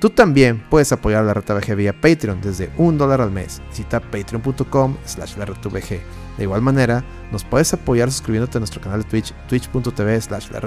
Tú 0.00 0.08
también 0.08 0.64
puedes 0.70 0.90
apoyar 0.92 1.24
la 1.24 1.34
RTVG 1.34 1.76
vía 1.76 1.92
Patreon 1.92 2.40
desde 2.40 2.70
un 2.78 2.96
dólar 2.96 3.20
al 3.20 3.30
mes. 3.30 3.60
Visita 3.68 4.00
patreon.com 4.00 4.96
slash 5.04 5.36
la 5.36 5.44
De 5.44 6.42
igual 6.42 6.62
manera, 6.62 7.04
nos 7.30 7.44
puedes 7.44 7.74
apoyar 7.74 8.10
suscribiéndote 8.10 8.56
a 8.56 8.60
nuestro 8.60 8.80
canal 8.80 9.02
de 9.02 9.08
Twitch, 9.10 9.34
twitch.tv 9.46 10.20
slash 10.22 10.50
la 10.50 10.60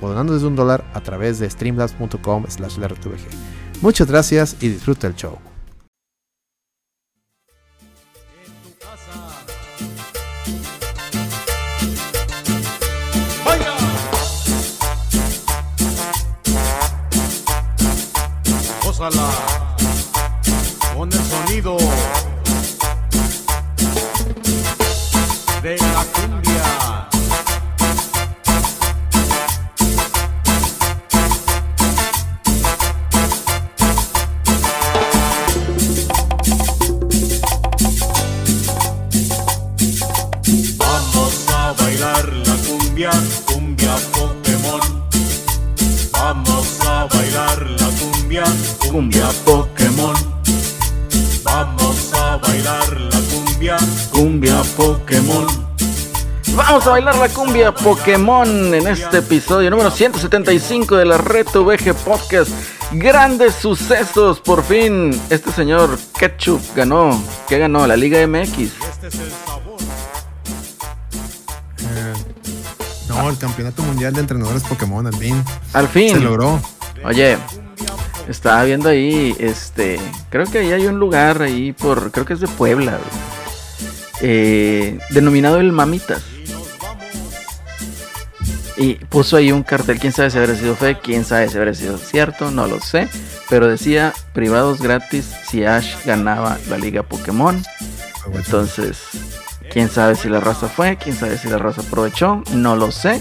o 0.00 0.08
donando 0.08 0.32
desde 0.32 0.46
un 0.46 0.56
dólar 0.56 0.82
a 0.94 1.00
través 1.02 1.38
de 1.38 1.50
streamlabs.com 1.50 2.46
slash 2.48 2.78
la 2.78 2.88
Muchas 3.82 4.08
gracias 4.08 4.56
y 4.60 4.70
disfruta 4.70 5.06
el 5.06 5.14
show. 5.14 5.49
Con 19.00 19.08
el 21.10 21.24
sonido 21.24 21.78
de 25.62 25.78
la 25.78 26.04
cumbia. 26.12 27.08
Vamos 40.76 41.48
a 41.48 41.72
bailar 41.72 42.30
la 42.34 42.54
cumbia, 42.68 43.10
cumbia 43.46 43.96
Pokémon. 44.12 44.82
Vamos 46.12 46.80
a 46.86 47.06
bailar 47.06 47.70
la 47.70 47.79
cumbia 48.30 48.44
cumbia 48.92 49.28
Pokémon. 49.44 50.14
Vamos 51.42 52.12
a 52.14 52.36
bailar 52.36 53.00
la 53.00 53.20
cumbia, 53.28 53.76
cumbia 54.12 54.62
Pokémon. 54.76 55.46
Vamos 56.54 56.86
a 56.86 56.90
bailar 56.90 57.16
la 57.16 57.28
cumbia 57.28 57.74
Pokémon 57.74 58.72
en 58.72 58.86
este 58.86 59.18
episodio 59.18 59.68
número 59.68 59.90
175 59.90 60.96
de 60.96 61.06
la 61.06 61.18
Red 61.18 61.48
VG 61.48 61.92
Podcast. 62.04 62.52
Grandes 62.92 63.56
sucesos, 63.56 64.38
por 64.38 64.62
fin. 64.62 65.10
Este 65.28 65.50
señor 65.50 65.98
Ketchup 66.16 66.62
ganó. 66.76 67.20
¿Qué 67.48 67.58
ganó? 67.58 67.84
La 67.88 67.96
Liga 67.96 68.24
MX. 68.28 68.58
Este 68.58 69.08
es 69.08 69.14
el 69.14 69.30
sabor. 69.44 69.80
Eh, 71.80 72.14
no, 73.08 73.28
el 73.28 73.38
Campeonato 73.38 73.82
Mundial 73.82 74.12
de 74.12 74.20
Entrenadores 74.20 74.62
Pokémon, 74.62 75.04
al 75.04 75.16
fin. 75.16 75.42
Al 75.72 75.88
fin. 75.88 76.14
Se 76.14 76.20
logró. 76.20 76.60
Oye, 77.02 77.38
estaba 78.30 78.62
viendo 78.64 78.88
ahí, 78.88 79.34
este, 79.38 79.98
creo 80.28 80.46
que 80.46 80.58
ahí 80.58 80.72
hay 80.72 80.86
un 80.86 80.98
lugar 80.98 81.42
ahí 81.42 81.72
por, 81.72 82.12
creo 82.12 82.24
que 82.24 82.34
es 82.34 82.40
de 82.40 82.46
Puebla, 82.46 82.98
eh, 84.20 84.98
denominado 85.10 85.58
el 85.58 85.72
Mamitas. 85.72 86.22
Y 88.76 88.94
puso 88.94 89.36
ahí 89.36 89.52
un 89.52 89.62
cartel, 89.62 89.98
quién 89.98 90.12
sabe 90.12 90.30
si 90.30 90.38
habrá 90.38 90.54
sido 90.54 90.74
fe, 90.74 90.96
quién 91.02 91.24
sabe 91.24 91.48
si 91.48 91.58
habrá 91.58 91.74
sido 91.74 91.98
cierto, 91.98 92.50
no 92.50 92.66
lo 92.66 92.80
sé. 92.80 93.08
Pero 93.50 93.68
decía 93.68 94.14
privados 94.32 94.80
gratis 94.80 95.28
si 95.46 95.64
Ash 95.64 95.96
ganaba 96.06 96.56
la 96.70 96.78
liga 96.78 97.02
Pokémon. 97.02 97.62
Entonces, 98.32 99.00
quién 99.70 99.90
sabe 99.90 100.14
si 100.14 100.30
la 100.30 100.40
raza 100.40 100.68
fue, 100.68 100.96
quién 100.96 101.14
sabe 101.14 101.36
si 101.36 101.48
la 101.48 101.58
raza 101.58 101.82
aprovechó, 101.82 102.42
no 102.52 102.74
lo 102.74 102.90
sé. 102.90 103.20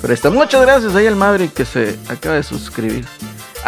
Pero 0.00 0.14
está, 0.14 0.30
muchas 0.30 0.62
gracias 0.62 0.94
ahí 0.94 1.06
al 1.06 1.16
Maverick 1.16 1.52
que 1.52 1.66
se 1.66 1.98
acaba 2.08 2.36
de 2.36 2.42
suscribir. 2.42 3.04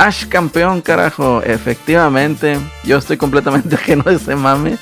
Ash 0.01 0.27
campeón, 0.29 0.81
carajo. 0.81 1.43
Efectivamente, 1.43 2.59
yo 2.85 2.97
estoy 2.97 3.19
completamente 3.19 3.75
ajeno 3.75 4.05
a 4.07 4.13
ese 4.13 4.35
mame. 4.35 4.79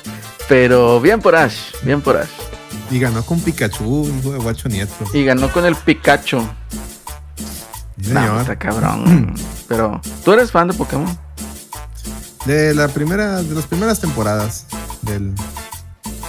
Pero 0.47 1.01
bien 1.01 1.19
por 1.19 1.35
Ash, 1.35 1.73
bien 1.83 1.99
por 1.99 2.15
Ash. 2.15 2.29
Y 2.89 2.99
ganó 2.99 3.21
con 3.23 3.37
Pikachu, 3.41 4.09
hijo 4.17 4.31
de 4.31 4.39
guacho 4.39 4.69
nieto. 4.69 4.93
Y 5.13 5.25
ganó 5.25 5.51
con 5.51 5.65
el 5.65 5.75
Pikachu. 5.75 6.41
No, 7.97 8.39
está 8.39 8.57
cabrón. 8.57 9.35
Pero, 9.67 9.99
¿tú 10.23 10.31
eres 10.31 10.51
fan 10.53 10.69
de 10.69 10.73
Pokémon? 10.73 11.19
De 12.45 12.73
la 12.73 12.87
primera, 12.87 13.43
de 13.43 13.53
las 13.53 13.65
primeras 13.65 13.99
temporadas. 13.99 14.67
Del, 15.01 15.35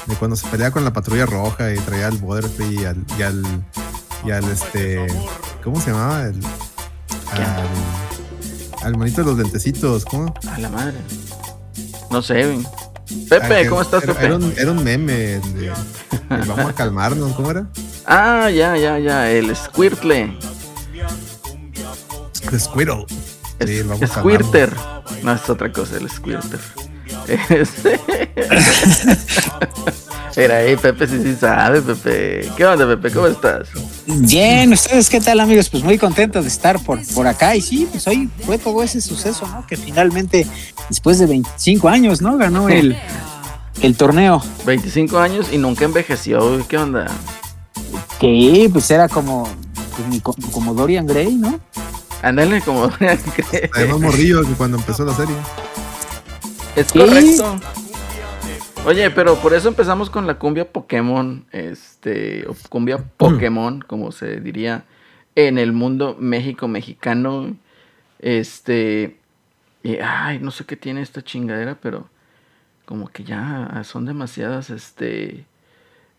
de 0.06 0.16
cuando 0.16 0.34
se 0.34 0.48
peleaba 0.48 0.72
con 0.72 0.82
la 0.82 0.92
patrulla 0.92 1.26
roja 1.26 1.72
y 1.72 1.78
traía 1.78 2.08
al 2.08 2.18
Butterfree 2.18 2.72
y 2.74 2.84
al, 2.84 3.04
y 3.16 3.22
al, 3.22 3.44
y 4.24 4.30
al 4.32 4.44
este, 4.50 5.06
¿cómo 5.62 5.80
se 5.80 5.92
llamaba? 5.92 6.24
El, 6.24 6.40
al 7.32 8.09
monito 8.96 9.22
de 9.22 9.26
los 9.30 9.38
lentecitos, 9.38 10.04
¿cómo? 10.04 10.34
A 10.50 10.58
la 10.58 10.68
madre. 10.68 10.98
No 12.10 12.22
sé, 12.22 12.58
Pepe, 13.28 13.68
¿cómo 13.68 13.82
estás, 13.82 14.04
Pepe? 14.04 14.26
Era 14.26 14.72
un, 14.72 14.84
meme 14.84 15.40
vamos 16.28 16.70
a 16.70 16.72
calmarnos, 16.74 17.32
¿cómo 17.32 17.50
era? 17.50 17.66
Ah, 18.06 18.50
ya, 18.50 18.76
ya, 18.76 18.98
ya, 18.98 19.30
el 19.30 19.54
Squirtle. 19.54 20.36
El 22.50 22.60
Squirtle. 22.60 23.06
Sí, 23.66 23.82
Squirter. 24.06 24.74
No, 25.22 25.32
es 25.32 25.50
otra 25.50 25.72
cosa, 25.72 25.96
el 25.96 26.08
Squirter. 26.08 26.60
Este. 27.28 28.00
Era 30.36 30.58
ahí, 30.58 30.76
Pepe 30.76 31.06
sí, 31.06 31.20
sí 31.22 31.34
sabe, 31.34 31.82
Pepe. 31.82 32.48
¿Qué 32.56 32.64
onda, 32.64 32.86
Pepe? 32.86 33.10
¿Cómo 33.10 33.26
estás? 33.26 33.68
Bien, 34.06 34.72
¿ustedes 34.72 35.10
qué 35.10 35.20
tal, 35.20 35.40
amigos? 35.40 35.68
Pues 35.68 35.82
muy 35.82 35.98
contento 35.98 36.40
de 36.40 36.48
estar 36.48 36.82
por, 36.82 37.00
por 37.14 37.26
acá. 37.26 37.56
Y 37.56 37.60
sí, 37.60 37.88
pues 37.90 38.06
hoy 38.06 38.28
fue 38.44 38.58
todo 38.58 38.82
ese 38.82 39.00
suceso, 39.00 39.46
¿no? 39.48 39.66
Que 39.66 39.76
finalmente, 39.76 40.46
después 40.88 41.18
de 41.18 41.26
25 41.26 41.88
años, 41.88 42.22
¿no? 42.22 42.36
Ganó 42.36 42.68
el, 42.68 42.96
el 43.82 43.96
torneo. 43.96 44.42
25 44.66 45.18
años 45.18 45.48
y 45.52 45.58
nunca 45.58 45.84
envejeció, 45.84 46.66
¿qué 46.68 46.78
onda? 46.78 47.06
Que 48.20 48.68
pues 48.72 48.90
era 48.90 49.08
como, 49.08 49.48
pues, 50.22 50.36
como 50.52 50.74
Dorian 50.74 51.06
Gray, 51.06 51.34
¿no? 51.34 51.58
Ándale, 52.22 52.60
como 52.60 52.86
Dorian 52.88 53.18
Gray. 53.36 53.70
Además 53.74 54.00
morrillo 54.00 54.42
que 54.42 54.52
cuando 54.52 54.76
empezó 54.76 55.04
la 55.04 55.14
serie. 55.14 55.34
Es 56.76 56.92
correcto. 56.92 57.58
Oye, 58.86 59.10
pero 59.10 59.36
por 59.36 59.52
eso 59.52 59.68
empezamos 59.68 60.08
con 60.08 60.26
la 60.26 60.38
cumbia 60.38 60.72
Pokémon, 60.72 61.44
este, 61.52 62.46
o 62.48 62.56
cumbia 62.70 62.98
Pokémon, 62.98 63.82
como 63.82 64.10
se 64.10 64.40
diría 64.40 64.84
en 65.36 65.58
el 65.58 65.72
mundo 65.72 66.16
México 66.18 66.66
mexicano. 66.66 67.56
Este, 68.18 69.18
y, 69.82 69.96
ay, 69.98 70.38
no 70.40 70.50
sé 70.50 70.64
qué 70.64 70.76
tiene 70.76 71.02
esta 71.02 71.22
chingadera, 71.22 71.78
pero 71.80 72.08
como 72.86 73.08
que 73.08 73.22
ya 73.22 73.82
son 73.84 74.06
demasiadas, 74.06 74.70
este, 74.70 75.44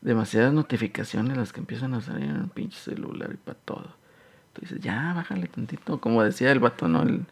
demasiadas 0.01 0.53
notificaciones 0.53 1.38
las 1.38 1.51
que 1.51 1.59
empiezan 1.59 1.93
a 1.95 2.01
salir 2.01 2.29
en 2.29 2.38
el 2.38 2.47
pinche 2.47 2.78
celular 2.78 3.31
y 3.33 3.38
para 3.38 3.57
todo. 3.66 3.88
Entonces, 4.53 4.79
ya, 4.79 5.13
bájale 5.13 5.47
tantito, 5.47 5.99
como 5.99 6.23
decía 6.23 6.51
el 6.51 6.59
vato, 6.59 6.88
¿no? 6.88 7.01
El, 7.01 7.25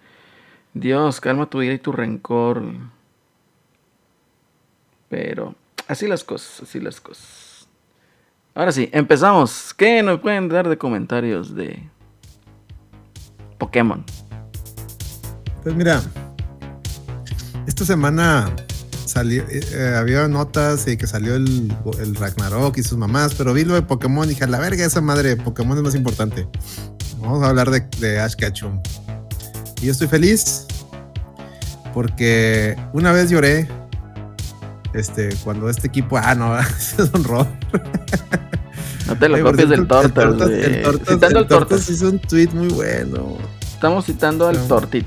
Dios, 0.73 1.21
calma 1.21 1.49
tu 1.49 1.59
vida 1.59 1.73
y 1.73 1.79
tu 1.79 1.91
rencor. 1.91 2.63
Pero 5.09 5.55
así 5.87 6.07
las 6.07 6.23
cosas, 6.23 6.61
así 6.61 6.79
las 6.79 7.01
cosas. 7.01 7.67
Ahora 8.53 8.71
sí, 8.71 8.89
empezamos. 8.91 9.73
¿Qué 9.73 10.03
nos 10.03 10.19
pueden 10.19 10.49
dar 10.49 10.69
de 10.69 10.77
comentarios 10.77 11.55
de 11.55 11.83
Pokémon? 13.57 14.03
Pues 15.63 15.75
mira, 15.75 16.01
esta 17.67 17.85
semana 17.85 18.53
salió, 19.05 19.43
eh, 19.43 19.59
eh, 19.71 19.95
había 19.97 20.27
notas 20.27 20.87
y 20.87 20.97
que 20.97 21.07
salió 21.07 21.35
el, 21.35 21.73
Ragnarok 22.15 22.77
y 22.77 22.83
sus 22.83 22.97
mamás, 22.97 23.33
pero 23.35 23.53
vi 23.53 23.65
lo 23.65 23.73
de 23.73 23.81
Pokémon 23.81 24.25
y 24.25 24.29
dije, 24.29 24.43
a 24.43 24.47
la 24.47 24.59
verga, 24.59 24.85
esa 24.85 25.01
madre, 25.01 25.35
Pokémon 25.35 25.77
es 25.77 25.83
más 25.83 25.95
importante. 25.95 26.47
Vamos 27.19 27.43
a 27.43 27.49
hablar 27.49 27.69
de, 27.69 27.81
de 27.99 28.19
Ash 28.19 28.35
Ketchum. 28.35 28.81
Y 29.81 29.87
yo 29.87 29.91
estoy 29.91 30.07
feliz 30.07 30.65
porque 31.93 32.77
una 32.93 33.11
vez 33.11 33.29
lloré 33.29 33.67
este, 34.93 35.29
cuando 35.43 35.69
este 35.69 35.87
equipo, 35.87 36.17
ah, 36.17 36.35
no, 36.35 36.57
es 36.59 36.95
un 37.13 37.23
rock. 37.23 37.47
No 39.07 39.17
te 39.17 39.27
lo 39.29 39.43
copies 39.43 39.69
del 39.69 39.87
Tortas, 39.87 40.25
el 40.49 40.81
Tortas, 40.83 41.07
citando 41.15 41.39
el 41.39 41.47
Tortas, 41.47 41.89
hizo 41.89 42.09
un 42.09 42.19
tweet 42.19 42.49
muy 42.53 42.67
bueno. 42.67 43.37
Estamos 43.61 44.05
citando 44.05 44.47
al 44.47 44.67
Tortit. 44.67 45.05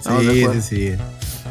Sí, 0.00 0.44
sí, 0.52 0.62
sí. 0.62 0.92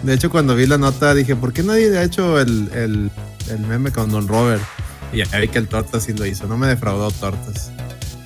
De 0.04 0.14
hecho, 0.14 0.30
cuando 0.30 0.56
vi 0.56 0.66
la 0.68 0.78
nota 0.78 1.14
dije, 1.14 1.36
¿por 1.36 1.52
qué 1.54 1.64
nadie 1.64 1.96
ha 1.98 2.04
hecho 2.04 2.40
el, 2.40 2.70
el, 2.74 3.12
el 3.50 3.60
meme 3.62 3.92
con 3.92 4.10
Don 4.12 4.28
Robert? 4.28 4.62
Y 5.12 5.18
ya 5.26 5.40
vi 5.40 5.48
que 5.48 5.58
el 5.58 5.68
Tortas 5.68 6.04
sí 6.04 6.14
lo 6.14 6.26
hizo. 6.26 6.48
No 6.48 6.56
me 6.58 6.68
defraudó 6.68 7.10
Tortas. 7.12 7.72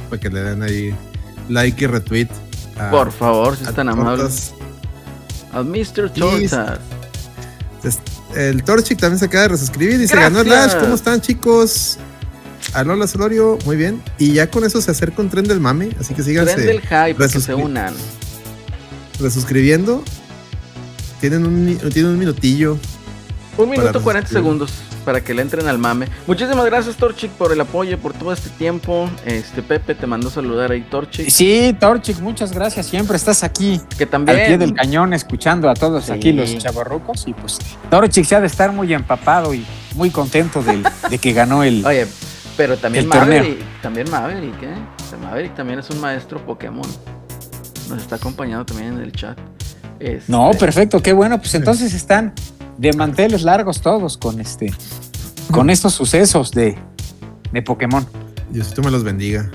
Para 0.09 0.19
que 0.19 0.29
le 0.29 0.41
den 0.43 0.61
ahí 0.61 0.93
like 1.49 1.83
y 1.83 1.87
retweet. 1.87 2.27
a- 2.77 2.91
Por 2.91 3.11
favor, 3.11 3.55
si 3.55 3.63
están 3.63 3.89
amables. 3.89 4.53
A 5.53 5.61
Mr. 5.63 6.11
Tortas. 6.13 6.79
El 8.35 8.63
Torchic 8.63 8.99
también 8.99 9.19
se 9.19 9.25
acaba 9.25 9.43
de 9.43 9.47
resuscribir 9.49 9.99
y 10.01 10.07
se 10.07 10.15
ganó 10.15 10.41
el. 10.41 10.49
Lash. 10.49 10.75
¿Cómo 10.79 10.95
están, 10.95 11.21
chicos? 11.21 11.97
Alola 12.73 13.07
Solorio, 13.07 13.57
muy 13.65 13.75
bien. 13.75 14.01
Y 14.17 14.33
ya 14.33 14.49
con 14.49 14.63
eso 14.63 14.81
se 14.81 14.89
acerca 14.91 15.21
un 15.21 15.29
tren 15.29 15.45
del 15.45 15.59
mame. 15.59 15.89
Así 15.99 16.13
que 16.13 16.23
síganse 16.23 16.55
Tren 16.55 16.67
del 16.67 16.81
hype, 16.81 17.15
que 17.15 17.39
se 17.39 17.53
unan. 17.53 17.93
resuscribiendo. 19.19 20.03
Tienen 21.21 21.45
un, 21.45 21.77
tienen 21.91 22.11
un 22.11 22.19
minutillo. 22.19 22.77
Un 23.57 23.69
minuto 23.69 23.91
Para 23.91 24.03
40 24.03 24.27
suscribir. 24.29 24.43
segundos 24.43 24.71
para 25.03 25.21
que 25.21 25.33
le 25.33 25.41
entren 25.41 25.67
al 25.67 25.77
mame. 25.77 26.07
Muchísimas 26.27 26.65
gracias, 26.65 26.95
Torchic, 26.95 27.31
por 27.31 27.51
el 27.51 27.61
apoyo, 27.61 27.97
por 27.99 28.13
todo 28.13 28.31
este 28.33 28.49
tiempo. 28.49 29.09
Este 29.25 29.61
Pepe 29.61 29.95
te 29.95 30.07
mandó 30.07 30.29
saludar 30.29 30.71
ahí, 30.71 30.81
Torchic. 30.81 31.29
Sí, 31.29 31.75
Torchic, 31.79 32.19
muchas 32.19 32.51
gracias. 32.53 32.85
Siempre 32.87 33.17
estás 33.17 33.43
aquí 33.43 33.79
Que 33.97 34.05
al 34.05 34.09
también. 34.09 34.37
pie 34.47 34.57
del 34.57 34.73
cañón 34.73 35.13
escuchando 35.13 35.69
a 35.69 35.73
todos 35.73 36.05
Sí. 36.05 36.11
aquí 36.11 36.31
los 36.33 36.57
chavarrucos. 36.57 37.27
Y 37.27 37.33
pues 37.33 37.59
Torchic 37.89 38.25
se 38.25 38.35
ha 38.35 38.41
de 38.41 38.47
estar 38.47 38.71
muy 38.71 38.93
empapado 38.93 39.53
y 39.53 39.65
muy 39.95 40.09
contento 40.09 40.63
de 40.63 41.17
que 41.17 41.33
ganó 41.33 41.63
el. 41.63 41.85
Oye, 41.85 42.07
pero 42.57 42.77
también. 42.77 43.07
Maverick, 43.07 43.59
también 43.81 44.09
Maverick, 44.09 44.63
¿eh? 44.63 44.75
Maverick 45.21 45.55
también 45.55 45.79
es 45.79 45.89
un 45.89 45.99
maestro 46.01 46.43
Pokémon. 46.45 46.87
Nos 47.89 48.01
está 48.01 48.15
acompañando 48.15 48.65
también 48.65 48.93
en 48.93 48.99
el 49.01 49.11
chat. 49.11 49.37
Este, 49.99 50.31
No, 50.31 50.51
perfecto, 50.59 51.01
qué 51.01 51.13
bueno. 51.13 51.37
Pues 51.39 51.53
entonces 51.55 51.93
están 51.93 52.33
de 52.77 52.93
manteles 52.93 53.43
largos 53.43 53.81
todos 53.81 54.17
con 54.17 54.39
este, 54.39 54.73
con 55.51 55.69
estos 55.69 55.93
sucesos 55.93 56.51
de, 56.51 56.77
de 57.51 57.61
Pokémon. 57.61 58.05
Diosito 58.49 58.81
me 58.81 58.91
los 58.91 59.03
bendiga. 59.03 59.49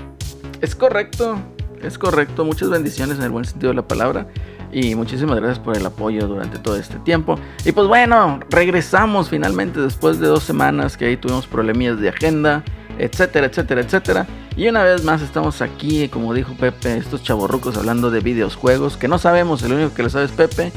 Es 0.61 0.75
correcto, 0.75 1.39
es 1.83 1.99
correcto. 1.99 2.45
Muchas 2.45 2.71
bendiciones 2.71 3.19
en 3.19 3.25
el 3.25 3.31
buen 3.31 3.45
sentido 3.45 3.71
de 3.71 3.77
la 3.77 3.87
palabra. 3.87 4.27
Y 4.73 4.95
muchísimas 4.95 5.37
gracias 5.37 5.59
por 5.59 5.77
el 5.77 5.87
apoyo 5.87 6.27
durante 6.27 6.59
todo 6.59 6.77
este 6.77 6.99
tiempo. 6.99 7.39
Y 7.65 7.73
pues 7.73 7.87
bueno, 7.87 8.41
regresamos 8.51 9.31
finalmente 9.31 9.81
después 9.81 10.21
de 10.21 10.27
dos 10.27 10.43
semanas 10.43 10.97
que 10.97 11.07
ahí 11.07 11.17
tuvimos 11.17 11.47
problemillas 11.47 11.99
de 12.01 12.11
agenda, 12.11 12.63
etcétera, 12.99 13.47
etcétera, 13.47 13.81
etcétera. 13.81 14.27
Y 14.57 14.69
una 14.69 14.83
vez 14.83 15.05
más 15.05 15.23
estamos 15.23 15.63
aquí, 15.63 16.09
como 16.09 16.35
dijo 16.35 16.53
Pepe, 16.55 16.99
estos 16.99 17.23
chavorrucos 17.23 17.77
hablando 17.77 18.11
de 18.11 18.21
videojuegos 18.21 18.97
que 18.97 19.09
no 19.09 19.19
sabemos, 19.19 19.63
el 19.63 19.73
único 19.73 19.95
que 19.95 20.03
lo 20.03 20.11
sabe 20.11 20.27
es 20.27 20.33
Pepe. 20.33 20.73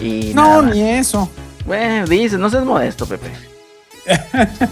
Y 0.00 0.32
No, 0.34 0.62
nada 0.62 0.74
ni 0.74 0.82
eso. 0.82 1.30
Bueno, 1.66 2.06
dices, 2.06 2.38
no 2.38 2.48
seas 2.48 2.64
modesto, 2.64 3.06
Pepe. 3.06 3.30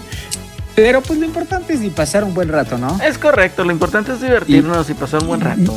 Pero 0.75 1.01
pues 1.01 1.19
lo 1.19 1.25
importante 1.25 1.73
es 1.73 1.79
ni 1.79 1.89
pasar 1.89 2.23
un 2.23 2.33
buen 2.33 2.49
rato, 2.49 2.77
¿no? 2.77 2.99
Es 3.01 3.17
correcto, 3.17 3.63
lo 3.63 3.71
importante 3.71 4.11
es 4.11 4.21
divertirnos 4.21 4.89
y, 4.89 4.93
pasar 4.93 5.21
un 5.21 5.27
buen 5.27 5.41
rato. 5.41 5.73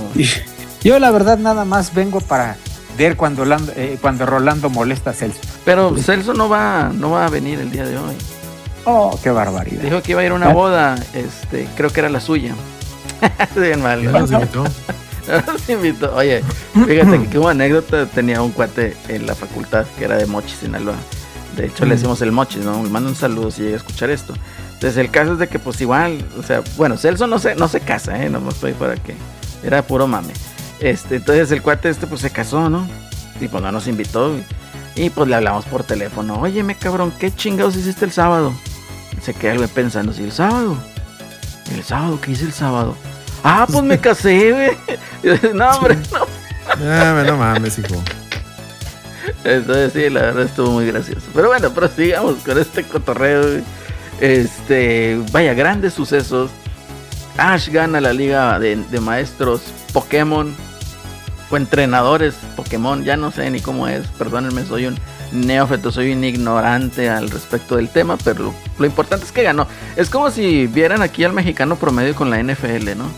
Yo 0.82 0.98
la 0.98 1.10
verdad 1.10 1.38
nada 1.38 1.64
más 1.64 1.94
vengo 1.94 2.20
para 2.20 2.56
ver 2.96 3.16
cuando, 3.16 3.44
Lando- 3.44 3.72
eh, 3.76 3.96
cuando 4.00 4.26
Rolando 4.26 4.70
molesta 4.70 5.10
a 5.10 5.12
Celso. 5.12 5.38
Pero 5.64 5.96
Celso 5.96 6.34
no 6.34 6.48
va, 6.48 6.90
no 6.92 7.10
va 7.10 7.26
a 7.26 7.30
venir 7.30 7.60
el 7.60 7.70
día 7.70 7.84
de 7.84 7.96
hoy. 7.96 8.14
Oh, 8.84 9.18
qué 9.22 9.30
barbaridad. 9.30 9.82
Dijo 9.82 10.02
que 10.02 10.12
iba 10.12 10.22
a 10.22 10.24
ir 10.24 10.32
a 10.32 10.34
una 10.34 10.48
boda, 10.52 10.96
este, 11.14 11.68
creo 11.76 11.90
que 11.90 12.00
era 12.00 12.08
la 12.08 12.20
suya. 12.20 12.54
Bien 13.56 13.82
mal, 13.82 14.00
¿Quién 14.00 14.12
¿no? 14.12 14.64
invitó? 15.28 15.52
Nos 15.52 15.68
invitó. 15.68 16.14
Oye, 16.14 16.42
fíjate 16.72 17.22
que 17.22 17.36
como 17.36 17.48
anécdota 17.48 18.06
tenía 18.06 18.42
un 18.42 18.52
cuate 18.52 18.96
en 19.08 19.26
la 19.26 19.34
facultad 19.34 19.86
que 19.98 20.04
era 20.04 20.16
de 20.16 20.26
Mochis, 20.26 20.58
Sinaloa. 20.60 20.96
De 21.56 21.66
hecho, 21.66 21.84
le 21.84 21.96
decimos 21.96 22.22
el 22.22 22.30
Mochis, 22.30 22.64
¿no? 22.64 22.82
Le 22.82 22.88
mando 22.88 23.08
un 23.08 23.16
saludo 23.16 23.50
si 23.50 23.62
llega 23.62 23.74
a 23.74 23.78
escuchar 23.78 24.10
esto. 24.10 24.34
Entonces, 24.74 24.96
el 24.96 25.10
caso 25.10 25.32
es 25.32 25.38
de 25.38 25.48
que, 25.48 25.58
pues 25.58 25.80
igual, 25.80 26.24
o 26.38 26.42
sea, 26.42 26.62
bueno, 26.76 26.96
Celso 26.96 27.26
no 27.26 27.38
se, 27.40 27.56
no 27.56 27.66
se 27.66 27.80
casa, 27.80 28.22
¿eh? 28.22 28.30
No 28.30 28.48
estoy 28.48 28.74
para 28.74 28.94
que. 28.94 29.16
Era 29.64 29.82
puro 29.82 30.06
mame. 30.06 30.32
Este, 30.78 31.16
entonces, 31.16 31.50
el 31.50 31.62
cuate 31.62 31.88
este, 31.88 32.06
pues 32.06 32.20
se 32.20 32.30
casó, 32.30 32.70
¿no? 32.70 32.86
Y 33.40 33.48
pues 33.48 33.60
no 33.62 33.72
nos 33.72 33.88
invitó. 33.88 34.36
Y, 34.94 35.04
y, 35.04 35.10
pues 35.10 35.28
le 35.28 35.34
hablamos 35.34 35.64
por 35.64 35.82
teléfono. 35.82 36.40
Oye, 36.40 36.62
me 36.62 36.76
cabrón, 36.76 37.12
¿qué 37.18 37.34
chingados 37.34 37.74
hiciste 37.74 38.04
el 38.04 38.12
sábado? 38.12 38.52
Se 39.20 39.34
queda 39.34 39.56
güey 39.56 39.68
pensando, 39.68 40.12
¿sí, 40.12 40.22
el 40.22 40.32
sábado? 40.32 40.76
¿El 41.74 41.82
sábado? 41.82 42.20
¿Qué 42.20 42.30
hice 42.32 42.44
el 42.44 42.52
sábado? 42.52 42.94
Ah, 43.44 43.66
pues 43.70 43.82
me 43.82 43.98
casé, 43.98 44.52
güey. 44.52 45.38
No, 45.54 45.70
hombre, 45.70 45.96
no. 46.12 46.26
Ah, 46.84 47.22
no 47.26 47.36
mames, 47.36 47.78
hijo. 47.78 48.02
Entonces 49.44 49.92
sí, 49.92 50.10
la 50.10 50.22
verdad 50.22 50.44
estuvo 50.44 50.70
muy 50.70 50.86
gracioso. 50.86 51.26
Pero 51.34 51.48
bueno, 51.48 51.70
prosigamos 51.72 52.36
con 52.44 52.58
este 52.58 52.84
cotorreo. 52.84 53.42
güey. 53.42 53.62
Este, 54.20 55.20
vaya, 55.32 55.54
grandes 55.54 55.94
sucesos. 55.94 56.50
Ash 57.36 57.68
gana 57.68 58.00
la 58.00 58.12
liga 58.12 58.58
de, 58.58 58.76
de 58.76 59.00
maestros 59.00 59.62
Pokémon 59.92 60.54
o 61.50 61.56
entrenadores 61.56 62.34
Pokémon, 62.56 63.04
ya 63.04 63.16
no 63.16 63.30
sé 63.30 63.48
ni 63.50 63.60
cómo 63.60 63.88
es, 63.88 64.06
perdónenme, 64.18 64.64
soy 64.66 64.86
un 64.86 64.98
neófito, 65.32 65.90
soy 65.90 66.12
un 66.12 66.24
ignorante 66.24 67.08
al 67.08 67.30
respecto 67.30 67.76
del 67.76 67.88
tema, 67.88 68.16
pero 68.22 68.44
lo, 68.44 68.54
lo 68.78 68.86
importante 68.86 69.24
es 69.24 69.32
que 69.32 69.44
ganó. 69.44 69.66
Es 69.96 70.10
como 70.10 70.30
si 70.30 70.66
vieran 70.66 71.00
aquí 71.00 71.24
al 71.24 71.32
mexicano 71.32 71.76
promedio 71.76 72.14
con 72.14 72.28
la 72.28 72.42
NFL, 72.42 72.96
¿no? 72.96 73.08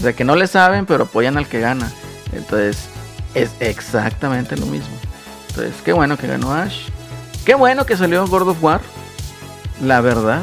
O 0.00 0.02
sea, 0.02 0.14
que 0.14 0.24
no 0.24 0.34
le 0.34 0.46
saben, 0.46 0.86
pero 0.86 1.04
apoyan 1.04 1.36
al 1.36 1.46
que 1.46 1.60
gana. 1.60 1.92
Entonces, 2.32 2.88
es 3.34 3.50
exactamente 3.60 4.56
lo 4.56 4.64
mismo. 4.64 4.96
Entonces, 5.50 5.74
qué 5.84 5.92
bueno 5.92 6.16
que 6.16 6.26
ganó 6.26 6.54
Ash. 6.54 6.88
Qué 7.44 7.54
bueno 7.54 7.84
que 7.84 7.96
salió 7.96 8.26
God 8.26 8.48
of 8.48 8.64
War. 8.64 8.80
La 9.82 10.00
verdad. 10.00 10.42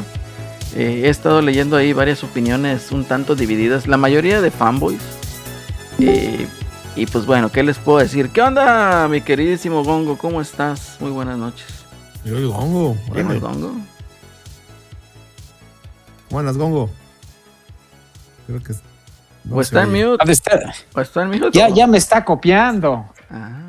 Eh, 0.76 1.02
he 1.04 1.08
estado 1.08 1.42
leyendo 1.42 1.76
ahí 1.76 1.92
varias 1.92 2.22
opiniones 2.22 2.92
un 2.92 3.04
tanto 3.04 3.34
divididas. 3.34 3.88
La 3.88 3.96
mayoría 3.96 4.40
de 4.40 4.52
fanboys. 4.52 5.02
Eh, 5.98 6.46
y 6.94 7.06
pues 7.06 7.26
bueno, 7.26 7.50
¿qué 7.50 7.64
les 7.64 7.78
puedo 7.78 7.98
decir? 7.98 8.30
¿Qué 8.30 8.42
onda, 8.42 9.08
mi 9.08 9.22
queridísimo 9.22 9.82
Gongo? 9.82 10.16
¿Cómo 10.18 10.40
estás? 10.40 10.96
Muy 11.00 11.10
buenas 11.10 11.36
noches. 11.36 11.66
Yo 12.24 12.36
el 12.36 12.48
gongo. 12.48 12.96
¿Quién 13.12 13.30
es 13.30 13.40
órale. 13.40 13.40
Gongo? 13.40 13.72
Buenas, 16.30 16.56
gongo. 16.56 16.90
Creo 18.46 18.62
que. 18.62 18.87
No 19.48 19.56
¿O 19.56 19.64
se 19.64 19.68
está 19.68 19.82
en 19.82 19.92
mute? 19.92 20.30
Está- 20.32 20.72
¿O 20.94 21.00
está 21.00 21.22
en 21.22 21.28
mute? 21.30 21.50
Ya, 21.52 21.68
ya 21.68 21.86
me 21.86 21.98
está 21.98 22.24
copiando. 22.24 23.06
Ah. 23.30 23.62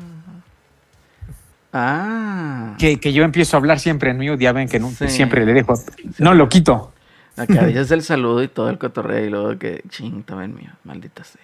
Ah. 1.72 2.74
Que, 2.78 2.98
que 2.98 3.12
yo 3.12 3.22
empiezo 3.22 3.56
a 3.56 3.58
hablar 3.58 3.78
siempre 3.78 4.10
en 4.10 4.18
mí, 4.18 4.26
ya 4.38 4.52
ven 4.52 4.68
que 4.68 4.80
no- 4.80 4.90
Sí. 4.90 5.08
siempre 5.08 5.44
le 5.46 5.52
dejo. 5.52 5.74
No 6.18 6.34
lo 6.34 6.48
quito. 6.48 6.92
Acá 7.36 7.64
dices 7.64 7.90
el 7.92 8.02
saludo 8.02 8.42
y 8.42 8.48
todo 8.48 8.68
el 8.68 8.78
cotorreo 8.78 9.24
y 9.24 9.30
luego 9.30 9.58
que 9.58 9.82
ching, 9.88 10.24
también 10.24 10.54
mío, 10.54 10.70
maldita 10.84 11.22
sea. 11.24 11.40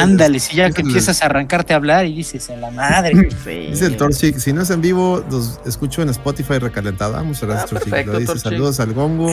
Ándale, 0.00 0.38
si 0.38 0.56
ya 0.56 0.70
que 0.70 0.82
empiezas 0.82 1.20
a 1.22 1.26
arrancarte 1.26 1.72
a 1.72 1.76
hablar 1.76 2.06
y 2.06 2.14
dices, 2.14 2.48
en 2.48 2.60
la 2.60 2.70
madre. 2.70 3.28
Sí. 3.42 3.66
Dice 3.70 3.86
el 3.86 3.96
Torchic, 3.96 4.36
si 4.38 4.52
no 4.52 4.62
es 4.62 4.70
en 4.70 4.80
vivo, 4.80 5.24
los 5.30 5.60
escucho 5.66 6.00
en 6.02 6.08
Spotify 6.10 6.58
recalentado. 6.58 7.16
Ah, 7.16 7.24
muchas 7.24 7.42
gracias, 7.44 7.64
Ah, 7.64 7.68
Torchic. 7.70 7.90
perfecto, 7.90 8.12
Lo 8.12 8.18
dice, 8.20 8.32
Torchic. 8.32 8.44
saludos 8.52 8.80
al 8.80 8.92
gongo. 8.94 9.32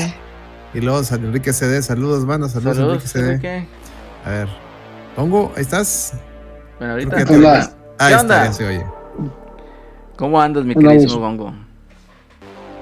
Y 0.74 0.80
luego 0.82 1.02
Enrique 1.12 1.54
CD, 1.54 1.82
saludos, 1.84 2.26
banda, 2.26 2.50
saludos, 2.50 2.78
Saludos, 2.78 2.94
Enrique 2.94 3.08
CD. 3.08 3.28
Enrique. 3.34 3.68
A 4.26 4.30
ver. 4.30 4.48
Gongo, 5.18 5.52
ahí 5.56 5.62
estás. 5.62 6.14
Bueno, 6.78 6.94
ahorita. 6.94 7.26
te- 7.26 7.36
Hola. 7.36 7.72
Ahí 7.98 8.14
¿Qué 8.14 8.20
está, 8.20 8.22
onda? 8.22 8.46
ya 8.46 8.54
se 8.54 8.68
oye. 8.68 8.86
¿Cómo 10.18 10.42
andas, 10.42 10.64
mi 10.66 10.74
Hola, 10.76 10.90
queridísimo 10.90 11.20
vos. 11.22 11.30
Gongo? 11.38 11.54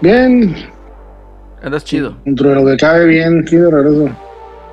Bien, 0.01 0.55
Andas 1.61 1.83
chido. 1.83 2.15
dentro 2.25 2.49
de 2.49 2.55
lo 2.55 2.65
que 2.65 2.77
cabe 2.77 3.05
bien, 3.05 3.43
de 3.43 3.71
regreso. 3.71 4.05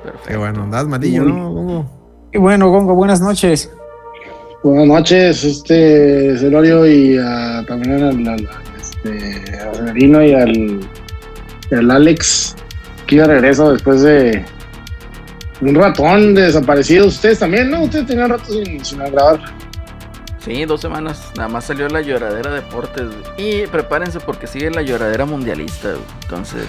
Perfecto. 0.03 0.27
Qué 0.29 0.37
bueno, 0.37 0.63
andas 0.63 0.87
malillo, 0.87 1.23
¿no, 1.23 1.51
Gongo? 1.51 2.29
Y 2.33 2.37
bueno, 2.37 2.69
Gongo, 2.69 2.93
buenas 2.95 3.19
noches. 3.21 3.71
Buenas 4.63 4.87
noches, 4.87 5.43
este 5.43 6.37
Celorio 6.37 6.85
y 6.85 7.17
a- 7.17 7.63
también 7.67 8.03
al, 8.03 8.27
al- 8.27 8.49
este, 8.79 9.57
a 9.59 9.73
Severino 9.73 10.23
y 10.23 10.33
al, 10.33 10.51
y 11.71 11.75
al 11.75 11.91
Alex. 11.91 12.55
Aquí 13.03 13.17
de 13.17 13.25
regreso 13.27 13.71
después 13.73 14.01
de 14.01 14.43
un 15.61 15.75
ratón 15.75 16.35
desaparecido. 16.35 17.07
Ustedes 17.07 17.39
también, 17.39 17.71
¿no? 17.71 17.83
Ustedes 17.83 18.07
tenían 18.07 18.29
rato 18.29 18.51
sin, 18.51 18.83
sin 18.83 18.99
grabar. 18.99 19.39
Sí, 20.39 20.65
dos 20.65 20.81
semanas. 20.81 21.31
Nada 21.35 21.49
más 21.49 21.65
salió 21.65 21.89
la 21.89 22.01
lloradera 22.01 22.51
deportes. 22.51 23.07
Y 23.37 23.67
prepárense 23.67 24.19
porque 24.19 24.47
sigue 24.47 24.71
la 24.71 24.81
lloradera 24.81 25.25
mundialista. 25.25 25.93
Entonces, 26.23 26.65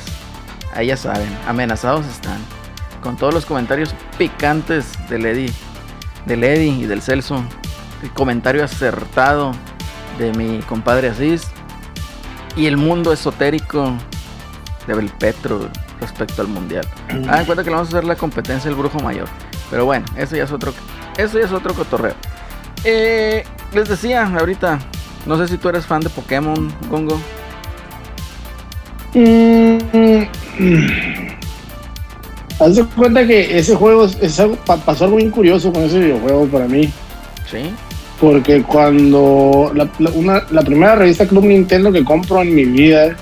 ahí 0.74 0.88
ya 0.88 0.96
saben, 0.96 1.28
amenazados 1.46 2.06
están. 2.06 2.40
Con 3.02 3.16
todos 3.16 3.32
los 3.32 3.46
comentarios 3.46 3.94
picantes 4.18 4.94
del 5.08 5.26
Eddie, 5.26 5.52
del 6.26 6.42
Eddie 6.42 6.72
y 6.72 6.86
del 6.86 7.02
Celso. 7.02 7.44
El 8.02 8.10
comentario 8.10 8.64
acertado 8.64 9.52
de 10.18 10.32
mi 10.32 10.58
compadre 10.62 11.10
Asís. 11.10 11.46
Y 12.56 12.66
el 12.66 12.76
mundo 12.76 13.12
esotérico 13.12 13.92
de 14.88 14.94
Belpetro 14.94 15.58
güey, 15.58 15.70
respecto 16.00 16.42
al 16.42 16.48
mundial. 16.48 16.86
Ah, 17.28 17.40
en 17.40 17.44
cuenta 17.46 17.62
que 17.64 17.70
le 17.70 17.76
vamos 17.76 17.88
a 17.92 17.96
hacer 17.96 18.04
la 18.04 18.16
competencia 18.16 18.70
del 18.70 18.78
brujo 18.78 18.98
mayor. 19.00 19.26
Pero 19.70 19.84
bueno, 19.84 20.04
eso 20.16 20.36
ya 20.36 20.44
es 20.44 20.52
otro, 20.52 20.72
eso 21.16 21.38
ya 21.38 21.44
es 21.44 21.52
otro 21.52 21.74
cotorreo. 21.74 22.14
Eh, 22.84 23.44
les 23.74 23.88
decía 23.88 24.24
ahorita, 24.38 24.78
No 25.26 25.36
sé 25.36 25.48
si 25.48 25.58
tú 25.58 25.68
eres 25.68 25.84
fan 25.84 26.00
de 26.00 26.08
Pokémon, 26.08 26.72
Gongo. 26.88 27.20
Mm, 29.14 29.78
Haz 32.60 32.74
de 32.76 32.84
cuenta 32.84 33.26
que 33.26 33.56
ese 33.58 33.74
juego 33.76 34.04
es, 34.20 34.40
algo- 34.40 34.56
pa- 34.56 34.76
pasó 34.78 35.04
algo 35.04 35.16
bien 35.16 35.30
curioso 35.30 35.72
con 35.72 35.82
ese 35.84 35.98
videojuego 36.00 36.46
para 36.46 36.66
mí. 36.66 36.90
Sí. 37.50 37.70
Porque 38.20 38.62
cuando 38.62 39.70
la, 39.74 39.88
la- 39.98 40.10
una- 40.10 40.42
la 40.50 40.62
primera 40.62 40.96
revista 40.96 41.26
Club 41.26 41.44
Nintendo 41.44 41.92
que 41.92 42.04
compro 42.04 42.42
en 42.42 42.54
mi 42.54 42.64
vida, 42.64 43.16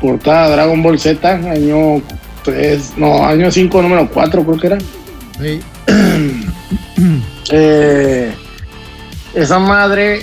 portada 0.00 0.50
Dragon 0.50 0.82
Ball 0.82 0.98
Z, 0.98 1.28
año 1.28 2.02
3, 2.44 2.94
no, 2.96 3.24
año 3.24 3.50
5, 3.50 3.82
número 3.82 4.08
4 4.10 4.44
creo 4.44 4.58
que 4.58 4.66
era. 4.66 4.78
Sí. 5.40 5.60
Eh, 7.52 8.34
esa 9.34 9.60
madre 9.60 10.22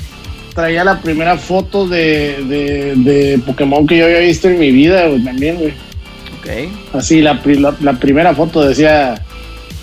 traía 0.53 0.84
la 0.84 1.00
primera 1.00 1.38
foto 1.38 1.88
de, 1.88 2.44
de, 2.50 2.94
de 2.98 3.39
Pokémon 3.46 3.88
que 3.88 3.98
yo 3.98 4.06
había 4.06 4.20
visto 4.20 4.50
en 4.50 4.60
mi 4.60 4.72
vida, 4.72 5.08
güey, 5.08 5.24
también, 5.24 5.56
güey. 5.56 5.74
Ok. 6.38 6.96
Así, 6.96 7.22
la, 7.22 7.39
la, 7.46 7.75
la 7.80 7.94
primera 7.94 8.36
foto 8.36 8.68
decía, 8.68 9.15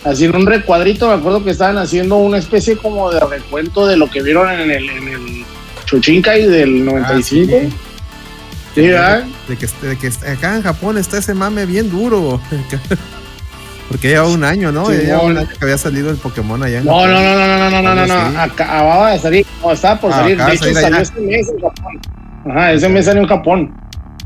así 0.04 0.26
en 0.26 0.36
un 0.36 0.46
recuadrito, 0.46 1.08
me 1.08 1.14
acuerdo 1.14 1.42
que 1.42 1.50
estaban 1.50 1.78
haciendo 1.78 2.16
una 2.16 2.36
especie 2.36 2.76
como 2.76 3.10
de 3.10 3.20
recuento 3.20 3.86
de 3.86 3.96
lo 3.96 4.10
que 4.10 4.22
vieron 4.22 4.50
en 4.50 4.70
el, 4.70 4.90
en 4.90 5.08
el 5.08 5.44
Chochinkai 5.86 6.46
del 6.46 6.84
95. 6.84 7.56
Ah, 7.56 7.68
sí. 7.68 7.89
Sí, 8.74 8.82
¿verdad? 8.82 9.24
De 9.48 9.56
que, 9.56 9.66
de 9.86 9.96
que 9.98 10.08
acá 10.30 10.56
en 10.56 10.62
Japón 10.62 10.96
está 10.98 11.18
ese 11.18 11.34
mame 11.34 11.66
bien 11.66 11.90
duro. 11.90 12.40
Porque 13.88 14.08
lleva 14.08 14.28
un 14.28 14.44
año, 14.44 14.70
¿no? 14.70 14.86
Sí, 14.86 14.92
Ya 14.98 15.02
lleva 15.02 15.22
un 15.22 15.36
año 15.36 15.48
que 15.48 15.64
había 15.64 15.76
salido 15.78 16.10
el 16.10 16.16
Pokémon 16.16 16.62
allá. 16.62 16.78
en 16.78 16.84
No, 16.84 17.06
no, 17.08 17.16
Japón. 17.16 17.24
no, 17.24 17.36
no, 17.36 17.46
no, 17.48 17.70
no, 17.70 17.82
no, 17.82 17.94
no, 17.94 18.06
no, 18.06 18.14
Sí. 18.28 18.32
no. 18.34 18.40
Acababa 18.40 19.10
de 19.12 19.18
salir, 19.18 19.46
no, 19.62 19.72
estaba 19.72 20.00
por 20.00 20.12
Ah, 20.12 20.16
salir. 20.16 20.36
De 20.38 20.44
de 20.44 20.52
hecho, 20.52 20.64
salió 20.66 20.86
allá. 20.86 21.00
ese 21.00 21.20
mes 21.20 21.48
en 21.48 21.60
Japón. 21.60 22.00
Ajá, 22.48 22.72
ese 22.72 22.88
mes 22.88 23.04
salió 23.04 23.22
en 23.22 23.28
Japón. 23.28 23.74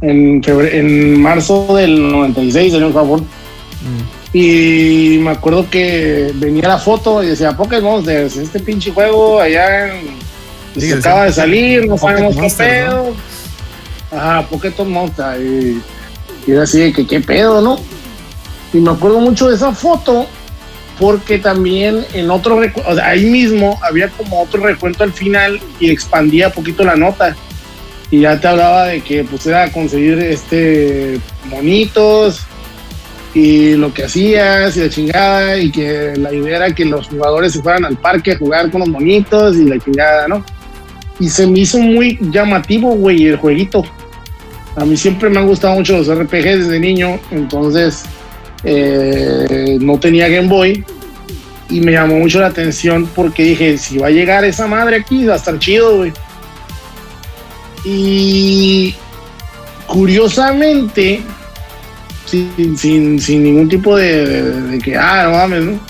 En, 0.03 0.43
febrero, 0.43 0.77
en 0.77 1.23
marzo 1.23 1.75
del 1.77 2.11
96 2.13 2.73
salió 2.73 2.89
en 2.89 2.93
Japón. 2.93 3.21
Mm. 3.23 4.37
Y 4.37 5.19
me 5.23 5.31
acuerdo 5.31 5.71
que 5.71 6.33
venía 6.35 6.69
la 6.69 6.79
foto 6.79 7.23
y 7.23 7.29
decía 7.29 7.57
Pokémon 7.57 7.93
Monsters, 7.95 8.37
este 8.37 8.61
pinche 8.61 8.91
juego 8.93 9.41
allá 9.41 9.95
en, 9.97 10.07
Sí, 10.75 10.89
se 10.91 10.95
acaba 10.97 11.25
de 11.27 11.33
salir, 11.33 11.87
no 11.87 11.97
sabemos 11.97 12.35
qué 12.35 12.85
¿no? 12.87 13.05
Pedo. 14.15 14.21
Ajá, 14.21 14.47
Pokémon 14.49 14.91
Monster. 14.91 15.41
Y, 15.41 15.83
era 16.47 16.65
así 16.65 16.79
de 16.81 16.93
que 16.93 17.07
qué 17.07 17.21
pedo, 17.21 17.61
¿no? 17.61 17.79
Y 18.73 18.79
me 18.79 18.91
acuerdo 18.91 19.21
mucho 19.21 19.49
de 19.49 19.57
esa 19.57 19.73
foto 19.73 20.27
porque 20.99 21.39
también 21.39 22.05
en 22.13 22.31
otro 22.31 22.61
recu- 22.63 22.83
o 22.87 22.95
sea, 22.95 23.09
ahí 23.09 23.25
mismo 23.25 23.79
había 23.83 24.09
como 24.11 24.43
otro 24.43 24.63
recuento 24.63 25.05
al 25.05 25.13
final 25.13 25.61
y 25.81 25.91
expandía 25.91 26.51
poquito 26.51 26.85
la 26.85 26.97
nota. 26.97 27.35
Y 28.11 28.21
ya 28.21 28.39
te 28.41 28.47
hablaba 28.47 28.87
de 28.87 29.01
que 29.01 29.25
pues 29.25 29.47
era 29.47 29.73
conseguir 29.73 30.19
este 30.19 31.19
monitos 31.47 32.41
y 33.35 33.75
lo 33.75 33.93
que 33.93 34.05
hacías 34.05 34.77
y 34.77 34.81
la 34.81 34.89
chingada 34.91 35.59
y 35.59 35.73
que 35.73 36.13
la 36.17 36.33
idea 36.33 36.57
era 36.59 36.75
que 36.75 36.85
los 36.85 37.09
jugadores 37.09 37.53
se 37.53 37.63
fueran 37.63 37.85
al 37.85 37.97
parque 37.97 38.33
a 38.33 38.39
jugar 38.39 38.71
con 38.71 38.81
los 38.81 38.89
monitos 38.89 39.57
y 39.57 39.65
la 39.65 39.79
chingada, 39.79 40.29
¿no? 40.29 40.45
Y 41.19 41.29
se 41.29 41.47
me 41.47 41.61
hizo 41.61 41.79
muy 41.79 42.19
llamativo, 42.21 42.91
güey, 42.95 43.27
el 43.27 43.37
jueguito. 43.37 43.85
A 44.77 44.85
mí 44.85 44.97
siempre 44.97 45.31
me 45.31 45.39
han 45.39 45.47
gustado 45.47 45.75
mucho 45.75 45.97
los 45.97 46.09
RPGs 46.09 46.67
desde 46.67 46.81
niño, 46.81 47.21
entonces 47.31 48.03
eh, 48.65 49.79
no 49.81 49.99
tenía 50.01 50.29
Game 50.29 50.49
Boy 50.49 50.85
y 51.71 51.81
me 51.81 51.93
llamó 51.93 52.17
mucho 52.19 52.41
la 52.41 52.49
atención 52.49 53.09
porque 53.15 53.43
dije, 53.45 53.79
si 53.79 53.99
va 53.99 54.09
a 54.09 54.11
llegar 54.11 54.45
esa 54.45 54.67
madre 54.67 54.97
aquí, 54.97 55.25
va 55.27 55.35
a 55.35 55.37
estar 55.37 55.59
chido, 55.59 55.99
güey. 55.99 56.13
Y 57.85 58.95
curiosamente, 59.87 61.23
sin, 62.27 62.77
sin, 62.79 63.21
sin 63.21 63.43
ningún 63.45 63.69
tipo 63.69 63.97
de, 63.97 64.27
de- 64.27 64.61
de 64.63 64.79
que, 64.79 64.97
ah, 64.97 65.25
no 65.25 65.31
mames, 65.33 65.63
¿no? 65.65 65.81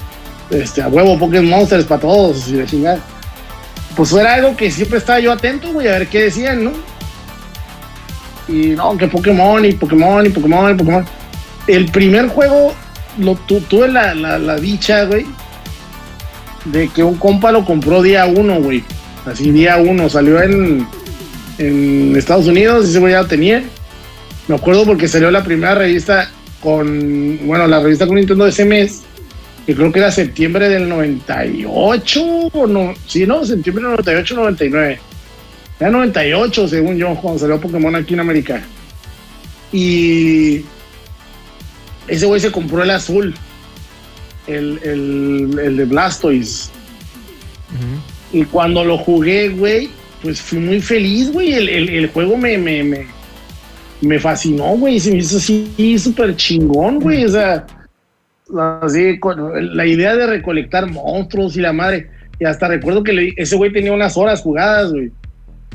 Este, 0.50 0.82
a 0.82 0.88
huevo, 0.88 1.18
Pokémon 1.18 1.48
Monsters 1.48 1.84
para 1.84 2.00
todos 2.00 2.48
y 2.48 2.52
la 2.56 2.66
chingada. 2.66 3.00
Pues 3.96 4.12
era 4.12 4.34
algo 4.34 4.56
que 4.56 4.70
siempre 4.70 4.98
estaba 4.98 5.20
yo 5.20 5.32
atento, 5.32 5.72
güey, 5.72 5.88
a 5.88 5.92
ver 5.92 6.08
qué 6.08 6.22
decían, 6.24 6.64
¿no? 6.64 6.72
Y 8.48 8.68
no, 8.68 8.96
que 8.96 9.08
Pokémon 9.08 9.64
y 9.64 9.72
Pokémon 9.72 10.26
y 10.26 10.28
Pokémon 10.28 10.72
y 10.72 10.74
Pokémon. 10.74 11.04
El 11.66 11.86
primer 11.86 12.28
juego 12.28 12.74
lo 13.18 13.34
tu- 13.36 13.60
tuve 13.62 13.88
la, 13.88 14.14
la, 14.14 14.38
la 14.38 14.56
dicha, 14.56 15.04
güey, 15.04 15.24
de 16.66 16.88
que 16.88 17.02
un 17.02 17.16
compa 17.16 17.52
lo 17.52 17.64
compró 17.64 18.02
día 18.02 18.26
uno, 18.26 18.60
güey. 18.60 18.84
Así 19.26 19.50
día 19.50 19.76
uno, 19.78 20.08
salió 20.10 20.42
en, 20.42 20.86
en 21.58 22.14
Estados 22.16 22.46
Unidos, 22.46 22.88
ese 22.88 22.98
güey 22.98 23.12
ya 23.12 23.22
lo 23.22 23.28
tenía. 23.28 23.62
Me 24.48 24.56
acuerdo 24.56 24.84
porque 24.84 25.08
salió 25.08 25.30
la 25.30 25.42
primera 25.42 25.74
revista 25.74 26.30
con, 26.62 27.38
bueno, 27.46 27.66
la 27.66 27.80
revista 27.80 28.06
con 28.06 28.16
Nintendo 28.16 28.44
de 28.44 28.50
ese 28.50 28.66
mes, 28.66 29.02
que 29.64 29.74
creo 29.74 29.90
que 29.90 30.00
era 30.00 30.10
septiembre 30.10 30.68
del 30.68 30.86
98, 30.88 32.22
o 32.52 32.66
no, 32.66 32.92
sí, 33.06 33.26
no, 33.26 33.44
septiembre 33.46 33.84
del 33.84 33.92
98, 33.92 34.34
99. 34.34 35.00
Era 35.84 35.90
98, 35.92 36.66
según 36.68 36.96
yo, 36.96 37.14
cuando 37.16 37.40
salió 37.40 37.60
Pokémon 37.60 37.94
aquí 37.94 38.14
en 38.14 38.20
América. 38.20 38.62
Y 39.70 40.64
ese 42.08 42.24
güey 42.24 42.40
se 42.40 42.50
compró 42.50 42.82
el 42.82 42.90
azul, 42.90 43.34
el, 44.46 44.78
el, 44.82 45.58
el 45.62 45.76
de 45.76 45.84
Blastoise. 45.84 46.70
Y 48.32 48.44
cuando 48.44 48.82
lo 48.82 48.96
jugué, 48.96 49.50
güey, 49.50 49.90
pues 50.22 50.40
fui 50.40 50.58
muy 50.58 50.80
feliz, 50.80 51.30
güey. 51.30 51.52
El, 51.52 51.68
el- 51.68 51.88
el 51.90 52.06
juego 52.08 52.38
me, 52.38 52.56
me, 52.56 52.82
me, 52.82 53.06
me 54.00 54.18
fascinó, 54.18 54.76
güey. 54.78 54.98
Se 54.98 55.10
me 55.10 55.18
hizo 55.18 55.36
así 55.36 55.98
súper 55.98 56.34
chingón, 56.34 56.98
güey. 56.98 57.26
O 57.26 57.28
sea, 57.28 57.66
así, 58.80 59.18
con- 59.18 59.76
la 59.76 59.84
idea 59.84 60.16
de 60.16 60.26
recolectar 60.28 60.90
monstruos 60.90 61.58
y 61.58 61.60
la 61.60 61.74
madre. 61.74 62.08
Y 62.40 62.46
hasta 62.46 62.68
recuerdo 62.68 63.02
que 63.02 63.12
le- 63.12 63.34
ese 63.36 63.54
güey 63.56 63.70
tenía 63.70 63.92
unas 63.92 64.16
horas 64.16 64.40
jugadas, 64.40 64.90
güey. 64.92 65.10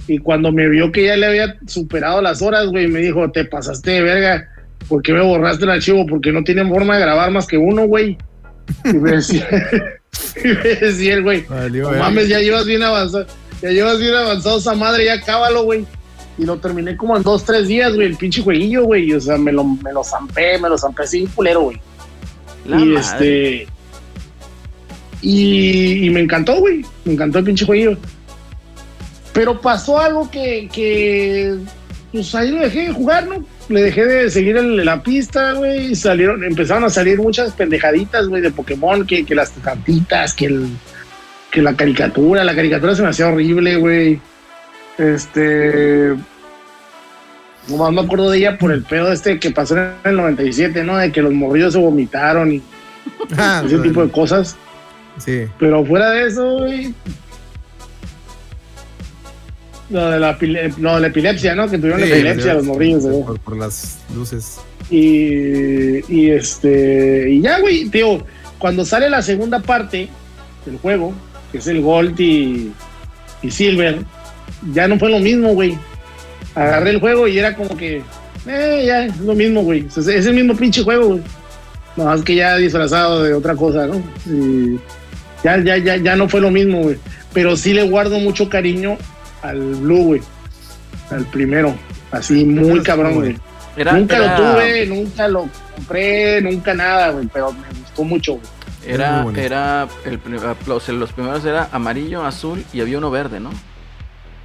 Y 0.07 0.17
cuando 0.17 0.51
me 0.51 0.67
vio 0.67 0.91
que 0.91 1.05
ya 1.05 1.15
le 1.15 1.27
había 1.27 1.57
superado 1.67 2.21
las 2.21 2.41
horas, 2.41 2.67
güey, 2.67 2.87
me 2.87 2.99
dijo, 2.99 3.29
te 3.31 3.45
pasaste 3.45 3.91
de 3.91 4.01
verga. 4.01 4.49
¿Por 4.87 5.01
qué 5.01 5.13
me 5.13 5.21
borraste 5.21 5.65
el 5.65 5.71
archivo? 5.71 6.05
Porque 6.07 6.31
no 6.31 6.43
tienen 6.43 6.69
forma 6.69 6.95
de 6.95 7.01
grabar 7.01 7.31
más 7.31 7.45
que 7.45 7.57
uno, 7.57 7.85
güey. 7.85 8.17
Y 8.85 8.93
me 8.93 9.11
decía, 9.11 9.47
y 10.43 10.47
me 10.47 10.75
decía 10.75 11.13
el 11.15 11.23
güey, 11.23 11.45
no 11.49 11.91
mames, 11.91 12.27
ya 12.27 12.39
llevas 12.39 12.65
bien 12.65 12.83
avanzado. 12.83 13.25
Ya 13.61 13.69
llevas 13.69 13.99
bien 13.99 14.15
avanzado 14.15 14.57
esa 14.57 14.73
madre, 14.73 15.05
ya 15.05 15.19
cábalo, 15.21 15.63
güey. 15.63 15.85
Y 16.37 16.45
lo 16.45 16.57
terminé 16.57 16.95
como 16.95 17.17
en 17.17 17.23
dos, 17.23 17.43
tres 17.43 17.67
días, 17.67 17.93
güey, 17.93 18.07
el 18.07 18.15
pinche 18.15 18.41
jueguillo, 18.41 18.85
güey. 18.85 19.11
O 19.13 19.19
sea, 19.19 19.37
me 19.37 19.51
lo, 19.51 19.63
me 19.65 19.91
lo 19.91 20.03
zampé, 20.03 20.57
me 20.57 20.69
lo 20.69 20.77
zampé 20.77 21.03
así, 21.03 21.27
culero, 21.35 21.61
güey. 21.63 21.81
La 22.65 22.79
y 22.79 22.85
madre. 22.85 22.99
este. 22.99 23.67
Y, 25.21 26.05
y 26.05 26.09
me 26.11 26.21
encantó, 26.21 26.55
güey. 26.59 26.85
Me 27.03 27.13
encantó 27.13 27.39
el 27.39 27.45
pinche 27.45 27.65
jueguillo. 27.65 27.97
Pero 29.39 29.61
pasó 29.61 29.97
algo 29.99 30.29
que, 30.29 30.67
que. 30.69 31.55
Pues 32.11 32.35
ahí 32.35 32.51
lo 32.51 32.59
dejé 32.59 32.87
de 32.87 32.91
jugar, 32.91 33.25
¿no? 33.25 33.41
Le 33.69 33.83
dejé 33.83 34.03
de 34.05 34.29
seguir 34.29 34.57
el- 34.57 34.83
la 34.83 35.01
pista, 35.01 35.53
güey. 35.53 35.91
y 35.91 35.95
Salieron, 35.95 36.43
empezaron 36.43 36.83
a 36.83 36.89
salir 36.89 37.17
muchas 37.19 37.53
pendejaditas, 37.53 38.27
güey, 38.27 38.41
de 38.41 38.51
Pokémon, 38.51 39.07
que, 39.07 39.25
que 39.25 39.33
las 39.35 39.51
cartitas, 39.63 40.33
que 40.33 40.47
el. 40.47 40.67
Que 41.51 41.61
la 41.61 41.73
caricatura, 41.73 42.43
la 42.43 42.53
caricatura 42.53 42.93
se 42.95 43.01
me 43.01 43.07
hacía 43.07 43.29
horrible, 43.29 43.77
güey. 43.77 44.19
Este. 44.97 46.15
Nomás 47.69 47.93
me 47.93 48.01
acuerdo 48.01 48.29
de 48.31 48.39
ella 48.39 48.57
por 48.57 48.73
el 48.73 48.83
pedo 48.83 49.09
este 49.13 49.39
que 49.39 49.51
pasó 49.51 49.77
en 49.77 49.93
el 50.03 50.15
97, 50.17 50.83
¿no? 50.83 50.97
De 50.97 51.13
que 51.13 51.21
los 51.21 51.31
morrillos 51.33 51.71
se 51.73 51.79
vomitaron 51.79 52.51
y 52.51 52.61
Ah, 53.37 53.63
ese 53.65 53.77
tipo 53.79 54.03
de 54.03 54.11
cosas. 54.11 54.57
Sí. 55.17 55.45
Pero 55.59 55.85
fuera 55.85 56.09
de 56.11 56.27
eso, 56.27 56.57
güey. 56.59 56.93
Lo 59.89 60.11
de 60.11 60.19
la, 60.19 60.33
de 60.33 60.99
la 61.01 61.07
epilepsia, 61.07 61.55
¿no? 61.55 61.67
Que 61.67 61.77
tuvieron 61.77 62.01
Sí, 62.01 62.11
epilepsia 62.11 62.53
los 62.53 62.65
morrillos. 62.65 63.03
Por, 63.03 63.39
por 63.39 63.57
las 63.57 63.97
luces. 64.15 64.59
Y, 64.91 66.13
y 66.13 66.29
este. 66.29 67.31
Y 67.31 67.41
ya, 67.41 67.59
güey, 67.59 67.89
tío. 67.89 68.23
Cuando 68.59 68.85
sale 68.85 69.09
la 69.09 69.21
segunda 69.21 69.59
parte 69.59 70.09
del 70.65 70.77
juego, 70.77 71.13
que 71.51 71.59
es 71.59 71.67
el 71.67 71.81
Gold 71.81 72.19
y, 72.19 72.71
y 73.41 73.51
Silver, 73.51 73.99
ya 74.73 74.87
no 74.87 74.99
fue 74.99 75.09
lo 75.09 75.19
mismo, 75.19 75.53
güey. 75.53 75.77
Agarré 76.55 76.91
el 76.91 76.99
juego 76.99 77.27
y 77.27 77.39
era 77.39 77.55
como 77.55 77.75
que. 77.75 78.01
Eh, 78.47 78.83
ya, 78.85 79.05
es 79.05 79.17
lo 79.19 79.33
mismo, 79.33 79.63
güey. 79.63 79.87
O 79.87 80.01
sea, 80.01 80.15
es 80.15 80.25
el 80.25 80.35
mismo 80.35 80.55
pinche 80.55 80.83
juego, 80.83 81.07
güey. 81.07 81.21
No, 81.95 82.05
más 82.05 82.21
que 82.21 82.35
ya 82.35 82.57
disfrazado 82.57 83.23
de 83.23 83.33
otra 83.33 83.55
cosa, 83.55 83.87
¿no? 83.87 84.01
Y 84.27 84.79
ya, 85.43 85.57
ya, 85.63 85.77
ya, 85.77 85.97
ya 85.97 86.15
no 86.15 86.29
fue 86.29 86.41
lo 86.41 86.51
mismo, 86.51 86.83
güey. 86.83 86.97
Pero 87.33 87.57
sí 87.57 87.73
le 87.73 87.83
guardo 87.83 88.19
mucho 88.19 88.49
cariño 88.49 88.97
al 89.41 89.59
Blue, 89.75 90.03
güey. 90.03 90.21
Al 91.11 91.25
primero. 91.25 91.75
Así, 92.11 92.45
muy 92.45 92.81
cabrón, 92.81 93.15
güey. 93.15 93.37
Era, 93.77 93.93
nunca 93.93 94.17
era- 94.17 94.37
lo 94.39 94.53
tuve, 94.55 94.85
nunca 94.87 95.27
lo 95.27 95.49
compré, 95.75 96.41
nunca 96.41 96.73
nada, 96.73 97.09
güey. 97.11 97.27
Pero 97.31 97.51
me 97.51 97.67
gustó 97.79 98.03
mucho, 98.03 98.33
güey. 98.33 98.45
Era, 98.85 99.25
era 99.35 99.87
el, 100.05 100.19
pri- 100.19 100.39
los, 100.65 100.89
los 100.89 101.11
primeros 101.13 101.45
era 101.45 101.67
amarillo, 101.71 102.23
azul 102.25 102.63
y 102.73 102.81
había 102.81 102.97
uno 102.97 103.11
verde, 103.11 103.39
¿no? 103.39 103.51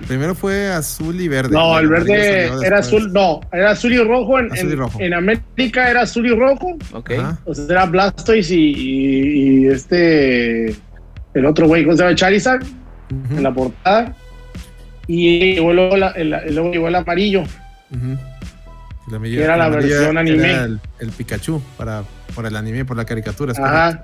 Primero 0.08 0.34
fue 0.34 0.68
azul 0.70 1.18
y 1.20 1.28
verde. 1.28 1.52
No, 1.54 1.78
el 1.78 1.88
verde 1.88 2.50
era 2.66 2.78
azul, 2.80 3.12
no, 3.12 3.40
era 3.52 3.70
azul 3.70 3.92
y 3.92 3.98
rojo. 4.02 4.38
En, 4.40 4.52
Azul 4.52 4.68
y 4.68 4.72
en- 4.72 4.78
rojo. 4.78 4.98
en 5.00 5.14
América 5.14 5.88
era 5.88 6.02
azul 6.02 6.26
y 6.26 6.34
rojo. 6.34 6.76
Ok. 6.92 7.12
Ajá. 7.12 7.38
O 7.44 7.54
sea, 7.54 7.64
era 7.70 7.86
Blastoise 7.86 8.50
y, 8.50 8.74
y- 8.74 9.64
y 9.64 9.66
este. 9.68 10.74
El 11.32 11.46
otro 11.46 11.66
güey, 11.68 11.84
¿cómo 11.84 11.96
se 11.96 12.02
llama? 12.02 12.14
Charizard, 12.14 12.62
en 13.30 13.42
la 13.42 13.52
portada. 13.54 14.14
Y 15.06 15.54
llegó 15.54 15.72
luego, 15.72 15.96
la- 15.96 16.10
el, 16.12 16.30
luego 16.54 16.70
llegó 16.72 16.88
el 16.88 16.94
amarillo. 16.94 17.42
Que 19.22 19.42
era 19.42 19.56
la 19.56 19.68
versión 19.68 20.02
era 20.16 20.20
anime. 20.20 20.52
El, 20.54 20.80
el 21.00 21.10
Pikachu 21.10 21.60
para, 21.76 22.02
por 22.34 22.46
el 22.46 22.56
anime, 22.56 22.84
por 22.84 22.96
la 22.96 23.04
caricatura. 23.04 23.52
es. 23.52 23.58
Ajá. 23.58 24.02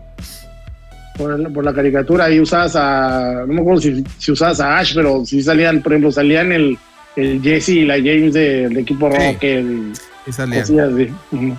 Por, 1.16 1.32
el- 1.40 1.52
por 1.52 1.64
la 1.64 1.72
caricatura, 1.72 2.26
ahí 2.26 2.38
usabas 2.40 2.76
a. 2.76 3.44
No 3.46 3.52
me 3.54 3.60
acuerdo 3.60 3.80
si, 3.80 4.04
si 4.18 4.32
usabas 4.32 4.60
a 4.60 4.78
Ash, 4.78 4.94
pero 4.94 5.24
sí 5.24 5.42
salían, 5.42 5.80
por 5.82 5.92
ejemplo, 5.92 6.12
salían 6.12 6.52
el, 6.52 6.78
el 7.16 7.40
Jesse 7.42 7.70
y 7.70 7.84
la 7.86 7.94
James 7.96 8.34
de- 8.34 8.68
del 8.68 8.76
equipo 8.78 9.10
Sí. 9.10 9.16
Rocket 9.32 9.64
y 9.64 9.92
Y 10.28 10.32
salía. 10.32 10.60
cosillas 10.60 10.92
así. 10.92 11.08
Ujú. 11.32 11.56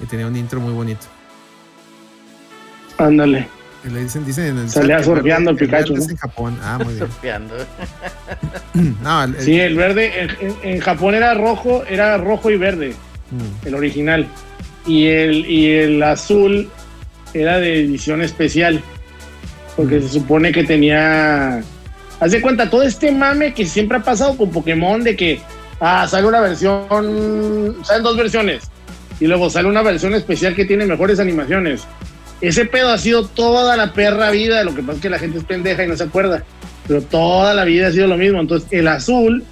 Y 0.00 0.06
tenía 0.06 0.26
un 0.28 0.36
intro 0.36 0.60
muy 0.60 0.72
bonito. 0.72 1.06
Ándale. 2.98 3.48
Y 3.84 3.90
le 3.90 4.02
dicen, 4.02 4.24
dicen 4.26 4.46
en 4.46 4.58
el 4.58 4.68
Salía 4.70 5.02
surfeando 5.02 5.50
el 5.52 5.56
Pikachu, 5.56 5.94
en 5.94 6.16
Japón. 6.16 6.58
Ah, 6.62 6.78
muy 6.82 6.94
bien. 6.94 7.06
Surfeando. 7.06 7.54
no, 9.02 9.24
el- 9.24 9.34
el- 9.36 9.42
Sí, 9.42 9.58
el 9.60 9.76
verde, 9.76 10.28
en, 10.62 10.80
Japón 10.80 11.14
era 11.14 11.34
rojo, 11.34 11.84
era 11.88 12.16
rojo 12.18 12.50
y 12.50 12.56
verde, 12.56 12.94
Mm, 13.30 13.66
el 13.68 13.74
original. 13.74 14.26
Y 14.86 15.06
el, 15.06 15.44
y 15.50 15.70
el 15.70 16.02
azul 16.02 16.70
era 17.34 17.58
de 17.58 17.80
edición 17.80 18.22
especial. 18.22 18.82
Porque 19.76 20.00
se 20.00 20.08
supone 20.08 20.50
que 20.50 20.64
tenía. 20.64 21.60
Haz 22.20 22.30
de 22.32 22.40
cuenta, 22.40 22.68
todo 22.70 22.82
este 22.82 23.12
mame 23.12 23.52
que 23.54 23.66
siempre 23.66 23.98
ha 23.98 24.02
pasado 24.02 24.36
con 24.36 24.50
Pokémon 24.50 25.04
de 25.04 25.14
que 25.14 25.40
ah, 25.80 26.06
sale 26.08 26.26
una 26.26 26.40
versión. 26.40 27.76
Salen 27.84 28.02
dos 28.02 28.16
versiones. 28.16 28.64
Y 29.20 29.26
luego 29.26 29.50
sale 29.50 29.68
una 29.68 29.82
versión 29.82 30.14
especial 30.14 30.54
que 30.54 30.64
tiene 30.64 30.86
mejores 30.86 31.20
animaciones. 31.20 31.82
Ese 32.40 32.64
pedo 32.66 32.90
ha 32.90 32.98
sido 32.98 33.26
toda 33.26 33.76
la 33.76 33.92
perra 33.92 34.30
vida. 34.30 34.62
Lo 34.64 34.74
que 34.74 34.82
pasa 34.82 34.94
es 34.94 35.00
que 35.02 35.10
la 35.10 35.18
gente 35.18 35.38
es 35.38 35.44
pendeja 35.44 35.84
y 35.84 35.88
no 35.88 35.96
se 35.96 36.04
acuerda. 36.04 36.44
Pero 36.86 37.02
toda 37.02 37.52
la 37.54 37.64
vida 37.64 37.88
ha 37.88 37.92
sido 37.92 38.06
lo 38.06 38.16
mismo. 38.16 38.40
Entonces, 38.40 38.68
el 38.72 38.88
azul 38.88 39.44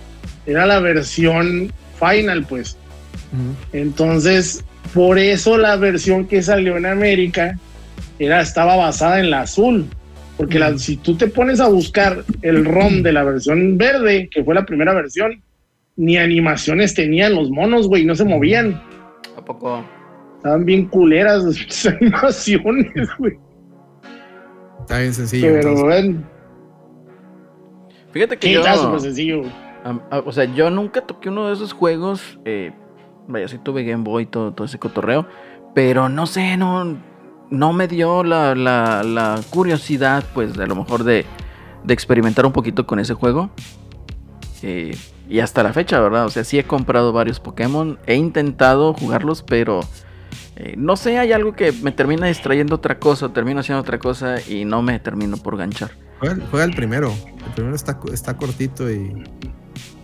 era 0.46 0.66
la 0.66 0.78
versión 0.80 1.72
final, 1.98 2.46
pues. 2.46 2.76
Entonces, 3.72 4.64
por 4.94 5.18
eso 5.18 5.58
la 5.58 5.76
versión 5.76 6.26
que 6.26 6.42
salió 6.42 6.76
en 6.76 6.86
América 6.86 7.58
era, 8.18 8.40
estaba 8.40 8.76
basada 8.76 9.20
en 9.20 9.30
la 9.30 9.42
azul. 9.42 9.86
Porque 10.36 10.58
la- 10.58 10.78
si 10.78 10.96
tú 10.96 11.16
te 11.16 11.26
pones 11.28 11.60
a 11.60 11.68
buscar 11.68 12.24
el 12.42 12.64
ROM 12.64 13.02
de 13.02 13.12
la 13.12 13.24
versión 13.24 13.76
verde, 13.78 14.28
que 14.30 14.44
fue 14.44 14.54
la 14.54 14.64
primera 14.66 14.92
versión, 14.92 15.42
ni 15.96 16.18
animaciones 16.18 16.94
tenían 16.94 17.34
los 17.34 17.50
monos, 17.50 17.88
güey, 17.88 18.04
no 18.04 18.14
se 18.14 18.24
movían. 18.24 18.80
¿A 19.36 19.42
poco? 19.44 19.84
Estaban 20.36 20.64
bien 20.64 20.86
culeras 20.86 21.44
las 21.44 21.86
animaciones, 22.00 23.08
güey. 23.18 23.38
Está 24.80 24.98
bien 25.00 25.14
sencillo. 25.14 25.46
Pero, 25.48 25.68
entonces. 25.70 25.86
ven, 25.86 26.26
Fíjate 28.12 28.38
que 28.38 28.46
sí, 28.48 28.54
yo. 28.54 28.62
súper 28.76 29.00
sencillo. 29.00 29.42
a- 30.10 30.18
o 30.24 30.32
sea, 30.32 30.44
yo 30.44 30.70
nunca 30.70 31.00
toqué 31.02 31.28
uno 31.28 31.46
de 31.48 31.54
esos 31.54 31.72
juegos. 31.72 32.38
eh, 32.44 32.72
vaya, 33.28 33.48
sí 33.48 33.58
tuve 33.58 33.84
Game 33.84 34.04
Boy, 34.04 34.26
todo, 34.26 34.52
todo 34.52 34.64
ese 34.64 34.78
cotorreo. 34.78 35.26
Pero 35.74 36.08
no 36.08 36.26
sé, 36.26 36.56
no, 36.56 36.96
no 37.50 37.72
me 37.72 37.88
dio 37.88 38.22
la, 38.24 38.54
la- 38.54 39.02
la 39.02 39.40
curiosidad, 39.50 40.24
pues, 40.34 40.56
de 40.56 40.64
a 40.64 40.66
lo 40.66 40.76
mejor 40.76 41.04
de, 41.04 41.26
de 41.84 41.94
experimentar 41.94 42.46
un 42.46 42.52
poquito 42.52 42.86
con 42.86 42.98
ese 43.00 43.14
juego. 43.14 43.50
Eh, 44.62 44.96
y 45.28 45.40
hasta 45.40 45.62
la 45.62 45.72
fecha, 45.72 46.00
¿verdad? 46.00 46.24
O 46.24 46.30
sea, 46.30 46.44
sí 46.44 46.58
he 46.58 46.64
comprado 46.64 47.12
varios 47.12 47.40
Pokémon. 47.40 47.98
He 48.06 48.14
intentado 48.14 48.94
jugarlos, 48.94 49.42
pero 49.42 49.80
eh, 50.56 50.74
no 50.76 50.96
sé, 50.96 51.18
hay 51.18 51.32
algo 51.32 51.54
que 51.54 51.72
me 51.72 51.92
termina 51.92 52.26
distrayendo 52.26 52.74
otra 52.76 52.98
cosa, 52.98 53.32
termino 53.32 53.60
haciendo 53.60 53.80
otra 53.82 53.98
cosa 53.98 54.36
y 54.48 54.64
no 54.64 54.82
me 54.82 54.98
termino 55.00 55.36
por 55.36 55.56
ganchar. 55.56 55.90
Juega, 56.20 56.34
el- 56.36 56.42
juega 56.50 56.64
el 56.64 56.74
primero. 56.74 57.12
El 57.46 57.52
primero 57.54 57.74
está, 57.76 57.98
co- 57.98 58.12
está 58.12 58.36
cortito 58.36 58.90
y, 58.90 59.12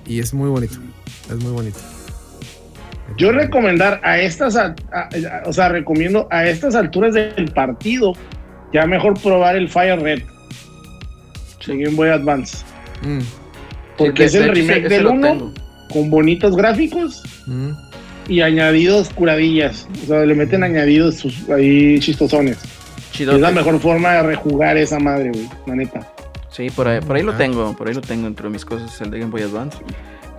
y 0.07 0.19
es 0.21 0.35
muy 0.35 0.49
bonito. 0.51 0.75
Es 1.31 1.37
muy 1.43 1.53
bonito. 1.53 1.79
Yo 3.19 3.31
recomendar 3.33 4.01
a 4.05 4.19
estas, 4.19 4.57
a- 4.57 4.75
a- 4.93 5.09
a- 5.09 5.43
o 5.47 5.53
sea, 5.53 5.69
recomiendo 5.69 6.29
a 6.31 6.47
estas 6.47 6.75
alturas 6.75 7.15
del 7.15 7.51
partido, 7.55 8.13
ya 8.73 8.87
mejor 8.87 9.19
probar 9.21 9.57
el 9.57 9.69
Fire 9.69 10.01
Red 10.01 10.23
Game 11.67 11.91
Boy 11.91 12.09
Advance. 12.09 12.59
Mm, 13.03 13.19
Porque 13.99 14.25
es 14.25 14.35
el 14.35 14.45
hecho, 14.45 14.53
remake 14.55 14.79
ese- 14.79 14.87
ese 14.87 14.95
del 14.97 15.05
lo 15.05 15.13
1 15.13 15.29
tengo. 15.29 15.55
con 15.93 16.11
bonitos 16.11 16.57
gráficos 16.57 17.23
mm. 17.47 17.71
Y 18.29 18.41
añadidos 18.41 19.11
curadillas. 19.11 19.87
O 20.05 20.07
sea, 20.07 20.25
le 20.25 20.35
meten 20.35 20.63
añadidos 20.65 21.17
sus- 21.17 21.49
ahí 21.51 21.99
chistosones. 22.01 22.59
Es 23.15 23.27
la 23.27 23.51
mejor 23.51 23.79
forma 23.79 24.13
de 24.15 24.23
rejugar 24.23 24.77
esa 24.79 24.99
madre, 24.99 25.31
güey, 25.31 25.49
la 25.67 25.75
neta. 25.77 26.13
Sí, 26.51 26.71
por 26.71 26.89
ahí, 26.89 27.01
por 27.01 27.17
ahí 27.17 27.23
lo 27.23 27.35
tengo, 27.35 27.75
por 27.77 27.89
ahí 27.89 27.95
lo 27.95 28.01
tengo 28.01 28.27
entre 28.27 28.49
mis 28.49 28.65
cosas, 28.65 28.99
el 29.01 29.11
de 29.11 29.19
Game 29.21 29.31
Boy 29.31 29.43
Advance. 29.43 29.79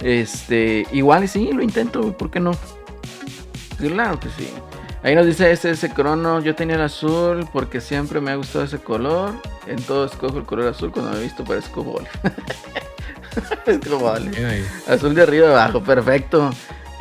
Este, 0.01 0.85
igual 0.91 1.23
y 1.23 1.27
sí, 1.27 1.49
lo 1.53 1.61
intento, 1.63 2.01
güey, 2.01 2.13
¿por 2.17 2.29
qué 2.31 2.39
no? 2.39 2.51
Claro 3.77 4.19
que 4.19 4.27
sí. 4.29 4.47
Ahí 5.03 5.15
nos 5.15 5.25
dice 5.25 5.51
ese, 5.51 5.71
ese 5.71 5.89
crono, 5.89 6.41
yo 6.41 6.55
tenía 6.55 6.75
el 6.75 6.81
azul 6.81 7.45
porque 7.51 7.81
siempre 7.81 8.21
me 8.21 8.31
ha 8.31 8.35
gustado 8.35 8.63
ese 8.65 8.77
color. 8.79 9.33
En 9.67 9.81
todo 9.81 10.05
escojo 10.05 10.37
el 10.37 10.45
color 10.45 10.67
azul 10.67 10.91
cuando 10.91 11.11
me 11.11 11.17
he 11.19 11.23
visto 11.23 11.43
parezco 11.43 11.83
bol. 11.83 12.05
es 13.65 13.79
como 13.79 14.05
vale. 14.05 14.31
Azul 14.87 15.13
de 15.15 15.21
arriba 15.23 15.49
abajo, 15.49 15.81
perfecto. 15.83 16.51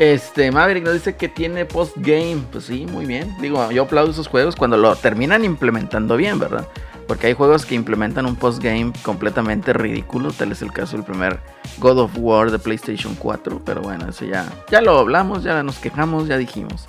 Este, 0.02 0.50
Maverick 0.50 0.82
nos 0.82 0.94
dice 0.94 1.14
que 1.14 1.28
tiene 1.28 1.64
post-game. 1.64 2.42
Pues 2.50 2.64
sí, 2.64 2.86
muy 2.86 3.06
bien. 3.06 3.32
Digo, 3.40 3.70
yo 3.70 3.84
aplaudo 3.84 4.10
esos 4.10 4.26
juegos 4.26 4.56
cuando 4.56 4.76
lo 4.76 4.96
terminan 4.96 5.44
implementando 5.44 6.16
bien, 6.16 6.40
¿verdad? 6.40 6.66
Porque 7.06 7.28
hay 7.28 7.34
juegos 7.34 7.64
que 7.64 7.76
implementan 7.76 8.26
un 8.26 8.34
post-game 8.34 8.92
completamente 9.04 9.72
ridículo. 9.72 10.32
Tal 10.32 10.50
es 10.50 10.60
el 10.60 10.72
caso 10.72 10.96
del 10.96 11.06
primer 11.06 11.38
God 11.78 12.00
of 12.00 12.10
War 12.16 12.50
de 12.50 12.58
PlayStation 12.58 13.14
4. 13.14 13.62
Pero 13.64 13.80
bueno, 13.80 14.08
eso 14.08 14.24
ya, 14.24 14.52
ya 14.68 14.80
lo 14.80 14.98
hablamos, 14.98 15.44
ya 15.44 15.62
nos 15.62 15.78
quejamos, 15.78 16.26
ya 16.26 16.36
dijimos. 16.36 16.88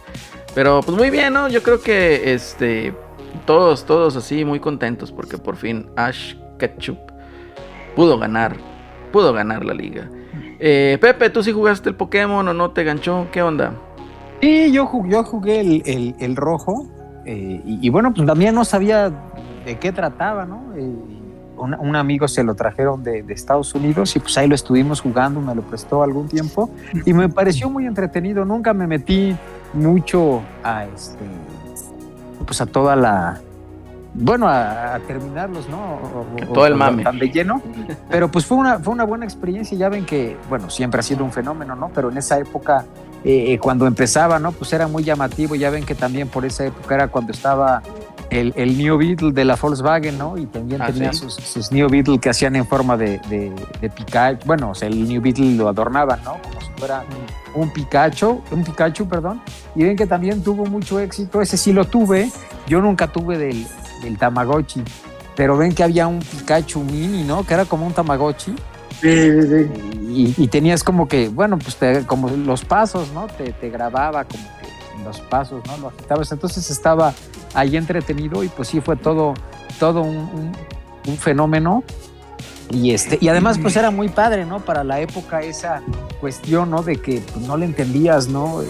Pero 0.55 0.81
pues 0.81 0.97
muy 0.97 1.11
bien, 1.11 1.33
¿no? 1.33 1.49
Yo 1.49 1.61
creo 1.61 1.81
que 1.81 2.33
este, 2.33 2.95
todos, 3.45 3.85
todos 3.85 4.15
así 4.15 4.43
muy 4.43 4.59
contentos 4.59 5.11
porque 5.11 5.37
por 5.37 5.55
fin 5.55 5.87
Ash 5.97 6.33
Ketchup 6.57 6.97
pudo 7.95 8.17
ganar, 8.17 8.57
pudo 9.11 9.33
ganar 9.33 9.63
la 9.63 9.75
liga. 9.75 10.09
Eh, 10.65 10.97
Pepe, 11.01 11.29
¿tú 11.29 11.43
sí 11.43 11.51
jugaste 11.51 11.89
el 11.89 11.95
Pokémon 11.95 12.47
o 12.47 12.53
no 12.53 12.71
te 12.71 12.85
ganchó? 12.85 13.27
¿Qué 13.33 13.41
onda? 13.41 13.73
Sí, 14.39 14.71
yo, 14.71 14.87
ju- 14.87 15.05
yo 15.09 15.21
jugué 15.25 15.59
el, 15.59 16.15
el- 16.17 16.35
rojo 16.37 16.87
eh, 17.25 17.61
y, 17.65 17.89
bueno, 17.89 18.13
pues 18.13 18.25
también 18.25 18.55
no 18.55 18.63
sabía 18.63 19.11
de 19.65 19.77
qué 19.77 19.91
trataba, 19.91 20.45
¿no? 20.45 20.63
Eh, 20.77 20.89
un, 21.57 21.73
un 21.73 21.95
amigo 21.97 22.29
se 22.29 22.45
lo 22.45 22.55
trajeron 22.55 23.03
de, 23.03 23.23
de 23.23 23.33
Estados 23.33 23.75
Unidos 23.75 24.15
y 24.15 24.19
pues 24.19 24.37
ahí 24.37 24.47
lo 24.47 24.55
estuvimos 24.55 25.01
jugando, 25.01 25.41
me 25.41 25.53
lo 25.53 25.63
prestó 25.63 26.01
algún 26.01 26.29
tiempo 26.29 26.69
y 27.05 27.11
me 27.13 27.27
pareció 27.27 27.69
muy 27.69 27.85
entretenido. 27.85 28.45
Nunca 28.45 28.73
me 28.73 28.87
metí 28.87 29.35
mucho 29.73 30.41
a 30.63 30.85
este, 30.85 31.25
pues 32.45 32.61
a 32.61 32.65
toda 32.65 32.95
la, 32.95 33.41
bueno, 34.15 34.47
a, 34.47 34.95
a 34.95 34.99
terminarlos, 34.99 35.67
¿no? 35.69 35.77
O- 35.95 36.25
o- 36.49 36.53
Todo 36.53 36.67
el 36.67 36.75
mame. 36.75 37.03
Tan 37.03 37.17
de 37.19 37.29
lleno. 37.29 37.61
Pero 38.09 38.29
pues 38.29 38.45
fue 38.45 38.57
una, 38.57 38.79
fue 38.79 38.93
una 38.93 39.03
buena 39.05 39.25
experiencia. 39.25 39.77
Ya 39.77 39.89
ven 39.89 40.05
que, 40.05 40.37
bueno, 40.49 40.69
siempre 40.69 40.99
ha 40.99 41.03
sido 41.03 41.23
un 41.23 41.31
fenómeno, 41.31 41.75
¿no? 41.75 41.89
Pero 41.93 42.09
en 42.11 42.17
esa 42.17 42.37
época, 42.39 42.85
eh, 43.23 43.57
cuando 43.59 43.87
empezaba, 43.87 44.37
¿no? 44.39 44.51
Pues 44.51 44.71
era 44.73 44.87
muy 44.87 45.03
llamativo. 45.03 45.55
Ya 45.55 45.69
ven 45.69 45.83
que 45.85 45.95
también 45.95 46.27
por 46.27 46.45
esa 46.45 46.65
época 46.65 46.95
era 46.95 47.07
cuando 47.07 47.31
estaba 47.31 47.81
el, 48.29 48.53
el 48.55 48.77
New 48.77 48.97
Beetle 48.97 49.31
de 49.31 49.45
la 49.45 49.55
Volkswagen, 49.55 50.17
¿no? 50.17 50.37
Y 50.37 50.45
también 50.45 50.81
Ah, 50.81 50.87
tenía 50.87 51.11
sí. 51.13 51.19
sus, 51.19 51.33
sus 51.35 51.71
New 51.71 51.89
Beetle 51.89 52.19
que 52.19 52.29
hacían 52.29 52.55
en 52.55 52.65
forma 52.67 52.97
de, 52.97 53.19
de, 53.29 53.51
de 53.81 53.89
Pikachu. 53.89 54.45
Bueno, 54.45 54.71
o 54.71 54.75
sea, 54.75 54.87
el 54.89 55.07
New 55.07 55.21
Beetle 55.21 55.55
lo 55.55 55.67
adornaban, 55.69 56.19
¿no? 56.23 56.33
Como 56.41 56.61
si 56.61 56.67
fuera 56.77 57.03
un 57.55 57.71
Pikachu, 57.71 58.41
un 58.51 58.63
Pikachu, 58.63 59.07
perdón. 59.07 59.41
Y 59.75 59.83
ven 59.83 59.95
que 59.95 60.05
también 60.07 60.43
tuvo 60.43 60.65
mucho 60.65 60.99
éxito. 60.99 61.41
Ese 61.41 61.57
sí 61.57 61.73
lo 61.73 61.85
tuve. 61.85 62.31
Yo 62.67 62.81
nunca 62.81 63.07
tuve 63.07 63.37
del, 63.37 63.67
del 64.03 64.17
Tamagotchi. 64.17 64.83
Pero 65.35 65.57
ven 65.57 65.73
que 65.73 65.83
había 65.83 66.05
un 66.07 66.19
Pikachu 66.19 66.83
mini, 66.83 67.23
¿no? 67.23 67.43
Que 67.45 67.55
era 67.55 67.65
como 67.65 67.87
un 67.87 67.93
Tamagotchi. 67.93 68.53
Sí, 69.01 69.31
sí, 69.31 69.41
sí. 69.41 70.33
Y, 70.37 70.43
y 70.43 70.47
tenías 70.47 70.83
como 70.83 71.07
que, 71.07 71.29
bueno, 71.29 71.57
pues 71.57 71.75
te- 71.77 72.05
como 72.05 72.29
los 72.29 72.63
pasos, 72.63 73.11
¿no? 73.13 73.25
Te, 73.27 73.51
te 73.51 73.69
grababa 73.69 74.25
como 74.25 74.43
que 74.59 74.97
en 74.97 75.03
los 75.03 75.19
pasos, 75.21 75.61
¿no? 75.65 75.77
Lo 75.77 75.87
agitabas. 75.87 76.31
Entonces 76.31 76.69
estaba 76.69 77.13
ahí 77.55 77.75
entretenido 77.77 78.43
y 78.43 78.47
pues 78.49 78.67
sí 78.67 78.79
fue 78.79 78.95
todo, 78.95 79.33
todo 79.79 80.01
un, 80.01 80.17
un- 80.17 80.51
un 81.07 81.17
fenómeno. 81.17 81.83
Y, 82.69 82.91
este, 82.91 83.17
y 83.19 83.27
además 83.27 83.57
pues 83.59 83.75
era 83.75 83.91
muy 83.91 84.09
padre, 84.09 84.45
¿no? 84.45 84.59
Para 84.59 84.83
la 84.83 84.99
época 85.01 85.41
esa 85.41 85.81
cuestión, 86.21 86.69
¿no? 86.69 86.81
De 86.83 86.95
que 86.97 87.21
pues, 87.33 87.45
no 87.45 87.57
le 87.57 87.65
entendías, 87.65 88.27
¿no? 88.27 88.61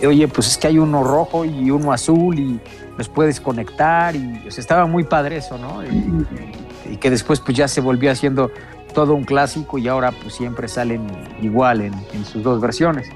Eh, 0.00 0.06
oye, 0.06 0.26
pues 0.28 0.48
es 0.48 0.58
que 0.58 0.66
hay 0.66 0.78
uno 0.78 1.04
rojo 1.04 1.44
y 1.44 1.70
uno 1.70 1.92
azul 1.92 2.38
y 2.38 2.60
los 2.96 3.08
puedes 3.08 3.40
conectar 3.40 4.14
y 4.16 4.44
o 4.46 4.50
sea, 4.50 4.60
estaba 4.60 4.86
muy 4.86 5.04
padre 5.04 5.38
eso, 5.38 5.58
¿no? 5.58 5.82
Y, 5.84 6.96
que 6.98 7.10
después 7.10 7.40
pues 7.40 7.56
ya 7.56 7.66
se 7.66 7.80
volvió 7.80 8.12
haciendo 8.12 8.50
todo 8.94 9.14
un 9.14 9.24
clásico 9.24 9.76
y 9.76 9.88
ahora 9.88 10.12
pues 10.12 10.34
siempre 10.34 10.68
salen 10.68 11.04
igual 11.42 11.80
en, 11.80 11.92
en 12.12 12.24
sus 12.24 12.42
dos 12.42 12.60
versiones. 12.60 13.08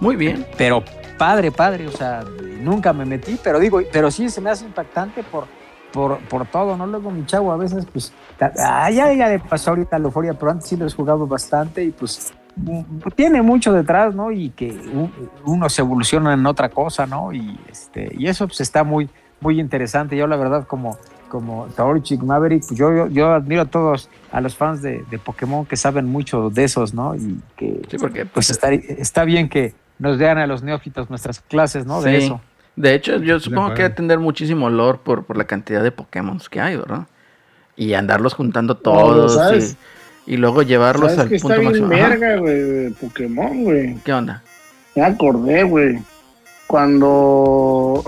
Muy 0.00 0.16
bien. 0.16 0.46
Pero 0.56 0.82
padre, 1.18 1.52
padre, 1.52 1.86
o 1.86 1.92
sea, 1.92 2.24
nunca 2.60 2.92
me 2.92 3.04
metí, 3.04 3.38
pero 3.42 3.58
digo, 3.58 3.80
pero 3.92 4.10
sí 4.10 4.30
se 4.30 4.40
me 4.40 4.50
hace 4.50 4.64
impactante 4.64 5.22
por, 5.22 5.44
por, 5.92 6.18
por 6.28 6.46
todo, 6.46 6.76
¿no? 6.76 6.86
Luego 6.86 7.10
mi 7.10 7.26
chavo 7.26 7.52
a 7.52 7.56
veces, 7.56 7.86
pues, 7.92 8.12
ah, 8.40 8.90
ya, 8.90 9.12
ya 9.12 9.28
le 9.28 9.38
pasó 9.38 9.70
ahorita 9.70 9.98
la 9.98 10.06
euforia, 10.06 10.34
pero 10.34 10.52
antes 10.52 10.68
sí 10.68 10.76
lo 10.76 10.86
he 10.86 10.90
jugado 10.90 11.26
bastante 11.26 11.84
y 11.84 11.90
pues 11.90 12.32
tiene 13.14 13.42
mucho 13.42 13.72
detrás, 13.72 14.14
¿no? 14.14 14.30
Y 14.32 14.50
que 14.50 14.78
uno 15.44 15.68
se 15.68 15.82
evoluciona 15.82 16.34
en 16.34 16.46
otra 16.46 16.68
cosa, 16.68 17.06
¿no? 17.06 17.32
Y, 17.32 17.58
este, 17.70 18.12
y 18.16 18.26
eso 18.26 18.46
pues 18.46 18.60
está 18.60 18.84
muy, 18.84 19.08
muy 19.40 19.60
interesante. 19.60 20.16
Yo 20.16 20.26
la 20.26 20.36
verdad 20.36 20.66
como, 20.66 20.98
como 21.28 21.66
Taorichik 21.76 22.22
Maverick, 22.22 22.66
pues, 22.66 22.78
yo, 22.78 22.92
yo, 22.94 23.06
yo 23.08 23.32
admiro 23.32 23.62
a 23.62 23.66
todos, 23.66 24.08
a 24.32 24.40
los 24.40 24.56
fans 24.56 24.82
de, 24.82 25.04
de 25.10 25.18
Pokémon 25.18 25.64
que 25.64 25.76
saben 25.76 26.06
mucho 26.06 26.50
de 26.50 26.64
esos, 26.64 26.92
¿no? 26.94 27.14
Y 27.14 27.40
que 27.56 27.80
Sí, 27.88 27.98
porque 27.98 28.26
pues 28.26 28.50
está, 28.50 28.72
está 28.72 29.24
bien 29.24 29.48
que 29.48 29.74
nos 29.98 30.18
vean 30.18 30.38
a 30.38 30.46
los 30.46 30.62
neófitos 30.62 31.10
nuestras 31.10 31.40
clases, 31.40 31.86
¿no? 31.86 32.02
De 32.02 32.18
Sí. 32.18 32.24
eso. 32.26 32.40
De 32.76 32.94
hecho, 32.94 33.18
yo 33.18 33.38
supongo 33.40 33.74
que 33.74 33.82
hay 33.82 33.88
que 33.90 33.96
tener 33.96 34.18
muchísimo 34.18 34.70
lore 34.70 34.98
por, 35.02 35.24
por 35.24 35.36
la 35.36 35.44
cantidad 35.44 35.82
de 35.82 35.92
Pokémon 35.92 36.40
que 36.50 36.60
hay, 36.60 36.76
¿verdad? 36.76 37.06
Y 37.76 37.94
andarlos 37.94 38.32
juntando 38.34 38.76
todos. 38.76 39.34
¿sabes? 39.34 39.72
y, 39.72 39.99
y 40.30 40.36
luego 40.36 40.62
llevarlos 40.62 41.10
¿Sabes 41.10 41.18
al 41.18 41.28
que 41.28 41.36
está 41.36 41.56
punto 41.56 41.60
bien 41.60 41.88
máximo. 41.88 41.92
Ajá. 41.92 42.08
verga, 42.08 42.36
güey, 42.36 42.54
de 42.54 42.90
Pokémon, 42.92 43.64
güey? 43.64 43.96
¿Qué 44.04 44.12
onda? 44.12 44.40
Me 44.94 45.02
acordé, 45.02 45.64
güey. 45.64 45.98
Cuando 46.68 48.04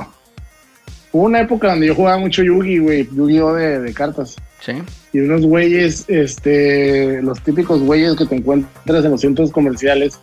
hubo 1.11 1.25
una 1.25 1.41
época 1.41 1.71
donde 1.71 1.89
yo 1.89 1.97
jugaba 1.97 2.19
mucho 2.19 2.45
Yugi, 2.45 2.79
güey, 2.79 3.09
Yu-Gi-Oh 3.13 3.55
de, 3.55 3.81
de 3.81 3.93
cartas. 3.93 4.37
Sí. 4.61 4.75
Y 5.13 5.19
unos 5.19 5.41
güeyes, 5.45 6.05
este, 6.07 7.21
los 7.23 7.41
típicos 7.41 7.83
güeyes 7.83 8.15
que 8.15 8.27
te 8.27 8.37
encuentras 8.37 9.05
en 9.05 9.11
los 9.11 9.21
centros 9.21 9.51
comerciales, 9.51 10.21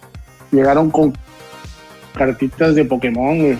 llegaron 0.51 0.89
con 0.91 1.13
cartitas 2.15 2.75
de 2.75 2.85
Pokémon, 2.85 3.41
güey. 3.41 3.57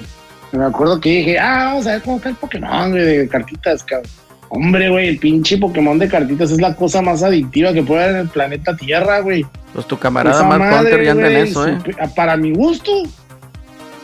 Me 0.54 0.63
acuerdo 0.63 0.97
que 1.02 1.10
dije, 1.10 1.38
ah, 1.38 1.65
vamos 1.65 1.88
a 1.88 1.91
ver 1.91 2.02
cómo 2.04 2.15
está 2.15 2.30
el 2.30 2.36
Pokémon, 2.36 2.91
güey, 2.91 3.04
de 3.04 3.28
cartitas, 3.28 3.84
cabrón. 3.84 4.10
Hombre, 4.49 4.89
güey, 4.89 5.07
el 5.09 5.19
pinche 5.19 5.57
Pokémon 5.57 5.99
de 5.99 6.07
cartitas 6.07 6.49
es 6.51 6.59
la 6.59 6.75
cosa 6.75 7.01
más 7.01 7.21
adictiva 7.23 7.71
que 7.71 7.83
puede 7.83 8.03
haber 8.03 8.15
en 8.15 8.21
el 8.21 8.27
planeta 8.29 8.75
Tierra, 8.75 9.19
güey. 9.19 9.45
Pues 9.73 9.85
tu 9.85 9.97
camarada 9.97 10.43
madre, 10.43 10.79
Hunter 10.79 11.03
ya 11.05 11.12
anda 11.12 11.29
en 11.29 11.38
eso, 11.38 11.67
¿eh? 11.67 11.77
Para 12.15 12.35
mi 12.35 12.51
gusto, 12.51 12.91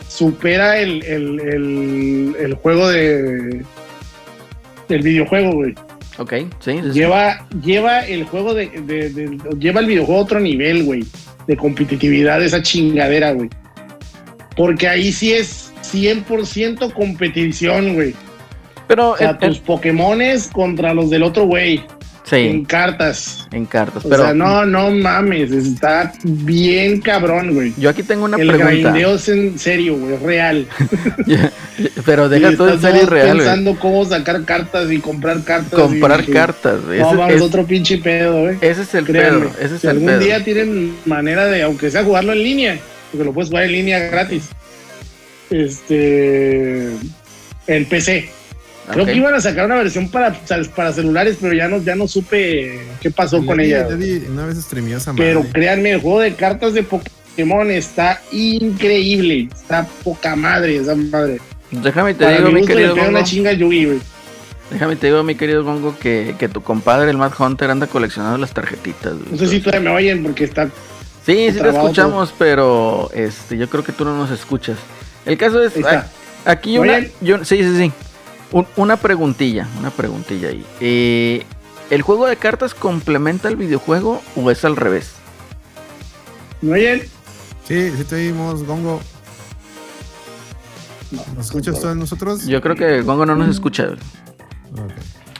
supera 0.08 0.78
el, 0.78 1.04
el, 1.04 1.40
el, 1.40 2.36
el 2.38 2.54
juego 2.54 2.88
de. 2.88 3.64
El 4.88 5.02
videojuego, 5.02 5.52
güey. 5.52 5.74
Ok, 6.18 6.32
sí, 6.60 6.78
sí, 6.80 6.80
sí. 6.82 6.98
Lleva, 6.98 7.46
lleva 7.62 8.06
el 8.06 8.24
juego 8.24 8.54
de, 8.54 8.68
de- 8.68 9.10
de- 9.10 9.38
Lleva 9.58 9.80
el 9.80 9.86
videojuego 9.86 10.20
a 10.20 10.24
otro 10.24 10.40
nivel, 10.40 10.84
güey. 10.84 11.04
De 11.46 11.56
competitividad, 11.56 12.42
esa 12.42 12.62
chingadera, 12.62 13.32
güey. 13.32 13.50
Porque 14.56 14.88
ahí 14.88 15.12
sí 15.12 15.32
es 15.32 15.72
100% 15.92 16.92
competición, 16.92 17.94
güey. 17.94 18.14
Pero 18.86 19.10
O 19.12 19.16
sea, 19.16 19.30
en- 19.30 19.38
en- 19.40 19.48
tus 19.50 19.58
Pokémones 19.58 20.48
contra 20.48 20.94
los 20.94 21.10
del 21.10 21.22
otro 21.22 21.44
güey. 21.46 21.82
En 22.32 22.58
sí, 22.58 22.64
cartas. 22.66 23.46
en 23.52 23.66
cartas. 23.66 24.04
O 24.04 24.08
Pero 24.08 24.24
sea, 24.24 24.34
no, 24.34 24.66
no 24.66 24.90
mames. 24.90 25.52
Está 25.52 26.12
bien 26.24 27.00
cabrón, 27.00 27.54
güey. 27.54 27.72
yo 27.78 27.88
aquí 27.88 28.02
tengo 28.02 28.24
una 28.24 28.36
el 28.36 28.48
pregunta. 28.48 28.70
grindeo 28.72 29.14
es 29.14 29.28
en 29.28 29.56
serio, 29.60 29.96
güey, 29.96 30.16
real. 30.16 30.66
pero 32.04 32.28
deja 32.28 32.50
Y 32.50 32.56
todo 32.56 32.72
en 32.72 32.80
serio 32.80 33.06
real, 33.06 33.26
güey. 33.28 33.38
pensando 33.38 33.78
cómo 33.78 34.04
sacar 34.04 34.44
cartas 34.44 34.90
y 34.90 34.98
comprar 34.98 35.44
cartas. 35.44 35.78
Comprar 35.78 36.24
y- 36.26 36.32
cartas, 36.32 36.84
güey. 36.84 36.98
No, 36.98 37.14
vamos, 37.14 37.34
es- 37.34 37.42
otro 37.42 37.64
pinche 37.64 37.98
pedo, 37.98 38.40
güey. 38.42 38.56
ese 38.60 38.82
es 38.82 38.92
el 38.96 39.04
Créanme, 39.04 39.46
pedo. 39.46 39.50
Ese 39.60 39.74
es 39.76 39.80
si 39.82 39.86
el 39.86 39.90
algún 39.92 40.06
pedo. 40.08 40.18
día 40.18 40.42
tienen 40.42 40.96
manera 41.04 41.44
de, 41.46 41.62
aunque 41.62 41.92
sea 41.92 42.02
jugarlo 42.02 42.32
en 42.32 42.42
línea, 42.42 42.78
porque 43.12 43.24
lo 43.24 43.32
puedes 43.32 43.50
jugar 43.50 43.66
en 43.66 43.72
línea 43.72 44.00
gratis. 44.00 44.48
Este. 45.50 46.88
En 47.68 47.84
PC. 47.88 48.30
Creo 48.92 49.04
que 49.06 49.14
iban 49.14 49.34
a 49.34 49.40
sacar 49.40 49.66
una 49.66 49.74
versión 49.76 50.08
para, 50.10 50.32
para 50.74 50.92
celulares, 50.92 51.38
pero 51.40 51.52
ya 51.54 51.66
no, 51.68 51.78
ya 51.82 51.94
no 51.96 52.06
supe 52.06 52.80
qué 53.00 53.10
pasó 53.10 53.44
con 53.44 53.58
vi- 53.58 53.64
ella. 53.64 53.86
vi, 53.88 54.22
Una 54.28 54.46
vez 54.46 54.58
esa 54.58 55.12
madre. 55.12 55.24
Pero 55.26 55.44
créanme, 55.52 55.90
el 55.92 56.00
juego 56.00 56.20
de 56.20 56.34
cartas 56.34 56.72
de 56.74 56.82
Pokémon 56.84 57.70
está 57.70 58.20
increíble. 58.32 59.48
Está 59.54 59.86
poca 60.04 60.36
madre 60.36 60.76
esa 60.76 60.94
madre. 60.94 61.40
Déjame 61.70 62.14
te 62.14 62.24
Para 62.24 62.36
digo, 62.38 62.50
mi 62.52 62.64
querido 62.66 62.94
Gongo. 62.94 63.08
una 63.10 63.24
chinga 63.24 63.50
a 63.50 63.54
Yugi, 63.54 63.84
güey. 63.86 63.98
Déjame 64.70 64.96
te 64.96 65.06
digo, 65.08 65.22
mi 65.22 65.34
querido 65.34 65.64
Gongo, 65.64 65.96
que, 65.98 66.34
que 66.38 66.48
tu 66.48 66.60
compadre, 66.62 67.10
el 67.10 67.16
Mad 67.16 67.32
Hunter, 67.38 67.70
anda 67.70 67.86
coleccionando 67.86 68.38
las 68.38 68.52
tarjetitas. 68.52 69.14
güey. 69.14 69.32
No 69.32 69.38
sé 69.38 69.48
si 69.48 69.60
todavía 69.60 69.90
me 69.90 69.96
oyen 69.96 70.22
porque 70.22 70.44
está. 70.44 70.66
Sí, 71.24 71.50
sí 71.52 71.58
te 71.60 71.68
escuchamos, 71.70 72.32
pero 72.38 73.10
este, 73.14 73.56
yo 73.58 73.68
creo 73.68 73.82
que 73.82 73.92
tú 73.92 74.04
no 74.04 74.16
nos 74.16 74.30
escuchas. 74.30 74.76
El 75.24 75.36
caso 75.36 75.60
es, 75.62 75.74
Ahí 75.74 75.80
está. 75.82 76.08
a- 76.44 76.50
aquí 76.52 76.74
¿Me 76.78 76.80
una, 76.80 77.00
yo, 77.20 77.44
sí, 77.44 77.62
sí, 77.64 77.76
sí. 77.76 77.92
Un- 78.52 78.66
una 78.76 78.96
preguntilla, 78.96 79.68
una 79.78 79.90
preguntilla 79.90 80.48
ahí. 80.48 80.64
Eh, 80.80 81.44
¿El 81.90 82.02
juego 82.02 82.26
de 82.26 82.36
cartas 82.36 82.74
complementa 82.74 83.48
el 83.48 83.56
videojuego 83.56 84.22
o 84.36 84.50
es 84.50 84.64
al 84.64 84.76
revés? 84.76 85.12
¿Me 86.62 86.72
oyen? 86.72 87.02
Sí, 87.66 87.90
sí 87.96 88.04
te 88.04 88.14
oímos, 88.16 88.64
Gongo. 88.64 89.00
No, 91.10 91.22
¿Nos 91.36 91.46
escuchas 91.46 91.80
todos 91.80 91.96
nosotros? 91.96 92.46
Yo 92.46 92.60
creo 92.60 92.74
que 92.74 93.02
Gongo 93.02 93.26
no 93.26 93.36
nos 93.36 93.48
escucha. 93.50 93.86
güey. 93.86 93.98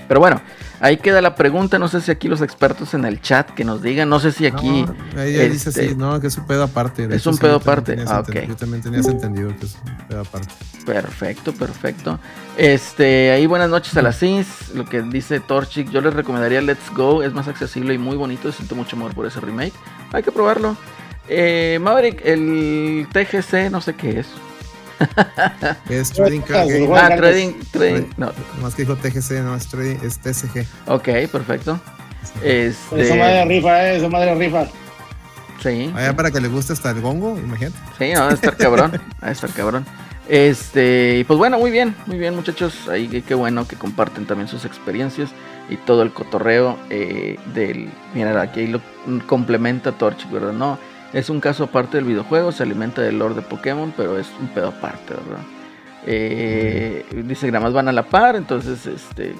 Pero 0.09 0.21
bueno, 0.21 0.41
ahí 0.81 0.97
queda 0.99 1.21
la 1.21 1.35
pregunta. 1.35 1.79
No 1.79 1.89
sé 1.89 2.01
si 2.01 2.11
aquí 2.11 2.29
los 2.29 2.41
expertos 2.43 2.95
en 2.95 3.05
el 3.05 3.21
chat 3.21 3.51
que 3.51 3.65
nos 3.65 3.83
digan. 3.83 4.09
No 4.09 4.21
sé 4.21 4.33
si 4.33 4.47
aquí. 4.47 4.85
No, 5.15 5.23
ella 5.23 5.49
dice 5.49 5.71
este, 5.71 5.87
así, 5.87 5.95
no, 5.97 6.21
que 6.21 6.29
es 6.29 6.37
un 6.39 6.47
pedo 6.47 6.63
aparte. 6.65 7.09
De 7.09 7.17
es 7.17 7.23
hecho, 7.23 7.31
un 7.31 7.39
pedo 7.39 7.57
aparte. 7.57 7.97
Ah, 8.07 8.23
enten- 8.23 8.43
ok. 8.45 8.49
Yo 8.49 8.57
también 8.57 8.83
tenías 8.83 9.07
entendido 9.07 9.49
que 9.59 9.67
es 9.67 9.77
un 9.85 10.07
pedo 10.09 10.21
aparte. 10.21 10.49
Perfecto, 10.85 11.53
perfecto. 11.53 12.19
Este, 12.57 13.33
ahí 13.33 13.47
buenas 13.47 13.69
noches 13.71 13.97
a 13.97 14.03
las 14.03 14.19
CIS. 14.19 14.75
Lo 14.75 14.85
que 14.85 15.03
dice 15.03 15.41
Torchic, 15.41 15.91
yo 15.91 16.01
les 16.01 16.15
recomendaría 16.15 16.61
Let's 16.61 16.91
Go. 16.95 17.23
Es 17.23 17.33
más 17.33 17.49
accesible 17.49 17.95
y 17.95 17.99
muy 17.99 18.17
bonito. 18.17 18.53
Siento 18.53 18.75
mucho 18.77 18.97
amor 18.97 19.15
por 19.15 19.27
ese 19.27 19.41
remake. 19.41 19.75
Hay 20.13 20.23
que 20.23 20.31
probarlo. 20.31 20.77
Eh, 21.29 21.79
Maverick, 21.83 22.23
el 22.25 23.09
TGC, 23.13 23.71
no 23.71 23.81
sé 23.81 23.95
qué 23.95 24.21
es. 24.21 24.29
Es 25.89 26.11
Trading 26.13 26.41
Card 26.41 26.65
Juega 26.69 26.89
Game. 27.09 27.15
Ah, 27.15 27.17
Trading, 27.17 27.53
Trading. 27.71 28.05
No, 28.17 28.33
Más 28.63 28.75
que 28.75 28.83
dijo 28.83 28.97
TGC, 28.97 29.43
no, 29.43 29.55
es, 29.55 29.67
trading, 29.69 29.97
es 30.03 30.19
TSG. 30.19 30.65
ok, 30.87 31.09
perfecto. 31.31 31.79
Esa 32.43 33.15
madre 33.15 33.43
Este, 33.43 33.45
rifa, 33.47 33.85
eh, 33.89 33.97
esa 33.97 34.09
madre 34.09 34.35
rifa. 34.35 34.67
sí. 35.63 35.91
Vaya 35.95 36.15
para 36.17 36.31
que 36.31 36.41
le 36.41 36.49
guste 36.49 36.73
hasta 36.73 36.91
el 36.91 37.01
Gongo, 37.01 37.39
imagínate. 37.39 37.77
Sí, 37.99 38.13
no, 38.15 38.21
va 38.21 38.31
a 38.31 38.35
estar 38.35 38.57
cabrón. 38.59 38.93
Va 39.23 39.29
a 39.29 39.31
estar 39.31 39.51
cabrón. 39.51 39.87
Este, 40.29 41.19
y 41.21 41.25
pues 41.25 41.39
bueno, 41.39 41.57
muy 41.59 41.71
bien, 41.71 41.95
muy 42.07 42.19
bien, 42.19 42.35
muchachos. 42.35 42.89
Ahí 42.89 43.07
qué- 43.23 43.35
bueno 43.35 43.67
que 43.69 43.77
comparten 43.77 44.27
también 44.27 44.49
sus 44.49 44.65
experiencias 44.65 45.31
y 45.71 45.77
todo 45.77 46.03
el 46.03 46.13
cotorreo 46.13 46.77
eh, 46.91 47.39
del. 47.55 47.91
Mira, 48.13 48.41
aquí 48.43 48.67
lo 48.67 48.81
complementa 49.29 49.93
Torchic, 49.93 50.29
¿verdad? 50.33 50.53
No, 50.53 50.79
es 51.19 51.31
un 51.31 51.41
caso 51.41 51.65
aparte 51.65 51.97
del 51.97 52.05
videojuego, 52.07 52.53
se 52.53 52.63
alimenta 52.63 53.01
del 53.03 53.19
lore 53.19 53.35
de 53.35 53.43
Pokémon, 53.43 53.93
pero 53.97 54.19
es 54.19 54.27
un 54.41 54.49
pedo 54.49 54.69
aparte, 54.69 55.15
¿verdad? 55.15 55.45
Eh, 56.07 57.05
dice 57.25 57.47
Gramas 57.49 57.73
van 57.73 57.89
a 57.89 57.93
la 57.93 58.05
par, 58.05 58.37
entonces, 58.37 58.87
este, 58.87 59.35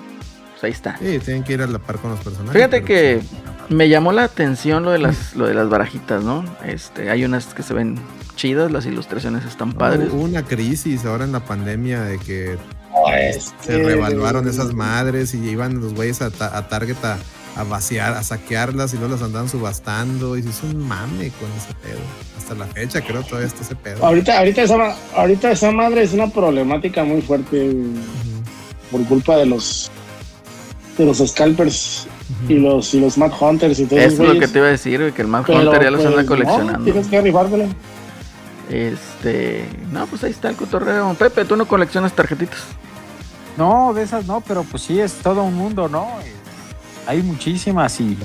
pues 0.53 0.65
ahí 0.65 0.71
está. 0.73 0.97
Sí, 0.99 1.19
tienen 1.21 1.45
que 1.45 1.53
ir 1.53 1.63
a 1.63 1.67
la 1.67 1.79
par 1.79 1.99
con 1.99 2.11
los 2.11 2.21
personajes. 2.21 2.53
Fíjate 2.53 2.83
que 2.83 3.21
pues, 3.21 3.71
me 3.71 3.89
llamó 3.89 4.13
la 4.13 4.25
atención 4.25 4.83
lo 4.85 4.91
de 4.91 4.99
las, 4.99 5.37
lo 5.37 5.47
de 5.47 5.55
las 5.55 5.69
barajitas, 5.69 6.25
¿no? 6.25 6.45
Este, 6.65 7.11
hay 7.11 7.25
unas 7.25 7.55
que 7.55 7.63
se 7.63 7.73
ven 7.75 7.97
chidas, 8.35 8.71
las 8.73 8.85
ilustraciones 8.87 9.45
están 9.45 9.73
padres. 9.73 10.09
Hubo 10.13 10.23
una 10.23 10.43
crisis 10.43 11.05
ahora 11.05 11.25
en 11.25 11.33
la 11.33 11.41
pandemia 11.41 12.03
de 12.03 12.19
que 12.19 12.59
Este, 13.19 13.55
se 13.65 13.83
revaluaron 13.85 14.49
esas 14.49 14.73
madres 14.75 15.35
y 15.35 15.39
iban 15.49 15.81
los 15.81 15.95
güeyes 15.95 16.21
a, 16.23 16.31
ta- 16.31 16.57
a 16.57 16.69
Target 16.69 16.97
a, 17.05 17.19
a 17.57 17.65
vaciar, 17.65 18.13
a 18.15 18.23
saquearlas 18.23 18.93
y 18.93 18.99
luego 18.99 19.15
las 19.15 19.23
andaban 19.23 19.49
subastando 19.49 20.37
y 20.37 20.43
se 20.43 20.51
hizo 20.51 20.67
un 20.67 20.87
mame 20.87 21.31
con 21.41 21.51
ese 21.57 21.73
pedo. 21.83 21.99
Hasta 22.37 22.55
la 22.55 22.67
fecha 22.67 23.01
creo 23.01 23.23
todavía 23.23 23.49
está 23.49 23.63
ese 23.63 23.75
pedo. 23.75 24.05
Ahorita, 24.05 24.39
ahorita, 24.39 24.63
esa, 24.63 24.97
ahorita 25.17 25.51
esa 25.51 25.71
madre 25.73 26.03
es 26.03 26.13
una 26.13 26.29
problemática 26.29 27.03
muy 27.05 27.23
fuerte 27.23 27.71
Ujú, 27.71 28.91
por 28.91 29.05
culpa 29.07 29.37
de 29.37 29.47
los 29.47 29.91
de 30.99 31.05
los 31.07 31.19
scalpers 31.19 32.07
y 32.49 32.55
los 32.55 32.93
y 32.95 33.01
los 33.01 33.19
Mad 33.19 33.33
Hunters 33.41 33.79
y 33.81 33.87
todo 33.87 33.99
Eso 34.01 34.15
eso. 34.15 34.23
es 34.25 34.35
lo 34.35 34.41
que 34.41 34.49
te 34.49 34.59
iba 34.59 34.67
a 34.69 34.71
decir, 34.71 35.13
que 35.15 35.23
el 35.23 35.29
Mad 35.29 35.49
Hunter 35.49 35.83
ya 35.83 35.91
los 35.91 36.05
anda 36.05 36.25
coleccionando. 36.27 36.85
tienes 36.85 37.07
que 37.07 37.21
rifártela. 37.21 37.67
Este, 38.71 39.65
no, 39.93 40.07
pues 40.07 40.25
ahí 40.25 40.31
está 40.33 40.49
el 40.51 40.57
cotorreo. 40.57 41.15
Pepe, 41.15 41.45
tú 41.45 41.57
no 41.57 41.67
coleccionas 41.67 42.13
tarjetitas. 42.15 42.61
No, 43.57 43.95
de 43.95 44.03
esas 44.03 44.27
no, 44.27 44.41
pero 44.43 44.65
pues 44.65 44.83
sí 44.83 45.01
es 45.01 45.15
todo 45.15 45.43
un 45.45 45.55
mundo, 45.55 45.89
¿no? 45.89 46.09
Eh, 46.25 46.33
Hay 47.07 47.23
muchísimas 47.23 48.01
y 48.01 48.17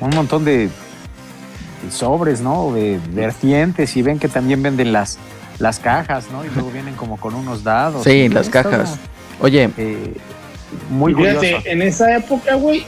un 0.00 0.10
montón 0.10 0.44
de, 0.44 0.68
de 0.68 1.90
sobres, 1.90 2.40
¿no? 2.40 2.72
De 2.72 2.98
vertientes 3.12 3.96
y 3.96 4.02
ven 4.02 4.18
que 4.18 4.28
también 4.28 4.62
venden 4.62 4.92
las, 4.92 5.18
las 5.58 5.78
cajas, 5.78 6.26
¿no? 6.32 6.44
Y 6.44 6.48
luego 6.54 6.70
vienen 6.72 6.94
como 6.94 7.18
con 7.18 7.34
unos 7.34 7.62
dados. 7.64 8.04
Sí, 8.04 8.28
las 8.28 8.48
cajas. 8.48 8.98
Oye, 9.40 9.70
eh, 9.76 10.14
muy 10.90 11.14
fíjate, 11.14 11.36
curioso. 11.38 11.62
en 11.66 11.82
esa 11.82 12.16
época, 12.16 12.54
güey, 12.54 12.84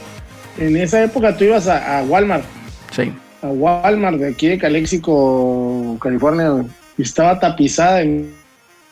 en 0.57 0.77
esa 0.77 1.03
época 1.03 1.35
tú 1.35 1.43
ibas 1.45 1.67
a, 1.67 1.99
a 1.99 2.03
Walmart, 2.03 2.43
Sí. 2.91 3.11
a 3.41 3.47
Walmart 3.47 4.17
de 4.17 4.29
aquí 4.29 4.47
de 4.47 4.57
Calexico, 4.59 5.97
California, 5.99 6.49
güey, 6.49 6.65
y 6.97 7.01
estaba 7.01 7.39
tapizada 7.39 8.01
en 8.01 8.31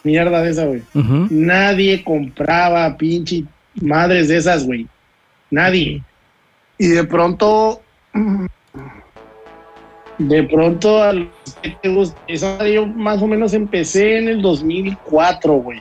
mierda 0.04 0.42
de 0.42 0.50
esa, 0.52 0.66
güey. 0.66 0.82
Nadie 1.30 2.04
compraba 2.04 2.98
pinche 2.98 3.44
madres 3.76 4.28
de 4.28 4.38
esas, 4.38 4.66
güey. 4.66 4.88
Nadie. 5.52 6.04
Y 6.82 6.88
de 6.88 7.04
pronto, 7.04 7.80
de 10.18 10.44
pronto, 10.46 11.04
a 11.04 11.14
los 11.14 11.30
que 12.58 12.74
yo 12.74 12.88
más 12.88 13.22
o 13.22 13.28
menos 13.28 13.54
empecé 13.54 14.18
en 14.18 14.28
el 14.28 14.42
2004, 14.42 15.54
güey. 15.54 15.80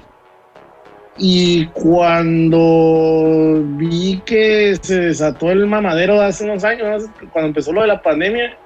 Y 1.16 1.64
cuando 1.68 3.64
vi 3.78 4.20
que 4.26 4.76
se 4.82 5.00
desató 5.00 5.50
el 5.50 5.66
mamadero 5.66 6.20
hace 6.20 6.44
unos 6.44 6.64
años, 6.64 7.04
cuando 7.32 7.48
empezó 7.48 7.72
lo 7.72 7.80
de 7.80 7.86
la 7.86 8.02
pandemia, 8.02 8.58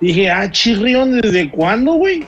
dije, 0.00 0.28
ah, 0.28 0.50
chirrión, 0.50 1.20
¿desde 1.20 1.48
cuándo, 1.52 1.92
güey? 1.92 2.26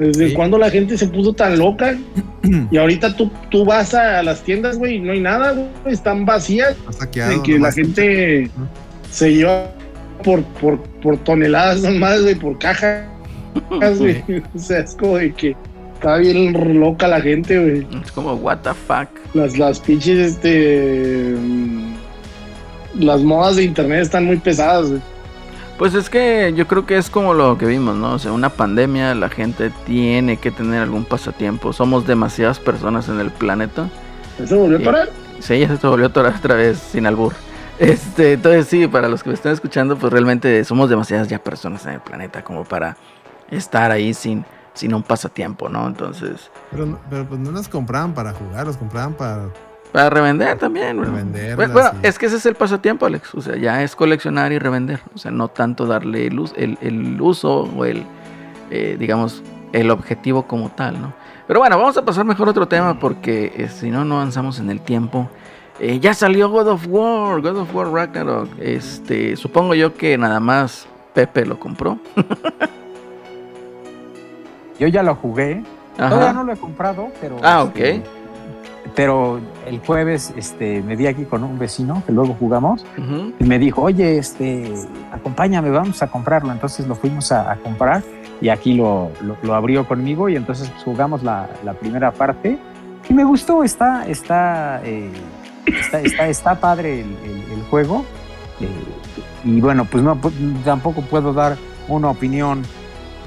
¿Desde 0.00 0.30
Sí. 0.30 0.34
cuándo 0.34 0.58
la 0.58 0.70
gente 0.70 0.98
se 0.98 1.06
puso 1.06 1.32
tan 1.34 1.58
loca? 1.58 1.96
Y 2.72 2.76
ahorita 2.76 3.14
tú, 3.16 3.30
tú 3.50 3.64
vas 3.64 3.94
a 3.94 4.22
las 4.24 4.42
tiendas, 4.42 4.76
güey, 4.78 4.96
y 4.96 5.00
no 5.00 5.12
hay 5.12 5.20
nada, 5.20 5.52
güey, 5.52 5.68
están 5.86 6.24
vacías, 6.24 6.74
saqueado, 6.90 7.36
de 7.36 7.42
que 7.42 7.58
la 7.58 7.70
gente 7.70 8.50
se 9.10 9.34
lleva 9.34 9.70
por, 10.24 10.42
por, 10.60 10.80
por 11.02 11.16
toneladas 11.18 11.82
nomás, 11.82 12.22
güey, 12.22 12.34
por 12.34 12.58
cajas, 12.58 13.04
güey. 13.98 14.24
O 14.54 14.58
sea, 14.58 14.78
es 14.80 14.94
como 14.94 15.18
de 15.18 15.32
que 15.32 15.54
está 15.94 16.16
bien 16.16 16.80
loca 16.80 17.06
la 17.06 17.20
gente, 17.20 17.58
güey. 17.58 17.86
Es 18.02 18.10
como, 18.10 18.32
what 18.34 18.58
the 18.62 18.70
fuck. 18.86 19.08
Las, 19.34 19.58
las 19.58 19.78
pinches, 19.80 20.32
este. 20.32 21.34
mm, 21.38 21.94
Las 23.00 23.20
modas 23.22 23.56
de 23.56 23.64
internet 23.64 24.00
están 24.02 24.24
muy 24.24 24.38
pesadas, 24.38 24.88
güey. 24.88 25.00
Pues 25.80 25.94
es 25.94 26.10
que 26.10 26.52
yo 26.54 26.68
creo 26.68 26.84
que 26.84 26.98
es 26.98 27.08
como 27.08 27.32
lo 27.32 27.56
que 27.56 27.64
vimos, 27.64 27.96
¿no? 27.96 28.12
O 28.12 28.18
sea, 28.18 28.32
una 28.32 28.50
pandemia, 28.50 29.14
la 29.14 29.30
gente 29.30 29.70
tiene 29.86 30.36
que 30.36 30.50
tener 30.50 30.82
algún 30.82 31.06
pasatiempo. 31.06 31.72
Somos 31.72 32.06
demasiadas 32.06 32.58
personas 32.60 33.08
en 33.08 33.18
el 33.18 33.30
planeta. 33.30 33.88
¿Eso 34.38 34.58
volvió 34.58 34.76
a 34.76 34.82
parar? 34.82 35.08
Sí, 35.38 35.58
ya 35.58 35.74
se 35.74 35.86
volvió 35.86 36.04
a 36.04 36.08
atorar 36.10 36.34
otra 36.36 36.54
vez 36.54 36.76
sin 36.78 37.06
albur. 37.06 37.32
Este, 37.78 38.34
entonces 38.34 38.66
sí, 38.66 38.86
para 38.88 39.08
los 39.08 39.22
que 39.22 39.30
me 39.30 39.34
están 39.34 39.52
escuchando, 39.54 39.96
pues 39.96 40.12
realmente 40.12 40.62
somos 40.66 40.90
demasiadas 40.90 41.28
ya 41.28 41.38
personas 41.42 41.86
en 41.86 41.92
el 41.94 42.00
planeta 42.00 42.44
como 42.44 42.64
para 42.64 42.98
estar 43.50 43.90
ahí 43.90 44.12
sin, 44.12 44.44
sin 44.74 44.92
un 44.92 45.02
pasatiempo, 45.02 45.70
¿no? 45.70 45.86
Entonces, 45.86 46.50
Pero, 46.70 46.84
no- 46.84 46.98
pero 47.08 47.26
pues 47.26 47.40
no 47.40 47.52
las 47.52 47.68
compraban 47.70 48.12
para 48.12 48.34
jugar, 48.34 48.66
las 48.66 48.76
compraban 48.76 49.14
para. 49.14 49.44
Para 49.92 50.10
revender 50.10 50.58
también. 50.58 50.96
Bueno, 50.96 51.12
Revenderlas 51.12 51.72
bueno, 51.72 51.90
es 52.02 52.18
que 52.18 52.26
ese 52.26 52.36
es 52.36 52.46
el 52.46 52.54
pasatiempo, 52.54 53.06
Alex. 53.06 53.34
O 53.34 53.40
sea, 53.40 53.56
ya 53.56 53.82
es 53.82 53.96
coleccionar 53.96 54.52
y 54.52 54.58
revender. 54.58 55.00
O 55.14 55.18
sea, 55.18 55.30
no 55.30 55.48
tanto 55.48 55.86
darle 55.86 56.26
el, 56.26 56.40
el, 56.56 56.78
el 56.80 57.20
uso 57.20 57.68
o 57.76 57.84
el, 57.84 58.04
eh, 58.70 58.96
digamos, 58.98 59.42
el 59.72 59.90
objetivo 59.90 60.46
como 60.46 60.70
tal, 60.70 61.00
¿no? 61.00 61.12
Pero 61.46 61.60
bueno, 61.60 61.78
vamos 61.78 61.96
a 61.96 62.04
pasar 62.04 62.24
mejor 62.24 62.48
a 62.48 62.52
otro 62.52 62.68
tema 62.68 62.98
porque 62.98 63.52
eh, 63.56 63.68
si 63.68 63.90
no, 63.90 64.04
no 64.04 64.16
avanzamos 64.16 64.60
en 64.60 64.70
el 64.70 64.80
tiempo. 64.80 65.28
Eh, 65.80 65.98
ya 65.98 66.14
salió 66.14 66.48
God 66.50 66.68
of 66.68 66.86
War, 66.88 67.40
God 67.40 67.56
of 67.56 67.74
War 67.74 67.90
Ragnarok. 67.90 68.48
Este, 68.60 69.34
supongo 69.36 69.74
yo 69.74 69.94
que 69.94 70.16
nada 70.16 70.38
más 70.38 70.86
Pepe 71.14 71.44
lo 71.46 71.58
compró. 71.58 71.98
Yo 74.78 74.86
ya 74.88 75.02
lo 75.02 75.14
jugué. 75.14 75.62
Ajá. 75.98 76.08
Todavía 76.08 76.32
no 76.32 76.44
lo 76.44 76.52
he 76.52 76.56
comprado, 76.56 77.08
pero. 77.20 77.36
Ah, 77.42 77.64
este, 77.66 77.98
ok. 77.98 78.19
Pero 78.94 79.40
el 79.66 79.78
jueves 79.80 80.32
este, 80.36 80.82
me 80.82 80.96
di 80.96 81.06
aquí 81.06 81.24
con 81.24 81.44
un 81.44 81.58
vecino 81.58 82.02
que 82.06 82.12
luego 82.12 82.34
jugamos 82.38 82.84
Ujú. 82.98 83.32
y 83.38 83.44
me 83.44 83.58
dijo, 83.58 83.82
oye, 83.82 84.18
este, 84.18 84.72
acompáñame, 85.12 85.70
vamos 85.70 86.02
a 86.02 86.08
comprarlo. 86.08 86.50
Entonces 86.52 86.86
lo 86.86 86.94
fuimos 86.94 87.30
a, 87.32 87.52
a 87.52 87.56
comprar 87.56 88.02
y 88.40 88.48
aquí 88.48 88.74
lo, 88.74 89.10
lo- 89.22 89.36
lo 89.42 89.54
abrió 89.54 89.86
conmigo 89.86 90.28
y 90.28 90.36
entonces 90.36 90.68
pues, 90.70 90.82
jugamos 90.84 91.22
la, 91.22 91.48
la 91.64 91.74
primera 91.74 92.10
parte 92.10 92.58
y 93.08 93.14
me 93.14 93.24
gustó, 93.24 93.62
está, 93.64 94.06
está, 94.08 94.80
eh, 94.84 95.10
está, 95.66 96.00
está, 96.00 96.28
está 96.28 96.54
padre 96.60 97.00
el, 97.00 97.06
el- 97.24 97.52
el 97.58 97.62
juego. 97.70 98.04
eh, 98.60 98.68
y 99.44 99.60
bueno, 99.60 99.84
pues 99.84 100.02
no, 100.04 100.16
pu- 100.20 100.32
tampoco 100.64 101.00
puedo 101.02 101.32
dar 101.32 101.56
una 101.88 102.10
opinión 102.10 102.62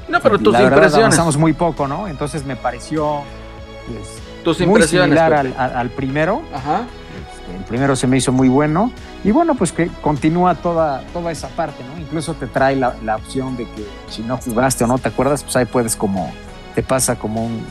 No, 0.09 0.19
pero 0.19 0.37
tus 0.37 0.53
la 0.53 0.59
verdad, 0.61 0.75
impresiones. 0.77 1.05
avanzamos 1.05 1.37
muy 1.37 1.53
poco, 1.53 1.87
¿no? 1.87 2.07
Entonces 2.07 2.45
me 2.45 2.55
pareció 2.55 3.21
pues, 3.87 4.21
Tus 4.43 4.59
muy 4.59 4.67
impresiones. 4.67 5.05
similar 5.09 5.33
al, 5.33 5.47
Pepe. 5.47 5.59
al- 5.59 5.75
al 5.77 5.89
primero. 5.89 6.41
Ajá. 6.53 6.81
Este, 6.81 7.57
el 7.57 7.63
primero 7.65 7.95
se 7.95 8.07
me 8.07 8.17
hizo 8.17 8.31
muy 8.31 8.49
bueno. 8.49 8.91
Y 9.23 9.31
bueno, 9.31 9.55
pues 9.55 9.71
que 9.71 9.87
continúa 10.01 10.55
toda, 10.55 11.01
toda 11.13 11.31
esa 11.31 11.47
parte, 11.49 11.83
¿no? 11.83 11.99
Incluso 12.01 12.33
te 12.33 12.47
trae 12.47 12.75
la, 12.75 12.95
la 13.03 13.15
opción 13.15 13.55
de 13.57 13.63
que 13.65 13.85
si 14.09 14.21
no 14.21 14.37
jugaste 14.37 14.83
o 14.83 14.87
no 14.87 14.97
te 14.97 15.07
acuerdas, 15.09 15.43
pues 15.43 15.55
ahí 15.55 15.65
puedes 15.65 15.95
como, 15.95 16.31
te 16.75 16.83
pasa 16.83 17.15
como 17.15 17.45
un- 17.45 17.65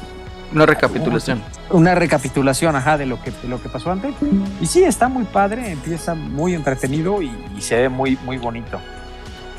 Una 0.54 0.66
recapitulación. 0.66 1.42
una 1.70 1.94
recapitulación, 1.94 2.76
ajá, 2.76 2.96
de 2.98 3.06
lo 3.06 3.20
que, 3.22 3.30
de 3.30 3.48
lo 3.48 3.60
que 3.62 3.68
pasó 3.68 3.90
antes. 3.90 4.14
Y 4.60 4.66
sí, 4.66 4.82
está 4.84 5.08
muy 5.08 5.24
padre, 5.24 5.70
empieza 5.72 6.14
muy 6.14 6.54
entretenido 6.54 7.20
y, 7.22 7.30
y 7.56 7.60
se 7.62 7.76
ve 7.76 7.88
muy, 7.88 8.18
muy 8.24 8.36
bonito. 8.38 8.78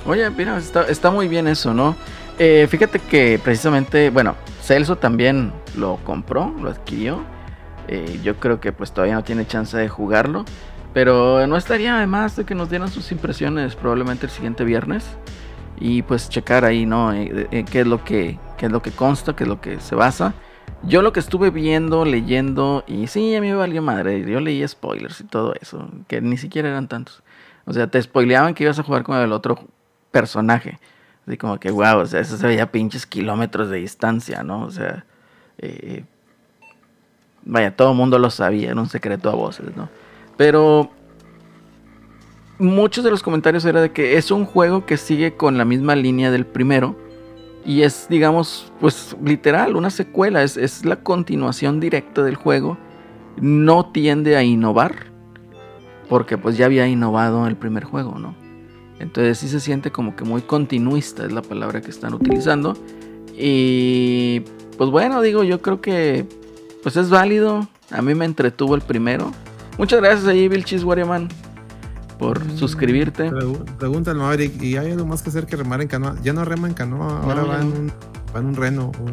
Oye, 0.06 0.30
mira, 0.32 0.58
está, 0.58 0.84
está 0.84 1.12
muy 1.12 1.28
bien 1.28 1.48
eso, 1.48 1.74
¿no? 1.74 1.96
Eh, 2.40 2.68
fíjate 2.70 3.00
que 3.00 3.40
precisamente, 3.44 4.10
bueno, 4.10 4.36
Celso 4.62 4.96
también 4.98 5.52
lo 5.78 5.98
compró, 6.04 6.54
lo 6.62 6.70
adquirió. 6.70 7.24
Eh, 7.88 8.20
yo 8.24 8.38
creo 8.38 8.60
que 8.60 8.72
pues 8.72 8.92
todavía 8.92 9.16
no 9.16 9.24
tiene 9.24 9.46
chance 9.46 9.78
de 9.78 9.90
jugarlo. 9.90 10.46
Pero 10.94 11.46
no 11.48 11.58
estaría 11.58 11.98
además 11.98 12.36
de 12.36 12.46
que 12.46 12.54
nos 12.54 12.70
dieran 12.70 12.88
sus 12.90 13.12
impresiones 13.12 13.76
probablemente 13.76 14.28
el 14.28 14.32
siguiente 14.32 14.64
viernes. 14.64 15.06
Y 15.80 16.04
pues 16.04 16.30
checar 16.30 16.66
ahí, 16.66 16.86
¿no? 16.86 17.14
Eh, 17.14 17.48
eh, 17.52 17.66
qué, 17.70 17.82
es 17.82 17.88
lo 17.88 18.04
que, 18.04 18.40
qué 18.58 18.68
es 18.68 18.72
lo 18.72 18.82
que 18.82 18.92
consta, 18.92 19.36
qué 19.36 19.44
es 19.44 19.50
lo 19.50 19.60
que 19.60 19.80
se 19.80 19.96
basa. 19.96 20.34
Yo 20.84 21.02
lo 21.02 21.12
que 21.12 21.20
estuve 21.20 21.50
viendo, 21.50 22.06
leyendo, 22.06 22.84
y 22.88 23.08
sí, 23.08 23.36
a 23.36 23.42
mí 23.42 23.48
me 23.48 23.56
valió 23.56 23.82
madre. 23.82 24.22
Yo 24.30 24.40
leí 24.40 24.66
spoilers 24.68 25.22
y 25.22 25.24
todo 25.24 25.54
eso, 25.60 25.90
que 26.08 26.22
ni 26.22 26.38
siquiera 26.38 26.70
eran 26.70 26.88
tantos. 26.88 27.24
O 27.66 27.74
sea, 27.74 27.88
te 27.88 28.02
spoileaban 28.02 28.54
que 28.54 28.64
ibas 28.64 28.78
a 28.80 28.84
jugar 28.84 29.04
con 29.04 29.18
el 29.18 29.32
otro 29.32 29.58
personaje. 30.12 30.80
Así 31.26 31.38
como 31.38 31.60
que, 31.60 31.72
wow, 31.72 32.00
o 32.00 32.06
sea, 32.06 32.20
eso 32.20 32.38
se 32.38 32.48
veía 32.48 32.72
pinches 32.72 33.06
kilómetros 33.06 33.70
de 33.70 33.78
distancia, 33.78 34.44
¿no? 34.44 34.64
O 34.64 34.72
sea, 34.72 35.06
eh, 35.58 36.04
vaya, 37.46 37.76
todo 37.76 37.92
el 37.92 37.98
mundo 37.98 38.20
lo 38.20 38.30
sabía, 38.30 38.72
era 38.72 38.80
un 38.80 38.90
secreto 38.90 39.30
a 39.30 39.36
voces, 39.36 39.76
¿no? 39.76 39.90
Pero 40.36 40.90
muchos 42.60 43.04
de 43.04 43.12
los 43.12 43.24
comentarios 43.24 43.64
era 43.66 43.82
de 43.82 43.92
que 43.92 44.18
es 44.18 44.32
un 44.32 44.46
juego 44.46 44.86
que 44.86 44.98
sigue 44.98 45.36
con 45.36 45.58
la 45.58 45.66
misma 45.66 45.96
línea 45.96 46.32
del 46.32 46.46
primero. 46.46 46.98
Y 47.66 47.84
es, 47.84 48.08
digamos, 48.10 48.74
pues 48.82 49.16
literal, 49.24 49.78
una 49.78 49.90
secuela, 49.90 50.44
es, 50.44 50.58
es 50.58 50.84
la 50.84 50.98
continuación 50.98 51.80
directa 51.80 52.22
del 52.22 52.36
juego. 52.36 52.78
No 53.38 53.86
tiende 53.92 54.36
a 54.36 54.44
innovar, 54.44 55.06
porque 56.10 56.38
pues 56.38 56.58
ya 56.58 56.66
había 56.66 56.86
innovado 56.88 57.48
el 57.48 57.56
primer 57.56 57.86
juego, 57.86 58.20
¿no? 58.20 58.43
Entonces 59.04 59.38
sí 59.38 59.50
se 59.50 59.60
siente 59.60 59.92
como 59.92 60.16
que 60.16 60.24
muy 60.24 60.42
continuista, 60.42 61.26
es 61.26 61.32
la 61.32 61.42
palabra 61.42 61.82
que 61.82 61.92
están 61.92 62.14
utilizando. 62.14 62.74
Y 63.38 64.40
pues 64.78 64.90
bueno, 64.90 65.22
digo, 65.22 65.44
yo 65.44 65.62
creo 65.62 65.82
que 65.82 66.26
pues 66.82 66.96
es 66.98 67.10
válido. 67.10 67.68
A 67.92 68.02
mí 68.02 68.16
me 68.16 68.26
entretuvo 68.26 68.76
el 68.76 68.82
primero. 68.82 69.32
Muchas 69.78 70.00
gracias 70.02 70.26
ahí, 70.28 70.48
Bill 70.48 70.64
Cheese 70.64 70.84
Warrior 70.86 71.08
Man, 71.08 71.30
por 72.18 72.44
Mm, 72.46 72.58
suscribirte. 72.58 73.30
Pregúntale, 73.78 74.20
Maverick, 74.20 74.62
¿y 74.62 74.78
hay 74.78 74.92
algo 74.92 75.06
más 75.06 75.22
que 75.22 75.30
hacer 75.30 75.46
que 75.46 75.56
remar 75.56 75.82
en 75.82 75.88
canoa? 75.90 76.16
Ya 76.24 76.32
no 76.32 76.46
rema 76.46 76.68
en 76.68 76.74
canoa, 76.74 77.22
ahora 77.24 77.44
va, 77.44 77.60
en 77.60 77.68
un, 77.68 77.92
va 78.34 78.40
en 78.40 78.48
un 78.48 78.56
reno. 78.56 78.92
Un, 79.00 79.12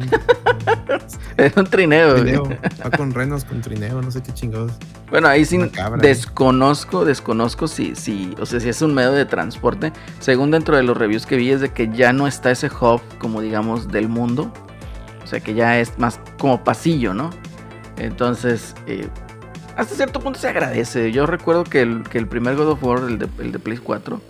Es 1.37 1.55
un 1.57 1.65
trineo. 1.65 2.15
trineo. 2.15 2.49
Va 2.83 2.91
con 2.91 3.13
renos, 3.13 3.45
con 3.45 3.61
trineo, 3.61 4.01
no 4.01 4.11
sé 4.11 4.21
qué 4.21 4.33
chingados. 4.33 4.71
Bueno, 5.09 5.27
ahí 5.27 5.45
sí 5.45 5.57
¿eh? 5.57 5.71
desconozco, 5.99 7.05
desconozco 7.05 7.67
si, 7.67 7.95
si, 7.95 8.33
o 8.39 8.45
sea, 8.45 8.59
si 8.59 8.69
es 8.69 8.81
un 8.81 8.93
medio 8.93 9.11
de 9.11 9.25
transporte. 9.25 9.91
Según 10.19 10.51
dentro 10.51 10.75
de 10.75 10.83
los 10.83 10.97
reviews 10.97 11.25
que 11.25 11.37
vi 11.37 11.51
es 11.51 11.61
de 11.61 11.69
que 11.69 11.89
ya 11.89 12.13
no 12.13 12.27
está 12.27 12.51
ese 12.51 12.67
hub 12.67 13.01
como 13.19 13.41
digamos 13.41 13.87
del 13.89 14.07
mundo. 14.07 14.51
O 15.23 15.27
sea, 15.27 15.39
que 15.39 15.53
ya 15.53 15.79
es 15.79 15.97
más 15.97 16.19
como 16.37 16.63
pasillo, 16.63 17.13
¿no? 17.13 17.29
Entonces, 17.97 18.75
eh, 18.87 19.07
hasta 19.77 19.95
cierto 19.95 20.19
punto 20.19 20.39
se 20.39 20.47
agradece. 20.47 21.11
Yo 21.11 21.25
recuerdo 21.25 21.63
que 21.63 21.81
el, 21.81 22.03
que 22.03 22.17
el 22.17 22.27
primer 22.27 22.55
God 22.55 22.69
of 22.69 22.83
War, 22.83 23.03
el 23.07 23.19
de, 23.19 23.29
el 23.39 23.51
de 23.51 23.59
Play 23.59 23.77
4, 23.77 24.21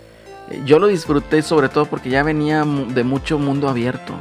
eh, 0.50 0.62
yo 0.64 0.78
lo 0.78 0.86
disfruté 0.86 1.42
sobre 1.42 1.68
todo 1.68 1.86
porque 1.86 2.10
ya 2.10 2.22
venía 2.22 2.64
de 2.64 3.04
mucho 3.04 3.38
mundo 3.38 3.68
abierto. 3.68 4.14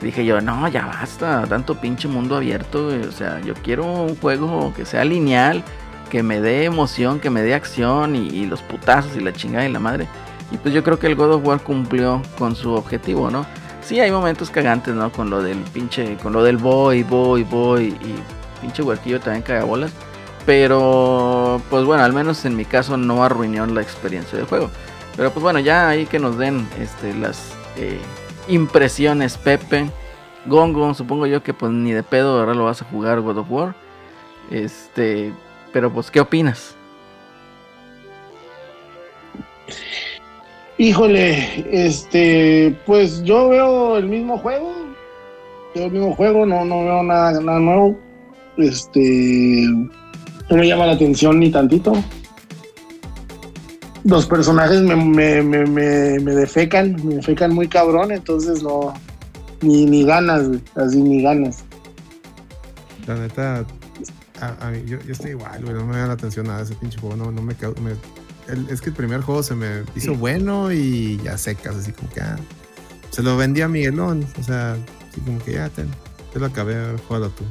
Dije 0.00 0.24
yo, 0.24 0.40
no, 0.40 0.68
ya 0.68 0.86
basta, 0.86 1.44
tanto 1.48 1.80
pinche 1.80 2.08
mundo 2.08 2.36
abierto. 2.36 2.88
O 2.88 3.12
sea, 3.12 3.40
yo 3.40 3.54
quiero 3.54 3.84
un 3.84 4.16
juego 4.16 4.72
que 4.74 4.84
sea 4.84 5.04
lineal, 5.04 5.64
que 6.10 6.22
me 6.22 6.40
dé 6.40 6.64
emoción, 6.64 7.18
que 7.18 7.30
me 7.30 7.42
dé 7.42 7.54
acción 7.54 8.14
y, 8.14 8.46
los 8.46 8.62
putazos 8.62 9.16
y 9.16 9.20
la 9.20 9.32
chingada 9.32 9.66
y 9.66 9.72
la 9.72 9.80
madre. 9.80 10.06
Y 10.52 10.58
pues 10.58 10.74
yo 10.74 10.84
creo 10.84 10.98
que 10.98 11.06
el 11.06 11.16
God 11.16 11.34
of 11.34 11.46
War 11.46 11.60
cumplió 11.60 12.22
con 12.38 12.54
su 12.54 12.72
objetivo, 12.72 13.30
¿no? 13.30 13.46
Sí 13.80 14.00
hay 14.00 14.10
momentos 14.10 14.50
cagantes, 14.50 14.94
¿no? 14.94 15.10
Con 15.10 15.30
lo 15.30 15.42
del 15.42 15.58
pinche, 15.58 16.16
con 16.22 16.32
lo 16.32 16.42
del 16.42 16.56
boy, 16.56 17.02
boy, 17.02 17.42
boy 17.44 17.86
y 17.86 18.14
pinche 18.60 18.82
huerquillo 18.82 19.20
también 19.20 19.42
caga 19.42 19.64
bolas. 19.64 19.92
Pero, 20.44 21.60
pues 21.70 21.84
bueno, 21.84 22.04
al 22.04 22.12
menos 22.12 22.44
en 22.44 22.54
mi 22.54 22.64
caso 22.64 22.96
no 22.96 23.24
arruinó 23.24 23.66
la 23.66 23.82
experiencia 23.82 24.38
del 24.38 24.46
juego. 24.46 24.70
Pero 25.16 25.32
pues 25.32 25.42
bueno, 25.42 25.58
ya 25.58 25.88
ahí 25.88 26.06
que 26.06 26.18
nos 26.18 26.38
den 26.38 26.68
este, 26.78 27.14
las 27.14 27.52
eh, 27.76 27.98
impresiones, 28.48 29.36
Pepe. 29.36 29.86
Gongo, 30.46 30.94
supongo 30.94 31.26
yo 31.26 31.42
que 31.42 31.52
pues 31.52 31.72
ni 31.72 31.92
de 31.92 32.02
pedo 32.02 32.38
ahora 32.38 32.54
lo 32.54 32.64
vas 32.64 32.82
a 32.82 32.84
jugar 32.84 33.20
God 33.20 33.38
of 33.38 33.50
War. 33.50 33.74
Este, 34.50 35.32
pero 35.72 35.92
pues, 35.92 36.10
¿qué 36.10 36.20
opinas? 36.20 36.76
Híjole, 40.78 41.66
este, 41.70 42.76
pues 42.84 43.22
yo 43.24 43.48
veo 43.48 43.96
el 43.96 44.06
mismo 44.06 44.36
juego, 44.38 44.74
veo 45.74 45.86
el 45.86 45.90
mismo 45.90 46.14
juego, 46.14 46.44
no, 46.44 46.64
no 46.64 46.84
veo 46.84 47.02
nada 47.02 47.40
nuevo, 47.40 47.98
este, 48.58 49.64
no 50.50 50.56
me 50.56 50.68
llama 50.68 50.86
la 50.86 50.92
atención 50.92 51.40
ni 51.40 51.50
tantito. 51.50 51.94
Los 54.06 54.26
personajes 54.26 54.82
me, 54.82 54.94
me, 54.94 55.42
me, 55.42 55.66
me, 55.66 56.32
defecan, 56.32 56.94
me 57.04 57.16
defecan 57.16 57.52
muy 57.52 57.66
cabrón, 57.66 58.12
entonces 58.12 58.62
no, 58.62 58.94
ni, 59.62 59.84
ni 59.84 60.04
ganas, 60.04 60.46
güey, 60.46 60.62
así 60.76 61.02
ni 61.02 61.22
ganas. 61.22 61.64
La 63.08 63.16
neta, 63.16 63.64
a, 64.40 64.66
a 64.66 64.70
mí, 64.70 64.84
yo, 64.86 64.98
yo 65.00 65.12
estoy 65.12 65.32
igual, 65.32 65.60
güey, 65.64 65.74
no 65.74 65.84
me 65.86 65.96
da 65.96 66.06
la 66.06 66.12
atención 66.12 66.46
nada 66.46 66.62
ese 66.62 66.76
pinche 66.76 67.00
juego, 67.00 67.16
no, 67.16 67.32
no 67.32 67.42
me, 67.42 67.54
el- 68.48 68.68
es 68.70 68.80
que 68.80 68.90
el 68.90 68.94
primer 68.94 69.22
juego 69.22 69.42
se 69.42 69.56
me 69.56 69.82
hizo 69.96 70.14
bueno 70.14 70.70
y 70.70 71.20
ya 71.24 71.36
secas, 71.36 71.74
así 71.74 71.90
como 71.90 72.08
que 72.10 72.20
ah, 72.20 72.36
se 73.10 73.24
lo 73.24 73.36
vendí 73.36 73.62
a 73.62 73.68
Miguelón, 73.68 74.24
o 74.38 74.42
sea, 74.44 74.74
así 75.10 75.20
como 75.24 75.38
que 75.42 75.54
ya, 75.54 75.68
te 75.68 76.38
lo 76.38 76.46
acabé, 76.46 76.76
juégalo 77.08 77.30
tú. 77.32 77.42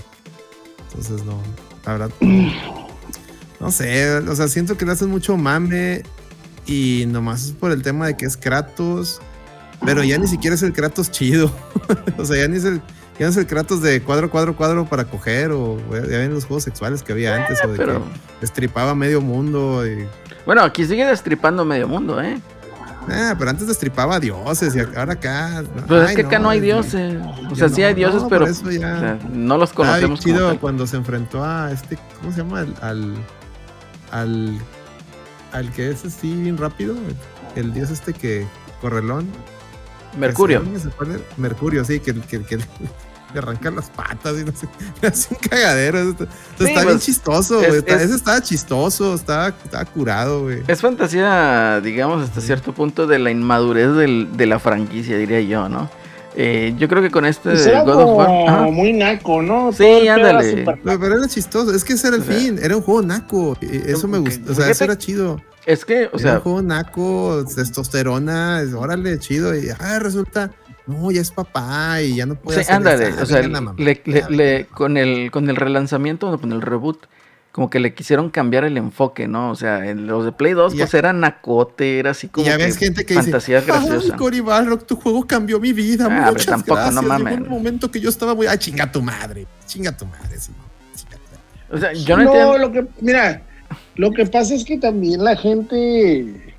Entonces, 0.87 1.25
no, 1.25 1.37
la 1.85 1.91
verdad, 1.91 2.09
no, 2.21 2.51
no 3.59 3.71
sé, 3.71 4.19
o 4.19 4.35
sea, 4.35 4.47
siento 4.47 4.77
que 4.77 4.85
le 4.85 4.93
hacen 4.93 5.09
mucho 5.09 5.35
mame 5.35 6.03
y 6.65 7.05
nomás 7.07 7.45
es 7.45 7.51
por 7.51 7.71
el 7.71 7.81
tema 7.81 8.07
de 8.07 8.17
que 8.17 8.25
es 8.25 8.37
Kratos, 8.37 9.19
pero 9.85 10.03
ya 10.03 10.17
ni 10.17 10.27
siquiera 10.27 10.55
es 10.55 10.63
el 10.63 10.73
Kratos 10.73 11.11
chido, 11.11 11.51
o 12.17 12.25
sea, 12.25 12.37
ya 12.37 12.47
ni 12.47 12.57
es 12.57 12.63
el, 12.65 12.79
ya 13.19 13.25
no 13.25 13.29
es 13.29 13.37
el 13.37 13.45
Kratos 13.47 13.81
de 13.81 14.01
cuadro, 14.01 14.29
cuadro, 14.29 14.55
cuadro 14.55 14.85
para 14.85 15.05
coger, 15.05 15.51
o 15.51 15.77
ya 15.91 16.17
ven 16.17 16.33
los 16.33 16.45
juegos 16.45 16.63
sexuales 16.63 17.03
que 17.03 17.11
había 17.13 17.35
antes, 17.35 17.59
o 17.63 17.67
de 17.67 17.77
Pero, 17.77 18.03
que 18.03 18.09
destripaba 18.41 18.95
medio 18.95 19.21
mundo 19.21 19.85
y 19.87 20.07
bueno, 20.45 20.61
aquí 20.61 20.85
sigue 20.85 21.05
destripando 21.05 21.65
medio 21.65 21.87
mundo, 21.87 22.21
¿eh? 22.21 22.39
Ah, 23.09 23.35
pero 23.37 23.51
antes 23.51 23.67
destripaba 23.67 24.19
dioses 24.19 24.75
y 24.75 24.79
ahora 24.79 25.13
acá. 25.13 25.61
no, 25.61 25.85
Pues 25.87 26.03
es 26.03 26.09
ay, 26.09 26.15
que 26.15 26.21
acá 26.23 26.39
no 26.39 26.49
hay 26.49 26.57
es- 26.57 26.63
dioses. 26.63 27.21
O 27.51 27.55
sea, 27.55 27.69
sí 27.69 27.83
hay 27.83 27.93
dioses, 27.93 28.23
pero 28.29 28.47
eso 28.47 28.71
ya- 28.71 28.95
o 28.95 28.99
sea, 28.99 29.19
no 29.31 29.57
los 29.59 29.71
Ah, 29.71 29.75
conocemos 29.75 30.21
como 30.21 30.33
chido 30.37 30.59
cuando 30.59 30.87
se 30.87 30.97
enfrentó 30.97 31.43
a 31.43 31.71
este, 31.71 31.97
¿cómo 32.19 32.31
se 32.31 32.39
llama? 32.39 32.59
Al, 32.61 32.75
al, 32.81 33.15
al, 34.11 34.59
al 35.55 35.71
que 35.71 35.89
es 35.89 36.05
así 36.05 36.33
bien 36.33 36.57
rápido, 36.57 36.95
el 37.55 37.73
dios 37.73 37.89
este 37.89 38.13
que, 38.13 38.45
correlón. 38.81 39.27
Mercurio. 40.17 40.63
Mercurio, 41.37 41.83
sí, 41.83 41.99
que, 41.99 42.13
que, 42.13 42.41
que 42.43 42.57
le 43.33 43.39
arrancan 43.39 43.75
las 43.75 43.89
patas 43.89 44.35
y 44.39 44.45
no 44.45 44.51
sé, 44.55 44.67
hace 45.07 45.33
un 45.33 45.39
cagadero. 45.49 45.99
Está, 46.11 46.25
Sí, 46.25 46.63
está 46.65 46.81
bien 46.81 46.83
pues, 46.85 47.03
chistoso, 47.05 47.61
es- 47.61 47.73
está- 47.75 47.95
es- 47.95 48.01
Ese 48.03 48.15
estaba 48.15 48.41
chistoso, 48.41 49.13
estaba, 49.15 49.49
estaba 49.49 49.85
curado, 49.85 50.43
güey. 50.43 50.63
Es 50.67 50.81
fantasía, 50.81 51.81
digamos, 51.81 52.23
hasta 52.23 52.39
cierto 52.41 52.73
punto 52.73 53.07
de 53.07 53.19
la 53.19 53.31
inmadurez 53.31 53.93
del- 53.95 54.29
de 54.37 54.45
la 54.45 54.59
franquicia, 54.59 55.17
diría 55.17 55.41
yo, 55.41 55.67
¿no? 55.69 55.89
Eh, 56.37 56.73
yo 56.77 56.89
creo 56.89 57.01
que 57.01 57.09
con 57.11 57.25
este 57.25 57.51
Pues 57.51 57.65
era 57.65 57.83
God 57.83 58.01
of 58.01 58.17
War. 58.17 58.69
muy 58.71 58.91
naco, 58.91 59.41
¿no? 59.41 59.71
Sí, 59.71 59.77
Todo 59.83 60.01
era 60.01 60.15
ándale. 60.15 60.57
súper 60.59 60.79
Pero, 60.83 61.17
era 61.17 61.27
chistoso, 61.29 61.73
es 61.73 61.83
que 61.85 61.93
ese 61.93 62.07
era 62.07 62.17
el 62.17 62.23
O 62.23 62.25
sea, 62.25 62.35
fin, 62.35 62.59
era 62.61 62.75
un 62.75 62.81
juego 62.81 63.01
naco. 63.01 63.57
Eso 63.61 64.07
me 64.09 64.17
gustó, 64.17 64.51
o 64.51 64.55
sea, 64.55 64.69
eso 64.69 64.83
era 64.83 64.97
chido. 64.97 65.41
Es 65.65 65.85
que, 65.85 66.05
o 66.07 66.09
era 66.09 66.19
sea, 66.19 66.33
un 66.35 66.39
juego 66.41 66.61
naco, 66.61 67.45
testosterona, 67.55 68.61
es- 68.61 68.73
órale, 68.73 69.17
chido. 69.19 69.55
Y 69.55 69.69
ah, 69.79 69.99
resulta, 69.99 70.51
no, 70.87 71.09
ya 71.11 71.21
es 71.21 71.31
papá 71.31 72.01
y 72.01 72.15
ya 72.17 72.25
no 72.25 72.35
puede 72.35 72.57
sí, 72.57 72.61
hacer 72.63 72.75
ándale, 72.75 73.07
esa- 73.09 73.23
o 73.23 73.25
sea, 73.25 73.47
mamá. 73.47 73.73
le- 73.77 74.01
le- 74.05 74.25
le- 74.29 74.65
con, 74.67 74.97
el, 74.97 75.31
con 75.31 75.49
el 75.49 75.55
relanzamiento, 75.55 76.37
con 76.39 76.51
el 76.51 76.61
reboot, 76.61 76.97
como 77.55 77.69
que 77.69 77.79
le 77.79 77.93
quisieron 77.93 78.29
cambiar 78.31 78.65
el 78.65 78.75
enfoque, 78.75 79.29
¿no? 79.29 79.49
O 79.49 79.55
sea, 79.55 79.89
en 79.89 80.07
los 80.07 80.25
de 80.25 80.33
Play 80.33 80.51
2, 80.51 80.73
Y 80.73 80.77
ya- 80.79 80.83
pues 80.83 80.93
era 80.95 81.13
nacote, 81.13 81.99
era 81.99 82.11
así 82.11 82.27
como 82.27 82.45
ya 82.45 82.57
que 82.57 82.65
ves 82.65 82.77
gente 82.77 83.05
que 83.05 83.13
dice, 83.13 83.23
fantasía 83.31 83.61
graciosa. 83.61 84.09
Ay, 84.11 84.17
Cory 84.19 84.41
Barlock, 84.41 84.85
tu 84.85 84.97
juego 84.97 85.25
cambió 85.25 85.57
mi 85.61 85.71
vida. 85.71 86.03
Ah, 86.05 86.09
pero 86.09 86.31
Muchas 86.33 86.45
tampoco, 86.47 86.75
no 86.79 86.83
gracias. 86.83 87.03
Llegó 87.05 87.23
mamen. 87.23 87.43
un 87.43 87.47
momento 87.49 87.89
que 87.89 88.01
yo 88.01 88.09
estaba 88.09 88.35
muy. 88.35 88.47
Ay, 88.47 88.57
chinga 88.57 88.91
tu 88.91 89.01
madre. 89.01 89.47
Chinga 89.67 89.95
tu 89.95 90.05
madre, 90.05 90.37
sí. 90.37 90.51
chinga 90.95 91.15
tu 91.15 91.31
madre. 91.31 91.71
O 91.71 91.77
sea, 91.77 91.93
yo 91.93 92.17
no, 92.17 92.23
no, 92.25 92.29
entiendo. 92.33 92.57
lo 92.57 92.71
que, 92.73 92.85
mira, 92.99 93.41
lo 93.95 94.11
que 94.11 94.25
pasa 94.25 94.53
es 94.53 94.65
que 94.65 94.77
también 94.77 95.23
la 95.23 95.37
gente. 95.37 96.53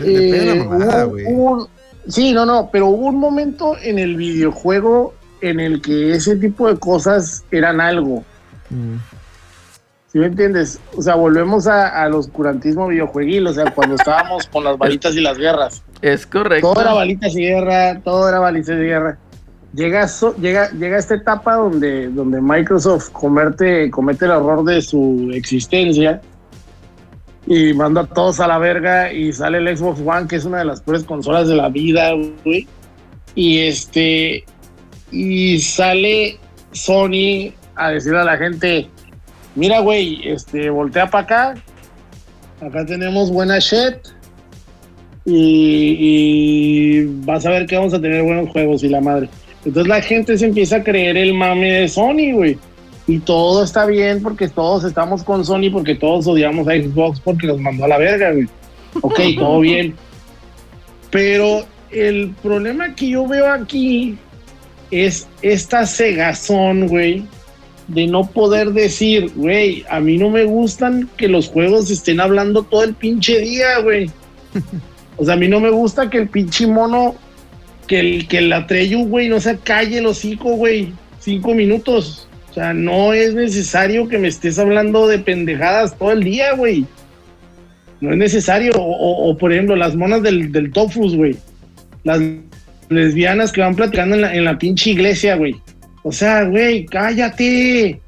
Pega 0.00 0.44
la 0.44 0.52
eh, 0.52 0.64
mamada, 0.64 1.06
hubo- 1.06 1.10
güey. 1.12 1.24
hubo 1.28 1.50
un- 1.52 1.68
sí, 2.08 2.32
no, 2.34 2.44
no, 2.44 2.68
pero 2.70 2.88
hubo 2.88 3.06
un 3.06 3.18
momento 3.18 3.74
en 3.82 3.98
el 3.98 4.16
videojuego 4.16 5.14
en 5.40 5.60
el 5.60 5.80
que 5.80 6.12
ese 6.12 6.36
tipo 6.36 6.68
de 6.68 6.76
cosas 6.78 7.44
eran 7.50 7.80
algo. 7.80 8.22
Mm. 8.72 8.96
¿Sí 10.08 10.18
me 10.18 10.26
entiendes? 10.26 10.78
O 10.96 11.00
sea, 11.00 11.14
volvemos 11.14 11.66
a- 11.66 12.02
al 12.02 12.14
oscurantismo 12.14 12.88
videojueguil, 12.88 13.46
o 13.46 13.52
sea, 13.54 13.70
cuando 13.70 13.94
estábamos 13.94 14.46
con 14.46 14.62
las 14.64 14.76
balitas 14.76 15.14
y 15.14 15.20
las 15.20 15.38
guerras. 15.38 15.82
Es 16.02 16.26
correcto. 16.26 16.72
Todo 16.72 16.82
era 16.82 16.92
balitas 16.92 17.34
y 17.34 17.40
guerra, 17.46 17.98
todo 18.00 18.28
era 18.28 18.38
balitas 18.38 18.76
y 18.76 18.82
guerra. 18.82 19.16
Llega, 19.72 20.06
so- 20.08 20.36
llega, 20.36 20.70
llega 20.72 20.98
esta 20.98 21.14
etapa 21.14 21.54
donde, 21.54 22.08
donde 22.08 22.42
Microsoft 22.42 23.08
comete, 23.10 23.90
comete 23.90 24.26
el 24.26 24.32
error 24.32 24.62
de 24.64 24.82
su 24.82 25.30
existencia 25.32 26.20
y 27.46 27.72
manda 27.72 28.02
a 28.02 28.06
todos 28.06 28.38
a 28.40 28.46
la 28.46 28.58
verga 28.58 29.10
y 29.10 29.32
sale 29.32 29.58
el 29.58 29.74
Xbox 29.76 30.00
One, 30.04 30.26
que 30.28 30.36
es 30.36 30.44
una 30.44 30.58
de 30.58 30.66
las 30.66 30.82
peores 30.82 31.04
consolas 31.04 31.48
de 31.48 31.56
la 31.56 31.70
vida, 31.70 32.10
güey. 32.44 32.68
Y 33.34 33.60
este, 33.60 34.44
y 35.10 35.58
sale 35.60 36.38
Sony 36.72 37.54
a 37.76 37.90
decirle 37.90 38.20
a 38.20 38.24
la 38.24 38.36
gente, 38.36 38.88
mira, 39.54 39.80
güey, 39.80 40.28
este, 40.28 40.70
voltea 40.70 41.10
para 41.10 41.24
acá, 41.24 41.54
acá 42.60 42.86
tenemos 42.86 43.30
buena 43.30 43.58
shit, 43.58 43.96
y, 45.24 45.96
y 45.98 47.04
vas 47.24 47.46
a 47.46 47.50
ver 47.50 47.66
que 47.66 47.76
vamos 47.76 47.94
a 47.94 48.00
tener 48.00 48.22
buenos 48.22 48.50
juegos 48.50 48.82
y 48.82 48.88
la 48.88 49.00
madre. 49.00 49.28
Entonces 49.64 49.88
la 49.88 50.02
gente 50.02 50.36
se 50.36 50.46
empieza 50.46 50.76
a 50.76 50.82
creer 50.82 51.16
el 51.16 51.34
mame 51.34 51.72
de 51.72 51.88
Sony, 51.88 52.32
güey. 52.32 52.58
Y 53.06 53.18
todo 53.18 53.64
está 53.64 53.86
bien 53.86 54.22
porque 54.22 54.48
todos 54.48 54.84
estamos 54.84 55.22
con 55.22 55.44
Sony, 55.44 55.70
porque 55.72 55.94
todos 55.94 56.26
odiamos 56.26 56.66
a 56.68 56.72
Xbox 56.72 57.20
porque 57.20 57.46
nos 57.46 57.60
mandó 57.60 57.84
a 57.84 57.88
la 57.88 57.98
verga, 57.98 58.32
güey. 58.32 58.48
Ok, 59.00 59.20
todo 59.38 59.60
bien. 59.60 59.94
Pero 61.10 61.64
el 61.90 62.34
problema 62.42 62.94
que 62.94 63.10
yo 63.10 63.26
veo 63.26 63.50
aquí 63.50 64.18
es 64.90 65.28
esta 65.42 65.86
cegazón, 65.86 66.88
güey, 66.88 67.24
de 67.88 68.06
no 68.06 68.24
poder 68.30 68.72
decir, 68.72 69.30
güey, 69.34 69.84
a 69.90 70.00
mí 70.00 70.16
no 70.18 70.30
me 70.30 70.44
gustan 70.44 71.08
que 71.16 71.28
los 71.28 71.48
juegos 71.48 71.90
estén 71.90 72.20
hablando 72.20 72.62
todo 72.62 72.84
el 72.84 72.94
pinche 72.94 73.38
día, 73.40 73.78
güey. 73.82 74.10
O 75.18 75.24
sea, 75.26 75.34
a 75.34 75.36
mí 75.36 75.46
no 75.46 75.60
me 75.60 75.68
gusta 75.70 76.08
que 76.08 76.18
el 76.18 76.28
pinche 76.28 76.66
mono, 76.66 77.14
que 77.86 78.00
el, 78.00 78.26
que 78.28 78.38
el 78.38 78.52
Atreyu, 78.52 79.04
güey, 79.06 79.28
no 79.28 79.38
se 79.40 79.58
calle 79.58 79.98
el 79.98 80.06
hocico, 80.06 80.56
güey. 80.56 80.92
Cinco 81.20 81.54
minutos. 81.54 82.26
O 82.50 82.54
sea, 82.54 82.72
no 82.72 83.12
es 83.12 83.34
necesario 83.34 84.08
que 84.08 84.18
me 84.18 84.28
estés 84.28 84.58
hablando 84.58 85.06
de 85.06 85.18
pendejadas 85.18 85.96
todo 85.98 86.12
el 86.12 86.24
día, 86.24 86.54
güey. 86.54 86.86
No 88.00 88.10
es 88.12 88.16
necesario. 88.16 88.72
O, 88.74 88.80
o- 88.82 89.30
o, 89.30 89.36
por 89.36 89.52
ejemplo, 89.52 89.76
las 89.76 89.94
monas 89.94 90.22
del, 90.22 90.50
del 90.50 90.72
Tofus, 90.72 91.14
güey. 91.14 91.36
Las 92.04 92.20
lesbianas 92.88 93.52
que 93.52 93.60
van 93.60 93.76
platicando 93.76 94.16
en 94.16 94.22
la, 94.22 94.34
en 94.34 94.44
la 94.44 94.58
pinche 94.58 94.90
iglesia, 94.90 95.36
güey. 95.36 95.54
O 96.02 96.12
sea, 96.12 96.44
güey, 96.44 96.86
cállate. 96.86 98.00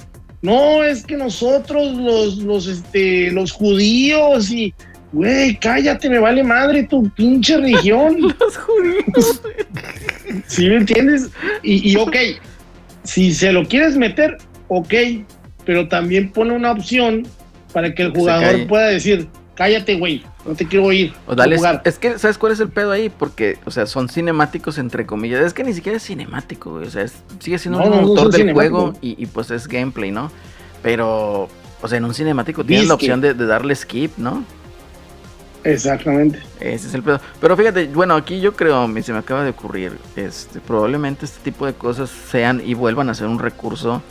No, 0.42 0.82
es 0.84 1.04
que 1.04 1.16
nosotros, 1.16 1.94
los, 1.94 2.38
los, 2.38 2.66
este, 2.66 3.30
los 3.30 3.52
judíos 3.52 4.50
y, 4.50 4.74
güey, 5.12 5.56
cállate, 5.58 6.10
me 6.10 6.18
vale 6.18 6.42
madre 6.42 6.82
tu 6.82 7.08
pinche 7.10 7.56
religión. 7.56 8.18
Los 8.38 8.56
judíos. 8.58 9.42
¿Sí 10.46 10.68
me 10.68 10.76
entiendes? 10.76 11.30
Y, 11.62 11.92
y 11.92 11.96
ok, 11.96 12.16
si 13.04 13.32
se 13.32 13.52
lo 13.52 13.66
quieres 13.66 13.96
meter, 13.96 14.36
ok, 14.68 14.94
pero 15.64 15.88
también 15.88 16.30
pone 16.30 16.52
una 16.52 16.72
opción 16.72 17.26
para 17.72 17.94
que 17.94 18.02
el 18.02 18.10
jugador 18.10 18.66
pueda 18.66 18.88
decir, 18.88 19.28
cállate, 19.54 19.96
güey, 19.96 20.22
no 20.46 20.54
te 20.54 20.66
quiero 20.66 20.86
oír. 20.86 21.12
O 21.26 21.34
dale, 21.34 21.56
jugar". 21.56 21.82
es 21.84 21.98
que, 21.98 22.18
¿sabes 22.18 22.38
cuál 22.38 22.52
es 22.52 22.60
el 22.60 22.68
pedo 22.68 22.90
ahí? 22.92 23.08
Porque, 23.08 23.58
o 23.64 23.70
sea, 23.70 23.86
son 23.86 24.08
cinemáticos 24.08 24.78
entre 24.78 25.06
comillas. 25.06 25.44
Es 25.44 25.54
que 25.54 25.64
ni 25.64 25.72
siquiera 25.72 25.96
es 25.96 26.04
cinemático, 26.04 26.72
güey. 26.72 26.86
O 26.86 26.90
sea, 26.90 27.02
es- 27.02 27.22
sigue 27.40 27.58
siendo 27.58 27.78
No, 27.80 27.86
un 27.86 27.90
no, 27.90 28.02
motor 28.02 28.30
del 28.30 28.52
juego 28.52 28.92
y, 29.00 29.22
y, 29.22 29.26
pues 29.26 29.50
es 29.50 29.66
gameplay, 29.68 30.10
¿no? 30.10 30.30
Pero, 30.82 31.48
o 31.80 31.88
sea, 31.88 31.98
en 31.98 32.04
un 32.04 32.14
cinemático 32.14 32.64
tienes 32.64 32.86
la 32.86 32.94
Disque. 32.94 33.06
opción 33.06 33.20
de, 33.20 33.34
de 33.34 33.46
darle 33.46 33.74
skip, 33.74 34.12
¿no? 34.18 34.44
Exactamente. 35.64 36.40
Ese 36.60 36.88
es 36.88 36.94
el 36.94 37.02
pedo. 37.02 37.20
Pero 37.40 37.56
fíjate, 37.56 37.86
bueno, 37.86 38.14
aquí 38.14 38.38
yo 38.40 38.54
creo, 38.54 38.86
se 39.02 39.12
me 39.12 39.18
acaba 39.18 39.44
de 39.44 39.50
ocurrir, 39.50 39.98
este, 40.14 40.60
probablemente 40.60 41.24
este 41.24 41.40
tipo 41.42 41.64
de 41.64 41.72
cosas 41.72 42.10
sean 42.10 42.60
y 42.64 42.74
vuelvan 42.74 43.08
a 43.08 43.14
ser 43.14 43.28
un 43.28 43.38
recurso 43.38 44.02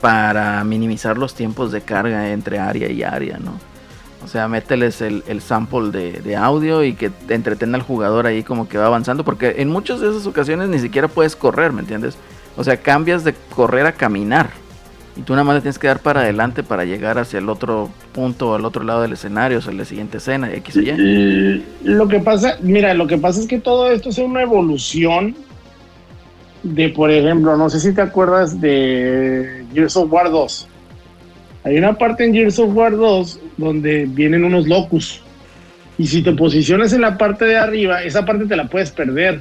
para 0.00 0.62
minimizar 0.62 1.18
los 1.18 1.34
tiempos 1.34 1.72
de 1.72 1.80
carga 1.82 2.30
entre 2.30 2.60
área 2.60 2.88
y 2.90 3.02
área, 3.02 3.38
¿no? 3.38 3.60
O 4.22 4.28
sea, 4.28 4.48
mételes 4.48 5.00
el, 5.00 5.24
el 5.26 5.40
sample 5.40 5.90
de, 5.90 6.12
de, 6.20 6.36
audio 6.36 6.84
y 6.84 6.92
que 6.92 7.08
te 7.10 7.34
entretenga 7.34 7.76
al 7.76 7.82
jugador 7.82 8.26
ahí 8.26 8.42
como 8.42 8.68
que 8.68 8.76
va 8.76 8.86
avanzando, 8.86 9.24
porque 9.24 9.56
en 9.58 9.70
muchas 9.70 10.00
de 10.00 10.10
esas 10.10 10.26
ocasiones 10.26 10.68
ni 10.68 10.78
siquiera 10.78 11.08
puedes 11.08 11.34
correr, 11.34 11.72
¿me 11.72 11.80
entiendes? 11.80 12.18
O 12.56 12.64
sea, 12.64 12.76
cambias 12.76 13.24
de 13.24 13.34
correr 13.54 13.86
a 13.86 13.92
caminar. 13.92 14.50
Y 15.16 15.22
tú 15.22 15.32
nada 15.32 15.44
más 15.44 15.56
le 15.56 15.60
tienes 15.60 15.78
que 15.78 15.86
dar 15.86 16.00
para 16.00 16.20
adelante 16.20 16.62
para 16.62 16.84
llegar 16.84 17.18
hacia 17.18 17.38
el 17.38 17.48
otro 17.48 17.90
punto, 18.12 18.54
al 18.54 18.64
otro 18.64 18.84
lado 18.84 19.02
del 19.02 19.12
escenario, 19.12 19.58
o 19.58 19.60
sea, 19.60 19.72
la 19.72 19.84
siguiente 19.84 20.18
escena, 20.18 20.52
X 20.52 20.76
o 20.76 20.80
Y. 20.80 21.64
Lo 21.82 22.06
que 22.06 22.20
pasa, 22.20 22.58
mira, 22.60 22.94
lo 22.94 23.06
que 23.06 23.18
pasa 23.18 23.40
es 23.40 23.46
que 23.46 23.58
todo 23.58 23.90
esto 23.90 24.10
es 24.10 24.18
una 24.18 24.42
evolución 24.42 25.34
de, 26.62 26.90
por 26.90 27.10
ejemplo, 27.10 27.56
no 27.56 27.68
sé 27.70 27.80
si 27.80 27.92
te 27.92 28.02
acuerdas 28.02 28.60
de 28.60 29.66
Gears 29.72 29.96
of 29.96 30.12
War 30.12 30.30
2. 30.30 30.68
Hay 31.64 31.76
una 31.76 31.96
parte 31.98 32.24
en 32.24 32.32
Gears 32.32 32.58
of 32.58 32.74
War 32.74 32.96
2 32.96 33.40
donde 33.56 34.06
vienen 34.06 34.44
unos 34.44 34.66
locus. 34.66 35.22
Y 35.98 36.06
si 36.06 36.22
te 36.22 36.32
posicionas 36.32 36.92
en 36.92 37.02
la 37.02 37.18
parte 37.18 37.44
de 37.44 37.58
arriba, 37.58 38.02
esa 38.02 38.24
parte 38.24 38.46
te 38.46 38.56
la 38.56 38.68
puedes 38.68 38.90
perder. 38.90 39.40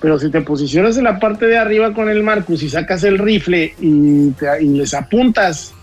Pero 0.00 0.18
si 0.18 0.30
te 0.30 0.40
posicionas 0.40 0.96
en 0.96 1.04
la 1.04 1.18
parte 1.18 1.46
de 1.46 1.58
arriba 1.58 1.92
con 1.92 2.08
el 2.08 2.22
Marcus 2.22 2.62
y 2.62 2.68
sacas 2.68 3.02
el 3.04 3.18
rifle 3.18 3.74
y, 3.80 4.30
te, 4.30 4.62
y 4.62 4.68
les 4.68 4.94
apuntas, 4.94 5.74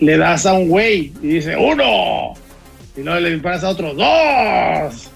le 0.00 0.16
das 0.16 0.46
a 0.46 0.54
un 0.54 0.68
güey 0.68 1.12
y 1.22 1.28
dice 1.28 1.56
uno. 1.56 2.34
Y 2.96 3.02
luego 3.02 3.20
le 3.20 3.30
disparas 3.30 3.62
a 3.62 3.68
otro 3.68 3.94
dos, 3.94 5.10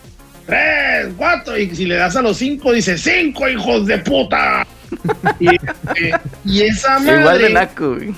tres, 0.46 1.08
cuatro. 1.16 1.58
Y 1.58 1.74
si 1.74 1.86
le 1.86 1.96
das 1.96 2.14
a 2.14 2.22
los 2.22 2.36
cinco, 2.36 2.72
dice 2.72 2.96
cinco 2.96 3.48
hijos 3.48 3.86
de 3.86 3.98
puta. 3.98 4.66
y, 5.40 5.48
eh, 5.48 6.12
y, 6.44 6.62
esa 6.62 7.00
madre. 7.00 7.20
Igual 7.20 7.38
de 7.38 7.50
naco, 7.50 7.94
güey. 7.96 8.14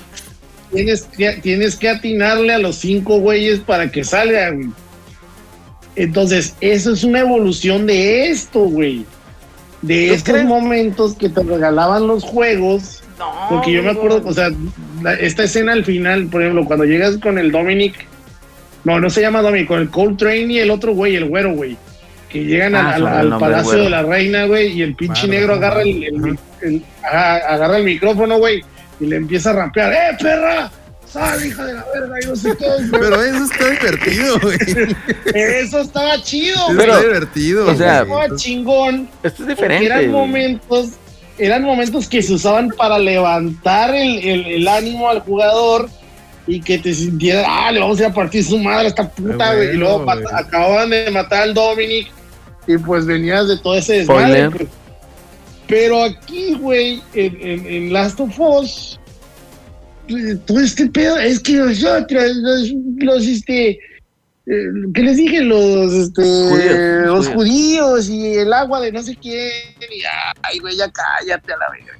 Tienes 0.73 1.03
que, 1.03 1.31
tienes 1.41 1.75
que 1.77 1.89
atinarle 1.89 2.53
a 2.53 2.57
los 2.59 2.75
cinco 2.77 3.19
güeyes 3.19 3.59
para 3.59 3.89
que 3.91 4.03
salgan. 4.03 4.73
Entonces, 5.95 6.55
eso 6.61 6.93
es 6.93 7.03
una 7.03 7.19
evolución 7.21 7.87
de 7.87 8.29
esto, 8.29 8.59
güey. 8.61 9.05
De 9.81 10.13
estos 10.13 10.33
crees? 10.33 10.45
momentos 10.45 11.15
que 11.15 11.29
te 11.29 11.41
regalaban 11.43 12.07
los 12.07 12.23
juegos. 12.23 13.03
No, 13.17 13.31
porque 13.49 13.71
yo 13.71 13.81
me 13.81 13.91
acuerdo, 13.91 14.21
o 14.25 14.33
sea, 14.33 14.49
la, 15.01 15.13
esta 15.13 15.43
escena 15.43 15.73
al 15.73 15.83
final, 15.85 16.27
por 16.27 16.41
ejemplo, 16.41 16.65
cuando 16.65 16.85
llegas 16.85 17.17
con 17.17 17.37
el 17.39 17.51
Dominic. 17.51 17.95
No, 18.83 18.99
no 18.99 19.09
se 19.09 19.21
llama 19.21 19.41
Dominic, 19.41 19.67
con 19.67 19.79
el 19.81 19.89
Coltrane 19.89 20.53
y 20.53 20.59
el 20.59 20.69
otro 20.69 20.93
güey, 20.93 21.15
el 21.15 21.25
güero, 21.25 21.53
güey. 21.53 21.75
Que 22.29 22.43
llegan 22.43 22.75
Ah, 22.75 22.93
al, 22.93 23.29
Palacio 23.39 23.63
güero. 23.71 23.83
de 23.85 23.89
la 23.89 24.03
Reina, 24.03 24.45
güey, 24.45 24.73
y 24.77 24.81
el 24.83 24.95
pinche 24.95 25.27
negro 25.27 25.53
agarra 25.55 25.81
el, 25.81 26.37
el- 26.61 26.83
agarra 27.03 27.77
el 27.77 27.83
micrófono, 27.85 28.37
güey, 28.37 28.61
y 28.99 29.05
le 29.05 29.15
empieza 29.17 29.51
a 29.51 29.53
rapear, 29.53 29.93
¡eh, 29.93 30.17
perra! 30.19 30.71
¡Sal, 31.11 31.45
hija 31.45 31.65
de 31.65 31.73
la 31.73 31.85
verga! 31.93 32.15
Y 32.21 32.27
no 32.27 32.35
sé 32.35 32.55
qué. 32.57 32.65
güey. 32.65 32.89
Pero 32.91 33.21
eso 33.21 33.43
está 33.45 33.69
divertido, 33.69 34.39
güey. 34.41 34.57
Eso 35.33 35.79
estaba 35.81 36.21
chido, 36.21 36.55
Eso 36.55 36.73
güey. 36.75 36.89
está 36.89 37.01
divertido. 37.01 37.67
o 37.71 37.75
sea. 37.75 38.01
Estaba 38.01 38.35
chingón. 38.35 39.09
Esto 39.23 39.43
es 39.43 39.49
diferente. 39.49 39.85
eran 39.85 40.11
momentos, 40.11 40.89
eran 41.37 41.63
momentos 41.63 42.07
que 42.09 42.21
se 42.21 42.33
usaban 42.33 42.69
para 42.77 42.99
levantar 42.99 43.95
el, 43.95 44.19
el- 44.19 44.45
el 44.47 44.67
ánimo 44.67 45.09
al 45.09 45.21
jugador 45.21 45.89
y 46.45 46.61
que 46.61 46.77
te 46.77 46.93
sintiera, 46.93 47.45
ah, 47.47 47.71
le 47.71 47.79
vamos 47.79 47.97
a 47.99 48.03
ir 48.03 48.07
a 48.09 48.13
partir 48.13 48.43
su 48.43 48.57
madre 48.57 48.85
a 48.85 48.87
esta 48.89 49.09
puta, 49.09 49.53
güey. 49.53 49.69
y 49.71 49.73
luego 49.73 50.05
acababan 50.33 50.89
de 50.89 51.09
matar 51.11 51.43
al 51.43 51.53
Dominic 51.53 52.07
y 52.67 52.77
pues 52.77 53.05
venías 53.05 53.47
de 53.47 53.57
todo 53.59 53.75
ese 53.77 53.99
desmadre. 53.99 54.49
Pero 55.67 56.03
aquí, 56.03 56.53
güey, 56.55 57.01
en, 57.13 57.37
en- 57.41 57.65
en 57.67 57.93
Last 57.93 58.19
of 58.19 58.39
Us, 58.39 58.99
eh, 60.07 60.35
todo 60.45 60.59
este 60.61 60.87
pedo, 60.89 61.17
es 61.17 61.39
que 61.41 61.53
nosotros, 61.53 62.23
los, 62.37 62.71
los 62.99 63.25
este, 63.25 63.71
eh, 63.71 63.77
¿qué 64.93 65.01
les 65.03 65.17
dije? 65.17 65.41
Los, 65.41 65.91
este, 65.93 66.21
Judíos, 66.23 67.05
los 67.05 67.27
judíos. 67.27 67.35
judíos 67.35 68.09
y 68.09 68.33
el 68.35 68.53
agua 68.53 68.79
de 68.79 68.91
no 68.93 69.03
sé 69.03 69.15
quién. 69.21 69.51
Y, 69.81 70.01
ay, 70.43 70.59
güey, 70.59 70.77
ya 70.77 70.89
cállate 70.89 71.51
a 71.53 71.57
la 71.57 71.65
verga. 71.71 71.93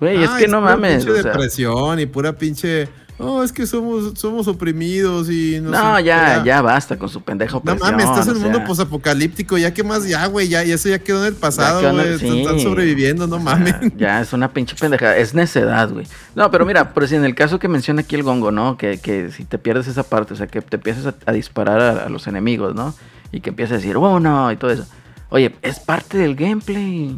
Güey, 0.00 0.22
es 0.24 0.30
Ah, 0.32 0.36
que 0.38 0.48
no 0.48 0.60
pura 0.60 0.76
mames. 0.76 1.04
pinche 1.04 1.10
o 1.10 1.22
sea, 1.22 1.32
depresión 1.32 2.00
y 2.00 2.06
pura 2.06 2.32
pinche. 2.32 2.88
Oh, 3.18 3.42
es 3.44 3.52
que 3.52 3.66
somos, 3.66 4.18
somos 4.18 4.48
oprimidos 4.48 5.30
y 5.30 5.60
no 5.60 5.70
no, 5.70 6.00
ya, 6.00 6.42
ya 6.44 6.60
basta 6.60 6.98
con 6.98 7.08
su 7.08 7.20
pendeja 7.20 7.60
No 7.62 7.76
mames, 7.76 8.06
estás 8.06 8.26
en 8.26 8.36
un 8.36 8.42
mundo 8.42 8.58
sea, 8.58 8.66
posapocalíptico, 8.66 9.56
ya 9.58 9.72
que 9.72 9.84
más, 9.84 10.08
ya, 10.08 10.26
güey, 10.26 10.48
ya, 10.48 10.64
y 10.64 10.72
eso 10.72 10.88
ya 10.88 10.98
quedó 10.98 11.20
en 11.20 11.28
el 11.28 11.34
pasado, 11.34 11.80
güey. 11.92 12.14
Están- 12.14 12.18
sí. 12.30 12.40
Están 12.40 12.58
sobreviviendo, 12.60 13.26
no 13.28 13.36
o 13.36 13.38
sea, 13.40 13.44
mames. 13.56 13.74
Ya 13.96 14.20
es 14.22 14.32
una 14.32 14.50
pinche 14.52 14.74
pendeja. 14.74 15.16
Es 15.16 15.34
necedad, 15.34 15.90
güey. 15.92 16.06
No, 16.34 16.50
pero 16.50 16.66
mira, 16.66 16.94
por 16.94 17.06
si 17.06 17.14
en 17.14 17.24
el 17.24 17.34
caso 17.36 17.58
que 17.60 17.68
menciona 17.68 18.00
aquí 18.00 18.16
el 18.16 18.22
gongo, 18.24 18.50
¿no? 18.50 18.76
Que, 18.76 18.98
que 18.98 19.30
si 19.30 19.44
te 19.44 19.58
pierdes 19.58 19.86
esa 19.86 20.02
parte, 20.02 20.34
o 20.34 20.36
sea, 20.36 20.48
que 20.48 20.60
te 20.62 20.76
empiezas 20.76 21.06
a, 21.06 21.14
a 21.26 21.32
disparar 21.32 21.80
a, 21.80 22.04
a 22.06 22.08
los 22.08 22.26
enemigos, 22.26 22.74
¿no? 22.74 22.92
Y 23.30 23.40
que 23.40 23.50
empiezas 23.50 23.74
a 23.74 23.76
decir, 23.76 23.96
oh, 23.98 24.18
no, 24.18 24.50
y 24.50 24.56
todo 24.56 24.70
eso. 24.72 24.86
Oye, 25.28 25.54
es 25.62 25.78
parte 25.78 26.18
del 26.18 26.34
gameplay. 26.34 27.16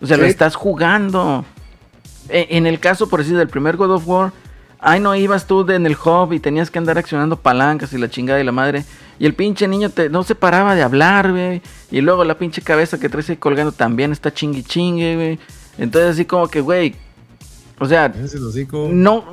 O 0.00 0.06
sea, 0.06 0.16
lo 0.16 0.24
estás 0.24 0.56
jugando. 0.56 1.44
E- 2.28 2.48
En 2.50 2.66
el 2.66 2.80
caso, 2.80 3.08
por 3.08 3.20
decir, 3.20 3.36
del 3.36 3.48
primer 3.48 3.76
God 3.76 3.92
of 3.92 4.08
War, 4.08 4.32
ay, 4.82 5.00
no 5.00 5.14
ibas 5.14 5.46
tú 5.46 5.64
de- 5.64 5.76
en 5.76 5.86
el 5.86 5.96
hub 5.96 6.32
y 6.32 6.40
tenías 6.40 6.70
que 6.70 6.78
andar 6.78 6.98
accionando 6.98 7.36
palancas 7.36 7.92
y 7.92 7.98
la 7.98 8.10
chingada 8.10 8.40
y 8.40 8.44
la 8.44 8.52
madre. 8.52 8.84
Y 9.18 9.26
el 9.26 9.34
pinche 9.34 9.68
niño 9.68 9.88
te, 9.90 10.08
no 10.10 10.24
se 10.24 10.34
paraba 10.34 10.74
de 10.74 10.82
hablar, 10.82 11.30
güey. 11.30 11.62
Y 11.90 12.00
luego 12.00 12.24
la 12.24 12.36
pinche 12.36 12.60
cabeza 12.60 12.98
que 12.98 13.08
traes 13.08 13.30
ahí 13.30 13.36
colgando 13.36 13.70
también 13.72 14.10
está 14.12 14.34
chingui 14.34 14.62
chingue, 14.64 15.14
güey. 15.14 15.38
Entonces, 15.78 16.10
así 16.12 16.24
como 16.24 16.48
que, 16.48 16.60
güey. 16.60 16.94
O 17.78 17.86
sea, 17.86 18.12
no. 18.92 19.24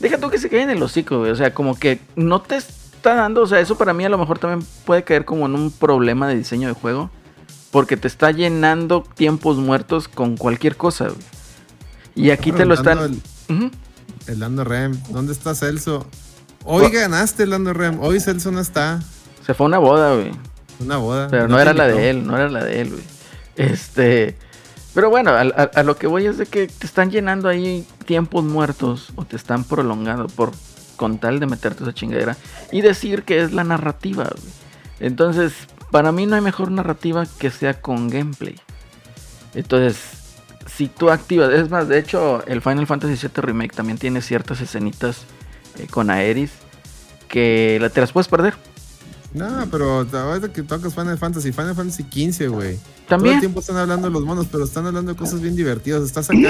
Deja 0.00 0.18
tú 0.18 0.28
que 0.28 0.38
se 0.38 0.48
caiga 0.50 0.64
en 0.64 0.70
el 0.70 0.82
hocico, 0.82 1.18
güey. 1.20 1.30
O 1.30 1.36
sea, 1.36 1.54
como 1.54 1.78
que 1.78 2.00
no 2.16 2.42
te 2.42 2.56
está 2.56 3.14
dando. 3.14 3.42
O 3.42 3.46
sea, 3.46 3.60
eso 3.60 3.76
para 3.78 3.92
mí 3.94 4.04
a 4.04 4.08
lo 4.08 4.18
mejor 4.18 4.38
también 4.38 4.66
puede 4.84 5.04
caer 5.04 5.24
como 5.24 5.46
en 5.46 5.54
un 5.54 5.70
problema 5.70 6.28
de 6.28 6.36
diseño 6.36 6.68
de 6.68 6.74
juego. 6.74 7.10
Porque 7.70 7.96
te 7.96 8.08
está 8.08 8.30
llenando 8.30 9.04
tiempos 9.14 9.56
muertos 9.56 10.08
con 10.08 10.36
cualquier 10.36 10.76
cosa, 10.76 11.06
güey. 11.06 11.18
Y 12.16 12.30
aquí 12.30 12.50
te 12.52 12.64
lo 12.64 12.74
están. 12.74 12.98
El, 13.48 13.70
el 14.26 14.40
Lando 14.40 14.64
Rem, 14.64 15.00
¿dónde 15.10 15.32
está 15.32 15.54
Celso? 15.54 16.06
Hoy 16.64 16.90
ganaste, 16.90 17.46
Lando 17.46 17.72
Rem. 17.72 17.98
Hoy 18.00 18.20
Celso 18.20 18.50
no 18.50 18.60
está. 18.60 19.02
Se 19.44 19.52
fue 19.54 19.66
a 19.66 19.68
una 19.68 19.78
boda, 19.78 20.14
güey. 20.14 20.32
Una 20.80 20.96
boda. 20.96 21.28
Pero 21.30 21.46
no, 21.48 21.58
era 21.60 21.72
la 21.74 21.86
de 21.86 22.10
él, 22.10 22.26
no 22.26 22.36
era 22.36 22.48
la 22.48 22.64
de 22.64 22.80
él, 22.80 22.90
güey. 22.90 23.02
Este. 23.56 24.36
Pero 24.94 25.10
bueno, 25.10 25.30
a, 25.32 25.40
a- 25.40 25.70
a 25.74 25.82
lo 25.82 25.96
que 25.96 26.06
voy 26.06 26.26
es 26.26 26.38
de 26.38 26.46
que 26.46 26.66
te 26.68 26.86
están 26.86 27.10
llenando 27.10 27.48
ahí 27.48 27.86
tiempos 28.06 28.44
muertos 28.44 29.12
o 29.16 29.24
te 29.24 29.36
están 29.36 29.64
prolongando 29.64 30.28
por 30.28 30.52
con 30.96 31.18
tal 31.18 31.40
de 31.40 31.46
meterte 31.46 31.82
esa 31.82 31.92
chingadera 31.92 32.36
y 32.70 32.80
decir 32.80 33.24
que 33.24 33.42
es 33.42 33.52
la 33.52 33.64
narrativa, 33.64 34.24
güey. 34.24 34.52
Entonces, 35.00 35.52
para 35.90 36.12
mí 36.12 36.24
no 36.26 36.36
hay 36.36 36.40
mejor 36.40 36.70
narrativa 36.70 37.26
que 37.38 37.50
sea 37.50 37.80
con 37.80 38.08
gameplay. 38.08 38.54
Entonces, 39.54 39.96
si 40.66 40.88
tú 40.88 41.10
activas, 41.10 41.52
es 41.52 41.70
más, 41.70 41.88
de 41.88 41.98
hecho, 41.98 42.44
el 42.46 42.62
Final 42.62 42.86
Fantasy 42.86 43.14
VII 43.26 43.42
Remake 43.42 43.74
también 43.74 43.98
tiene 43.98 44.20
ciertas 44.22 44.60
escenitas 44.60 45.24
eh, 45.78 45.86
con 45.90 46.10
Aeris 46.10 46.52
que 47.28 47.90
te 47.92 48.00
las 48.00 48.12
puedes 48.12 48.28
perder. 48.28 48.54
No, 49.34 49.66
pero 49.70 50.06
ahorita 50.12 50.52
que 50.52 50.62
tocas 50.62 50.94
Final 50.94 51.18
Fantasy, 51.18 51.50
Final 51.52 51.74
Fantasy 51.74 52.04
15, 52.04 52.48
güey. 52.48 52.76
Todo 52.76 52.82
el 53.02 53.06
También. 53.08 53.40
tiempo 53.40 53.60
están 53.60 53.76
hablando 53.76 54.06
de 54.06 54.12
los 54.14 54.24
monos, 54.24 54.46
pero 54.50 54.64
están 54.64 54.86
hablando 54.86 55.12
de 55.12 55.18
cosas 55.18 55.40
bien 55.42 55.56
divertidas. 55.56 56.02
Estás 56.04 56.30
acá 56.30 56.48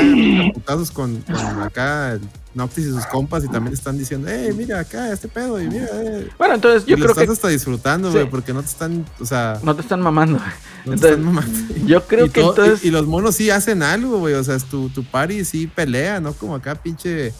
putazos 0.52 0.90
con, 0.90 1.16
con 1.22 1.62
acá 1.62 2.12
el 2.12 2.20
Noctis 2.54 2.84
y 2.86 2.90
sus 2.90 3.06
compas 3.06 3.42
y 3.44 3.48
también 3.48 3.72
están 3.74 3.98
diciendo, 3.98 4.28
eh, 4.28 4.52
mira 4.56 4.78
acá, 4.80 5.10
este 5.12 5.26
pedo, 5.28 5.60
y 5.60 5.66
mira, 5.68 5.88
eh. 5.94 6.28
Bueno, 6.38 6.54
entonces 6.54 6.84
yo 6.86 6.94
y 6.94 7.00
creo 7.00 7.10
estás 7.10 7.24
que 7.26 7.32
hasta 7.32 7.48
disfrutando, 7.48 8.08
Sí. 8.10 8.18
güey, 8.18 8.30
porque 8.30 8.52
no 8.52 8.60
te 8.60 8.68
están, 8.68 9.04
o 9.18 9.24
sea, 9.26 9.58
no 9.64 9.74
te 9.74 9.80
están 9.82 10.00
mamando. 10.00 10.38
no 10.38 10.44
te 10.44 10.50
Entonces, 10.92 11.10
están 11.10 11.24
mamando. 11.24 11.58
yo 11.86 12.06
creo 12.06 12.26
y, 12.26 12.30
que 12.30 12.40
todo- 12.42 12.50
entonces. 12.64 12.84
y, 12.84 12.88
y 12.88 12.90
los 12.92 13.06
monos 13.06 13.34
sí 13.34 13.50
hacen 13.50 13.82
algo, 13.82 14.18
güey. 14.20 14.34
O 14.34 14.44
sea, 14.44 14.54
es 14.54 14.64
tu, 14.66 14.90
tu 14.90 15.02
party 15.04 15.44
sí 15.44 15.66
pelea, 15.66 16.20
¿no? 16.20 16.34
Como 16.34 16.54
acá, 16.54 16.74
pinche. 16.76 17.32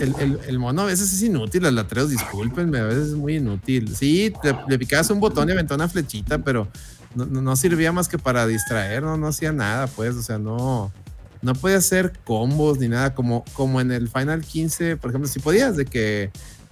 El, 0.00 0.14
el- 0.18 0.38
el 0.46 0.58
mono 0.58 0.82
a 0.82 0.86
veces 0.86 1.12
es 1.12 1.22
inútil, 1.22 1.64
el 1.66 1.78
Atreus, 1.78 2.10
discúlpenme, 2.10 2.78
a 2.78 2.84
veces 2.84 3.08
es 3.08 3.14
muy 3.14 3.36
inútil. 3.36 3.94
Sí, 3.96 4.32
le 4.68 4.78
picabas 4.78 5.10
un 5.10 5.20
botón 5.20 5.48
y 5.48 5.52
aventó 5.52 5.74
una 5.74 5.88
flechita, 5.88 6.38
pero 6.38 6.68
no, 7.14 7.26
no- 7.26 7.40
no 7.42 7.56
servía 7.56 7.92
más 7.92 8.08
que 8.08 8.18
para 8.18 8.46
distraer, 8.46 9.02
no, 9.02 9.16
no 9.16 9.28
hacía 9.28 9.52
nada, 9.52 9.86
pues, 9.88 10.14
o 10.14 10.22
sea, 10.22 10.38
no. 10.38 10.92
No 11.40 11.54
podía 11.54 11.76
hacer 11.76 12.12
combos 12.24 12.78
ni 12.80 12.88
nada, 12.88 13.14
como, 13.14 13.44
como 13.52 13.80
en 13.80 13.92
el 13.92 14.08
Final 14.08 14.40
15, 14.42 14.96
por 14.96 15.10
ejemplo, 15.10 15.28
si 15.30 15.38
podías, 15.38 15.76
de 15.76 15.84
que, 15.86 16.30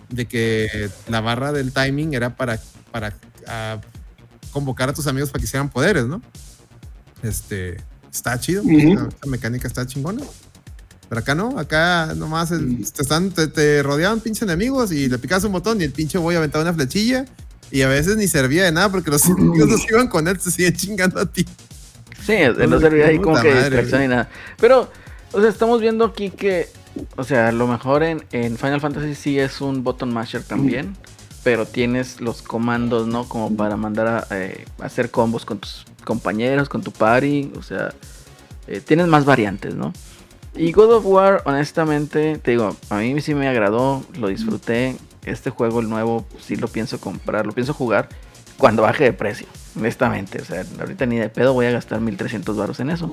de 0.09 0.27
que 0.27 0.91
la 1.09 1.21
barra 1.21 1.53
del 1.53 1.73
timing 1.73 2.15
era 2.15 2.35
para, 2.35 2.61
para 2.91 3.17
ah, 3.47 3.81
convocar 4.53 4.89
a 4.89 4.93
tus 4.93 5.07
amigos 5.07 5.31
para 5.31 5.39
que 5.41 5.45
hicieran 5.47 5.69
poderes, 5.71 6.07
¿no? 6.07 6.21
Este, 7.23 7.77
está 8.13 8.39
chido, 8.41 8.63
la, 8.95 9.03
la 9.03 9.31
mecánica 9.31 9.69
está 9.69 9.87
chingona. 9.87 10.23
Pero 11.09 11.21
acá 11.21 11.35
no, 11.35 11.59
acá 11.59 12.15
nomás 12.17 12.51
el- 12.51 12.91
te, 12.91 13.03
están, 13.03 13.31
te, 13.31 13.47
te 13.49 13.83
rodeaban 13.83 14.21
pinches 14.21 14.43
enemigos 14.43 14.93
y 14.93 15.09
le 15.09 15.19
picabas 15.19 15.45
un 15.45 15.53
botón 15.53 15.81
y 15.81 15.85
el 15.85 15.93
pinche 15.93 16.19
boy 16.19 16.35
aventaba 16.37 16.63
una 16.63 16.75
flechilla 16.75 17.25
y 17.71 17.83
a 17.83 17.89
veces 17.89 18.17
ni 18.17 18.27
servía 18.29 18.65
de 18.65 18.73
nada 18.73 18.91
porque 18.91 19.11
los 19.11 19.25
enemigos 19.29 19.69
no 19.69 19.79
se 19.79 19.87
iban 19.91 20.09
con 20.09 20.27
él, 20.29 20.39
se 20.41 20.51
siguen 20.51 20.75
chingando 20.75 21.21
a 21.21 21.27
ti. 21.27 21.47
Sí, 22.25 22.35
no 22.69 22.81
servía 22.81 23.07
ahí 23.07 23.19
como 23.19 23.37
que 23.41 23.49
madre, 23.49 23.61
distracción 23.61 23.99
güey. 24.01 24.09
ni 24.09 24.15
nada. 24.15 24.29
Pero, 24.59 24.91
o 25.33 25.41
sea, 25.41 25.49
estamos 25.49 25.81
viendo 25.81 26.05
aquí 26.05 26.31
que 26.31 26.69
o 27.17 27.25
sea, 27.25 27.49
a 27.49 27.53
lo 27.53 27.67
mejor 27.67 28.03
en, 28.03 28.25
en 28.33 28.57
Final 28.57 28.81
Fantasy 28.81 29.15
sí 29.15 29.39
es 29.39 29.61
un 29.61 29.85
button 29.85 30.13
masher 30.13 30.43
también, 30.43 30.97
pero 31.45 31.67
tienes 31.67 32.21
los 32.21 32.43
comandos, 32.43 33.07
¿no? 33.07 33.29
Como 33.29 33.55
para 33.55 33.77
mandar 33.77 34.07
a 34.07 34.27
eh, 34.31 34.65
hacer 34.81 35.11
combos 35.11 35.45
con 35.45 35.59
tus 35.59 35.85
compañeros, 36.05 36.69
con 36.69 36.83
tu 36.83 36.93
party, 36.93 37.53
o 37.59 37.63
sea, 37.63 37.93
eh, 38.67 38.81
tienes 38.81 39.09
más 39.09 39.25
variantes, 39.25 39.75
¿no? 39.75 39.93
Y 40.57 40.73
God 40.73 40.95
of 40.95 41.05
War, 41.05 41.43
honestamente, 41.45 42.39
te 42.39 42.53
digo, 42.53 42.75
a 42.89 42.97
mí 42.97 43.21
sí 43.21 43.35
me 43.35 43.47
agradó, 43.47 44.03
lo 44.19 44.29
disfruté. 44.29 44.97
Este 45.27 45.51
juego, 45.51 45.81
el 45.81 45.91
nuevo, 45.91 46.25
sí 46.41 46.57
lo 46.57 46.69
pienso 46.69 46.99
comprar, 46.99 47.47
lo 47.47 47.53
pienso 47.53 47.75
jugar 47.75 48.09
cuando 48.57 48.83
baje 48.83 49.05
de 49.05 49.13
precio, 49.13 49.47
honestamente. 49.77 50.41
O 50.41 50.45
sea, 50.45 50.65
ahorita 50.81 51.05
ni 51.05 51.17
de 51.19 51.29
pedo 51.29 51.53
voy 51.53 51.67
a 51.67 51.73
gastar 51.73 52.01
1300 52.01 52.57
baros 52.57 52.81
en 52.81 52.91
eso. 52.91 53.13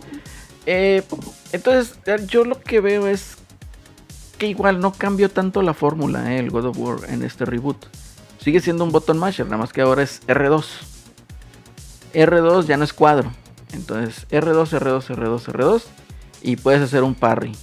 Eh, 0.65 1.03
entonces, 1.51 1.97
yo 2.27 2.45
lo 2.45 2.61
que 2.61 2.79
veo 2.79 3.07
es 3.07 3.35
que 4.37 4.47
igual 4.47 4.79
no 4.79 4.93
cambió 4.93 5.29
tanto 5.29 5.61
la 5.63 5.73
fórmula, 5.73 6.33
eh, 6.33 6.39
el 6.39 6.49
God 6.49 6.67
of 6.67 6.77
War 6.77 7.09
en 7.09 7.23
este 7.23 7.43
reboot. 7.43 7.87
Sigue 8.39 8.61
siendo 8.61 8.85
un 8.85 8.91
button 8.91 9.17
masher, 9.17 9.47
nada 9.47 9.57
más 9.57 9.73
que 9.73 9.81
ahora 9.81 10.03
es 10.03 10.21
R2. 10.27 10.65
R2 12.13 12.65
ya 12.67 12.77
no 12.77 12.85
es 12.85 12.93
cuadro. 12.93 13.31
Entonces, 13.73 14.27
R2, 14.29 14.79
R2, 14.79 15.07
R2, 15.07 15.45
R2 15.45 15.83
y 16.43 16.57
puedes 16.57 16.81
hacer 16.81 17.03
un 17.03 17.15
parry 17.15 17.55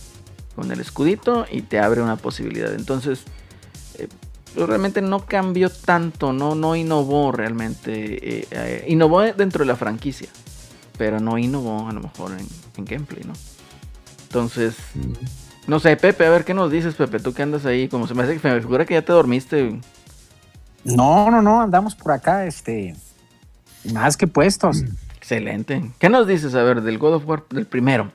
con 0.56 0.72
el 0.72 0.80
escudito 0.80 1.46
y 1.50 1.62
te 1.62 1.78
abre 1.78 2.02
una 2.02 2.16
posibilidad. 2.16 2.74
Entonces, 2.74 3.22
eh, 3.98 4.08
pues 4.54 4.66
realmente 4.66 5.02
no 5.02 5.26
cambió 5.26 5.70
tanto, 5.70 6.32
no, 6.32 6.54
no 6.54 6.74
innovó 6.74 7.30
realmente. 7.30 8.40
Eh, 8.40 8.48
eh, 8.50 8.84
innovó 8.88 9.22
dentro 9.22 9.60
de 9.60 9.66
la 9.66 9.76
franquicia, 9.76 10.28
pero 10.98 11.20
no 11.20 11.38
innovó 11.38 11.88
a 11.88 11.92
lo 11.92 12.00
mejor 12.00 12.32
en, 12.32 12.46
gameplay, 12.84 13.22
¿no? 13.24 13.34
Entonces, 14.22 14.74
no 15.66 15.80
sé, 15.80 15.94
Pepe, 15.96 16.24
a 16.24 16.30
ver 16.30 16.46
qué 16.46 16.54
nos 16.54 16.70
dices, 16.70 16.94
Pepe, 16.94 17.20
tú 17.20 17.34
que 17.34 17.42
andas 17.42 17.66
ahí, 17.66 17.88
como 17.88 18.06
se 18.06 18.14
me 18.14 18.22
hace 18.22 18.38
que 18.38 18.48
me 18.48 18.60
figura 18.60 18.86
que 18.86 18.94
ya 18.94 19.02
te 19.02 19.12
dormiste. 19.12 19.78
No, 20.82 21.30
no, 21.30 21.42
no, 21.42 21.60
andamos 21.60 21.94
por 21.94 22.12
acá, 22.12 22.46
este, 22.46 22.96
más 23.92 24.16
que 24.16 24.26
puestos. 24.26 24.82
Excelente. 25.16 25.90
¿Qué 25.98 26.08
nos 26.08 26.26
dices, 26.26 26.54
a 26.54 26.62
ver, 26.62 26.80
del 26.80 26.96
God 26.96 27.16
of 27.16 27.28
War, 27.28 27.44
del 27.50 27.66
primero? 27.66 28.10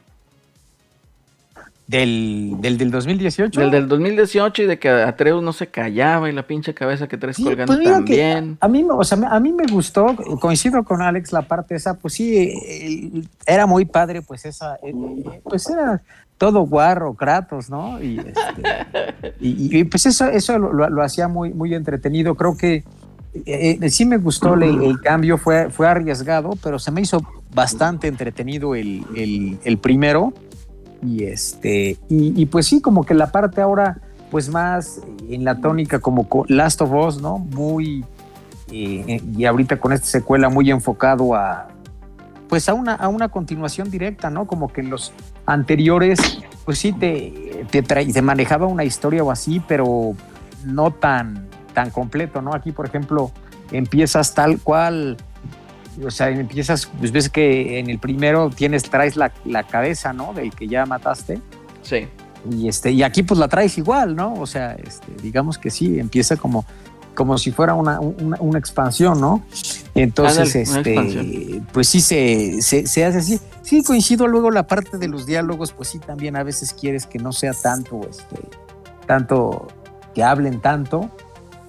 Del, 1.88 2.56
del, 2.62 2.80
del 2.80 2.90
2018. 2.90 3.60
Del 3.60 3.70
del 3.70 3.88
2018 3.88 4.64
y 4.64 4.66
de 4.66 4.80
que 4.80 4.90
Atreus 4.90 5.44
no 5.44 5.54
se 5.54 5.68
callaba 5.68 6.28
y 6.28 6.34
la 6.34 6.48
pinche 6.48 6.74
cabeza 6.74 7.08
que 7.08 7.16
traes 7.16 7.38
colgando 7.38 7.76
pues 7.76 7.88
también. 7.88 8.58
A 8.60 8.68
mí, 8.68 8.84
o 8.90 9.04
sea, 9.04 9.20
a 9.30 9.40
mí 9.40 9.54
me 9.54 9.68
gustó, 9.68 10.16
coincido 10.42 10.84
con 10.84 11.04
Alex 11.04 11.32
la 11.32 11.44
parte 11.44 11.76
esa, 11.76 11.94
pues 11.94 12.16
sí, 12.16 13.30
era 13.46 13.68
muy 13.68 13.86
padre, 13.86 14.24
pues 14.24 14.46
esa, 14.46 14.78
eh, 14.78 14.94
eh, 14.96 15.42
pues 15.44 15.70
era 15.70 16.02
todo 16.40 16.62
guarro, 16.62 17.14
Kratos, 17.14 17.70
¿no? 17.70 18.02
Y, 18.02 18.18
este, 18.20 19.34
y, 19.40 19.84
pues 19.84 20.08
eso, 20.08 20.26
eso 20.26 20.58
lo, 20.58 21.04
hacía 21.04 21.28
muy, 21.28 21.54
muy 21.54 21.76
entretenido. 21.76 22.34
Creo 22.34 22.58
que 22.58 22.84
eh, 23.46 23.90
sí 23.90 24.06
me 24.06 24.18
gustó 24.18 24.56
el, 24.56 25.00
cambio, 25.02 25.38
fue, 25.38 25.70
fue 25.70 25.88
arriesgado, 25.88 26.58
pero 26.64 26.80
se 26.80 26.90
me 26.90 27.02
hizo 27.02 27.22
bastante 27.54 28.08
entretenido 28.08 28.74
el, 28.74 29.06
el, 29.16 29.60
el 29.64 29.78
primero 29.78 30.34
y 31.06 31.24
este, 31.24 31.98
y, 32.10 32.46
pues 32.48 32.68
sí, 32.68 32.82
como 32.82 33.04
que 33.06 33.14
la 33.14 33.32
parte 33.32 33.62
ahora, 33.62 34.00
pues 34.32 34.50
más 34.50 35.02
en 35.30 35.44
la 35.44 35.60
tónica 35.60 36.00
como 36.00 36.28
Last 36.48 36.82
of 36.82 36.92
Us, 36.92 37.22
¿no? 37.22 37.38
Muy, 37.38 38.04
eh, 38.72 39.22
y 39.38 39.46
ahorita 39.46 39.80
con 39.80 39.94
esta 39.94 40.08
secuela 40.08 40.50
muy 40.50 40.72
enfocado 40.72 41.36
a, 41.36 41.68
pues 42.50 42.68
a 42.70 42.74
una, 42.74 42.94
a 42.94 43.08
una 43.08 43.30
continuación 43.30 43.90
directa, 43.90 44.30
¿no? 44.30 44.48
Como 44.48 44.72
que 44.72 44.82
en 44.82 44.90
los 44.90 45.14
anteriores, 45.46 46.40
pues 46.66 46.80
sí 46.80 46.92
te, 46.92 47.66
te, 47.70 47.84
te 47.84 48.22
manejaba 48.22 48.66
una 48.66 48.84
historia 48.84 49.24
o 49.24 49.32
así, 49.32 49.62
pero 49.68 50.14
no 50.66 50.92
tan, 50.92 51.48
tan 51.74 51.92
completo, 51.92 52.42
¿no? 52.42 52.54
Aquí, 52.54 52.72
por 52.72 52.88
ejemplo, 52.88 53.32
empiezas 53.72 54.34
tal 54.34 54.60
cual 54.60 55.18
o 56.04 56.12
sea, 56.12 56.30
empiezas, 56.30 56.90
pues 57.00 57.12
ves 57.12 57.30
que 57.30 57.80
en 57.80 57.90
el 57.90 58.00
primero 58.00 58.50
tienes, 58.50 58.84
traes 58.84 59.16
la, 59.16 59.32
cabeza, 59.64 60.14
¿no? 60.14 60.34
Del 60.34 60.52
que 60.52 60.68
ya 60.68 60.86
mataste. 60.86 61.40
Sí. 61.82 62.08
Y, 62.50 62.68
este, 62.68 62.92
y 62.92 63.04
aquí 63.04 63.24
pues 63.24 63.40
la 63.40 63.48
traes 63.48 63.78
igual, 63.78 64.16
¿no? 64.16 64.34
O 64.34 64.46
sea, 64.46 64.74
este, 64.74 65.12
digamos 65.22 65.58
que 65.58 65.72
sí, 65.72 66.00
empieza 66.00 66.36
como, 66.38 66.66
como 67.16 67.38
si 67.38 67.52
fuera 67.52 67.74
una, 67.74 68.00
expansión, 68.58 69.20
¿no? 69.20 69.44
Entonces, 69.96 70.56
este, 70.56 71.62
pues 71.72 71.88
sí 71.88 72.02
se, 72.02 72.62
se, 72.62 73.06
hace 73.06 73.18
así. 73.18 73.40
Sí, 73.64 73.84
coincido 73.84 74.28
luego 74.28 74.52
la 74.52 74.68
parte 74.68 74.98
de 74.98 75.08
los 75.08 75.26
diálogos, 75.26 75.72
pues 75.72 75.90
sí, 75.90 76.00
también 76.00 76.36
a 76.36 76.44
veces 76.44 76.74
quieres 76.74 77.08
que 77.08 77.18
no 77.18 77.32
sea 77.32 77.54
tanto, 77.54 78.02
este, 78.08 78.42
tanto, 79.08 79.68
que 80.14 80.24
hablen 80.24 80.62
tanto, 80.62 81.10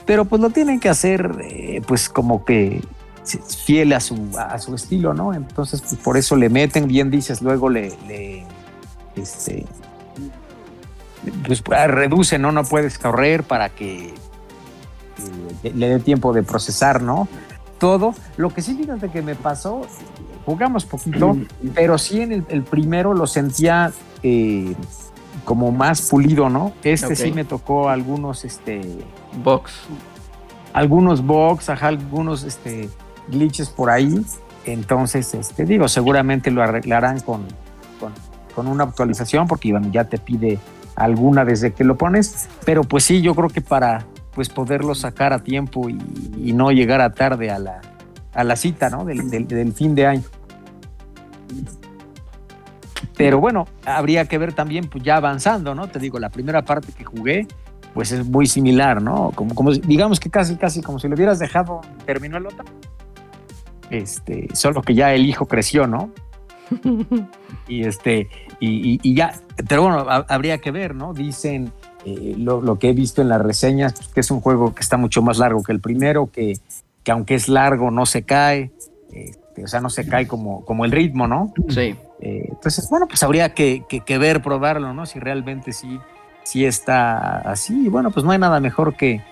pero 0.05 0.25
pues 0.25 0.43
lo 0.43 0.51
tienen 0.51 0.79
que 0.79 0.89
hacer, 0.89 1.37
eh, 1.43 1.81
pues 1.87 2.09
como 2.09 2.45
que 2.45 2.83
fiel 3.65 3.93
a 3.93 4.01
su, 4.01 4.17
a 4.39 4.59
su 4.59 4.75
estilo, 4.75 5.15
¿no? 5.15 5.35
Entonces, 5.35 5.81
pues, 5.83 5.95
por 5.97 6.17
eso 6.17 6.37
le 6.37 6.49
meten, 6.49 6.87
bien 6.87 7.11
dices, 7.11 7.43
luego 7.43 7.69
le, 7.69 7.93
le 8.07 8.45
este, 9.17 9.67
pues 11.47 11.63
reduce, 11.65 12.39
¿no? 12.39 12.53
No 12.53 12.65
puedes 12.65 12.99
correr 12.99 13.43
para 13.43 13.71
que 13.71 14.15
eh, 15.63 15.73
le 15.75 15.89
dé 15.89 15.99
tiempo 15.99 16.33
de 16.33 16.43
procesar, 16.43 17.03
¿no? 17.03 17.29
Todo. 17.79 18.15
Lo 18.37 18.51
que 18.51 18.63
sí, 18.63 18.75
fíjate 18.75 19.11
que 19.11 19.23
me 19.23 19.35
pasó, 19.35 19.83
jugamos 20.45 20.85
poquito, 20.85 21.37
pero 21.75 21.99
sí 21.99 22.21
en 22.21 22.45
el, 22.49 22.63
primero 22.63 23.13
lo 23.13 23.27
sentía 23.27 23.93
eh, 24.23 24.75
como 25.45 25.73
más 25.73 26.03
pulido, 26.03 26.49
¿no? 26.49 26.73
Este 26.83 27.17
sí 27.17 27.33
me 27.33 27.45
tocó 27.45 27.89
algunos, 27.89 28.45
este... 28.45 28.81
Box. 29.43 29.73
Algunos 30.73 31.25
box, 31.25 31.71
ajá, 31.71 31.89
algunos, 31.89 32.45
este 32.45 32.89
glitches 33.29 33.69
por 33.69 33.91
ahí. 33.91 34.25
Entonces, 34.65 35.33
este, 35.35 35.65
digo, 35.65 35.89
seguramente 35.89 36.51
lo 36.51 36.63
arreglarán 36.63 37.21
con, 37.21 37.45
con, 38.55 38.67
una 38.67 38.85
actualización, 38.85 39.47
porque 39.47 39.73
ya 39.93 40.05
te 40.05 40.19
pide 40.19 40.59
alguna 40.97 41.45
desde 41.45 41.73
que 41.73 41.85
lo 41.85 41.97
pones. 41.97 42.49
Pero 42.65 42.83
pues 42.83 43.05
sí, 43.05 43.21
yo 43.21 43.35
creo 43.35 43.49
que 43.49 43.61
para 43.61 44.05
pues 44.35 44.49
poderlo 44.49 44.95
sacar 44.95 45.33
a 45.33 45.39
tiempo 45.39 45.89
y, 45.89 46.53
no 46.53 46.71
llegar 46.71 47.01
a 47.01 47.13
tarde 47.13 47.51
a 47.51 47.59
la, 47.59 47.81
a 48.33 48.45
la 48.45 48.57
cita, 48.57 48.91
¿no? 48.91 49.05
Del, 49.05 49.29
del, 49.31 49.73
fin 49.73 49.95
de 49.95 50.07
año. 50.07 50.23
Pero 53.17 53.41
bueno, 53.41 53.67
habría 53.85 54.27
que 54.27 54.37
ver 54.39 54.53
también, 54.53 54.89
pues 54.89 55.05
ya 55.05 55.17
avanzando, 55.17 55.75
¿no? 55.75 55.89
Te 55.89 55.99
digo, 55.99 56.19
la 56.19 56.29
primera 56.29 56.63
parte 56.63 56.93
que 56.93 57.05
jugué, 57.05 57.47
pues 57.95 58.13
es 58.13 58.27
muy 58.27 58.47
similar, 58.47 59.01
¿no? 59.01 59.33
Como, 59.35 59.55
como 59.55 59.73
digamos 59.73 60.21
que 60.21 60.29
casi, 60.29 60.57
casi 60.57 60.83
como 60.83 60.99
si 60.99 61.09
lo 61.09 61.15
hubieras 61.15 61.39
dejado, 61.39 61.81
terminó 62.05 62.37
el 62.37 62.47
otro 62.47 62.65
este, 63.91 64.49
solo 64.55 64.83
que 64.83 64.95
ya 64.95 65.15
el 65.15 65.27
hijo 65.27 65.47
creció, 65.47 65.87
¿no? 65.87 66.11
y 67.69 67.85
este, 67.85 68.29
y, 68.61 69.15
ya, 69.15 69.35
pero 69.69 69.83
bueno, 69.83 70.07
habría 70.09 70.59
que 70.59 70.71
ver, 70.71 70.95
¿no? 70.95 71.13
Dicen 71.15 71.73
eh, 72.05 72.35
lo, 72.37 72.79
que 72.79 72.91
he 72.91 72.93
visto 72.93 73.23
en 73.23 73.29
las 73.29 73.41
reseñas, 73.41 73.95
pues, 73.95 74.09
que 74.09 74.21
es 74.21 74.31
un 74.31 74.41
juego 74.41 74.75
que 74.75 74.81
está 74.81 74.97
mucho 74.97 75.23
más 75.23 75.39
largo 75.39 75.63
que 75.63 75.73
el 75.73 75.81
primero, 75.81 76.31
que, 76.31 76.55
que 77.03 77.11
aunque 77.11 77.35
es 77.35 77.49
largo 77.49 77.91
no 77.91 78.07
se 78.07 78.23
cae, 78.23 78.73
este, 79.13 79.65
o 79.65 79.69
sea, 79.69 79.81
no 79.81 79.91
se 79.91 80.07
cae 80.07 80.27
como, 80.27 80.65
como 80.65 80.85
el 80.85 80.93
ritmo, 80.93 81.27
¿no? 81.27 81.53
Sí. 81.69 81.97
Eh, 82.21 82.47
entonces, 82.49 82.89
bueno, 82.91 83.07
pues 83.07 83.23
habría 83.23 83.55
que, 83.55 83.85
que, 83.89 84.19
ver, 84.19 84.43
probarlo, 84.43 84.93
¿no? 84.95 85.07
Si 85.07 85.19
realmente 85.19 85.73
sí, 85.73 85.99
sí 86.45 86.65
está 86.65 87.39
así. 87.39 87.87
Y 87.87 87.89
bueno, 87.89 88.11
pues 88.11 88.25
no 88.25 88.33
hay 88.33 88.39
nada 88.39 88.61
mejor 88.61 88.95
que, 88.97 89.23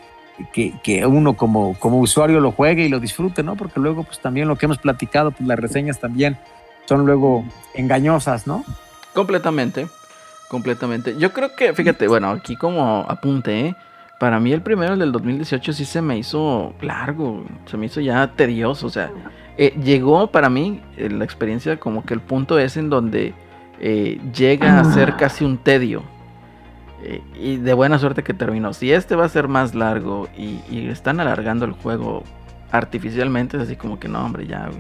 que, 0.53 1.07
uno 1.07 1.35
como, 1.35 1.75
como 1.79 2.01
usuario 2.01 2.41
lo 2.41 2.53
juegue 2.53 2.85
y 2.85 2.89
lo 2.89 3.01
disfrute, 3.01 3.43
¿no? 3.43 3.57
Porque 3.57 3.81
luego, 3.81 4.05
pues 4.05 4.19
también 4.19 4.49
lo 4.49 4.57
que 4.57 4.67
hemos 4.67 4.79
platicado, 4.79 5.31
pues 5.31 5.47
las 5.47 5.59
reseñas 5.59 6.01
también 6.01 6.37
son 6.87 7.07
luego 7.07 7.45
engañosas, 7.75 8.47
¿no? 8.47 8.65
Completamente, 9.13 9.87
completamente. 10.49 11.17
Yo 11.19 11.33
creo 11.33 11.55
que, 11.55 11.73
fíjate, 11.73 12.09
bueno, 12.09 12.31
aquí 12.31 12.57
como 12.57 13.07
apunte, 13.09 13.69
¿eh? 13.69 13.77
Para 14.19 14.41
mí 14.41 14.53
el 14.53 14.63
primero, 14.63 14.95
el 14.95 15.01
del 15.01 15.13
2018, 15.13 15.73
sí 15.73 15.85
se 15.85 16.01
me 16.01 16.19
hizo 16.19 16.73
largo, 16.81 17.45
se 17.67 17.77
me 17.77 17.87
hizo 17.87 18.01
ya 18.01 18.27
tedioso, 18.29 18.87
o 18.87 18.91
sea, 18.91 19.11
eh, 19.57 19.75
llegó 19.83 20.29
para 20.29 20.49
mí 20.49 20.83
eh, 20.97 21.11
la 21.11 21.25
experiencia 21.25 21.79
como 21.79 22.05
que 22.05 22.15
el 22.15 22.21
punto 22.21 22.59
es 22.59 22.77
en 22.77 22.91
donde 22.91 23.35
llega 24.33 24.81
a 24.81 24.85
ser 24.85 25.17
casi 25.17 25.45
un 25.45 25.59
tedio 25.59 26.05
y 27.39 27.57
de 27.57 27.75
buena 27.75 27.99
suerte 27.99 28.23
que 28.23 28.35
terminó. 28.35 28.73
Si 28.73 28.93
este 28.93 29.17
va 29.17 29.25
a 29.25 29.29
ser 29.29 29.49
más 29.49 29.75
largo 29.75 30.29
y, 30.37 30.89
están 30.89 31.21
alargando 31.21 31.65
el 31.65 31.73
juego 31.73 32.23
artificialmente, 32.71 33.57
es 33.57 33.65
así 33.65 33.77
como 33.77 33.99
que 33.99 34.09
no, 34.09 34.25
hombre, 34.25 34.47
ya. 34.47 34.71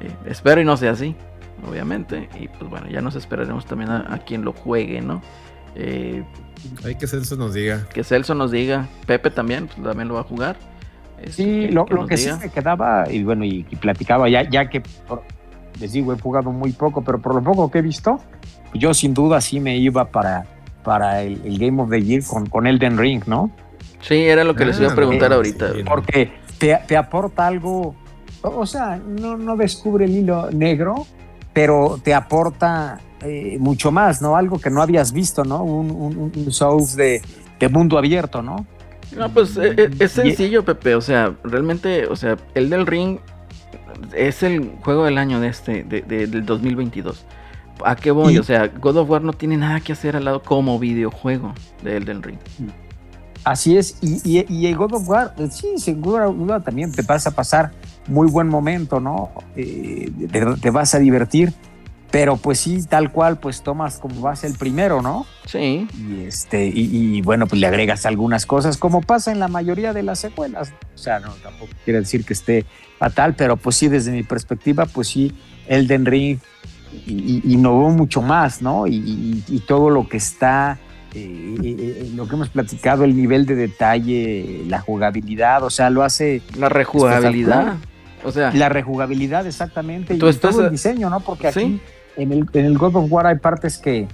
Eh, 0.00 0.10
espero 0.26 0.60
y 0.60 0.64
no 0.64 0.76
sea 0.76 0.92
así, 0.92 1.14
obviamente. 1.68 2.28
Y 2.38 2.48
pues 2.48 2.68
bueno, 2.70 2.88
ya 2.88 3.00
nos 3.00 3.14
esperaremos 3.14 3.66
también 3.66 3.90
a, 3.90 4.18
quien 4.26 4.44
lo 4.44 4.52
juegue, 4.52 5.00
¿no? 5.00 5.22
Eh, 5.74 6.24
Hay 6.84 6.96
que 6.96 7.06
Celso 7.06 7.36
nos 7.36 7.54
diga. 7.54 7.86
Que 7.92 8.02
Celso 8.02 8.34
nos 8.34 8.50
diga. 8.50 8.88
Pepe 9.06 9.30
también, 9.30 9.68
pues 9.68 9.82
también 9.82 10.08
lo 10.08 10.14
va 10.14 10.20
a 10.20 10.24
jugar. 10.24 10.56
sí, 11.30 11.68
lo 11.68 11.86
que, 12.06 12.16
sí 12.16 12.30
me 12.40 12.50
quedaba, 12.50 13.10
y 13.10 13.22
bueno, 13.22 13.44
y, 13.44 13.62
platicaba, 13.80 14.28
ya, 14.28 14.48
ya 14.48 14.68
que 14.68 14.82
les 15.80 15.92
digo, 15.92 16.12
he 16.12 16.18
jugado 16.18 16.50
muy 16.50 16.72
poco, 16.72 17.02
pero 17.02 17.20
por 17.20 17.34
lo 17.34 17.42
poco 17.42 17.70
que 17.70 17.78
he 17.78 17.82
visto, 17.82 18.18
yo 18.74 18.94
sin 18.94 19.14
duda 19.14 19.40
sí 19.40 19.60
me 19.60 19.76
iba 19.76 20.06
para 20.10 20.55
para 20.86 21.22
el, 21.22 21.40
el 21.44 21.58
Game 21.58 21.82
of 21.82 21.90
the 21.90 22.00
Year 22.00 22.22
con, 22.24 22.46
con 22.46 22.66
Elden 22.66 22.96
Ring, 22.96 23.22
¿no? 23.26 23.50
Sí, 24.00 24.14
era 24.14 24.44
lo 24.44 24.54
que 24.54 24.64
les 24.64 24.78
iba 24.78 24.88
a 24.88 24.92
Ah, 24.92 24.94
preguntar 24.94 25.30
no, 25.30 25.36
ahorita. 25.36 25.72
sí. 25.74 25.82
Porque 25.84 26.32
te, 26.58 26.78
te 26.86 26.96
aporta 26.96 27.46
algo, 27.48 27.96
o 28.42 28.66
sea, 28.66 28.96
no, 29.04 29.36
no 29.36 29.56
descubre 29.56 30.04
el 30.04 30.12
hilo 30.12 30.48
negro, 30.52 31.06
pero 31.52 31.98
te 32.02 32.14
aporta 32.14 33.00
eh, 33.22 33.56
mucho 33.58 33.90
más, 33.90 34.22
¿no? 34.22 34.36
Algo 34.36 34.60
que 34.60 34.70
no 34.70 34.80
habías 34.80 35.12
visto, 35.12 35.42
¿no? 35.44 35.64
Un, 35.64 35.90
un, 35.90 36.16
un- 36.16 36.32
un 36.36 36.52
Souls 36.52 36.94
de, 36.94 37.20
de 37.58 37.68
mundo 37.68 37.98
abierto, 37.98 38.42
¿no? 38.42 38.64
No, 39.16 39.28
pues 39.30 39.56
eh, 39.56 39.74
eh, 39.76 39.90
es 39.98 40.12
sencillo, 40.12 40.64
Pepe. 40.64 40.94
O 40.94 41.00
sea, 41.00 41.34
realmente, 41.42 42.06
o 42.06 42.14
sea, 42.14 42.36
el 42.54 42.70
del 42.70 42.86
Ring 42.86 43.18
es 44.14 44.42
el 44.44 44.72
juego 44.84 45.04
del 45.04 45.18
año 45.18 45.40
de 45.40 45.48
este, 45.48 45.82
de- 45.84 46.02
de- 46.02 46.26
del 46.28 46.44
2022. 46.46 47.24
¿A 47.84 47.96
qué 47.96 48.10
voy? 48.10 48.34
Y- 48.34 48.38
O 48.38 48.42
sea, 48.42 48.68
God 48.68 48.96
of 48.98 49.10
War 49.10 49.22
no 49.22 49.32
tiene 49.32 49.56
nada 49.56 49.80
que 49.80 49.92
hacer 49.92 50.16
al 50.16 50.24
lado 50.24 50.42
como 50.42 50.78
videojuego 50.78 51.54
de 51.82 51.96
Elden 51.96 52.22
Ring. 52.22 52.38
Así 53.44 53.76
es, 53.76 53.98
y, 54.02 54.20
y, 54.24 54.44
y 54.52 54.66
el 54.66 54.76
God 54.76 54.94
of 54.94 55.08
War, 55.08 55.34
eh, 55.38 55.48
sí, 55.52 55.68
sin 55.78 56.02
duda, 56.02 56.26
duda 56.26 56.60
también 56.60 56.90
te 56.90 57.02
vas 57.02 57.28
a 57.28 57.30
pasar 57.30 57.70
muy 58.08 58.26
buen 58.28 58.48
momento, 58.48 58.98
¿no? 58.98 59.30
Eh, 59.54 60.10
te, 60.32 60.44
te 60.60 60.70
vas 60.70 60.96
a 60.96 60.98
divertir, 60.98 61.52
pero 62.10 62.36
pues 62.38 62.58
sí, 62.58 62.82
tal 62.88 63.12
cual, 63.12 63.38
pues 63.38 63.62
tomas 63.62 63.98
como 63.98 64.20
base 64.20 64.48
el 64.48 64.54
primero, 64.54 65.00
¿no? 65.00 65.26
Sí, 65.44 65.86
Y, 65.96 66.24
este, 66.24 66.66
y, 66.66 66.88
y, 67.16 67.22
bueno, 67.22 67.46
pues 67.46 67.60
le 67.60 67.68
agregas 67.68 68.04
algunas 68.04 68.46
cosas, 68.46 68.78
como 68.78 69.00
pasa 69.00 69.30
en 69.30 69.38
la 69.38 69.46
mayoría 69.46 69.92
de 69.92 70.02
las 70.02 70.18
secuelas. 70.18 70.72
O 70.96 70.98
sea, 70.98 71.20
no, 71.20 71.30
tampoco 71.34 71.70
quiere 71.84 72.00
decir 72.00 72.24
que 72.24 72.32
esté 72.32 72.64
fatal, 72.98 73.34
pero 73.36 73.56
pues 73.56 73.76
sí, 73.76 73.86
desde 73.86 74.10
mi 74.10 74.24
perspectiva, 74.24 74.86
pues 74.86 75.06
sí, 75.06 75.32
Elden 75.68 76.04
Ring 76.04 76.38
y- 77.06 77.42
y- 77.44 77.52
innovó 77.54 77.90
mucho 77.90 78.22
más, 78.22 78.62
¿no? 78.62 78.86
Y, 78.86 78.96
y- 78.96 79.44
y 79.48 79.60
todo 79.60 79.90
lo 79.90 80.08
que 80.08 80.16
está, 80.16 80.78
eh, 81.14 81.56
eh, 81.62 82.12
lo 82.14 82.26
que 82.28 82.34
hemos 82.34 82.48
platicado, 82.48 83.04
el 83.04 83.16
nivel 83.16 83.46
de 83.46 83.54
detalle, 83.56 84.64
la 84.68 84.80
jugabilidad, 84.80 85.62
o 85.64 85.70
sea, 85.70 85.90
lo 85.90 86.02
hace 86.02 86.42
la 86.58 86.68
rejugabilidad. 86.68 87.74
O 88.24 88.32
sea, 88.32 88.50
la 88.52 88.68
rejugabilidad 88.68 89.46
exactamente 89.46 90.14
y 90.14 90.16
estás 90.28 90.52
todo 90.52 90.64
el 90.64 90.70
diseño, 90.72 91.10
¿no? 91.10 91.20
Porque 91.20 91.48
aquí 91.48 91.60
Sí. 91.60 91.80
en, 92.16 92.32
el, 92.32 92.46
en 92.52 92.64
el 92.64 92.76
God 92.78 92.96
of 92.96 93.12
War 93.12 93.26
hay 93.26 93.36
partes 93.38 93.78
que 93.78 94.08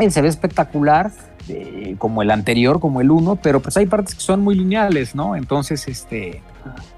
eh, 0.00 0.10
se 0.10 0.20
ve 0.22 0.28
espectacular, 0.28 1.10
eh, 1.48 1.94
como 1.98 2.22
el 2.22 2.30
anterior, 2.30 2.78
como 2.78 3.00
el 3.00 3.10
1, 3.10 3.36
pero 3.42 3.60
pues 3.60 3.76
hay 3.76 3.86
partes 3.86 4.14
que 4.14 4.20
son 4.20 4.40
muy 4.40 4.54
lineales, 4.54 5.14
¿no? 5.14 5.34
Entonces, 5.36 5.88
este, 5.88 6.40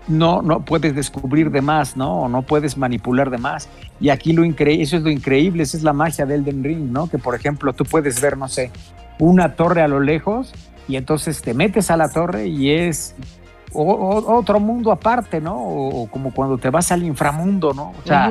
no, 0.08 0.42
no 0.42 0.64
puedes 0.64 0.94
descubrir 0.94 1.50
de 1.50 1.62
más, 1.62 1.96
¿no? 1.96 2.22
O 2.22 2.28
no 2.28 2.42
puedes 2.42 2.76
manipular 2.76 3.30
de 3.30 3.38
más. 3.38 3.68
Y 4.00 4.10
aquí 4.10 4.32
lo 4.32 4.44
increíble, 4.44 4.82
eso 4.84 4.96
es 4.96 5.02
lo 5.02 5.10
increíble, 5.10 5.62
esa 5.62 5.76
es 5.76 5.82
la 5.82 5.92
magia 5.92 6.26
del 6.26 6.40
Elden 6.42 6.62
Ring, 6.64 6.92
¿no? 6.92 7.08
Que 7.08 7.18
por 7.18 7.34
ejemplo 7.34 7.72
tú 7.72 7.84
puedes 7.84 8.20
ver, 8.20 8.36
no 8.36 8.48
sé, 8.48 8.70
una 9.18 9.54
torre 9.54 9.82
a 9.82 9.88
lo 9.88 10.00
lejos 10.00 10.52
y 10.88 10.96
entonces 10.96 11.40
te 11.40 11.54
metes 11.54 11.90
a 11.90 11.96
la 11.96 12.08
torre 12.10 12.46
y 12.48 12.70
es 12.70 13.14
o- 13.72 13.82
o- 13.92 14.36
otro 14.38 14.60
mundo 14.60 14.92
aparte, 14.92 15.40
¿no? 15.40 15.56
O, 15.56 16.02
o 16.02 16.06
como 16.10 16.32
cuando 16.34 16.58
te 16.58 16.68
vas 16.70 16.92
al 16.92 17.02
inframundo, 17.02 17.72
¿no? 17.72 17.90
O 18.02 18.06
sea, 18.06 18.30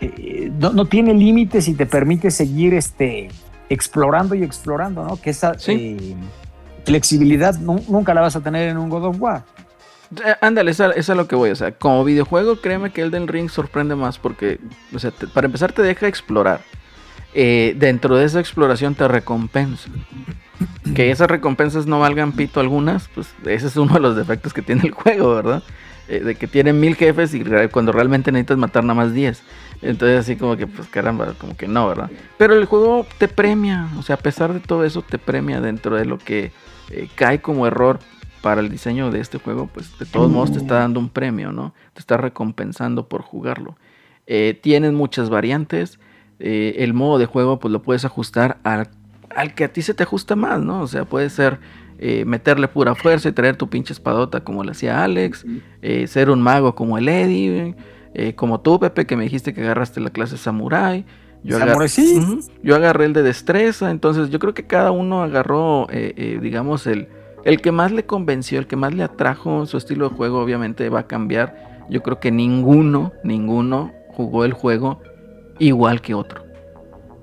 eh, 0.00 0.52
no, 0.60 0.72
no 0.72 0.84
tiene 0.84 1.14
límites 1.14 1.66
y 1.68 1.74
te 1.74 1.86
permite 1.86 2.30
seguir 2.30 2.74
este, 2.74 3.28
explorando 3.70 4.34
y 4.34 4.42
explorando, 4.42 5.02
¿no? 5.04 5.16
Que 5.16 5.30
esa 5.30 5.58
Sí. 5.58 5.72
eh, 5.72 6.14
flexibilidad 6.84 7.58
nu- 7.58 7.82
nunca 7.88 8.14
la 8.14 8.20
vas 8.20 8.36
a 8.36 8.40
tener 8.40 8.68
en 8.68 8.76
un 8.76 8.88
God 8.90 9.06
of 9.06 9.20
War. 9.20 9.44
Eh, 10.24 10.34
Ándale, 10.40 10.70
eso 10.70 10.92
es 10.92 11.10
a 11.10 11.14
lo 11.14 11.26
que 11.28 11.36
voy. 11.36 11.50
O 11.50 11.56
sea, 11.56 11.72
como 11.72 12.04
videojuego, 12.04 12.60
créeme 12.60 12.90
que 12.90 13.02
Elden 13.02 13.28
Ring 13.28 13.50
sorprende 13.50 13.96
más 13.96 14.18
porque, 14.18 14.60
o 14.94 14.98
sea, 14.98 15.12
para 15.32 15.46
empezar, 15.46 15.72
te 15.72 15.82
deja 15.82 16.06
explorar. 16.06 16.60
Eh, 17.34 17.74
dentro 17.76 18.16
de 18.16 18.24
esa 18.24 18.40
exploración 18.40 18.94
te 18.94 19.06
recompensa. 19.08 19.90
Que 20.94 21.10
esas 21.10 21.28
recompensas 21.28 21.86
no 21.86 22.00
valgan 22.00 22.32
pito 22.32 22.60
algunas, 22.60 23.08
pues 23.08 23.28
ese 23.44 23.66
es 23.66 23.76
uno 23.76 23.94
de 23.94 24.00
los 24.00 24.16
defectos 24.16 24.54
que 24.54 24.62
tiene 24.62 24.82
el 24.84 24.92
juego, 24.92 25.34
¿verdad? 25.34 25.62
Eh, 26.08 26.20
de 26.20 26.34
que 26.36 26.46
tiene 26.46 26.72
mil 26.72 26.94
jefes 26.94 27.34
y 27.34 27.44
cuando 27.70 27.92
realmente 27.92 28.32
necesitas 28.32 28.56
matar 28.56 28.84
nada 28.84 28.94
más 28.94 29.12
10. 29.12 29.42
Entonces 29.82 30.20
así 30.20 30.36
como 30.36 30.56
que, 30.56 30.66
pues 30.66 30.88
caramba, 30.88 31.34
como 31.38 31.56
que 31.56 31.68
no, 31.68 31.88
¿verdad? 31.88 32.10
Pero 32.38 32.54
el 32.54 32.64
juego 32.64 33.06
te 33.18 33.28
premia, 33.28 33.88
o 33.98 34.02
sea, 34.02 34.14
a 34.14 34.18
pesar 34.18 34.54
de 34.54 34.60
todo 34.60 34.84
eso, 34.84 35.02
te 35.02 35.18
premia 35.18 35.60
dentro 35.60 35.96
de 35.96 36.06
lo 36.06 36.16
que 36.16 36.52
cae 37.16 37.42
como 37.42 37.66
error 37.66 37.98
para 38.42 38.60
el 38.60 38.68
diseño 38.68 39.10
de 39.10 39.20
este 39.20 39.38
juego, 39.38 39.68
pues 39.72 39.98
de 39.98 40.06
todos 40.06 40.30
modos 40.30 40.52
te 40.52 40.58
está 40.58 40.76
dando 40.76 41.00
un 41.00 41.08
premio, 41.08 41.52
¿no? 41.52 41.74
Te 41.94 42.00
está 42.00 42.16
recompensando 42.16 43.08
por 43.08 43.22
jugarlo. 43.22 43.76
Eh, 44.26 44.58
tienes 44.62 44.92
muchas 44.92 45.30
variantes. 45.30 45.98
eh, 46.38 46.76
el 46.84 46.92
modo 46.92 47.18
de 47.18 47.24
juego, 47.26 47.58
pues 47.58 47.72
lo 47.72 47.80
puedes 47.82 48.04
ajustar 48.04 48.58
al, 48.62 48.88
al 49.34 49.54
que 49.54 49.64
a 49.64 49.72
ti 49.72 49.80
se 49.80 49.94
te 49.94 50.02
ajusta 50.02 50.36
más, 50.36 50.60
¿no? 50.60 50.82
O 50.82 50.86
sea, 50.86 51.06
puede 51.06 51.30
ser 51.30 51.58
eh, 51.98 52.26
meterle 52.26 52.68
pura 52.68 52.94
fuerza 52.94 53.30
y 53.30 53.32
traer 53.32 53.56
tu 53.56 53.70
pinche 53.70 53.94
espadota 53.94 54.44
como 54.44 54.62
le 54.62 54.72
hacía 54.72 55.02
Alex, 55.02 55.46
eh, 55.80 56.06
ser 56.06 56.28
un 56.28 56.42
mago 56.42 56.74
como 56.74 56.98
el 56.98 57.08
Eddie, 57.08 57.74
como 58.34 58.60
tú, 58.60 58.78
Pepe, 58.78 59.06
que 59.06 59.16
me 59.16 59.24
dijiste 59.24 59.54
que 59.54 59.62
agarraste 59.62 60.00
la 60.00 60.10
clase 60.10 60.36
Samurai. 60.36 61.04
Yo, 61.42 61.56
agar- 61.56 61.68
Samurai, 61.68 61.88
sí. 61.88 62.38
Yo 62.62 62.76
agarré 62.76 63.06
el 63.06 63.12
de 63.14 63.22
destreza, 63.22 63.90
entonces 63.90 64.28
yo 64.30 64.38
creo 64.38 64.52
que 64.52 64.66
cada 64.66 64.90
uno 64.90 65.22
agarró, 65.22 65.86
eh, 65.90 66.12
eh, 66.16 66.38
digamos, 66.42 66.86
el, 66.86 67.08
el 67.46 67.60
que 67.60 67.72
más 67.72 67.92
le 67.92 68.04
convenció, 68.04 68.58
el 68.58 68.66
que 68.66 68.76
más 68.76 68.92
le 68.94 69.02
atrajo 69.02 69.64
su 69.66 69.76
estilo 69.76 70.08
de 70.08 70.14
juego, 70.16 70.40
obviamente 70.40 70.88
va 70.88 71.00
a 71.00 71.06
cambiar. 71.06 71.84
Yo 71.88 72.02
creo 72.02 72.18
que 72.20 72.30
ninguno, 72.32 73.12
ninguno 73.22 73.92
jugó 74.08 74.44
el 74.44 74.52
juego 74.52 75.00
igual 75.58 76.00
que 76.00 76.14
otro. 76.14 76.44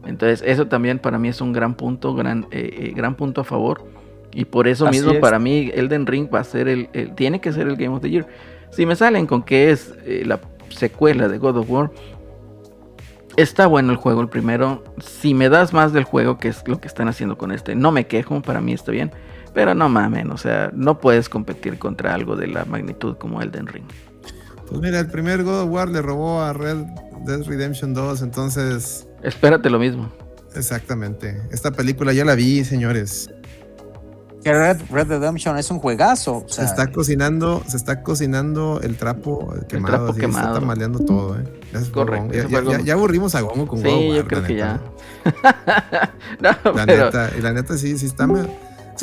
Entonces 0.06 0.42
eso 0.46 0.68
también 0.68 1.00
para 1.00 1.20
mí 1.20 1.28
es 1.28 1.42
un 1.42 1.54
gran 1.54 1.76
punto, 1.76 2.14
gran, 2.16 2.48
eh, 2.52 2.70
eh, 2.78 2.94
gran 2.96 3.16
punto 3.16 3.42
a 3.42 3.44
favor. 3.44 3.84
Y 4.34 4.46
por 4.46 4.68
eso 4.68 4.88
Así 4.88 4.98
mismo 4.98 5.12
es. 5.14 5.20
para 5.20 5.40
mí 5.40 5.70
Elden 5.74 6.08
Ring 6.08 6.28
va 6.34 6.40
a 6.40 6.44
ser 6.44 6.68
el, 6.68 6.90
el- 6.94 7.14
tiene 7.16 7.40
que 7.40 7.52
ser 7.54 7.68
el 7.68 7.76
Game 7.76 7.96
of 7.96 8.02
the 8.02 8.10
Year. 8.10 8.26
Si 8.72 8.86
me 8.86 8.96
salen 8.96 9.28
con 9.28 9.44
que 9.44 9.70
es 9.72 9.94
eh, 10.06 10.24
la 10.26 10.40
secuela 10.70 11.28
de 11.28 11.38
God 11.38 11.58
of 11.58 11.70
War, 11.70 11.92
está 13.38 13.68
bueno 13.68 13.92
el 13.92 13.98
juego 13.98 14.22
el 14.22 14.30
primero. 14.30 14.84
Si 15.00 15.34
me 15.34 15.50
das 15.50 15.74
más 15.74 15.94
del 15.94 16.04
juego, 16.04 16.38
que 16.38 16.48
es 16.48 16.68
lo 16.68 16.80
que 16.80 16.88
están 16.88 17.08
haciendo 17.08 17.38
con 17.38 17.52
este, 17.52 17.76
no 17.76 17.92
me 17.92 18.08
quejo, 18.08 18.42
para 18.42 18.62
mí 18.62 18.74
está 18.74 18.92
bien. 18.92 19.12
Pero 19.54 19.76
no 19.76 19.88
mamen, 19.90 20.32
o 20.32 20.38
sea, 20.38 20.72
no 20.74 21.00
puedes 21.00 21.30
competir 21.30 21.78
contra 21.78 22.14
algo 22.14 22.36
de 22.36 22.48
la 22.48 22.66
magnitud 22.66 23.16
como 23.18 23.42
Elden 23.42 23.68
Ring. 23.68 23.86
Pues 24.68 24.82
mira, 24.82 25.00
el 25.00 25.08
primer 25.08 25.44
God 25.44 25.62
of 25.64 25.70
War 25.70 25.90
le 25.90 26.02
robó 26.02 26.42
a 26.42 26.54
Red 26.54 26.78
Dead 27.26 27.44
Redemption 27.46 27.94
2, 27.94 28.22
entonces, 28.24 29.08
Espérate 29.22 29.70
lo 29.70 29.78
mismo. 29.80 30.10
exactamente. 30.56 31.42
Esta 31.52 31.72
película 31.72 32.14
ya 32.14 32.26
la 32.26 32.34
vi, 32.36 32.64
señores. 32.66 33.30
Que 34.44 34.52
Red, 34.52 34.82
Red 34.92 35.08
Redemption 35.08 35.58
es 35.58 35.72
un 35.72 35.80
juegazo. 35.80 36.38
o 36.38 36.50
Se 36.50 36.66
está 36.66 36.92
cocinando, 36.92 37.64
se 37.66 37.78
está 37.78 38.02
cocinando 38.04 38.82
el 38.84 38.98
trapo 38.98 39.54
quemado, 39.70 39.96
trapo 39.96 40.12
así, 40.12 40.20
quemado. 40.20 40.48
está 40.48 40.60
tamaleando 40.60 41.00
todo, 41.00 41.40
eh. 41.40 41.44
Gracias 41.72 41.92
Correcto, 41.92 42.34
Ya, 42.34 42.42
fue 42.44 42.52
ya- 42.52 42.58
algo- 42.58 42.72
ya- 42.72 42.82
ya 42.82 42.94
aburrimos 42.94 43.36
a 43.36 43.42
Gongo 43.42 43.68
con 43.68 43.82
God 43.82 43.88
of 43.88 43.94
Sí, 44.02 44.14
yo 44.16 44.26
creo 44.28 44.42
la 44.42 44.48
que 44.48 44.54
neta. 44.56 44.82
ya. 45.24 46.14
no, 46.42 46.74
La 46.76 46.86
pero 46.86 47.06
neta, 47.06 47.30
y 47.38 47.42
la 47.42 47.54
neta 47.54 47.78
sí, 47.78 47.98
sí 47.98 48.06
está, 48.08 48.26
sí 48.28 48.34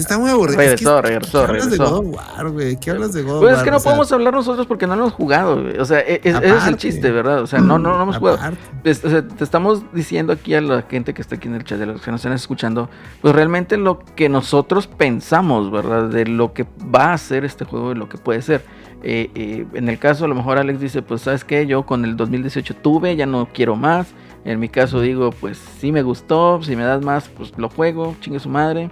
está 0.00 0.18
muy 0.18 0.30
aburrido. 0.30 0.58
Regresó, 0.58 0.96
es 0.98 1.02
que, 1.02 1.08
regresó, 1.08 1.38
¿qué 1.38 1.44
hablas 1.46 1.70
de 1.70 1.76
regresó. 1.76 2.02
God 2.02 2.06
of 2.08 2.14
War, 2.16 2.50
güey? 2.50 2.76
¿Qué 2.80 2.90
hablas 2.90 3.12
de 3.12 3.22
God 3.22 3.32
of 3.34 3.40
pues 3.40 3.50
War? 3.52 3.58
es 3.58 3.64
que 3.64 3.70
no 3.70 3.76
O 3.76 3.80
sea, 3.80 3.90
podemos 3.90 4.12
hablar 4.12 4.34
nosotros 4.34 4.66
porque 4.66 4.86
no 4.86 4.96
lo 4.96 5.02
hemos 5.02 5.12
jugado. 5.14 5.62
güey. 5.62 5.78
O 5.78 5.84
sea, 5.84 6.00
e- 6.00 6.20
es- 6.24 6.34
ese 6.34 6.38
es 6.38 6.52
el 6.52 6.52
Aparte. 6.58 6.76
chiste, 6.76 7.10
¿verdad? 7.10 7.42
O 7.42 7.46
sea, 7.46 7.60
no, 7.60 7.78
no, 7.78 7.96
no 7.96 8.02
hemos 8.02 8.16
jugado. 8.18 8.38
aparte. 8.38 8.58
Pues, 8.82 9.04
o 9.04 9.10
sea, 9.10 9.26
te 9.26 9.44
estamos 9.44 9.82
diciendo 9.92 10.32
aquí 10.32 10.54
a 10.54 10.60
la 10.60 10.82
gente 10.82 11.14
que 11.14 11.22
está 11.22 11.36
aquí 11.36 11.48
en 11.48 11.54
el 11.54 11.64
chat, 11.64 11.78
de 11.78 11.86
los 11.86 12.00
que 12.02 12.10
nos 12.10 12.20
están 12.20 12.32
escuchando, 12.32 12.88
pues 13.22 13.34
realmente 13.34 13.76
lo 13.76 13.98
que 13.98 14.28
nosotros 14.28 14.86
pensamos, 14.86 15.70
¿verdad? 15.70 16.04
De 16.08 16.26
lo 16.26 16.52
que 16.52 16.66
va 16.94 17.12
a 17.12 17.18
ser 17.18 17.44
este 17.44 17.64
juego 17.64 17.92
y 17.92 17.94
lo 17.94 18.08
que 18.08 18.18
puede 18.18 18.42
ser. 18.42 18.64
Eh, 19.02 19.30
eh, 19.34 19.66
en 19.72 19.88
el 19.88 19.98
caso, 19.98 20.26
a 20.26 20.28
lo 20.28 20.34
mejor 20.34 20.58
Alex 20.58 20.78
dice, 20.80 21.00
pues, 21.00 21.22
¿sabes 21.22 21.42
qué? 21.44 21.66
Yo 21.66 21.86
con 21.86 22.04
el 22.04 22.16
2018 22.16 22.74
tuve, 22.76 23.16
ya 23.16 23.24
no 23.26 23.48
quiero 23.52 23.74
más. 23.76 24.08
En 24.44 24.58
mi 24.58 24.68
caso 24.68 25.00
digo, 25.00 25.30
pues, 25.32 25.58
sí 25.80 25.90
me 25.92 26.02
gustó, 26.02 26.62
si 26.62 26.74
me 26.76 26.82
das 26.84 27.02
más, 27.04 27.28
pues 27.28 27.52
lo 27.58 27.68
juego, 27.70 28.14
chingue 28.20 28.40
su 28.40 28.48
madre. 28.48 28.90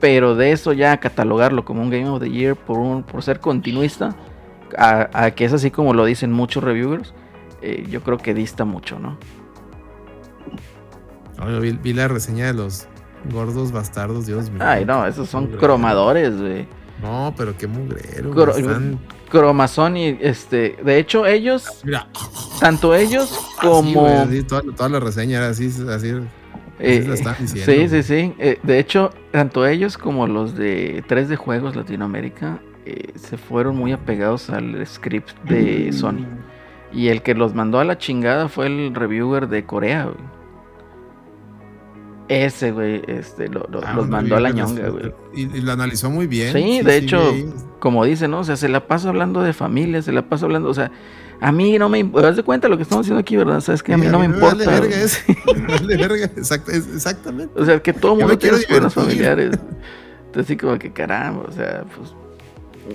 Pero 0.00 0.34
de 0.34 0.52
eso 0.52 0.72
ya 0.72 0.98
catalogarlo 0.98 1.64
como 1.64 1.82
un 1.82 1.90
Game 1.90 2.08
of 2.08 2.20
the 2.20 2.30
Year 2.30 2.54
por, 2.54 2.78
un, 2.78 3.02
por 3.02 3.22
ser 3.22 3.40
continuista, 3.40 4.14
a, 4.76 5.08
a 5.12 5.30
que 5.30 5.44
es 5.46 5.52
así 5.52 5.70
como 5.70 5.94
lo 5.94 6.04
dicen 6.04 6.32
muchos 6.32 6.62
reviewers, 6.62 7.14
eh, 7.62 7.86
yo 7.88 8.02
creo 8.02 8.18
que 8.18 8.34
dista 8.34 8.64
mucho, 8.64 8.98
¿no? 8.98 9.16
Vi, 11.60 11.72
vi 11.72 11.92
la 11.92 12.08
reseña 12.08 12.46
de 12.46 12.54
los 12.54 12.86
gordos 13.32 13.72
bastardos, 13.72 14.26
Dios 14.26 14.50
mío. 14.50 14.62
Ay, 14.64 14.84
no, 14.84 15.06
esos 15.06 15.28
son 15.28 15.44
Mugrero. 15.44 15.60
cromadores, 15.60 16.38
güey. 16.40 16.66
No, 17.02 17.34
pero 17.36 17.56
qué 17.56 17.66
mugrero. 17.66 18.32
Cro- 18.32 18.56
están- 18.56 18.98
Cromazón 19.30 19.96
y 19.96 20.16
este, 20.20 20.76
de 20.84 20.98
hecho 20.98 21.26
ellos, 21.26 21.80
Mira, 21.84 22.06
tanto 22.60 22.94
ellos 22.94 23.24
así, 23.58 23.66
como 23.66 24.02
güey, 24.02 24.14
así, 24.14 24.42
toda, 24.44 24.62
toda 24.74 24.88
la 24.88 25.00
reseña 25.00 25.38
era 25.38 25.48
así, 25.48 25.66
así. 25.90 26.12
Eh, 26.78 27.04
lo 27.06 27.14
están 27.14 27.34
diciendo, 27.40 27.72
sí, 27.72 27.88
sí, 27.88 28.02
sí. 28.02 28.34
eh, 28.38 28.58
de 28.62 28.78
hecho, 28.78 29.10
tanto 29.30 29.66
ellos 29.66 29.96
como 29.98 30.26
los 30.26 30.54
de 30.56 31.02
3 31.06 31.28
de 31.28 31.36
Juegos 31.36 31.74
Latinoamérica 31.76 32.60
eh, 32.84 33.12
se 33.14 33.36
fueron 33.36 33.76
muy 33.76 33.92
apegados 33.92 34.50
al 34.50 34.86
script 34.86 35.30
de 35.44 35.92
Sony. 35.92 36.26
Y 36.92 37.08
el 37.08 37.22
que 37.22 37.34
los 37.34 37.54
mandó 37.54 37.78
a 37.80 37.84
la 37.84 37.98
chingada 37.98 38.48
fue 38.48 38.66
el 38.66 38.94
reviewer 38.94 39.48
de 39.48 39.64
Corea, 39.64 40.04
güey. 40.04 40.16
Ese, 42.28 42.72
güey, 42.72 43.02
este, 43.06 43.48
lo, 43.48 43.66
lo- 43.70 43.80
Ah, 43.86 43.92
los 43.94 44.08
mandó 44.08 44.36
a 44.36 44.40
la 44.40 44.50
ñonga, 44.50 44.88
güey. 44.88 45.12
Y, 45.32 45.42
y 45.42 45.60
lo 45.60 45.72
analizó 45.72 46.10
muy 46.10 46.26
bien. 46.26 46.52
Sí, 46.52 46.80
de 46.82 46.96
hecho, 46.96 47.32
como 47.78 48.04
dice, 48.04 48.26
¿no? 48.26 48.40
O 48.40 48.44
sea, 48.44 48.56
se 48.56 48.68
la 48.68 48.88
pasa 48.88 49.10
hablando 49.10 49.42
de 49.42 49.52
familia, 49.52 50.02
se 50.02 50.10
la 50.10 50.28
pasa 50.28 50.46
hablando, 50.46 50.68
o 50.68 50.74
sea, 50.74 50.90
a 51.40 51.52
mí 51.52 51.78
no 51.78 51.88
me 51.88 51.98
importa, 51.98 52.28
haz 52.28 52.36
de 52.36 52.42
cuenta 52.42 52.68
lo 52.68 52.76
que 52.76 52.82
estamos 52.84 53.04
haciendo 53.04 53.20
aquí, 53.20 53.36
¿verdad? 53.36 53.60
Sabes 53.60 53.82
que 53.82 53.92
a 53.92 53.96
mí 53.98 54.06
no 54.06 54.18
me 54.18 54.24
importa. 54.26 54.64
Vale 54.64 54.80
verga 54.80 54.96
eso. 54.96 55.18
Vale 55.68 55.96
verga, 55.96 56.26
exact- 56.34 56.68
exactamente. 56.68 57.60
O 57.60 57.64
sea, 57.64 57.80
que 57.80 57.92
todo 57.92 58.12
el 58.14 58.18
mundo 58.20 58.38
quiero 58.38 58.56
sus 58.56 58.66
divertir. 58.66 58.90
familiares. 58.90 59.50
Entonces, 60.26 60.44
así 60.44 60.56
como 60.56 60.78
que 60.78 60.92
caramba, 60.92 61.44
o 61.48 61.52
sea, 61.52 61.84
pues. 61.96 62.14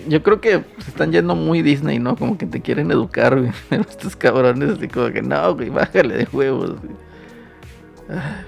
Yo 0.07 0.23
creo 0.23 0.39
que 0.39 0.63
se 0.79 0.89
están 0.89 1.11
yendo 1.11 1.35
muy 1.35 1.61
Disney, 1.61 1.99
¿no? 1.99 2.15
Como 2.15 2.37
que 2.37 2.45
te 2.45 2.61
quieren 2.61 2.91
educar, 2.91 3.37
güey. 3.37 3.51
Estos 3.81 4.15
cabrones, 4.15 4.77
así 4.77 4.87
como 4.87 5.11
que 5.11 5.21
no, 5.21 5.53
güey, 5.53 5.69
bájale 5.69 6.15
de 6.17 6.27
huevos, 6.31 6.69
güey. 6.81 6.95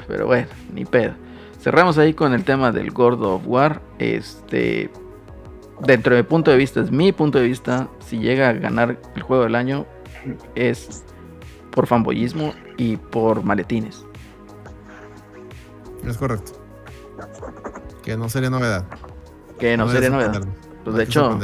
Pero 0.07 0.25
bueno, 0.25 0.47
ni 0.73 0.85
pedo. 0.85 1.13
Cerramos 1.61 1.97
ahí 1.97 2.13
con 2.13 2.33
el 2.33 2.43
tema 2.43 2.71
del 2.71 2.91
God 2.91 3.21
of 3.23 3.41
War. 3.45 3.81
Este. 3.99 4.89
Dentro 5.85 6.15
de 6.15 6.21
mi 6.21 6.27
punto 6.27 6.51
de 6.51 6.57
vista, 6.57 6.81
es 6.81 6.91
mi 6.91 7.11
punto 7.11 7.39
de 7.39 7.47
vista. 7.47 7.87
Si 8.13 8.19
llega 8.19 8.49
a 8.49 8.53
ganar 8.53 8.99
el 9.15 9.21
juego 9.23 9.41
del 9.41 9.55
año, 9.55 9.87
es 10.53 11.03
por 11.71 11.87
fanboyismo 11.87 12.53
y 12.77 12.97
por 12.97 13.43
maletines. 13.43 14.05
Es 16.05 16.15
correcto. 16.19 16.51
Que 18.03 18.15
no 18.15 18.29
sería 18.29 18.51
novedad. 18.51 18.85
Que 19.57 19.75
no 19.77 19.89
sería 19.89 20.11
novedad. 20.11 20.43
Pues 20.83 20.95
de 20.95 21.03
hecho, 21.05 21.39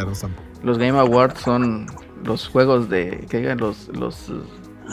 los 0.62 0.78
Game 0.78 1.00
Awards 1.00 1.40
son 1.40 1.88
los 2.24 2.48
juegos 2.48 2.88
de. 2.88 3.26
que 3.28 3.40
digan? 3.40 3.58
Los, 3.58 3.88
los 3.88 4.32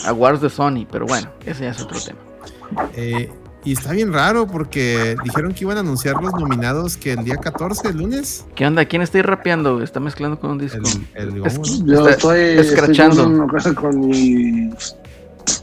awards 0.07 0.41
de 0.41 0.49
Sony, 0.49 0.87
pero 0.91 1.05
bueno, 1.05 1.29
ese 1.45 1.65
ya 1.65 1.73
es 1.73 1.83
otro 1.83 1.99
tema. 2.01 2.89
Eh, 2.95 3.31
y 3.67 3.73
está 3.73 3.93
bien 3.93 4.13
raro 4.13 4.47
porque 4.47 5.17
dijeron 5.25 5.53
que 5.53 5.65
iban 5.65 5.77
a 5.77 5.81
anunciar 5.81 6.23
los 6.23 6.33
nominados 6.35 6.97
que 6.97 7.13
el 7.13 7.25
día 7.25 7.37
14, 7.37 7.89
el 7.89 7.99
lunes. 7.99 8.47
¿Qué 8.55 8.67
onda? 8.67 8.85
¿Quién 8.87 9.03
está 9.03 9.21
rapeando? 9.23 9.83
Está 9.83 10.01
mezclando 10.01 10.39
con 10.41 10.53
un 10.53 10.59
disco. 10.59 10.79
El, 11.15 11.37
el 11.37 11.47
Es- 11.47 11.59
Gomu, 11.59 11.85
¿no? 11.85 11.87
Yo 11.93 12.09
Está 12.09 12.11
estoy, 12.11 12.41
escrachando. 12.67 13.23
estoy 13.51 13.71
una 13.73 13.75
con 13.81 14.01
mi. 14.09 14.71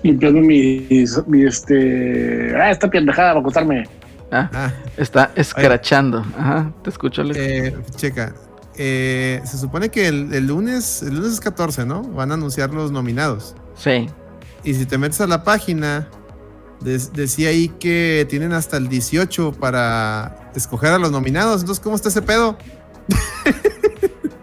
limpiando 0.03 0.41
mi, 0.41 0.87
mi 1.27 1.43
este. 1.45 2.53
Ah, 2.55 2.69
esta 2.71 2.89
pendejada 2.89 3.29
para 3.29 3.39
acostarme. 3.39 3.87
Ah, 4.31 4.49
Ah, 4.53 4.73
está 4.97 5.31
escrachando. 5.35 6.19
Ajá, 6.37 6.71
te 6.83 6.89
escucho, 6.89 7.21
Alex. 7.21 7.39
eh, 7.39 7.75
checa. 7.95 8.33
Eh, 8.75 9.39
se 9.45 9.57
supone 9.59 9.89
que 9.89 10.07
el, 10.07 10.33
el 10.33 10.47
lunes, 10.47 11.03
el 11.03 11.15
lunes 11.15 11.33
es 11.33 11.39
14, 11.39 11.85
¿no? 11.85 12.01
Van 12.01 12.31
a 12.31 12.33
anunciar 12.33 12.73
los 12.73 12.91
nominados. 12.91 13.55
Sí. 13.75 14.07
Y 14.63 14.73
si 14.73 14.85
te 14.87 14.97
metes 14.97 15.21
a 15.21 15.27
la 15.27 15.43
página, 15.43 16.07
decía 16.83 17.49
ahí 17.49 17.69
que 17.79 18.25
tienen 18.29 18.53
hasta 18.53 18.77
el 18.77 18.87
18 18.89 19.53
para 19.53 20.51
escoger 20.55 20.91
a 20.91 20.99
los 20.99 21.11
nominados. 21.11 21.61
Entonces, 21.61 21.83
¿cómo 21.83 21.95
está 21.95 22.09
ese 22.09 22.21
pedo? 22.21 22.57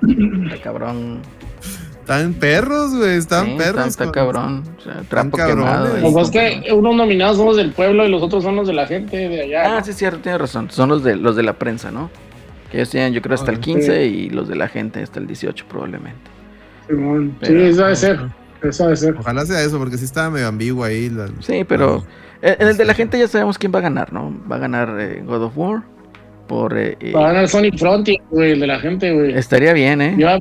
Está 0.02 0.62
cabrón. 0.62 1.20
Están 2.00 2.34
perros, 2.34 2.96
güey. 2.96 3.16
Están 3.16 3.46
Sí, 3.46 3.54
perros. 3.56 3.86
Está, 3.86 3.88
está 3.88 4.04
con- 4.04 4.12
cabrón. 4.12 4.62
O 4.78 4.80
sea, 4.80 5.02
trapo 5.08 5.36
quemado. 5.36 5.94
ahí. 5.94 6.02
Lo 6.02 6.08
que 6.08 6.14
pasa 6.14 6.42
es 6.46 6.62
que 6.64 6.72
unos 6.72 6.96
nominados 6.96 7.36
son 7.36 7.46
los 7.46 7.56
del 7.56 7.70
pueblo 7.72 8.04
y 8.04 8.10
los 8.10 8.22
otros 8.22 8.42
son 8.42 8.56
los 8.56 8.66
de 8.66 8.72
la 8.74 8.86
gente 8.86 9.16
de 9.28 9.42
allá. 9.42 9.76
Ah, 9.78 9.84
sí, 9.84 9.92
cierto, 9.92 10.18
tiene 10.20 10.38
razón. 10.38 10.70
Son 10.70 10.88
los 10.88 11.04
de 11.04 11.14
los 11.16 11.36
de 11.36 11.42
la 11.44 11.52
prensa, 11.52 11.90
¿no? 11.92 12.10
Que 12.70 12.78
ellos 12.78 12.90
tienen, 12.90 13.12
yo 13.12 13.22
creo, 13.22 13.34
hasta 13.34 13.50
el 13.52 13.58
Ah, 13.58 13.60
15 13.60 14.06
y 14.06 14.30
los 14.30 14.48
de 14.48 14.56
la 14.56 14.68
gente 14.68 15.02
hasta 15.02 15.20
el 15.20 15.26
18 15.26 15.66
probablemente. 15.68 16.20
Pero- 16.88 17.30
sí, 17.42 17.54
eso 17.68 17.82
debe 17.82 17.96
ser. 17.96 18.20
Eso 18.62 18.84
debe 18.84 18.96
ser. 18.96 19.14
Ojalá 19.18 19.46
sea 19.46 19.62
eso, 19.62 19.78
porque 19.78 19.96
sí 19.96 20.04
estaba 20.04 20.30
medio 20.30 20.48
ambiguo 20.48 20.82
ahí. 20.84 21.08
la- 21.10 21.28
Sí, 21.40 21.64
pero 21.64 21.98
eh, 21.98 22.02
en 22.42 22.68
el 22.68 22.76
de 22.76 22.84
la 22.84 22.94
gente 22.94 23.18
ya 23.18 23.28
sabemos 23.28 23.58
quién 23.58 23.72
va 23.74 23.78
a 23.78 23.82
ganar, 23.82 24.12
¿no? 24.12 24.32
Va 24.50 24.56
a 24.56 24.58
ganar 24.60 24.96
eh, 24.98 25.22
God 25.24 25.42
of 25.44 25.52
War 25.56 25.82
por... 26.46 26.76
eh, 26.76 26.96
eh, 27.00 27.12
Va 27.12 27.28
a 27.28 27.32
ganar 27.32 27.48
Sonic 27.48 27.78
Frontier, 27.78 28.18
güey, 28.30 28.52
el 28.52 28.60
de 28.60 28.66
la 28.66 28.78
gente, 28.80 29.12
güey. 29.12 29.34
estaría 29.36 29.72
bien, 29.72 30.00
¿eh? 30.00 30.14
Lleva, 30.16 30.38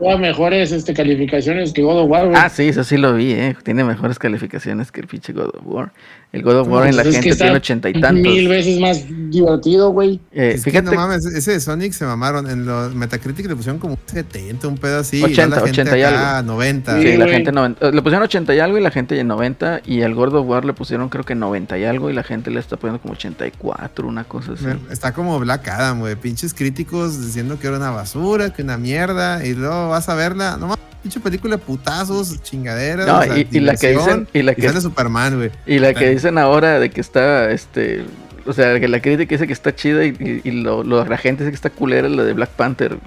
lleva 0.00 0.18
mejores 0.18 0.72
este, 0.72 0.94
calificaciones 0.94 1.72
que 1.72 1.82
God 1.82 2.02
of 2.02 2.10
War, 2.10 2.26
güey. 2.26 2.36
Ah, 2.36 2.48
sí, 2.48 2.64
eso 2.68 2.84
sí 2.84 2.96
lo 2.96 3.14
vi, 3.14 3.32
¿eh? 3.32 3.56
Tiene 3.62 3.84
mejores 3.84 4.18
calificaciones 4.18 4.92
que 4.92 5.00
el 5.00 5.06
pinche 5.06 5.32
God 5.32 5.54
of 5.54 5.62
War. 5.64 5.92
El 6.30 6.42
God 6.42 6.58
of 6.58 6.68
War 6.68 6.86
en 6.86 6.94
la 6.94 7.02
Pues 7.04 7.14
es 7.14 7.22
que 7.22 7.30
gente 7.30 7.42
tiene 7.42 7.56
ochenta 7.56 7.88
y 7.88 7.94
tantos. 7.94 8.22
Mil 8.22 8.48
veces 8.48 8.78
más 8.80 9.02
divertido, 9.30 9.90
güey. 9.92 10.20
Eh, 10.30 10.52
Es 10.56 10.64
que 10.64 10.70
fíjate, 10.70 10.90
no 10.90 10.96
mames, 10.96 11.24
ese 11.24 11.52
de 11.52 11.60
Sonic 11.60 11.92
se 11.92 12.04
mamaron. 12.04 12.50
En 12.50 12.66
los 12.66 12.94
Metacritic 12.94 13.46
le 13.48 13.56
pusieron 13.56 13.78
como 13.78 13.94
un 13.94 14.00
70, 14.04 14.68
un 14.68 14.76
pedo 14.76 14.98
así. 14.98 15.22
80, 15.22 15.46
la 15.48 15.56
gente 15.62 15.80
80 15.80 15.98
y 15.98 16.02
acá, 16.02 16.42
90. 16.42 16.96
sí, 16.96 17.02
Sí, 17.02 17.16
la 17.16 17.28
gente 17.28 17.50
90, 17.50 17.88
eh, 17.88 17.92
le 17.92 18.02
pusieron 18.02 18.24
80 18.24 18.54
y 18.54 18.58
algo 18.58 18.76
y 18.76 18.82
la 18.82 18.90
gente 18.90 19.24
90 19.24 19.80
y 19.86 20.02
al 20.02 20.14
God 20.14 20.34
of 20.34 20.46
War 20.46 20.66
le 20.66 20.74
pusieron 20.74 21.08
creo 21.08 21.24
que 21.24 21.34
90 21.34 21.78
y 21.78 21.84
algo 21.84 22.10
y 22.10 22.12
la 22.12 22.22
gente 22.22 22.50
le 22.50 22.60
está 22.60 22.76
poniendo 22.76 23.00
como 23.00 23.14
84, 23.14 24.06
una 24.06 24.24
cosa 24.24 24.52
así. 24.52 24.66
Está 24.90 25.14
como 25.14 25.38
Black 25.40 25.66
Adam, 25.68 26.00
güey. 26.00 26.14
Pinches 26.16 26.52
críticos 26.52 27.24
diciendo 27.24 27.58
que 27.58 27.68
era 27.68 27.78
una 27.78 27.90
basura, 27.90 28.52
que 28.52 28.60
una 28.62 28.76
mierda. 28.76 29.46
Y 29.46 29.54
luego 29.54 29.87
vas 29.88 30.08
a 30.08 30.14
verla. 30.14 30.56
No 30.58 30.66
mames, 30.68 30.84
pinche 31.02 31.20
película 31.20 31.56
de 31.56 31.62
putazos, 31.62 32.42
chingaderas. 32.42 33.06
No, 33.06 33.18
o 33.18 33.22
sea, 33.22 33.38
y, 33.38 33.46
y 33.50 33.60
la 33.60 33.76
que 33.76 33.90
dicen 33.92 34.28
y 34.32 34.42
la 34.42 34.52
Y 34.52 34.56
que 34.56 34.68
sale 34.68 34.80
Superman, 34.80 35.36
güey. 35.36 35.50
Y 35.66 35.78
la 35.78 35.94
que 35.94 36.10
dicen 36.10 36.38
ahora 36.38 36.78
de 36.80 36.90
que 36.90 37.00
está, 37.00 37.50
este, 37.50 38.04
o 38.46 38.52
sea, 38.52 38.78
que 38.80 38.88
la 38.88 39.00
crítica 39.00 39.34
dice 39.34 39.46
que 39.46 39.52
está 39.52 39.74
chida 39.74 40.04
y, 40.04 40.08
y- 40.18 40.40
y 40.48 40.50
lo, 40.50 40.82
lo- 40.84 41.04
la 41.04 41.16
gente 41.18 41.44
dice 41.44 41.50
que 41.52 41.56
está 41.56 41.70
culera 41.70 42.08
la 42.08 42.24
de 42.24 42.32
Black 42.32 42.50
Panther. 42.50 42.98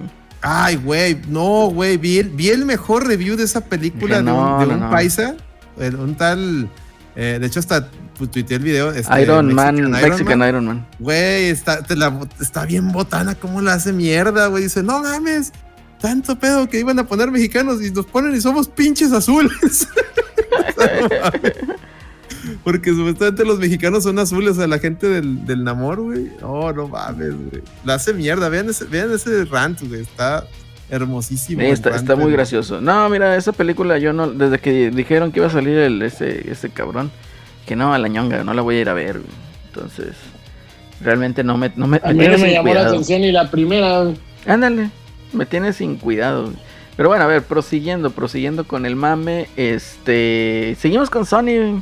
Ay, 0.43 0.75
güey, 0.77 1.17
no, 1.27 1.67
güey, 1.67 1.97
vi 1.97 2.17
el, 2.19 2.29
vi 2.29 2.49
el 2.49 2.65
mejor 2.65 3.05
review 3.05 3.35
de 3.35 3.43
esa 3.43 3.61
película 3.61 4.21
de 4.23 4.31
un, 4.31 4.37
no, 4.37 4.59
de 4.59 4.65
no, 4.75 4.85
un 4.85 4.89
paisa, 4.89 5.35
un 5.77 6.15
tal, 6.15 6.67
eh, 7.15 7.37
de 7.39 7.45
hecho 7.45 7.59
hasta 7.59 7.87
pues, 8.17 8.31
tuiteé 8.31 8.57
el 8.57 8.63
video. 8.63 8.91
este, 8.91 9.21
Iron 9.21 9.53
Man, 9.53 9.75
Mexican 9.75 10.09
Mexican 10.09 10.39
Man. 10.39 10.49
Iron 10.49 10.65
Man. 10.65 10.87
Güey, 10.97 11.49
está, 11.49 11.83
te 11.83 11.95
la- 11.95 12.11
está 12.39 12.65
bien 12.65 12.91
botana, 12.91 13.35
cómo 13.35 13.61
la 13.61 13.73
hace 13.73 13.93
mierda, 13.93 14.47
güey. 14.47 14.63
Dice, 14.63 14.81
no 14.81 15.03
mames, 15.03 15.51
tanto 16.01 16.37
pedo 16.37 16.67
que 16.67 16.79
iban 16.79 16.97
a 16.99 17.05
poner 17.05 17.31
mexicanos 17.31 17.81
y 17.81 17.91
nos 17.91 18.05
ponen 18.05 18.35
y 18.35 18.41
somos 18.41 18.67
pinches 18.67 19.11
azules. 19.13 19.87
Porque 22.63 22.89
supuestamente 22.91 23.45
los 23.45 23.59
mexicanos 23.59 24.03
son 24.03 24.17
azules, 24.17 24.51
o 24.51 24.55
sea, 24.55 24.67
la 24.67 24.79
gente 24.79 25.07
del, 25.07 25.45
del 25.45 25.63
Namor, 25.63 26.01
güey. 26.01 26.31
Oh, 26.41 26.71
no 26.73 26.87
mames, 26.87 27.35
güey. 27.35 27.61
La 27.85 27.95
hace 27.95 28.13
mierda. 28.13 28.49
Vean 28.49 28.69
ese, 28.69 28.85
vean 28.85 29.13
ese 29.13 29.45
rant, 29.45 29.79
güey. 29.83 30.01
Está 30.01 30.47
hermosísimo. 30.89 31.61
Sí, 31.61 31.67
está, 31.67 31.91
rant 31.91 32.01
está 32.01 32.15
muy 32.15 32.31
gracioso. 32.31 32.81
No, 32.81 33.07
mira, 33.09 33.35
esa 33.35 33.51
película 33.51 33.99
yo 33.99 34.11
no, 34.11 34.27
desde 34.31 34.57
que 34.57 34.89
dijeron 34.89 35.31
que 35.31 35.39
iba 35.39 35.47
a 35.47 35.51
salir 35.51 35.77
el, 35.77 36.01
ese, 36.01 36.49
ese 36.51 36.69
cabrón, 36.71 37.11
que 37.67 37.75
no, 37.75 37.93
a 37.93 37.99
la 37.99 38.07
ñonga, 38.07 38.43
no 38.43 38.53
la 38.55 38.63
voy 38.63 38.77
a 38.77 38.81
ir 38.81 38.89
a 38.89 38.93
ver. 38.93 39.19
güey. 39.19 39.31
Entonces, 39.67 40.15
realmente 40.99 41.43
no 41.43 41.57
me, 41.57 41.71
no 41.75 41.85
me, 41.85 42.01
A 42.03 42.11
mí 42.11 42.27
no 42.27 42.37
me 42.39 42.51
llamó 42.53 42.73
la 42.73 42.87
atención 42.87 43.21
ni 43.21 43.31
la 43.31 43.51
primera. 43.51 44.01
güey. 44.03 44.15
Ándale, 44.47 44.89
me 45.33 45.45
tiene 45.45 45.73
sin 45.73 45.97
cuidado. 45.97 46.51
Pero 46.95 47.09
bueno, 47.09 47.23
a 47.23 47.27
ver, 47.27 47.43
prosiguiendo, 47.43 48.11
prosiguiendo 48.11 48.65
con 48.65 48.85
el 48.85 48.95
mame, 48.95 49.47
este, 49.55 50.75
seguimos 50.79 51.09
con 51.09 51.25
Sony, 51.25 51.81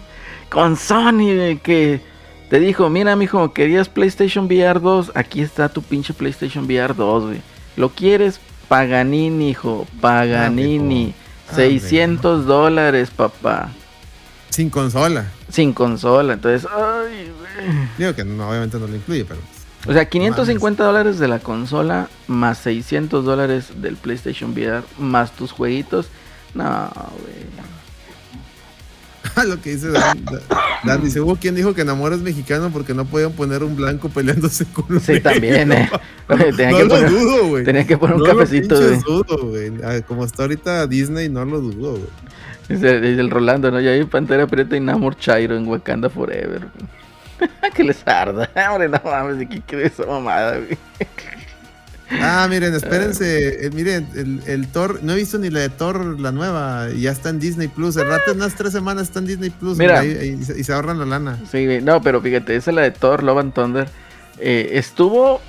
con 0.49 0.77
Sony, 0.77 1.57
que 1.61 2.01
te 2.49 2.59
dijo, 2.59 2.89
mira, 2.89 3.15
mijo, 3.15 3.53
querías 3.53 3.89
PlayStation 3.89 4.45
VR 4.45 4.79
2, 4.79 5.11
aquí 5.15 5.41
está 5.41 5.69
tu 5.69 5.81
pinche 5.81 6.13
PlayStation 6.13 6.65
VR 6.65 6.95
2, 6.95 7.23
güey. 7.25 7.41
¿Lo 7.75 7.89
quieres? 7.89 8.39
Paganini, 8.67 9.49
hijo, 9.49 9.87
Paganini. 9.99 11.13
Ah, 11.49 11.55
600 11.55 12.45
dólares, 12.45 13.09
papá. 13.09 13.71
Sin 14.49 14.69
consola. 14.69 15.31
Sin 15.49 15.73
consola, 15.73 16.33
entonces, 16.33 16.69
ay, 16.71 17.31
güey. 17.37 17.87
Digo 17.97 18.15
que 18.15 18.23
no, 18.23 18.49
obviamente 18.49 18.77
no 18.79 18.87
lo 18.87 18.95
incluye, 18.95 19.25
pero. 19.25 19.39
O 19.87 19.93
sea, 19.93 20.05
550 20.09 20.83
dólares 20.83 21.19
de 21.19 21.27
la 21.27 21.39
consola 21.39 22.09
más 22.27 22.57
600 22.59 23.23
dólares 23.23 23.81
del 23.81 23.95
PlayStation 23.95 24.51
VR 24.51 24.83
más 24.97 25.31
tus 25.31 25.51
jueguitos. 25.51 26.07
No, 26.53 26.91
güey. 27.21 27.35
lo 29.47 29.61
que 29.61 29.71
dice 29.71 29.89
Dan, 29.91 30.25
Dan 30.83 31.03
dice: 31.03 31.21
Hubo 31.21 31.35
quien 31.35 31.55
dijo 31.55 31.73
que 31.73 31.85
Namor 31.85 32.13
es 32.13 32.19
mexicano 32.21 32.69
porque 32.71 32.93
no 32.93 33.05
podían 33.05 33.31
poner 33.33 33.63
un 33.63 33.75
blanco 33.75 34.09
peleándose 34.09 34.65
con 34.65 34.85
un 34.89 34.99
Sí, 34.99 35.13
negro". 35.13 35.31
también, 35.31 35.71
eh. 35.71 35.89
Oye, 36.29 36.53
Tenía 36.53 36.71
No 36.71 36.77
que 36.77 36.83
lo 36.83 36.89
poner, 36.89 37.09
dudo, 37.11 37.47
güey. 37.47 37.63
tenía 37.63 37.87
que 37.87 37.97
poner 37.97 38.15
un 38.15 38.21
No 38.23 38.27
lo 38.27 38.37
cafecito, 38.37 38.75
güey. 38.77 38.99
dudo, 38.99 39.45
güey. 39.47 39.71
Ah, 39.83 40.01
Como 40.07 40.25
está 40.25 40.43
ahorita 40.43 40.87
Disney, 40.87 41.29
no 41.29 41.45
lo 41.45 41.59
dudo, 41.61 41.91
güey. 41.91 42.03
Dice, 42.67 42.97
el 42.97 43.29
Rolando, 43.29 43.71
¿no? 43.71 43.79
Ya 43.79 43.91
hay 43.91 44.03
Pantera 44.03 44.45
Prieta 44.47 44.75
y 44.77 44.79
Namor 44.79 45.15
Chairo 45.17 45.55
en 45.57 45.67
Wakanda 45.67 46.09
Forever. 46.09 46.67
que 47.75 47.83
les 47.83 48.07
arda. 48.07 48.49
Hombre, 48.71 48.89
no 48.89 49.01
mames, 49.03 49.39
¿de 49.39 49.47
qué 49.47 49.61
crees 49.61 49.93
esa 49.93 50.05
mamada, 50.05 50.57
güey? 50.57 50.77
Ah, 52.11 52.47
miren, 52.49 52.73
espérense. 52.73 53.65
eh, 53.65 53.69
miren, 53.71 54.07
el, 54.15 54.41
el 54.47 54.67
Thor, 54.67 54.99
no 55.03 55.13
he 55.13 55.15
visto 55.15 55.37
ni 55.37 55.49
la 55.49 55.59
de 55.59 55.69
Thor, 55.69 56.19
la 56.19 56.31
nueva, 56.31 56.89
ya 56.89 57.11
está 57.11 57.29
en 57.29 57.39
Disney 57.39 57.67
Plus. 57.67 57.97
El 57.97 58.07
rato, 58.07 58.33
unas 58.33 58.55
tres 58.55 58.73
semanas 58.73 59.03
está 59.03 59.19
en 59.19 59.27
Disney 59.27 59.49
Plus. 59.51 59.77
Mira. 59.77 60.03
y, 60.03 60.43
se, 60.43 60.59
y 60.59 60.63
se 60.63 60.73
ahorran 60.73 60.99
la 60.99 61.05
lana. 61.05 61.37
Sí. 61.51 61.79
No, 61.83 62.01
pero 62.01 62.21
fíjate, 62.21 62.55
esa 62.55 62.71
es 62.71 62.75
la 62.75 62.81
de 62.81 62.91
Thor, 62.91 63.23
Love 63.23 63.39
and 63.39 63.53
Thunder. 63.53 63.87
Eh, 64.39 64.71
estuvo. 64.73 65.41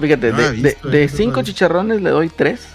Fíjate, 0.00 0.32
No 0.32 0.38
de, 0.38 1.04
eh, 1.04 1.08
cinco 1.08 1.42
chicharrones 1.42 2.02
le 2.02 2.10
doy 2.10 2.28
tres. 2.28 2.66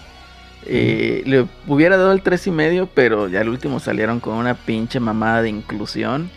Eh, 0.66 1.24
Le 1.26 1.48
hubiera 1.68 1.98
dado 1.98 2.12
el 2.12 2.22
tres 2.22 2.48
y 2.48 2.52
medio, 2.52 2.88
pero 2.88 3.28
ya 3.28 3.42
al 3.42 3.50
último 3.50 3.80
salieron 3.80 4.20
con 4.20 4.36
una 4.36 4.54
pinche 4.54 5.00
mamada 5.00 5.42
de 5.42 5.50
inclusión. 5.50 6.30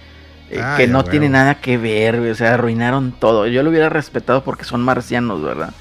Eh, 0.55 0.61
Ah, 0.63 0.75
que 0.77 0.87
no 0.87 1.05
tiene 1.05 1.29
nada 1.29 1.57
que 1.57 1.79
ver, 1.79 2.19
güey, 2.19 2.31
o 2.31 2.35
sea, 2.35 2.55
arruinaron 2.55 3.13
todo. 3.13 3.47
Yo 3.47 3.63
lo 3.63 3.71
hubiera 3.71 3.89
respetado 3.89 4.45
porque 4.45 4.65
son 4.65 4.83
marcianos, 4.83 5.43
¿verdad? 5.43 5.73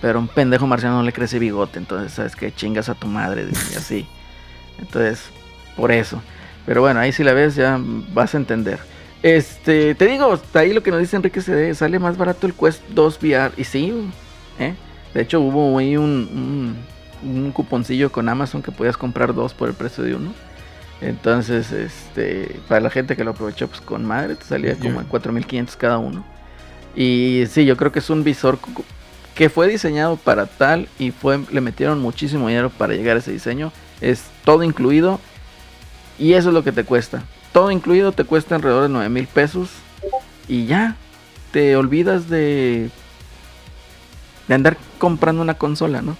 Pero 0.00 0.18
un 0.18 0.28
pendejo 0.28 0.66
marciano 0.66 0.96
no 0.96 1.02
le 1.02 1.12
crece 1.12 1.38
bigote, 1.38 1.78
entonces 1.78 2.12
sabes 2.12 2.36
que 2.36 2.52
chingas 2.52 2.88
a 2.88 2.94
tu 2.94 3.06
madre 3.06 3.46
y 3.72 3.76
así. 3.76 4.06
Entonces, 4.78 5.24
por 5.76 5.92
eso. 5.92 6.22
Pero 6.66 6.80
bueno, 6.80 7.00
ahí 7.00 7.12
si 7.12 7.24
la 7.24 7.32
ves 7.32 7.54
ya 7.54 7.78
vas 8.12 8.34
a 8.34 8.38
entender. 8.38 8.78
Este, 9.22 9.94
te 9.94 10.06
digo, 10.06 10.40
ahí 10.54 10.72
lo 10.72 10.82
que 10.82 10.90
nos 10.90 11.00
dice 11.00 11.16
Enrique 11.16 11.42
CD, 11.42 11.74
sale 11.74 11.98
más 11.98 12.16
barato 12.16 12.46
el 12.46 12.54
Quest 12.54 12.82
2 12.90 13.18
VR. 13.22 13.52
Y 13.56 13.64
sí, 13.64 13.92
¿eh? 14.58 14.74
de 15.12 15.20
hecho 15.22 15.40
hubo 15.40 15.78
ahí 15.78 15.96
un, 15.96 16.76
un, 17.22 17.30
un 17.30 17.52
cuponcillo 17.52 18.10
con 18.10 18.28
Amazon 18.28 18.62
que 18.62 18.72
podías 18.72 18.96
comprar 18.96 19.34
dos 19.34 19.52
por 19.52 19.68
el 19.68 19.74
precio 19.74 20.04
de 20.04 20.14
uno. 20.14 20.32
Entonces, 21.00 21.72
este, 21.72 22.60
para 22.68 22.80
la 22.80 22.90
gente 22.90 23.16
que 23.16 23.24
lo 23.24 23.30
aprovechó, 23.30 23.68
pues 23.68 23.80
con 23.80 24.04
madre, 24.04 24.36
te 24.36 24.44
salía 24.44 24.76
como 24.76 25.00
en 25.00 25.06
4500 25.06 25.76
cada 25.76 25.98
uno. 25.98 26.24
Y 26.94 27.44
sí, 27.48 27.64
yo 27.64 27.76
creo 27.76 27.92
que 27.92 28.00
es 28.00 28.10
un 28.10 28.24
visor 28.24 28.58
que 29.34 29.48
fue 29.48 29.68
diseñado 29.68 30.16
para 30.16 30.46
tal 30.46 30.88
y 30.98 31.12
fue 31.12 31.40
le 31.50 31.60
metieron 31.60 32.00
muchísimo 32.00 32.48
dinero 32.48 32.68
para 32.68 32.94
llegar 32.94 33.16
a 33.16 33.20
ese 33.20 33.32
diseño. 33.32 33.72
Es 34.00 34.24
todo 34.44 34.62
incluido 34.62 35.20
y 36.18 36.34
eso 36.34 36.48
es 36.48 36.54
lo 36.54 36.64
que 36.64 36.72
te 36.72 36.84
cuesta. 36.84 37.22
Todo 37.52 37.70
incluido 37.70 38.12
te 38.12 38.24
cuesta 38.24 38.56
alrededor 38.56 38.82
de 38.82 38.88
9 38.90 39.08
mil 39.08 39.26
pesos 39.26 39.70
y 40.48 40.66
ya 40.66 40.96
te 41.52 41.76
olvidas 41.76 42.28
de 42.28 42.90
de 44.50 44.54
andar 44.56 44.76
comprando 44.98 45.42
una 45.42 45.54
consola, 45.54 46.02
¿no? 46.02 46.16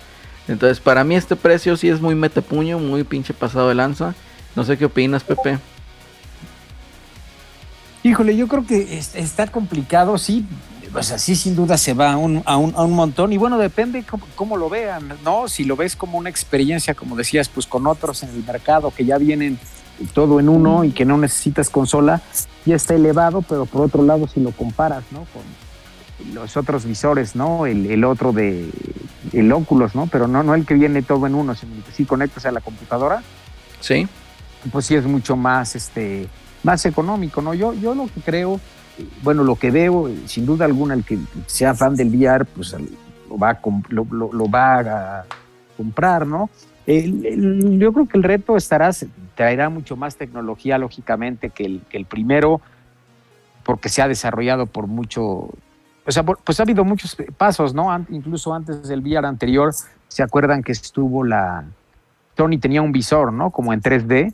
Entonces, 0.47 0.79
para 0.79 1.03
mí 1.03 1.17
este 1.17 1.35
precio 1.35 1.77
sí 1.77 1.89
es 1.89 2.01
muy 2.01 2.15
metepuño, 2.15 2.79
muy 2.79 3.03
pinche 3.03 3.35
pasado 3.35 3.69
de 3.69 3.75
lanza. 3.75 4.15
No 4.57 4.65
sé 4.65 4.77
qué 4.77 4.85
opinas, 4.87 5.23
Pepe. 5.25 5.59
Híjole, 8.03 8.37
yo 8.37 8.49
creo 8.49 8.67
que 8.67 8.99
es- 8.99 9.15
está 9.15 9.47
complicado, 9.47 10.17
sí. 10.19 10.45
O 10.93 11.03
sea, 11.03 11.19
sí, 11.19 11.37
sin 11.37 11.55
duda 11.55 11.77
se 11.79 11.95
va 11.95 12.13
a 12.13 12.17
un, 12.17 12.43
a 12.47 12.57
un, 12.57 12.75
a 12.75 12.83
un 12.83 12.93
montón. 12.95 13.33
Y 13.33 13.37
bueno, 13.37 13.59
depende 13.59 14.03
cómo, 14.03 14.27
cómo 14.35 14.57
lo 14.57 14.69
vean, 14.69 15.13
¿no? 15.25 15.47
Si 15.47 15.65
lo 15.65 15.77
ves 15.77 15.95
como 15.95 16.19
una 16.19 16.31
experiencia, 16.31 16.95
como 16.95 17.15
decías, 17.15 17.49
pues 17.49 17.67
con 17.67 17.87
otros 17.87 18.23
en 18.25 18.31
el 18.31 18.43
mercado 18.45 18.91
que 18.91 19.05
ya 19.05 19.17
vienen 19.19 19.59
todo 20.15 20.41
en 20.41 20.49
uno 20.49 20.83
y 20.83 20.91
que 20.91 21.05
no 21.05 21.17
necesitas 21.19 21.69
consola, 21.71 22.23
ya 22.67 22.75
está 22.75 22.95
elevado, 22.95 23.43
pero 23.43 23.67
por 23.67 23.83
otro 23.83 24.03
lado, 24.03 24.27
si 24.27 24.41
lo 24.41 24.51
comparas, 24.51 25.05
¿no? 25.13 25.27
Con 25.33 26.35
los 26.35 26.57
otros 26.57 26.85
visores, 26.87 27.37
¿no? 27.37 27.67
El, 27.67 27.89
el 27.91 28.03
otro 28.05 28.33
de 28.33 28.69
el 29.33 29.53
Oculus, 29.53 29.95
¿no? 29.95 30.07
Pero 30.09 30.27
no, 30.27 30.43
no 30.43 30.55
el 30.55 30.67
que 30.67 30.75
viene 30.75 31.03
todo 31.03 31.27
en 31.27 31.35
uno, 31.37 31.55
sino 31.55 31.77
el 31.77 31.83
que 31.83 31.93
sí 31.93 32.05
conectas 32.05 32.47
a 32.47 32.51
la 32.51 32.61
computadora 32.63 33.23
Sí. 33.81 34.09
Pues 34.73 34.87
sí 34.87 34.95
es 34.95 35.05
mucho 35.05 35.37
más 35.37 35.75
este 35.77 36.29
más 36.63 36.85
económico 36.85 37.41
no 37.41 37.55
yo 37.55 37.73
yo 37.75 37.95
lo 37.95 38.07
que 38.07 38.21
creo 38.21 38.61
bueno 39.23 39.45
lo 39.45 39.57
que 39.57 39.71
veo 39.71 40.11
sin 40.27 40.45
duda 40.47 40.65
alguna 40.67 40.95
el 40.95 41.05
que 41.05 41.19
sea 41.47 41.75
fan 41.75 41.97
del 41.97 42.09
VR 42.15 42.45
pues 42.45 42.75
lo 43.29 43.39
va 43.39 43.51
a, 43.51 43.61
lo, 43.89 44.51
va 44.51 45.21
a 45.21 45.25
comprar 45.77 46.27
no 46.27 46.51
yo 46.87 47.93
creo 47.93 48.09
que 48.09 48.19
el 48.19 48.25
reto 48.25 48.57
estará 48.57 48.91
traerá 49.35 49.71
mucho 49.71 49.97
más 49.97 50.17
tecnología 50.17 50.77
lógicamente 50.77 51.51
que 51.51 51.81
el, 51.91 52.05
primero 52.05 52.61
porque 53.65 53.89
se 53.89 54.03
ha 54.03 54.09
desarrollado 54.09 54.67
por 54.67 54.87
mucho 54.87 55.49
o 56.07 56.13
sea, 56.13 56.23
por- 56.25 56.39
pues 56.39 56.59
ha 56.61 56.65
habido 56.65 56.85
muchos 56.85 57.17
pasos 57.37 57.73
no 57.73 57.89
incluso 58.11 58.53
antes 58.53 58.89
del 58.89 59.01
VR 59.01 59.27
anterior 59.27 59.73
se 60.09 60.23
acuerdan 60.23 60.63
que 60.63 60.73
estuvo 60.73 61.25
la 61.25 61.65
Sony 62.41 62.59
tenía 62.59 62.81
un 62.81 62.91
visor, 62.91 63.35
¿no? 63.35 63.51
Como 63.51 63.75
en 63.75 63.83
3D. 63.83 64.33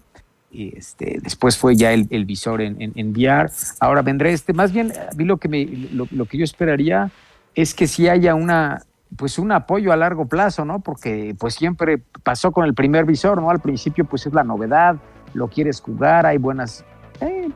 Este, 0.57 1.19
después 1.23 1.59
fue 1.59 1.77
ya 1.77 1.93
el, 1.93 2.25
visor 2.25 2.63
en, 2.63 2.93
en, 2.95 3.11
VR. 3.11 3.51
Ahora 3.81 4.03
vendrá 4.03 4.31
este. 4.31 4.55
Más 4.55 4.73
bien, 4.73 4.93
a 4.93 5.15
mí 5.15 5.25
lo 5.25 5.37
que, 5.37 5.49
me, 5.49 5.67
lo, 5.67 6.25
que 6.25 6.39
yo 6.39 6.45
esperaría 6.45 7.11
es 7.55 7.75
que 7.75 7.87
sí 7.87 8.09
haya 8.09 8.35
una, 8.35 8.83
pues 9.17 9.39
un 9.39 9.53
apoyo 9.53 9.93
a 9.93 9.97
largo 9.97 10.27
plazo, 10.27 10.65
¿no? 10.65 10.81
Porque 10.81 11.35
pues 11.39 11.55
siempre 11.55 11.99
pasó 12.23 12.53
con 12.53 12.65
el 12.65 12.75
primer 12.75 13.05
visor, 13.05 13.41
¿no? 13.41 13.51
Al 13.51 13.61
principio 13.61 14.07
pues 14.07 14.27
es 14.27 14.33
la 14.33 14.45
novedad, 14.45 14.97
lo 15.35 15.49
quieres 15.49 15.81
jugar, 15.81 16.25
hay 16.25 16.39
buenas, 16.39 16.85
eh, 17.21 17.51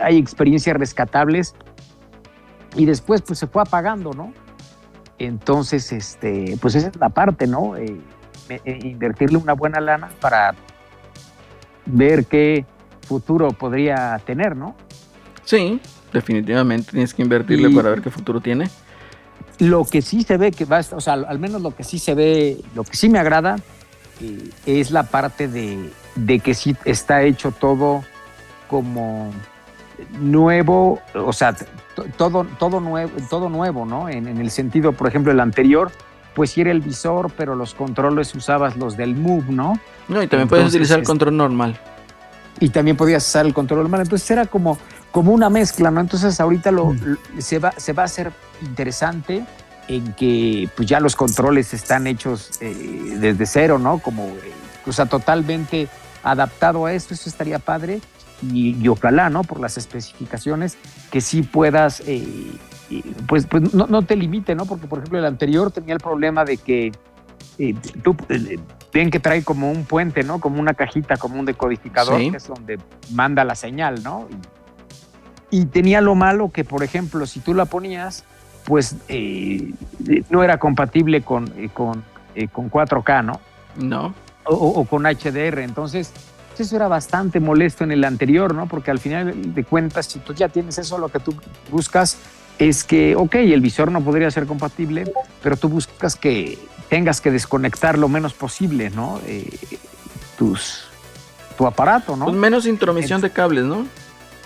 hay 0.00 0.16
experiencias 0.16 0.76
rescatables 0.76 1.54
y 2.76 2.84
después 2.84 3.20
pues 3.22 3.40
se 3.40 3.48
fue 3.48 3.62
apagando, 3.62 4.12
¿no? 4.12 4.32
Entonces, 5.18 5.90
este, 5.90 6.56
pues 6.60 6.76
esa 6.76 6.88
es 6.88 6.96
la 6.96 7.08
parte, 7.08 7.48
¿no? 7.48 7.76
Eh, 7.76 8.00
eh, 8.48 8.78
invertirle 8.84 9.38
una 9.38 9.52
buena 9.52 9.80
lana 9.80 10.08
para 10.20 10.54
ver 11.88 12.26
qué 12.26 12.64
futuro 13.06 13.48
podría 13.52 14.20
tener, 14.24 14.54
¿no? 14.56 14.74
Sí, 15.44 15.80
definitivamente 16.12 16.90
tienes 16.92 17.14
que 17.14 17.22
invertirle 17.22 17.68
Y- 17.70 17.74
para 17.74 17.90
ver 17.90 18.02
qué 18.02 18.10
futuro 18.10 18.40
tiene. 18.40 18.68
Lo 19.58 19.84
que 19.84 20.02
sí 20.02 20.22
se 20.22 20.36
ve 20.36 20.52
que 20.52 20.64
va, 20.64 20.80
o 20.92 21.00
sea, 21.00 21.14
al 21.14 21.38
menos 21.38 21.60
lo 21.62 21.74
que 21.74 21.82
sí 21.82 21.98
se 21.98 22.14
ve, 22.14 22.58
lo 22.74 22.84
que 22.84 22.96
sí 22.96 23.08
me 23.08 23.18
agrada 23.18 23.56
eh, 24.20 24.50
es 24.66 24.90
la 24.92 25.02
parte 25.04 25.48
de, 25.48 25.90
de 26.14 26.38
que 26.38 26.54
sí 26.54 26.76
está 26.84 27.22
hecho 27.22 27.50
todo 27.50 28.04
como 28.68 29.32
nuevo, 30.20 31.00
o 31.14 31.32
sea, 31.32 31.56
todo, 32.16 32.44
todo, 32.58 32.78
nuevo, 32.80 33.10
todo 33.28 33.48
nuevo, 33.48 33.84
¿no? 33.84 34.08
En, 34.08 34.28
en 34.28 34.38
el 34.38 34.50
sentido, 34.50 34.92
por 34.92 35.08
ejemplo, 35.08 35.32
el 35.32 35.40
anterior, 35.40 35.90
pues 36.34 36.50
sí 36.50 36.60
era 36.60 36.70
el 36.70 36.80
visor, 36.80 37.30
pero 37.36 37.54
los 37.54 37.74
controles 37.74 38.34
usabas 38.34 38.76
los 38.76 38.96
del 38.96 39.14
Move, 39.16 39.46
¿no? 39.50 39.78
No, 40.08 40.22
y 40.22 40.26
también 40.28 40.48
puedes 40.48 40.62
Entonces, 40.62 40.74
utilizar 40.76 40.96
el 40.98 41.02
es- 41.02 41.08
control 41.08 41.36
normal. 41.36 41.78
y 42.60 42.70
también 42.70 42.96
podías 42.96 43.26
usar 43.26 43.46
el 43.46 43.54
control 43.54 43.80
normal. 43.82 44.00
Entonces 44.02 44.28
era 44.30 44.46
como, 44.46 44.78
como 45.12 45.32
una 45.32 45.48
mezcla, 45.50 45.90
¿no? 45.90 46.00
Entonces 46.00 46.40
ahorita 46.40 46.70
lo, 46.72 46.92
lo- 46.94 47.18
se, 47.40 47.58
va, 47.58 47.72
se 47.76 47.92
va 47.92 48.02
a 48.02 48.06
hacer 48.06 48.32
interesante 48.62 49.44
en 49.88 50.12
que 50.14 50.68
pues 50.76 50.86
ya 50.88 51.00
los 51.00 51.16
controles 51.16 51.72
están 51.72 52.06
hechos 52.06 52.50
eh, 52.60 53.14
desde 53.18 53.46
cero, 53.46 53.78
¿no? 53.78 53.98
Como, 53.98 54.24
eh, 54.24 54.52
o 54.86 54.92
sea, 54.92 55.06
totalmente 55.06 55.88
adaptado 56.22 56.84
a 56.86 56.92
esto, 56.92 57.14
eso 57.14 57.28
estaría 57.28 57.58
padre. 57.58 58.00
Y, 58.42 58.76
y 58.80 58.88
ojalá, 58.88 59.30
¿no? 59.30 59.42
Por 59.42 59.58
las 59.60 59.78
especificaciones, 59.78 60.76
que 61.10 61.20
sí 61.20 61.42
puedas, 61.42 62.02
eh, 62.06 62.24
pues, 63.26 63.46
pues 63.46 63.72
no, 63.74 63.86
no 63.86 64.02
te 64.02 64.16
limite, 64.16 64.54
¿no? 64.54 64.66
Porque, 64.66 64.86
por 64.86 64.98
ejemplo, 64.98 65.18
el 65.18 65.24
anterior 65.24 65.70
tenía 65.70 65.94
el 65.94 66.00
problema 66.00 66.44
de 66.44 66.56
que 66.56 66.92
eh, 67.58 67.74
tú 68.02 68.16
eh, 68.28 68.58
ven 68.92 69.10
que 69.10 69.20
trae 69.20 69.42
como 69.44 69.70
un 69.70 69.84
puente, 69.84 70.22
¿no? 70.22 70.40
Como 70.40 70.60
una 70.60 70.74
cajita, 70.74 71.16
como 71.16 71.38
un 71.38 71.44
decodificador, 71.46 72.18
Sí. 72.20 72.30
que 72.30 72.36
es 72.38 72.46
donde 72.48 72.78
manda 73.12 73.44
la 73.44 73.54
señal, 73.54 74.02
¿no? 74.02 74.26
Y, 75.50 75.60
y 75.60 75.66
tenía 75.66 76.00
lo 76.00 76.14
malo 76.14 76.50
que, 76.50 76.64
por 76.64 76.82
ejemplo, 76.82 77.26
si 77.26 77.40
tú 77.40 77.54
la 77.54 77.64
ponías, 77.66 78.24
pues 78.64 78.96
eh, 79.08 79.72
no 80.30 80.42
era 80.42 80.58
compatible 80.58 81.22
con, 81.22 81.52
eh, 81.56 81.70
con, 81.72 82.04
eh, 82.34 82.48
con 82.48 82.70
4K, 82.70 83.24
¿no? 83.24 83.40
No. 83.76 84.14
O, 84.44 84.54
o- 84.54 84.80
o 84.80 84.84
con 84.84 85.04
HDR. 85.06 85.60
Entonces, 85.62 86.12
eso 86.58 86.74
era 86.76 86.88
bastante 86.88 87.38
molesto 87.38 87.84
en 87.84 87.92
el 87.92 88.02
anterior, 88.04 88.52
¿no? 88.54 88.66
Porque 88.66 88.90
al 88.90 88.98
final 88.98 89.54
de 89.54 89.64
cuentas, 89.64 90.06
si 90.06 90.18
tú 90.18 90.34
ya 90.34 90.48
tienes 90.48 90.76
eso, 90.78 90.98
lo 90.98 91.08
que 91.08 91.20
tú 91.20 91.34
buscas 91.70 92.18
es 92.58 92.84
que, 92.84 93.14
ok, 93.16 93.36
el 93.36 93.60
visor 93.60 93.90
no 93.92 94.00
podría 94.02 94.30
ser 94.30 94.46
compatible, 94.46 95.10
pero 95.42 95.56
tú 95.56 95.68
buscas 95.68 96.16
que 96.16 96.58
tengas 96.88 97.20
que 97.20 97.30
desconectar 97.30 97.98
lo 97.98 98.08
menos 98.08 98.32
posible, 98.34 98.90
¿no? 98.90 99.20
Eh, 99.26 99.48
tus, 100.36 100.84
tu 101.56 101.66
aparato, 101.66 102.16
¿no? 102.16 102.24
Pues 102.26 102.36
menos 102.36 102.66
intromisión 102.66 103.20
de 103.20 103.30
cables, 103.30 103.64
¿no? 103.64 103.86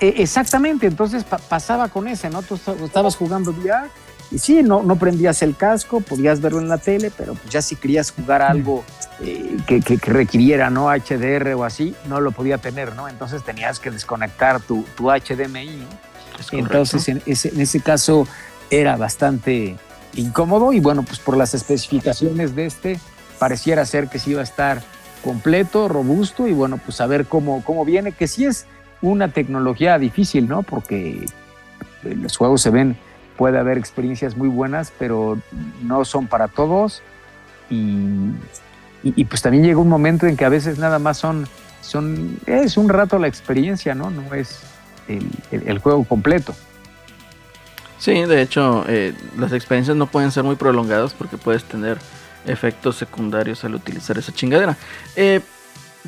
Eh, 0.00 0.14
exactamente, 0.18 0.86
entonces 0.86 1.22
pa- 1.24 1.38
pasaba 1.38 1.88
con 1.88 2.08
ese, 2.08 2.28
¿no? 2.30 2.42
Tú 2.42 2.56
esta- 2.56 2.72
estabas 2.84 3.14
jugando 3.16 3.52
VR 3.52 3.88
y 4.30 4.38
sí, 4.38 4.62
no, 4.62 4.82
no 4.82 4.96
prendías 4.96 5.42
el 5.42 5.54
casco, 5.56 6.00
podías 6.00 6.40
verlo 6.40 6.58
en 6.60 6.68
la 6.68 6.78
tele, 6.78 7.12
pero 7.16 7.34
pues 7.34 7.50
ya 7.50 7.62
si 7.62 7.76
querías 7.76 8.10
jugar 8.10 8.42
algo 8.42 8.82
eh, 9.20 9.56
que, 9.66 9.80
que- 9.80 9.98
que 9.98 10.10
requiriera, 10.10 10.70
¿no? 10.70 10.88
HDR 10.90 11.54
o 11.54 11.64
así, 11.64 11.94
no 12.08 12.20
lo 12.20 12.32
podía 12.32 12.58
tener, 12.58 12.96
¿no? 12.96 13.08
Entonces 13.08 13.44
tenías 13.44 13.78
que 13.78 13.90
desconectar 13.92 14.60
tu, 14.60 14.84
tu 14.96 15.04
HDMI, 15.10 15.76
¿no? 15.76 16.11
Es. 16.38 16.52
Entonces, 16.52 17.08
en 17.08 17.22
ese, 17.26 17.48
en 17.50 17.60
ese 17.60 17.80
caso 17.80 18.26
era 18.70 18.96
bastante 18.96 19.76
incómodo 20.14 20.72
y 20.72 20.80
bueno, 20.80 21.02
pues 21.02 21.18
por 21.18 21.36
las 21.36 21.54
especificaciones 21.54 22.54
de 22.54 22.66
este, 22.66 23.00
pareciera 23.38 23.84
ser 23.86 24.08
que 24.08 24.18
sí 24.18 24.30
iba 24.32 24.40
a 24.40 24.44
estar 24.44 24.82
completo, 25.24 25.88
robusto 25.88 26.48
y 26.48 26.52
bueno, 26.52 26.78
pues 26.78 27.00
a 27.00 27.06
ver 27.06 27.26
cómo, 27.26 27.62
cómo 27.64 27.84
viene, 27.84 28.12
que 28.12 28.26
sí 28.28 28.44
es 28.44 28.66
una 29.00 29.28
tecnología 29.28 29.98
difícil, 29.98 30.48
¿no? 30.48 30.62
Porque 30.62 31.24
eh, 32.04 32.14
los 32.16 32.36
juegos 32.36 32.62
se 32.62 32.70
ven, 32.70 32.96
puede 33.36 33.58
haber 33.58 33.78
experiencias 33.78 34.36
muy 34.36 34.48
buenas, 34.48 34.92
pero 34.98 35.38
no 35.82 36.04
son 36.04 36.26
para 36.26 36.48
todos 36.48 37.02
y, 37.70 37.76
y- 39.02 39.14
y, 39.16 39.24
pues 39.24 39.42
también 39.42 39.64
llega 39.64 39.78
un 39.78 39.88
momento 39.88 40.26
en 40.26 40.36
que 40.36 40.44
a 40.44 40.48
veces 40.48 40.78
nada 40.78 40.98
más 40.98 41.18
son, 41.18 41.48
son 41.80 42.38
es 42.46 42.76
un 42.76 42.88
rato 42.88 43.18
la 43.18 43.28
experiencia, 43.28 43.94
¿no? 43.94 44.10
No 44.10 44.34
es 44.34 44.60
el, 45.08 45.78
juego 45.78 46.04
completo. 46.04 46.54
Sí, 47.98 48.22
de 48.24 48.42
hecho, 48.42 48.84
eh, 48.88 49.14
las 49.38 49.52
experiencias 49.52 49.96
no 49.96 50.06
pueden 50.06 50.32
ser 50.32 50.44
muy 50.44 50.56
prolongadas 50.56 51.14
porque 51.14 51.36
puedes 51.36 51.64
tener 51.64 51.98
efectos 52.46 52.96
secundarios 52.96 53.64
al 53.64 53.74
utilizar 53.74 54.18
esa 54.18 54.32
chingadera. 54.32 54.76
Eh, 55.14 55.40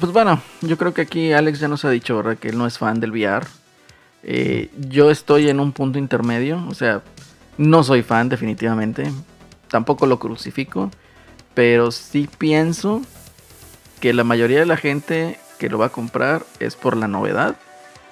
pues 0.00 0.12
bueno, 0.12 0.40
yo 0.60 0.76
creo 0.76 0.92
que 0.92 1.02
aquí 1.02 1.32
Alex 1.32 1.60
ya 1.60 1.68
nos 1.68 1.84
ha 1.84 1.90
dicho. 1.90 2.22
Que 2.40 2.48
él 2.48 2.58
no 2.58 2.66
es 2.66 2.78
fan 2.78 2.98
del 2.98 3.12
VR. 3.12 3.46
Eh, 4.24 4.70
yo 4.78 5.10
estoy 5.10 5.48
en 5.50 5.60
un 5.60 5.72
punto 5.72 5.98
intermedio, 5.98 6.64
o 6.68 6.74
sea, 6.74 7.02
no 7.58 7.84
soy 7.84 8.02
fan 8.02 8.30
definitivamente, 8.30 9.12
tampoco 9.68 10.06
lo 10.06 10.18
crucifico, 10.18 10.90
pero 11.52 11.90
sí 11.90 12.26
pienso 12.38 13.02
que 14.00 14.14
la 14.14 14.24
mayoría 14.24 14.60
de 14.60 14.66
la 14.66 14.78
gente 14.78 15.38
que 15.58 15.68
lo 15.68 15.76
va 15.76 15.86
a 15.86 15.90
comprar 15.90 16.44
es 16.58 16.74
por 16.74 16.96
la 16.96 17.06
novedad 17.06 17.56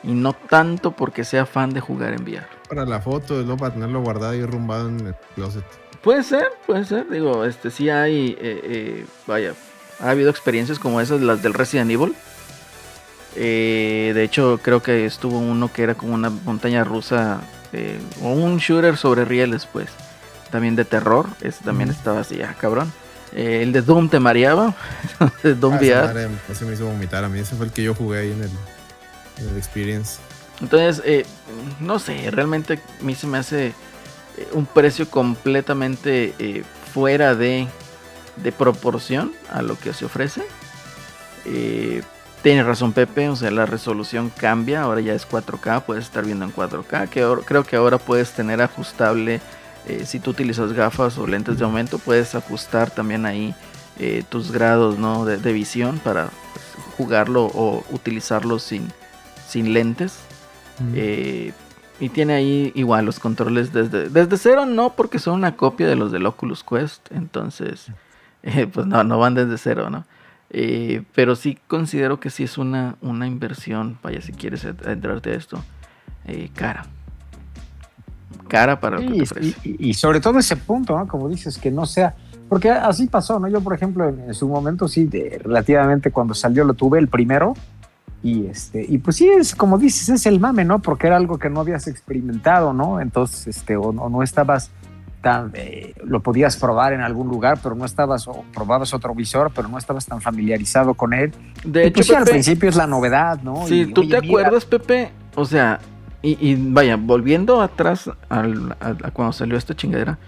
y 0.03 0.13
no 0.13 0.33
tanto 0.33 0.93
porque 0.93 1.25
sea 1.25 1.47
fan 1.47 1.71
de 1.71 1.81
jugar 1.81 2.13
en 2.15 2.23
VR. 2.23 2.47
Para 2.69 2.85
la 2.85 3.01
foto, 3.01 3.35
luego 3.35 3.57
para 3.57 3.75
tenerlo 3.75 4.01
guardado 4.03 4.35
y 4.35 4.45
rumbado 4.45 4.89
en 4.89 5.07
el 5.09 5.15
closet. 5.35 5.65
Puede 6.03 6.23
ser, 6.25 6.49
puede 6.67 6.85
ser. 6.85 7.09
Digo, 7.09 7.45
este 7.45 7.71
sí 7.71 7.89
hay, 7.89 8.31
eh, 8.41 8.61
eh, 8.65 9.07
vaya, 9.27 9.55
ha 10.01 10.11
habido 10.11 10.31
experiencias 10.31 10.79
como 10.79 11.01
esas, 11.01 11.21
las 11.21 11.43
del 11.43 11.55
Resident 11.55 11.91
Evil. 11.91 12.15
Eh, 13.35 14.13
de 14.15 14.25
hecho, 14.25 14.61
creo 14.63 14.83
que 14.83 15.07
estuvo 15.07 15.39
uno 15.39 15.73
que 15.73 15.83
era 15.83 15.95
como 15.95 16.15
una 16.15 16.29
montaña 16.31 16.85
rusa 16.85 17.41
eh, 17.73 17.99
o 18.23 18.31
un 18.33 18.59
shooter 18.59 18.97
sobre 18.97 19.25
rieles, 19.25 19.67
pues. 19.67 19.89
También 20.51 20.77
de 20.77 20.85
terror. 20.85 21.27
Ese 21.41 21.65
también 21.65 21.89
estaba 21.91 22.21
así, 22.21 22.43
ah, 22.43 22.55
cabrón. 22.59 22.93
El 23.35 23.73
de 23.73 23.81
Doom 23.81 24.11
te 24.11 24.21
mareaba. 24.21 24.75
de 25.43 25.55
Doom 25.55 25.75
Ah, 25.75 25.79
VR. 25.81 26.07
madre, 26.09 26.29
ese 26.51 26.65
me 26.67 26.75
hizo 26.75 26.85
vomitar 26.85 27.25
a 27.25 27.29
mí. 27.31 27.39
Ese 27.39 27.57
fue 27.57 27.65
el 27.67 27.73
que 27.73 27.83
yo 27.83 27.95
jugué 27.95 28.19
ahí 28.21 28.33
en 28.33 28.43
el, 28.43 28.51
el 29.51 29.57
Experience. 29.57 30.19
Entonces, 30.61 31.03
eh, 31.05 31.27
no 31.81 31.99
sé, 31.99 32.31
realmente 32.31 32.75
a 33.01 33.03
mí 33.05 33.15
se 33.15 33.27
me 33.27 33.39
hace 33.39 33.69
eh, 33.69 34.49
un 34.53 34.65
precio 34.67 35.09
completamente 35.11 36.35
eh, 36.39 36.63
fuera 36.95 37.35
de, 37.35 37.67
de 38.37 38.53
proporción 38.53 39.33
a 39.51 39.63
lo 39.63 39.79
que 39.79 39.93
se 39.93 40.05
ofrece. 40.05 40.43
Eh, 41.45 42.03
tiene 42.43 42.63
razón 42.63 42.93
Pepe, 42.93 43.29
o 43.29 43.37
sea, 43.37 43.51
la 43.51 43.67
resolución 43.67 44.31
cambia, 44.37 44.83
ahora 44.83 45.01
ya 45.01 45.15
es 45.15 45.29
4K, 45.29 45.83
puedes 45.85 46.05
estar 46.05 46.25
viendo 46.25 46.45
en 46.45 46.53
4K, 46.53 47.09
que 47.09 47.23
ahora- 47.23 47.43
creo 47.45 47.65
que 47.65 47.77
ahora 47.77 47.99
puedes 47.99 48.33
tener 48.33 48.61
ajustable, 48.63 49.41
si 50.07 50.21
tú 50.21 50.31
utilizas 50.31 50.73
gafas 50.73 51.19
o 51.19 51.27
lentes 51.27 51.59
de 51.59 51.65
aumento, 51.65 51.99
puedes 51.99 52.37
ajustar 52.37 52.93
también 52.93 53.27
ahí 53.27 53.53
tus 54.29 54.53
grados 54.53 54.97
¿no? 54.97 55.25
de, 55.25 55.39
de 55.39 55.53
visión 55.53 55.99
para 55.99 56.29
pues, 56.53 56.65
jugarlo 56.97 57.47
o 57.47 57.85
utilizarlo 57.91 58.61
sin, 58.61 58.93
sin 59.53 59.73
lentes. 59.73 60.19
Eh, 60.95 61.53
y 62.01 62.09
tiene 62.09 62.33
ahí 62.33 62.73
igual 62.75 63.05
los 63.05 63.21
controles 63.21 63.73
desde, 63.73 64.09
desde 64.09 64.37
cero, 64.37 64.67
no 64.67 64.95
porque 64.95 65.19
son 65.21 65.35
una 65.35 65.55
copia 65.57 65.87
de 65.87 65.95
los 65.95 66.11
del 66.11 66.27
Oculus 66.27 66.65
Quest. 66.65 67.13
Entonces, 67.13 67.87
eh, 68.43 68.67
pues 68.67 68.87
no, 68.87 69.05
no 69.05 69.19
van 69.19 69.35
desde 69.35 69.59
cero, 69.59 69.91
¿no? 69.91 70.05
Eh, 70.51 71.03
pero 71.15 71.37
sí 71.37 71.59
considero 71.69 72.19
que 72.21 72.29
sí 72.31 72.43
es 72.45 72.59
una, 72.59 72.97
una 73.01 73.27
inversión, 73.27 73.99
vaya 74.03 74.21
si 74.21 74.33
quieres 74.33 74.65
ent- 74.67 74.87
entrarte 74.91 75.31
a 75.31 75.35
esto, 75.35 75.65
eh, 76.27 76.51
cara. 76.55 76.85
Cara 78.49 78.81
para 78.81 78.99
lo 78.99 79.03
que 79.13 79.23
te 79.35 79.45
y, 79.47 79.55
y- 79.65 79.91
y 79.91 79.95
sobre 79.95 80.21
todo 80.21 80.39
ese 80.39 80.57
punto, 80.57 80.99
¿no? 80.99 81.07
Como 81.07 81.29
dices, 81.29 81.57
que 81.59 81.71
no 81.71 81.87
sea. 81.87 82.15
Porque 82.49 82.71
así 82.71 83.07
pasó, 83.07 83.39
¿no? 83.39 83.49
Yo, 83.49 83.61
por 83.63 83.73
ejemplo, 83.75 84.07
en, 84.09 84.21
en 84.21 84.35
su 84.35 84.47
momento, 84.49 84.89
sí, 84.89 85.05
de- 85.05 85.41
relativamente 85.43 86.11
cuando 86.11 86.35
salió 86.35 86.65
lo 86.65 86.75
tuve 86.75 86.99
el 86.99 87.09
primero. 87.09 87.55
Y 88.25 88.47
este, 88.47 88.85
y 88.89 88.99
pues 88.99 89.17
sí, 89.17 89.29
es 89.29 89.55
como 89.55 89.79
dices, 89.79 90.09
es 90.09 90.27
el 90.27 90.39
mame, 90.39 90.65
¿no? 90.65 90.81
Porque 90.81 91.09
era 91.09 91.17
algo 91.17 91.39
que 91.39 91.51
no 91.51 91.61
habías 91.61 91.89
experimentado, 91.89 92.73
¿no? 92.73 93.01
Entonces, 93.01 93.49
este, 93.49 93.77
o, 93.77 93.83
o 93.89 94.09
no 94.09 94.23
estabas 94.23 94.71
tan. 95.21 95.51
eh, 95.55 95.95
lo 96.05 96.21
podías 96.21 96.57
probar 96.57 96.93
en 96.93 97.01
algún 97.01 97.27
lugar, 97.29 97.59
pero 97.63 97.75
no 97.75 97.85
estabas, 97.85 98.29
o 98.29 98.45
probabas 98.55 98.95
otro 98.95 99.13
visor, 99.15 99.51
pero 99.55 99.67
no 99.69 99.77
estabas 99.77 100.07
tan 100.07 100.21
familiarizado 100.21 100.95
con 100.95 101.15
él. 101.15 101.33
De 101.65 101.83
Y 101.83 101.87
hecho, 101.89 101.95
pues 101.97 102.07
sí, 102.07 102.15
al 102.15 102.25
principio 102.25 102.69
es 102.69 102.77
la 102.77 102.87
novedad, 102.87 103.43
¿no? 103.43 103.67
Si 103.67 103.81
Y, 103.81 103.87
tú 103.87 104.03
oye, 104.03 104.11
te 104.11 104.21
mira, 104.21 104.29
acuerdas, 104.41 104.65
Pepe, 104.67 105.11
o 105.35 105.45
sea, 105.45 105.81
y, 106.23 106.39
y 106.41 106.55
vaya, 106.55 106.97
volviendo 106.97 107.61
atrás 107.61 108.09
al- 108.29 108.77
a, 108.79 108.89
a 108.91 109.11
cuando 109.11 109.33
salió 109.33 109.57
esta 109.59 109.75
chingadera, 109.75 110.19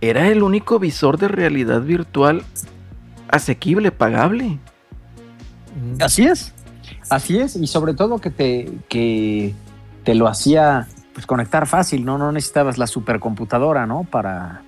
era 0.00 0.26
el 0.26 0.42
único 0.42 0.80
visor 0.80 1.18
de 1.18 1.28
realidad 1.28 1.82
virtual 1.82 2.42
asequible, 3.28 3.92
pagable. 3.92 4.58
Así 6.00 6.24
es, 6.24 6.52
así 7.10 7.38
es, 7.38 7.56
y 7.56 7.66
sobre 7.66 7.94
todo 7.94 8.18
que 8.18 8.30
te, 8.30 8.70
que 8.88 9.54
te 10.04 10.14
lo 10.14 10.28
hacía 10.28 10.88
pues, 11.14 11.26
conectar 11.26 11.66
fácil, 11.66 12.04
¿no? 12.04 12.18
No 12.18 12.32
necesitabas 12.32 12.78
la 12.78 12.86
supercomputadora, 12.86 13.86
¿no? 13.86 14.04
Para, 14.04 14.62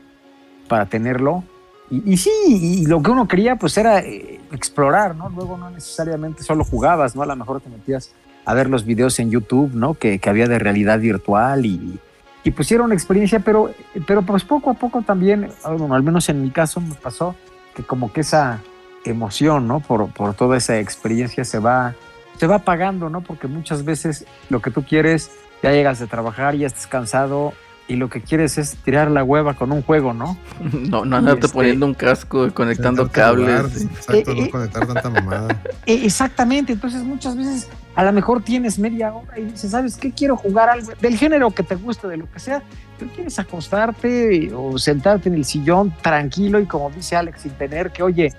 para 0.68 0.86
tenerlo. 0.86 1.44
Y, 1.90 2.12
y 2.12 2.16
sí, 2.16 2.30
y 2.46 2.86
lo 2.86 3.02
que 3.02 3.10
uno 3.10 3.26
quería 3.28 3.56
pues 3.56 3.76
era 3.78 4.00
eh, 4.00 4.40
explorar, 4.52 5.14
¿no? 5.16 5.28
Luego 5.30 5.56
no 5.56 5.70
necesariamente 5.70 6.42
solo 6.42 6.64
jugabas, 6.64 7.16
¿no? 7.16 7.22
A 7.22 7.26
lo 7.26 7.36
mejor 7.36 7.60
te 7.60 7.70
metías 7.70 8.12
a 8.44 8.54
ver 8.54 8.70
los 8.70 8.84
videos 8.84 9.18
en 9.20 9.30
YouTube, 9.30 9.74
¿no? 9.74 9.94
Que, 9.94 10.18
que 10.18 10.30
había 10.30 10.48
de 10.48 10.58
realidad 10.58 10.98
virtual 11.00 11.66
y, 11.66 11.98
y 12.44 12.50
pues 12.50 12.72
era 12.72 12.82
una 12.82 12.94
experiencia, 12.94 13.40
pero, 13.40 13.70
pero 14.06 14.22
pues 14.22 14.44
poco 14.44 14.70
a 14.70 14.74
poco 14.74 15.02
también, 15.02 15.50
ah, 15.64 15.72
bueno, 15.72 15.94
al 15.94 16.02
menos 16.02 16.28
en 16.28 16.40
mi 16.40 16.50
caso 16.50 16.80
me 16.80 16.94
pasó 16.94 17.34
que 17.74 17.82
como 17.82 18.12
que 18.12 18.22
esa 18.22 18.60
emoción, 19.04 19.68
¿no? 19.68 19.80
Por, 19.80 20.10
por 20.12 20.34
toda 20.34 20.56
esa 20.56 20.78
experiencia 20.78 21.44
se 21.44 21.58
va, 21.58 21.94
se 22.38 22.46
va 22.46 22.56
apagando, 22.56 23.10
¿no? 23.10 23.20
Porque 23.20 23.46
muchas 23.48 23.84
veces 23.84 24.24
lo 24.50 24.60
que 24.62 24.70
tú 24.70 24.84
quieres, 24.84 25.30
ya 25.62 25.72
llegas 25.72 25.98
de 25.98 26.06
trabajar, 26.06 26.54
ya 26.56 26.66
estás 26.66 26.86
cansado 26.86 27.52
y 27.88 27.96
lo 27.96 28.10
que 28.10 28.20
quieres 28.20 28.58
es 28.58 28.76
tirar 28.84 29.10
la 29.10 29.24
hueva 29.24 29.54
con 29.54 29.72
un 29.72 29.82
juego, 29.82 30.12
¿no? 30.12 30.36
No, 30.72 31.04
no 31.04 31.16
andarte 31.16 31.46
este- 31.46 31.54
poniendo 31.56 31.86
un 31.86 31.94
casco 31.94 32.46
y 32.46 32.50
conectando 32.50 33.08
cables. 33.10 33.82
Exacto, 33.82 34.30
Eh, 34.30 34.34
no 34.36 34.44
eh. 34.44 34.50
conectar 34.50 34.86
tanta 34.86 35.10
mamada. 35.10 35.60
E- 35.86 36.04
Exactamente, 36.04 36.72
entonces 36.74 37.02
muchas 37.02 37.34
veces 37.36 37.68
a 37.94 38.04
lo 38.04 38.12
mejor 38.12 38.42
tienes 38.44 38.78
media 38.78 39.12
hora 39.12 39.38
y 39.38 39.44
dices, 39.46 39.70
¿sabes 39.72 39.96
qué? 39.96 40.12
Quiero 40.12 40.36
jugar 40.36 40.68
algo 40.68 40.92
del 41.00 41.16
género 41.16 41.50
que 41.50 41.62
te 41.64 41.74
guste, 41.74 42.06
de 42.08 42.18
lo 42.18 42.30
que 42.30 42.38
sea, 42.38 42.62
pero 42.98 43.10
quieres 43.12 43.38
acostarte 43.38 44.52
o 44.54 44.78
sentarte 44.78 45.28
en 45.30 45.34
el 45.34 45.44
sillón 45.44 45.92
tranquilo 46.02 46.60
y 46.60 46.66
como 46.66 46.90
dice 46.90 47.16
Alex, 47.16 47.42
sin 47.42 47.52
tener 47.52 47.90
que, 47.90 48.02
oye, 48.02 48.32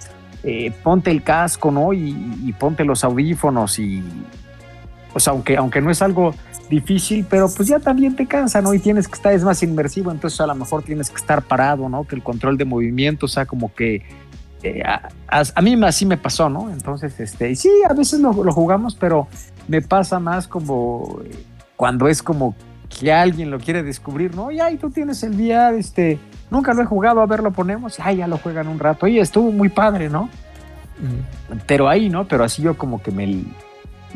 eh, 0.44 0.72
ponte 0.84 1.12
el 1.12 1.24
casco, 1.24 1.72
¿no? 1.72 1.94
Y, 1.94 2.16
y 2.44 2.54
ponte 2.54 2.86
los 2.86 3.04
audífonos 3.04 3.80
y, 3.80 4.04
pues 5.12 5.28
aunque, 5.28 5.58
aunque 5.58 5.82
no 5.82 5.92
es 5.92 6.02
algo 6.02 6.34
difícil, 6.70 7.26
pero 7.30 7.50
pues 7.50 7.68
ya 7.68 7.80
también 7.80 8.16
te 8.16 8.28
cansa, 8.28 8.62
¿no? 8.62 8.74
Y 8.74 8.80
tienes 8.80 9.08
que 9.08 9.16
estar, 9.16 9.34
es 9.34 9.44
más 9.44 9.62
inmersivo, 9.64 10.12
entonces 10.12 10.40
a 10.40 10.48
lo 10.48 10.56
mejor 10.56 10.84
tienes 10.84 11.10
que 11.10 11.16
estar 11.16 11.42
parado, 11.42 11.90
¿no? 11.90 12.06
Que 12.06 12.16
el 12.16 12.24
control 12.24 12.58
de 12.58 12.66
movimiento, 12.66 13.26
o 13.26 13.30
sea, 13.30 13.46
como 13.46 13.74
que 13.74 14.04
eh, 14.62 14.84
a, 14.84 15.62
mí 15.62 15.78
así 15.84 16.06
me 16.06 16.18
pasó, 16.18 16.50
¿no? 16.50 16.70
Entonces, 16.70 17.20
este, 17.20 17.56
sí, 17.56 17.72
a 17.90 17.94
veces 17.94 18.20
lo, 18.20 18.34
jugamos, 18.34 18.96
pero 18.96 19.28
me 19.68 19.82
pasa 19.82 20.20
más 20.20 20.48
como 20.48 21.22
cuando 21.76 22.08
es 22.08 22.22
como 22.22 22.56
que 22.90 23.14
alguien 23.14 23.52
lo 23.52 23.60
quiere 23.60 23.84
descubrir, 23.84 24.36
¿no? 24.36 24.52
Y 24.52 24.60
ahí 24.60 24.78
tú 24.78 24.90
tienes 24.90 25.22
el 25.24 25.32
VR, 25.32 25.78
este, 25.78 26.20
nunca 26.50 26.74
lo 26.74 26.82
he 26.82 26.86
jugado, 26.86 27.22
a 27.22 27.26
ver, 27.26 27.42
lo 27.42 27.52
ponemos, 27.52 28.00
y 28.00 28.02
ay, 28.04 28.18
ya 28.18 28.28
lo 28.28 28.38
juegan 28.38 28.68
un 28.68 28.80
rato, 28.80 29.08
y 29.08 29.20
estuvo 29.20 29.52
muy 29.52 29.70
padre, 29.70 30.10
¿no? 30.10 30.30
Pero 31.66 31.88
ahí, 31.88 32.10
¿no? 32.10 32.28
Pero 32.28 32.44
así 32.44 32.62
yo 32.62 32.78
como 32.78 33.02
que 33.02 33.12
me 33.12 33.44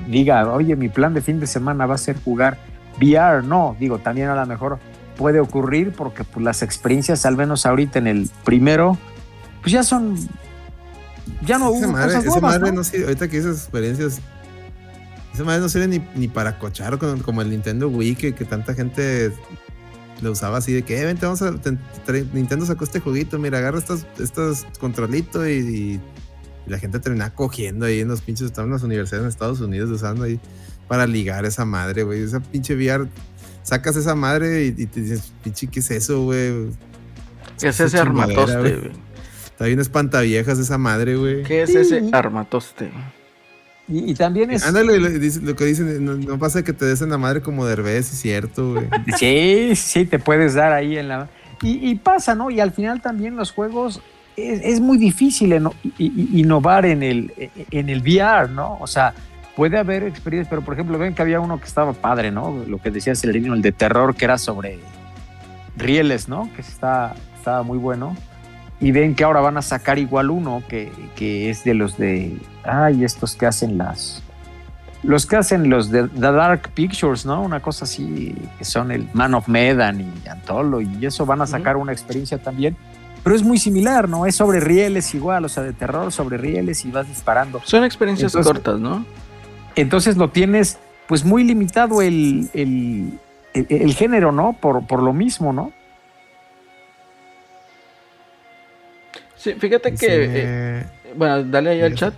diga, 0.08 0.52
oye, 0.52 0.76
mi 0.76 0.90
plan 0.90 1.14
de 1.14 1.22
fin 1.22 1.40
de 1.40 1.48
semana 1.48 1.86
va 1.86 1.96
a 1.96 2.00
ser 2.00 2.18
jugar 2.22 2.58
VR, 3.00 3.44
no, 3.44 3.76
digo, 3.80 4.00
también 4.00 4.30
a 4.30 4.36
lo 4.36 4.46
mejor 4.46 4.80
puede 5.18 5.40
ocurrir 5.40 5.94
porque 5.94 6.24
pues, 6.24 6.44
las 6.44 6.62
experiencias, 6.62 7.26
al 7.26 7.38
menos 7.38 7.66
ahorita 7.66 8.00
en 8.00 8.08
el 8.08 8.30
primero, 8.44 8.98
pues 9.62 9.72
ya 9.72 9.84
son, 9.84 10.18
ya 11.46 11.58
no 11.58 11.70
esa 11.70 11.86
hubo 11.86 11.92
madre, 11.92 12.08
cosas 12.08 12.26
esa 12.26 12.40
nuevas, 12.40 12.60
madre 12.60 12.72
¿no? 12.74 12.82
no 12.82 13.06
ahorita 13.06 13.28
que 13.28 13.38
esas 13.38 13.58
experiencias, 13.58 14.22
esa 15.34 15.44
madre 15.44 15.62
no 15.62 15.70
sirve 15.70 15.88
ni, 15.88 16.02
ni 16.16 16.28
para 16.28 16.60
cochar 16.60 16.98
con- 16.98 17.20
como 17.22 17.42
el 17.42 17.50
Nintendo 17.50 17.88
Wii, 17.90 18.16
que, 18.16 18.34
que 18.36 18.46
tanta 18.46 18.74
gente 18.74 19.32
lo 20.22 20.32
usaba 20.32 20.58
así 20.60 20.72
de 20.74 20.84
que, 20.84 21.00
eh, 21.02 21.06
vente, 21.06 21.26
vamos 21.26 21.42
a, 21.42 21.54
te- 21.56 21.78
Nintendo 22.34 22.66
sacó 22.66 22.84
este 22.84 23.00
jueguito, 23.00 23.40
mira, 23.40 23.58
agarra 23.58 23.78
estos, 23.80 24.06
estos 24.20 24.66
controlitos 24.80 25.48
y, 25.48 25.52
y 25.52 26.02
la 26.68 26.78
gente 26.80 27.00
termina 27.00 27.34
cogiendo 27.34 27.86
ahí 27.86 28.00
en 28.00 28.08
los 28.08 28.22
pinches, 28.22 28.46
estaban 28.48 28.70
en 28.70 28.74
las 28.74 28.84
universidades 28.84 29.24
en 29.24 29.30
Estados 29.30 29.60
Unidos 29.60 29.90
usando 29.90 30.24
ahí 30.24 30.40
para 30.88 31.08
ligar 31.08 31.46
esa 31.46 31.66
madre, 31.66 32.04
güey, 32.04 32.22
esa 32.22 32.40
pinche 32.40 32.76
VR, 32.76 33.08
sacas 33.64 33.96
esa 33.96 34.16
madre 34.16 34.66
y, 34.66 34.68
y 34.84 34.86
te 34.86 35.02
dices, 35.02 35.34
pinche, 35.44 35.68
¿qué 35.68 35.80
es 35.80 35.92
eso, 35.92 36.24
güey? 36.24 36.68
¿Qué 37.60 37.70
es 37.70 37.80
ese 37.80 37.98
armatoste? 38.00 38.58
güey. 38.58 38.92
Está 39.46 39.66
bien 39.66 39.80
espantaviejas 39.80 40.58
esa 40.60 40.78
madre, 40.78 41.16
güey. 41.16 41.44
¿Qué 41.44 41.64
es 41.64 41.70
ese 41.76 42.10
armatoste? 42.12 42.92
Y, 43.88 44.12
y 44.12 44.14
también 44.14 44.52
es... 44.52 44.66
Ándale, 44.66 45.00
lo, 45.00 45.56
que 45.56 45.66
dicen, 45.66 46.06
no, 46.06 46.16
no 46.16 46.40
pasa 46.40 46.64
que 46.64 46.74
te 46.74 46.86
des 46.86 47.02
en 47.02 47.10
la 47.10 47.18
madre 47.18 47.42
como 47.42 47.66
Derbez, 47.66 48.12
es 48.12 48.20
cierto, 48.20 48.74
güey. 48.74 48.88
Sí, 49.18 49.76
sí, 49.76 50.06
te 50.06 50.20
puedes 50.20 50.54
dar 50.54 50.72
ahí 50.72 50.98
en 50.98 51.10
la... 51.10 51.30
Y, 51.62 51.90
y 51.90 51.96
pasa, 51.96 52.36
¿no? 52.36 52.50
Y 52.50 52.60
al 52.60 52.72
final 52.72 53.02
también 53.02 53.36
los 53.36 53.52
juegos 53.52 54.02
es, 54.36 54.62
es 54.64 54.80
muy 54.80 54.98
difícil 54.98 55.54
innovar 55.98 56.86
en 56.86 57.04
el, 57.04 57.34
en 57.72 57.90
el 57.90 58.02
VR, 58.02 58.50
¿no? 58.50 58.78
O 58.80 58.88
sea, 58.88 59.14
puede 59.56 59.78
haber 59.78 60.04
experiencias, 60.04 60.50
pero 60.50 60.64
por 60.64 60.74
ejemplo, 60.74 60.98
ven 60.98 61.14
que 61.14 61.22
había 61.22 61.40
uno 61.40 61.60
que 61.60 61.66
estaba 61.66 61.94
padre, 61.94 62.32
¿no? 62.32 62.64
Lo 62.68 62.80
que 62.80 62.92
decía 62.92 63.16
Celerino, 63.16 63.54
el 63.54 63.62
de 63.62 63.72
terror, 63.72 64.16
que 64.16 64.26
era 64.26 64.38
sobre 64.38 64.80
rieles, 65.78 66.28
¿no? 66.28 66.50
Que 66.56 66.62
está, 66.62 67.16
estaba 67.38 67.64
muy 67.64 67.78
bueno. 67.78 68.16
Y 68.80 68.92
ven 68.92 69.16
que 69.16 69.24
ahora 69.24 69.40
van 69.40 69.58
a 69.58 69.62
sacar 69.62 70.00
igual 70.00 70.30
uno 70.30 70.64
que, 70.68 70.92
que 71.16 71.50
es 71.50 71.64
de 71.64 71.74
los 71.74 71.98
de... 71.98 72.38
Ay, 72.64 73.04
estos 73.04 73.36
que 73.36 73.46
hacen 73.46 73.78
las... 73.78 74.22
los 75.04 75.26
que 75.26 75.36
hacen 75.36 75.70
los 75.70 75.90
de 75.92 76.08
The 76.08 76.20
Dark 76.32 76.70
Pictures, 76.74 77.26
¿no? 77.26 77.42
Una 77.42 77.60
cosa 77.62 77.84
así, 77.86 78.36
que 78.58 78.64
son 78.66 78.92
el 78.92 79.08
Man 79.14 79.34
of 79.34 79.48
Medan 79.50 80.00
y 80.02 80.28
Antolo, 80.30 80.80
y 80.82 81.06
eso 81.06 81.26
van 81.26 81.42
a 81.42 81.48
sacar 81.48 81.76
una 81.78 81.92
experiencia 81.92 82.38
también. 82.38 82.76
Pero 83.24 83.36
es 83.36 83.44
muy 83.44 83.58
similar, 83.58 84.08
¿no? 84.10 84.26
Es 84.26 84.36
sobre 84.36 84.60
rieles 84.60 85.14
igual, 85.16 85.46
o 85.46 85.50
sea, 85.50 85.64
de 85.64 85.72
terror 85.74 86.12
sobre 86.12 86.38
rieles 86.38 86.84
y 86.86 86.92
vas 86.92 87.08
disparando. 87.08 87.62
Son 87.64 87.84
experiencias 87.84 88.34
Entonces- 88.34 88.52
cortas, 88.54 88.80
¿no? 88.80 89.06
Entonces 89.76 90.18
lo 90.18 90.30
tienes, 90.30 90.78
pues 91.08 91.24
muy 91.26 91.44
limitado 91.44 92.02
el, 92.02 92.50
el, 92.54 93.18
el- 93.54 93.68
el 93.70 93.94
género, 93.96 94.32
¿no? 94.32 94.54
Por, 94.54 94.86
por 94.88 95.02
lo 95.02 95.14
mismo, 95.14 95.52
¿no? 95.54 95.72
Sí, 99.36 99.54
fíjate 99.54 99.94
que. 99.96 100.08
eh, 100.10 100.84
bueno, 101.16 101.44
dale 101.44 101.72
ahí 101.72 101.82
al 101.82 101.96
chat. 101.96 102.14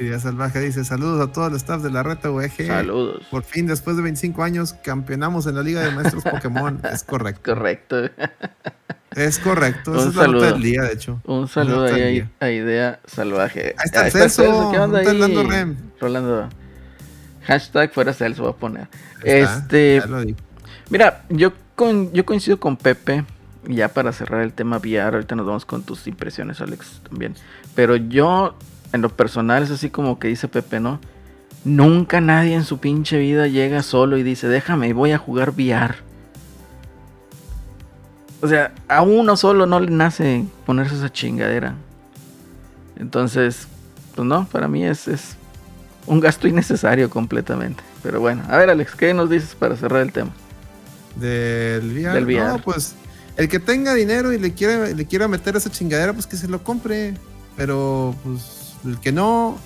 Idea 0.00 0.18
Salvaje 0.20 0.60
dice: 0.60 0.84
Saludos 0.84 1.26
a 1.28 1.32
todo 1.32 1.46
el 1.48 1.54
staff 1.56 1.82
de 1.82 1.90
la 1.90 2.02
Reta 2.02 2.30
UEG. 2.30 2.66
Saludos. 2.66 3.26
Por 3.30 3.42
fin, 3.42 3.66
después 3.66 3.96
de 3.96 4.02
25 4.02 4.42
años, 4.42 4.74
campeonamos 4.84 5.46
en 5.46 5.54
la 5.56 5.62
Liga 5.62 5.80
de 5.82 5.90
Maestros 5.90 6.22
Pokémon. 6.30 6.80
es 6.92 7.02
correcto. 7.04 7.54
Correcto. 7.54 7.96
Es 9.14 9.38
correcto. 9.38 9.92
Un 9.92 9.98
Esa 9.98 10.08
es 10.08 10.14
la 10.16 10.26
nota 10.26 10.38
saludo. 10.40 10.52
del 10.52 10.62
día, 10.62 10.82
de 10.82 10.92
hecho. 10.92 11.20
Un 11.24 11.48
saludo 11.48 11.84
ahí 11.84 12.28
a, 12.40 12.50
Idea 12.50 13.00
Salvaje. 13.06 13.74
Ahí 13.78 13.84
está 13.84 14.00
Ah, 14.02 14.06
el 14.06 14.12
Celso, 14.12 14.70
¿Qué 14.72 14.78
onda 14.78 14.98
está 15.00 15.10
ahí? 15.12 15.18
Rolando 15.20 15.42
Rem. 15.50 15.76
Rolando. 16.00 16.48
Hashtag 17.44 17.92
fuera 17.92 18.12
Celso 18.12 18.44
va 18.44 18.50
a 18.50 18.56
poner. 18.56 18.88
Está, 19.22 19.56
Este, 19.58 20.00
ya 20.00 20.06
lo 20.06 20.20
digo. 20.20 20.38
mira, 20.90 21.24
yo, 21.30 21.52
con, 21.74 22.12
yo 22.12 22.26
coincido 22.26 22.58
con 22.60 22.76
Pepe. 22.76 23.24
Ya 23.68 23.88
para 23.88 24.12
cerrar 24.12 24.42
el 24.42 24.52
tema 24.52 24.76
VR, 24.76 25.14
ahorita 25.16 25.34
nos 25.34 25.44
vamos 25.46 25.64
con 25.64 25.82
tus 25.82 26.06
impresiones, 26.06 26.60
Alex, 26.60 27.00
también. 27.08 27.34
Pero 27.74 27.96
yo, 27.96 28.54
en 28.96 29.02
lo 29.02 29.10
personal, 29.10 29.62
es 29.62 29.70
así 29.70 29.90
como 29.90 30.18
que 30.18 30.28
dice 30.28 30.48
Pepe, 30.48 30.80
¿no? 30.80 31.00
Nunca 31.64 32.20
nadie 32.20 32.54
en 32.54 32.64
su 32.64 32.78
pinche 32.78 33.18
vida 33.18 33.46
llega 33.46 33.82
solo 33.82 34.16
y 34.16 34.22
dice, 34.22 34.48
déjame, 34.48 34.92
voy 34.92 35.12
a 35.12 35.18
jugar 35.18 35.50
VR. 35.50 35.94
O 38.42 38.48
sea, 38.48 38.72
a 38.88 39.02
uno 39.02 39.36
solo 39.36 39.66
no 39.66 39.80
le 39.80 39.90
nace 39.90 40.44
ponerse 40.64 40.94
esa 40.96 41.10
chingadera. 41.10 41.74
Entonces, 42.96 43.66
pues 44.14 44.26
no, 44.26 44.46
para 44.46 44.68
mí 44.68 44.84
es, 44.84 45.08
es 45.08 45.36
un 46.06 46.20
gasto 46.20 46.46
innecesario 46.46 47.10
completamente. 47.10 47.82
Pero 48.02 48.20
bueno, 48.20 48.42
a 48.48 48.56
ver 48.56 48.70
Alex, 48.70 48.94
¿qué 48.94 49.12
nos 49.14 49.30
dices 49.30 49.54
para 49.54 49.76
cerrar 49.76 50.02
el 50.02 50.12
tema? 50.12 50.30
Del 51.16 51.92
VR. 51.92 52.14
Del 52.14 52.24
VR. 52.24 52.48
No, 52.48 52.58
pues 52.58 52.94
el 53.36 53.48
que 53.48 53.58
tenga 53.58 53.94
dinero 53.94 54.32
y 54.32 54.38
le 54.38 54.52
quiera, 54.52 54.88
le 54.88 55.06
quiera 55.06 55.28
meter 55.28 55.56
esa 55.56 55.70
chingadera, 55.70 56.12
pues 56.12 56.26
que 56.26 56.36
se 56.36 56.48
lo 56.48 56.62
compre. 56.62 57.14
Pero 57.56 58.14
pues 58.22 58.55
el 58.86 58.98
que 59.00 59.12
no, 59.12 59.58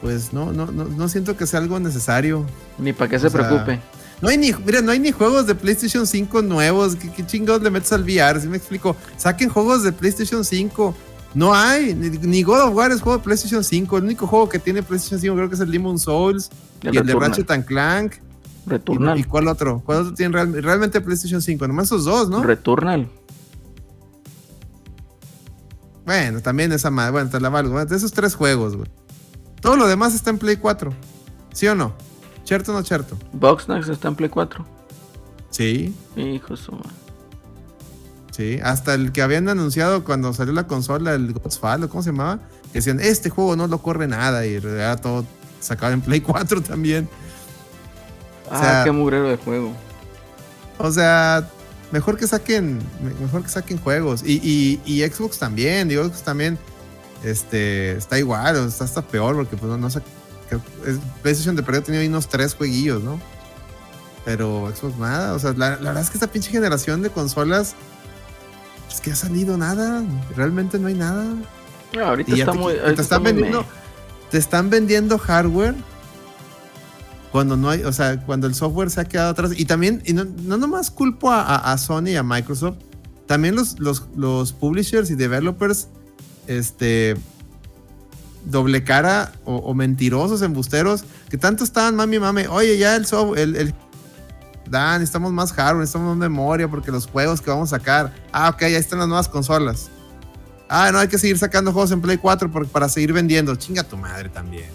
pues 0.00 0.32
no, 0.32 0.52
no, 0.52 0.66
no, 0.66 0.84
no 0.84 1.08
siento 1.08 1.36
que 1.36 1.46
sea 1.46 1.60
algo 1.60 1.78
necesario. 1.80 2.44
Ni 2.78 2.92
para 2.92 3.10
qué 3.10 3.18
se 3.18 3.28
sea, 3.30 3.40
preocupe. 3.40 3.80
No 4.20 4.28
hay 4.28 4.36
ni, 4.38 4.52
mira, 4.52 4.80
no 4.80 4.90
hay 4.92 4.98
ni 4.98 5.12
juegos 5.12 5.46
de 5.46 5.54
PlayStation 5.54 6.06
5 6.06 6.42
nuevos. 6.42 6.96
¿Qué, 6.96 7.10
qué 7.12 7.24
chingados 7.26 7.62
le 7.62 7.70
metes 7.70 7.92
al 7.92 8.02
VR? 8.02 8.40
Si 8.40 8.48
me 8.48 8.56
explico. 8.56 8.96
Saquen 9.16 9.48
juegos 9.48 9.82
de 9.84 9.92
PlayStation 9.92 10.44
5. 10.44 10.94
No 11.34 11.54
hay. 11.54 11.94
Ni, 11.94 12.10
ni 12.10 12.42
God 12.42 12.62
of 12.62 12.74
War 12.74 12.90
es 12.90 13.00
juego 13.00 13.18
de 13.18 13.24
PlayStation 13.24 13.62
5. 13.62 13.98
El 13.98 14.04
único 14.04 14.26
juego 14.26 14.48
que 14.48 14.58
tiene 14.58 14.82
PlayStation 14.82 15.20
5 15.20 15.34
creo 15.36 15.48
que 15.48 15.54
es 15.54 15.60
el 15.60 15.70
Demon 15.70 15.98
Souls. 15.98 16.50
El 16.82 16.94
y 16.94 16.98
el 16.98 17.06
de. 17.06 17.14
Ratchet 17.14 17.50
and 17.50 17.64
Clank. 17.64 18.14
¿Y, 18.66 18.70
Returnal. 18.70 19.18
y 19.18 19.24
cuál 19.24 19.48
otro? 19.48 19.82
¿Cuál 19.86 19.98
otro 20.02 20.14
tiene 20.14 20.34
real- 20.34 20.62
realmente 20.62 21.00
PlayStation 21.00 21.40
5? 21.40 21.66
Nomás 21.68 21.86
esos 21.86 22.04
dos, 22.04 22.28
¿no? 22.28 22.42
Returnal. 22.42 23.08
Bueno, 26.08 26.40
también 26.40 26.72
esa 26.72 26.90
madre. 26.90 27.10
Bueno, 27.12 27.28
te 27.28 27.38
la 27.38 27.50
valgo. 27.50 27.84
De 27.84 27.94
esos 27.94 28.12
tres 28.14 28.34
juegos, 28.34 28.74
güey. 28.76 28.88
Todo 29.60 29.76
lo 29.76 29.86
demás 29.86 30.14
está 30.14 30.30
en 30.30 30.38
Play 30.38 30.56
4. 30.56 30.90
¿Sí 31.52 31.66
o 31.68 31.74
no? 31.74 31.92
¿Cierto 32.44 32.72
o 32.72 32.74
no 32.74 32.82
cierto? 32.82 33.14
Boxnax 33.34 33.90
está 33.90 34.08
en 34.08 34.14
Play 34.14 34.30
4. 34.30 34.64
Sí, 35.50 35.94
Hijo 36.16 36.56
su 36.56 36.72
sí. 38.30 38.58
Hasta 38.64 38.94
el 38.94 39.12
que 39.12 39.20
habían 39.20 39.50
anunciado 39.50 40.02
cuando 40.02 40.32
salió 40.32 40.54
la 40.54 40.66
consola, 40.66 41.12
el 41.12 41.34
Godfall, 41.34 41.84
¿o 41.84 41.88
¿cómo 41.90 42.02
se 42.02 42.10
llamaba? 42.12 42.38
Que 42.72 42.78
decían, 42.78 43.00
este 43.00 43.28
juego 43.28 43.54
no 43.54 43.66
lo 43.66 43.82
corre 43.82 44.06
nada. 44.08 44.46
Y 44.46 44.54
era 44.54 44.96
todo 44.96 45.26
sacado 45.60 45.92
en 45.92 46.00
Play 46.00 46.20
4 46.22 46.62
también. 46.62 47.06
Ah, 48.50 48.60
sea- 48.60 48.84
qué 48.84 48.92
mugrero 48.92 49.28
de 49.28 49.36
juego. 49.36 49.74
O 50.78 50.90
sea, 50.90 51.46
mejor 51.92 52.16
que 52.16 52.26
saquen, 52.26 52.78
me- 53.02 53.14
mejor 53.24 53.42
que 53.42 53.48
saquen 53.48 53.78
juegos. 53.78 54.22
Y, 54.24 54.40
y- 54.42 54.80
y 54.84 55.06
Xbox 55.08 55.38
también, 55.38 55.88
digo, 55.88 56.04
Xbox 56.04 56.22
también 56.22 56.58
este, 57.24 57.92
está 57.92 58.18
igual, 58.18 58.56
o 58.56 58.66
está 58.66 58.84
hasta 58.84 59.02
peor, 59.02 59.34
porque 59.36 59.56
pues 59.56 59.70
no, 59.70 59.76
no 59.78 59.90
sé. 59.90 60.00
PlayStation 61.22 61.56
de 61.56 61.62
perdido 61.62 61.84
tenía 61.84 62.08
unos 62.08 62.28
tres 62.28 62.54
jueguillos, 62.54 63.02
¿no? 63.02 63.20
Pero 64.24 64.72
Xbox 64.74 64.96
nada. 64.98 65.34
O 65.34 65.38
sea, 65.38 65.52
la, 65.52 65.70
la 65.70 65.76
verdad 65.90 66.02
es 66.02 66.10
que 66.10 66.14
esta 66.16 66.26
pinche 66.26 66.50
generación 66.50 67.02
de 67.02 67.10
consolas, 67.10 67.74
es 68.90 69.00
que 69.00 69.12
ha 69.12 69.16
salido 69.16 69.56
nada. 69.58 70.02
Realmente 70.36 70.78
no 70.78 70.88
hay 70.88 70.94
nada. 70.94 71.24
No, 71.94 72.04
ahorita 72.04 72.30
Y 72.34 72.40
está 72.40 72.52
te, 72.52 72.58
muy. 72.58 72.74
te 72.74 73.02
están 73.02 73.22
vendiendo, 73.22 73.64
te 74.30 74.38
están 74.38 74.70
vendiendo 74.70 75.18
hardware 75.18 75.74
cuando 77.32 77.56
no 77.56 77.68
hay, 77.70 77.82
o 77.84 77.92
sea, 77.92 78.20
cuando 78.24 78.46
el 78.46 78.54
software 78.54 78.90
se 78.90 79.00
ha 79.00 79.04
quedado 79.04 79.30
atrás. 79.30 79.50
Y 79.56 79.64
también, 79.64 80.02
y 80.06 80.12
no, 80.12 80.24
no 80.24 80.56
nomás 80.56 80.90
culpo 80.90 81.30
a, 81.30 81.42
a- 81.42 81.72
a 81.72 81.78
Sony 81.78 82.08
y 82.08 82.16
a 82.16 82.22
Microsoft, 82.22 82.76
también 83.26 83.54
los, 83.54 83.78
los, 83.78 84.04
los 84.16 84.52
publishers 84.52 85.10
y 85.10 85.14
developers, 85.14 85.88
este, 86.46 87.16
doble 88.44 88.82
cara 88.84 89.32
o, 89.44 89.56
o 89.56 89.74
mentirosos, 89.74 90.40
embusteros, 90.42 91.04
que 91.28 91.36
tanto 91.36 91.64
estaban 91.64 91.94
mami 91.96 92.18
mami, 92.18 92.46
oye, 92.46 92.78
ya 92.78 92.96
el 92.96 93.04
software, 93.06 93.40
el, 93.40 93.56
el 93.56 93.74
Dan, 94.70 95.00
necesitamos 95.00 95.32
más 95.32 95.52
hardware, 95.52 95.80
necesitamos 95.80 96.16
más 96.16 96.28
memoria 96.30 96.68
porque 96.68 96.90
los 96.90 97.06
juegos 97.06 97.40
que 97.40 97.48
vamos 97.50 97.72
a 97.72 97.78
sacar. 97.78 98.14
Ah, 98.32 98.50
ok, 98.50 98.60
ya 98.62 98.78
están 98.78 98.98
las 98.98 99.08
nuevas 99.08 99.26
consolas. 99.28 99.88
Ah, 100.68 100.90
no, 100.92 100.98
hay 100.98 101.08
que 101.08 101.16
seguir 101.16 101.38
sacando 101.38 101.72
juegos 101.72 101.90
en 101.90 102.02
Play 102.02 102.18
4 102.18 102.50
por- 102.50 102.66
para 102.68 102.86
seguir 102.90 103.14
vendiendo. 103.14 103.56
Chinga 103.56 103.82
tu 103.82 103.96
madre 103.96 104.28
también. 104.28 104.68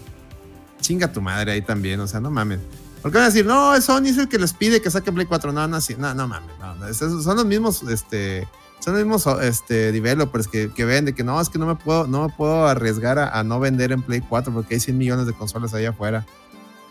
Chinga 0.83 1.11
tu 1.11 1.21
madre 1.21 1.53
ahí 1.53 1.61
también, 1.61 1.99
o 2.01 2.07
sea, 2.07 2.19
no 2.19 2.29
mames. 2.29 2.59
Porque 3.01 3.17
van 3.17 3.25
a 3.25 3.27
decir, 3.29 3.45
no, 3.45 3.79
Sony 3.81 4.05
es 4.07 4.17
el 4.17 4.27
que 4.29 4.37
les 4.37 4.53
pide 4.53 4.81
que 4.81 4.91
saquen 4.91 5.13
Play 5.15 5.25
4. 5.25 5.51
No, 5.51 5.67
no, 5.67 5.81
sí, 5.81 5.95
no, 5.97 6.13
no 6.13 6.27
mames. 6.27 6.51
No, 6.59 6.75
no, 6.75 6.93
son 6.93 7.35
los 7.35 7.45
mismos, 7.45 7.83
este, 7.83 8.47
son 8.79 8.93
los 8.93 9.03
mismos 9.03 9.25
este, 9.41 9.91
developers 9.91 10.47
que, 10.47 10.71
que 10.71 10.85
venden, 10.85 11.15
que 11.15 11.23
no, 11.23 11.39
es 11.41 11.49
que 11.49 11.57
no 11.57 11.65
me 11.65 11.75
puedo, 11.75 12.05
no 12.07 12.27
me 12.27 12.33
puedo 12.33 12.67
arriesgar 12.67 13.17
a, 13.19 13.29
a 13.39 13.43
no 13.43 13.59
vender 13.59 13.91
en 13.91 14.01
Play 14.01 14.21
4 14.21 14.53
porque 14.53 14.75
hay 14.75 14.79
100 14.79 14.97
millones 14.97 15.25
de 15.25 15.33
consolas 15.33 15.73
allá 15.73 15.89
afuera. 15.89 16.25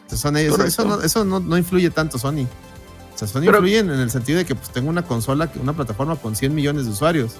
Entonces, 0.02 0.20
son 0.20 0.36
ellos, 0.36 0.58
eso, 0.58 0.84
no, 0.84 1.00
eso 1.00 1.24
no, 1.24 1.38
no 1.40 1.56
influye 1.56 1.88
tanto 1.90 2.18
Sony. 2.18 2.46
O 3.14 3.18
sea, 3.18 3.28
Sony 3.28 3.42
Pero- 3.42 3.58
influye 3.58 3.78
en, 3.78 3.90
en 3.90 4.00
el 4.00 4.10
sentido 4.10 4.38
de 4.38 4.44
que 4.44 4.54
pues, 4.54 4.70
tengo 4.70 4.90
una 4.90 5.02
consola, 5.02 5.50
una 5.60 5.72
plataforma 5.74 6.16
con 6.16 6.34
100 6.34 6.54
millones 6.54 6.84
de 6.86 6.90
usuarios. 6.92 7.36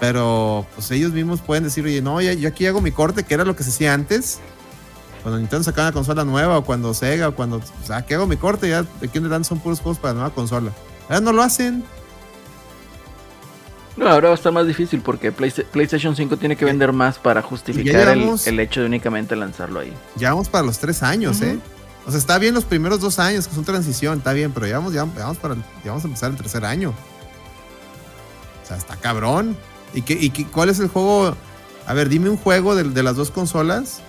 Pero 0.00 0.66
pues 0.74 0.90
ellos 0.90 1.12
mismos 1.12 1.40
pueden 1.40 1.64
decir, 1.64 1.84
oye, 1.84 2.02
no, 2.02 2.20
yo 2.20 2.48
aquí 2.48 2.66
hago 2.66 2.80
mi 2.80 2.90
corte, 2.90 3.22
que 3.22 3.34
era 3.34 3.44
lo 3.44 3.54
que 3.54 3.62
se 3.62 3.70
hacía 3.70 3.94
antes. 3.94 4.40
Cuando 5.22 5.38
Nintendo 5.38 5.62
sacaba 5.64 5.88
una 5.88 5.92
consola 5.94 6.24
nueva, 6.24 6.58
o 6.58 6.64
cuando 6.64 6.92
Sega, 6.94 7.28
o 7.28 7.34
cuando. 7.34 7.58
O 7.58 7.86
sea, 7.86 7.98
aquí 7.98 8.14
hago 8.14 8.26
mi 8.26 8.36
corte, 8.36 8.68
ya 8.68 8.82
de 8.82 9.06
aquí 9.06 9.18
en 9.18 9.24
adelante 9.24 9.48
son 9.48 9.60
puros 9.60 9.80
juegos 9.80 9.98
para 9.98 10.14
la 10.14 10.20
nueva 10.20 10.34
consola. 10.34 10.72
Ahora 11.08 11.20
no 11.20 11.32
lo 11.32 11.42
hacen. 11.42 11.84
No, 13.96 14.08
ahora 14.08 14.28
va 14.28 14.34
a 14.34 14.36
estar 14.36 14.52
más 14.52 14.66
difícil 14.66 15.00
porque 15.02 15.32
Playsta- 15.32 15.64
PlayStation 15.70 16.16
5 16.16 16.38
tiene 16.38 16.56
que 16.56 16.64
vender 16.64 16.92
más 16.92 17.18
para 17.18 17.42
justificar 17.42 18.08
el, 18.08 18.20
llevamos- 18.20 18.46
el 18.46 18.58
hecho 18.58 18.80
de 18.80 18.86
únicamente 18.86 19.36
lanzarlo 19.36 19.80
ahí. 19.80 19.92
Ya 20.16 20.30
vamos 20.30 20.48
para 20.48 20.64
los 20.64 20.78
tres 20.78 21.02
años. 21.02 21.40
¿eh? 21.42 21.58
O 22.06 22.10
sea, 22.10 22.18
está 22.18 22.38
bien 22.38 22.54
los 22.54 22.64
primeros 22.64 23.00
dos 23.00 23.18
años, 23.18 23.46
que 23.46 23.54
son 23.54 23.64
transición, 23.64 24.18
está 24.18 24.32
bien, 24.32 24.50
pero 24.52 24.66
ya 24.66 24.78
vamos, 24.78 24.94
ya, 24.94 25.04
vamos, 25.04 25.36
para 25.36 25.54
ya 25.56 25.62
vamos 25.90 26.04
a 26.04 26.06
empezar 26.06 26.30
el 26.30 26.36
tercer 26.38 26.64
año. 26.64 26.94
O 28.64 28.66
sea, 28.66 28.76
está 28.78 28.96
cabrón. 28.96 29.56
¿Y, 29.94 30.02
qué, 30.02 30.14
y 30.14 30.30
qué- 30.30 30.46
cuál 30.46 30.70
es 30.70 30.80
el 30.80 30.88
juego? 30.88 31.36
A 31.86 31.92
ver, 31.94 32.08
dime 32.08 32.30
un 32.30 32.38
juego 32.38 32.74
de, 32.74 32.84
de 32.84 33.02
las 33.02 33.16
dos 33.16 33.30
consolas 33.30 34.00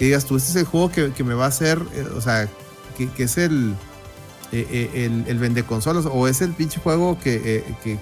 que 0.00 0.06
digas 0.06 0.24
tú, 0.24 0.36
este 0.36 0.48
es 0.50 0.56
el 0.56 0.64
juego 0.64 0.90
que, 0.90 1.12
que 1.12 1.22
me 1.22 1.34
va 1.34 1.44
a 1.44 1.48
hacer, 1.48 1.78
eh, 1.94 2.06
o 2.16 2.20
sea, 2.22 2.48
que, 2.96 3.08
que 3.10 3.24
es 3.24 3.36
el, 3.38 3.74
eh, 4.50 4.66
eh, 4.70 4.90
el, 5.04 5.24
el 5.28 5.38
vende 5.38 5.62
consolas, 5.62 6.06
o 6.10 6.26
es 6.26 6.40
el 6.40 6.54
pinche 6.54 6.80
juego 6.80 7.18
que, 7.22 7.62
que 7.84 7.98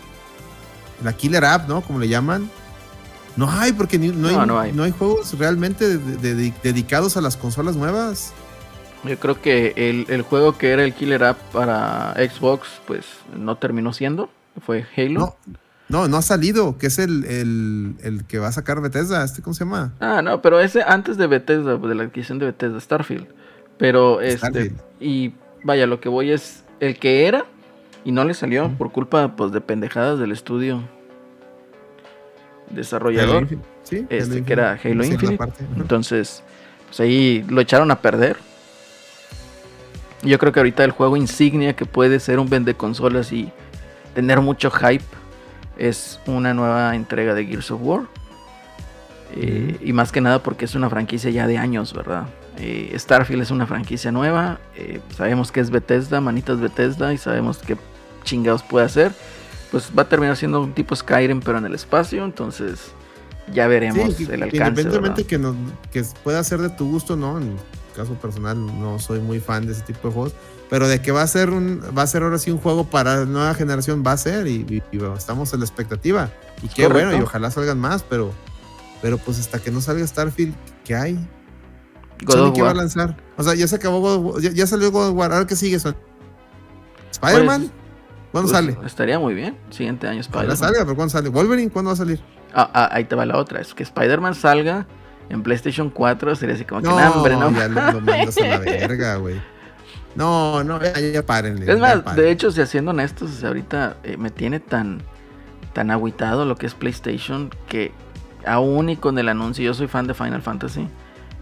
la 1.02 1.12
killer 1.12 1.44
app, 1.44 1.68
¿no? 1.68 1.80
Como 1.82 1.98
le 1.98 2.08
llaman. 2.08 2.48
No 3.36 3.50
hay, 3.50 3.72
porque 3.72 3.98
ni- 3.98 4.08
no, 4.08 4.28
hay, 4.28 4.46
No, 4.46 4.58
hay. 4.60 4.70
hay. 4.78 4.90
juegos 4.92 5.36
realmente 5.38 5.98
de- 5.98 6.16
de- 6.16 6.34
de- 6.34 6.54
dedicados 6.62 7.16
a 7.16 7.20
las 7.20 7.36
consolas 7.36 7.74
nuevas. 7.76 8.32
Yo 9.04 9.18
creo 9.18 9.40
que 9.40 9.74
el, 9.76 10.06
el 10.08 10.22
juego 10.22 10.56
que 10.56 10.70
era 10.70 10.84
el 10.84 10.94
killer 10.94 11.22
app 11.24 11.38
para 11.52 12.14
Xbox, 12.14 12.68
pues 12.86 13.04
no 13.36 13.56
terminó 13.56 13.92
siendo. 13.92 14.28
Fue 14.64 14.86
Halo. 14.96 15.20
No, 15.20 15.36
no, 15.88 16.06
no 16.08 16.16
ha 16.18 16.22
salido, 16.22 16.76
que 16.76 16.88
es 16.88 16.98
el, 16.98 17.24
el, 17.24 17.94
el 18.02 18.24
que 18.24 18.38
va 18.38 18.48
a 18.48 18.52
sacar 18.52 18.80
Bethesda, 18.80 19.24
¿este 19.24 19.40
cómo 19.42 19.54
se 19.54 19.64
llama? 19.64 19.94
Ah, 20.00 20.20
no, 20.22 20.42
pero 20.42 20.60
ese 20.60 20.82
antes 20.82 21.16
de 21.16 21.26
Bethesda, 21.26 21.76
de 21.78 21.94
la 21.94 22.02
adquisición 22.04 22.38
de 22.38 22.46
Bethesda, 22.46 22.78
Starfield. 22.80 23.26
Pero 23.78 24.20
este, 24.20 24.72
y 25.00 25.32
vaya, 25.62 25.86
lo 25.86 26.00
que 26.00 26.08
voy 26.08 26.30
es 26.30 26.64
el 26.80 26.98
que 26.98 27.26
era 27.26 27.46
y 28.04 28.12
no 28.12 28.24
le 28.24 28.34
salió 28.34 28.70
por 28.76 28.92
culpa 28.92 29.36
pues 29.36 29.52
de 29.52 29.60
pendejadas 29.60 30.18
del 30.18 30.32
estudio 30.32 30.82
desarrollador, 32.70 33.46
Halo 33.48 33.62
Sí, 33.82 34.06
este 34.10 34.34
Halo 34.36 34.44
que 34.44 34.52
era. 34.52 34.72
Halo 34.72 35.04
Infinite. 35.04 35.36
parte. 35.38 35.64
Entonces, 35.76 36.42
pues 36.86 37.00
ahí 37.00 37.44
lo 37.48 37.60
echaron 37.60 37.90
a 37.90 38.00
perder 38.00 38.36
Yo 40.22 40.38
creo 40.38 40.52
que 40.52 40.60
ahorita 40.60 40.84
el 40.84 40.90
juego 40.90 41.16
insignia 41.16 41.74
que 41.74 41.86
puede 41.86 42.20
ser 42.20 42.38
un 42.38 42.50
vende 42.50 42.74
consolas 42.74 43.32
y 43.32 43.50
tener 44.14 44.40
mucho 44.40 44.70
hype 44.70 45.04
es 45.78 46.20
una 46.26 46.54
nueva 46.54 46.94
entrega 46.94 47.34
de 47.34 47.46
Gears 47.46 47.70
of 47.70 47.80
War. 47.82 48.02
Eh, 49.34 49.78
y 49.82 49.92
más 49.92 50.10
que 50.10 50.20
nada 50.20 50.42
porque 50.42 50.64
es 50.64 50.74
una 50.74 50.88
franquicia 50.88 51.30
ya 51.30 51.46
de 51.46 51.58
años, 51.58 51.92
¿verdad? 51.92 52.26
Eh, 52.58 52.92
Starfield 52.98 53.42
es 53.42 53.50
una 53.50 53.66
franquicia 53.66 54.10
nueva. 54.10 54.58
eh, 54.76 55.00
sabemos 55.16 55.52
que 55.52 55.60
es 55.60 55.70
Bethesda, 55.70 56.20
manitas 56.20 56.60
Bethesda, 56.60 57.12
y 57.12 57.18
sabemos 57.18 57.58
qué 57.58 57.76
chingados 58.24 58.62
puede 58.62 58.86
hacer. 58.86 59.12
Pues 59.70 59.90
va 59.96 60.02
a 60.02 60.08
terminar 60.08 60.36
siendo 60.36 60.62
un 60.62 60.72
tipo 60.72 60.96
Skyrim, 60.96 61.40
pero 61.40 61.58
en 61.58 61.66
el 61.66 61.74
espacio. 61.74 62.24
Entonces, 62.24 62.92
ya 63.52 63.66
veremos 63.68 64.14
Sí, 64.14 64.24
el 64.30 64.42
alcance. 64.42 64.56
independientemente 64.56 65.24
que, 65.24 65.38
nos, 65.38 65.54
que 65.92 66.02
pueda 66.24 66.42
ser 66.42 66.60
de 66.60 66.70
tu 66.70 66.90
gusto, 66.90 67.16
¿no? 67.16 67.38
En 67.38 67.54
caso 67.94 68.14
personal, 68.14 68.56
no 68.80 68.98
soy 68.98 69.20
muy 69.20 69.40
fan 69.40 69.66
de 69.66 69.72
ese 69.72 69.82
tipo 69.82 70.08
de 70.08 70.14
juegos. 70.14 70.32
Pero 70.70 70.86
de 70.86 71.00
que 71.00 71.12
va 71.12 71.22
a 71.22 71.26
ser 71.26 71.50
un, 71.50 71.80
va 71.96 72.02
a 72.02 72.06
ser 72.06 72.22
ahora 72.22 72.38
sí 72.38 72.50
un 72.50 72.58
juego 72.58 72.84
para 72.84 73.24
nueva 73.24 73.54
generación, 73.54 74.04
va 74.06 74.12
a 74.12 74.16
ser, 74.18 74.46
y, 74.46 74.66
y- 74.68 74.82
y, 74.92 74.98
bueno, 74.98 75.14
estamos 75.16 75.52
en 75.54 75.60
la 75.60 75.66
expectativa. 75.66 76.30
Y 76.62 76.68
qué 76.68 76.82
Correcto. 76.84 77.08
bueno, 77.08 77.20
y 77.22 77.24
ojalá 77.24 77.50
salgan 77.50 77.78
más, 77.80 78.02
pero, 78.02 78.32
pero 79.00 79.16
pues 79.18 79.38
hasta 79.40 79.58
que 79.60 79.70
no 79.70 79.80
salga 79.80 80.06
Starfield, 80.06 80.54
¿qué 80.84 80.94
hay? 80.94 81.14
God 82.24 82.34
Sony 82.34 82.52
qué 82.52 82.62
va 82.62 82.70
a 82.70 82.74
lanzar. 82.74 83.16
O 83.38 83.42
sea, 83.42 83.54
ya 83.54 83.66
se 83.66 83.76
acabó 83.76 84.00
God 84.00 84.14
of 84.16 84.34
War, 84.34 84.42
ya, 84.42 84.50
ya 84.50 84.66
salió 84.66 84.90
God 84.92 85.08
of 85.10 85.14
War, 85.16 85.32
ahora 85.32 85.46
qué 85.46 85.56
sigue 85.56 85.78
Sony. 85.80 85.94
Spider-Man, 87.12 87.70
¿cuándo 88.32 88.50
Pues, 88.50 88.52
sale? 88.52 88.76
Estaría 88.86 89.18
muy 89.18 89.34
bien. 89.34 89.56
Siguiente 89.70 90.06
año 90.06 90.20
Spider-Man. 90.20 90.56
salga, 90.56 90.80
pero 90.80 90.96
¿cuándo 90.96 91.10
sale? 91.12 91.28
Wolverine, 91.30 91.70
¿cuándo 91.70 91.90
va 91.90 91.94
a 91.94 91.96
salir? 91.96 92.20
Ah, 92.54 92.70
ah, 92.74 92.88
ahí 92.92 93.04
te 93.04 93.14
va 93.14 93.24
la 93.26 93.36
otra. 93.38 93.60
Es 93.60 93.74
que 93.74 93.82
Spider-Man 93.82 94.34
salga 94.34 94.86
en 95.30 95.42
PlayStation 95.42 95.90
4. 95.90 96.34
Sería 96.36 96.54
así 96.54 96.64
como 96.64 96.82
que, 96.82 96.88
No, 96.88 96.96
"Nah, 96.98 97.10
hombre, 97.10 97.36
no. 97.36 97.50
ya 97.52 97.68
lo, 97.68 97.92
lo 97.92 98.00
mandas 98.00 98.36
a 98.38 98.46
la 98.46 98.58
verga, 98.58 99.16
güey. 99.16 99.40
No, 100.18 100.64
no, 100.64 100.82
ya, 100.82 100.98
ya 101.00 101.24
párenle. 101.24 101.72
Es 101.72 101.78
más, 101.78 102.00
párenle. 102.00 102.22
de 102.24 102.30
hecho, 102.32 102.50
si 102.50 102.64
siendo 102.66 102.90
honestos, 102.90 103.30
o 103.30 103.34
sea, 103.34 103.48
ahorita 103.48 103.96
eh, 104.02 104.16
me 104.16 104.30
tiene 104.30 104.60
tan, 104.60 105.00
tan 105.72 105.90
agüitado 105.90 106.44
lo 106.44 106.56
que 106.56 106.66
es 106.66 106.74
PlayStation 106.74 107.50
que 107.68 107.92
aún 108.44 108.88
y 108.90 108.96
con 108.96 109.18
el 109.18 109.28
anuncio, 109.28 109.64
yo 109.64 109.74
soy 109.74 109.86
fan 109.88 110.06
de 110.06 110.14
Final 110.14 110.42
Fantasy, 110.42 110.88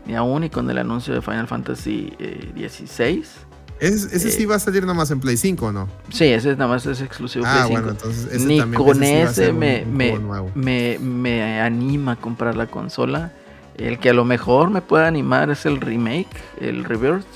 y 0.06 0.14
aún 0.14 0.44
y 0.44 0.50
con 0.50 0.70
el 0.70 0.78
anuncio 0.78 1.14
de 1.14 1.22
Final 1.22 1.46
Fantasy 1.48 2.12
eh, 2.18 2.52
16, 2.54 3.32
¿Es- 3.78 4.04
ese 4.04 4.28
eh, 4.28 4.30
sí 4.30 4.46
va 4.46 4.54
a 4.56 4.58
salir 4.58 4.86
nomás 4.86 5.10
en 5.10 5.20
Play 5.20 5.36
5 5.36 5.66
o 5.66 5.72
no? 5.72 5.88
sí, 6.10 6.24
ese 6.26 6.52
nada 6.52 6.68
más 6.68 6.86
es 6.86 7.00
exclusivo 7.02 7.44
Ah, 7.46 7.52
Play 7.52 7.62
5. 7.68 7.72
bueno, 7.72 7.90
entonces 7.90 8.28
ese 8.32 8.46
Ni 8.46 8.58
también 8.58 8.82
con 8.82 9.02
ese 9.02 9.22
ese 9.22 9.52
me, 9.52 9.82
un 9.84 9.96
me, 9.96 10.18
me, 10.54 10.98
me 10.98 11.60
anima 11.60 12.12
a 12.12 12.16
comprar 12.16 12.56
la 12.56 12.66
consola. 12.68 13.32
El 13.76 13.98
que 13.98 14.08
a 14.08 14.14
lo 14.14 14.24
mejor 14.24 14.70
me 14.70 14.80
pueda 14.80 15.06
animar 15.06 15.50
es 15.50 15.66
el 15.66 15.80
remake, 15.82 16.28
el 16.60 16.84
Rebirth, 16.84 17.26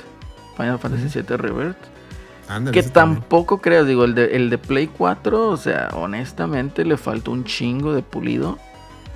Final 0.61 0.78
Fantasy 0.78 1.20
VII 1.20 1.37
Rebirth. 1.37 1.77
Ándale, 2.49 2.73
Que 2.74 2.81
ese 2.81 2.91
también. 2.91 3.20
tampoco 3.20 3.61
creas, 3.61 3.87
digo, 3.87 4.05
el 4.05 4.15
de, 4.15 4.37
el 4.37 4.51
de 4.51 4.59
Play 4.59 4.89
4, 4.89 5.49
o 5.49 5.57
sea, 5.57 5.89
honestamente 5.95 6.85
le 6.85 6.97
faltó 6.97 7.31
un 7.31 7.45
chingo 7.45 7.93
de 7.93 8.03
pulido. 8.03 8.59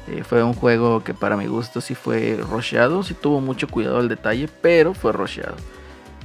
Eh, 0.07 0.23
fue 0.23 0.43
un 0.45 0.53
juego 0.55 1.03
que 1.03 1.15
para 1.15 1.37
mi 1.37 1.47
gusto 1.47 1.81
sí 1.81 1.95
fue 1.95 2.39
rusheado, 2.49 3.03
sí 3.03 3.15
tuvo 3.15 3.41
mucho 3.41 3.67
cuidado 3.69 3.99
al 3.99 4.09
detalle, 4.09 4.49
pero 4.61 4.95
fue 4.95 5.13
rusheado. 5.13 5.57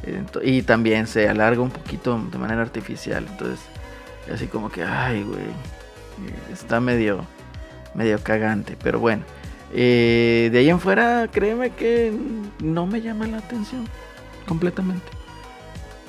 Ento- 0.06 0.41
y 0.44 0.62
también 0.62 1.08
se 1.08 1.28
alarga 1.28 1.62
un 1.62 1.72
poquito 1.72 2.20
de 2.32 2.38
manera 2.38 2.62
artificial, 2.62 3.26
entonces 3.30 3.60
así 4.34 4.48
como 4.48 4.70
que, 4.70 4.84
ay, 4.84 5.24
güey, 5.24 5.40
eh, 5.41 6.54
está 6.54 6.80
medio, 6.80 7.26
medio 7.96 8.20
cagante, 8.22 8.78
pero 8.84 9.00
bueno. 9.00 9.24
Eh, 9.74 10.50
de 10.52 10.60
ahí 10.60 10.70
en 10.70 10.80
fuera, 10.80 11.28
créeme 11.32 11.70
que 11.72 12.12
no 12.62 12.86
me 12.86 13.02
llama 13.02 13.28
la 13.28 13.38
atención 13.38 13.86
completamente. 14.50 15.06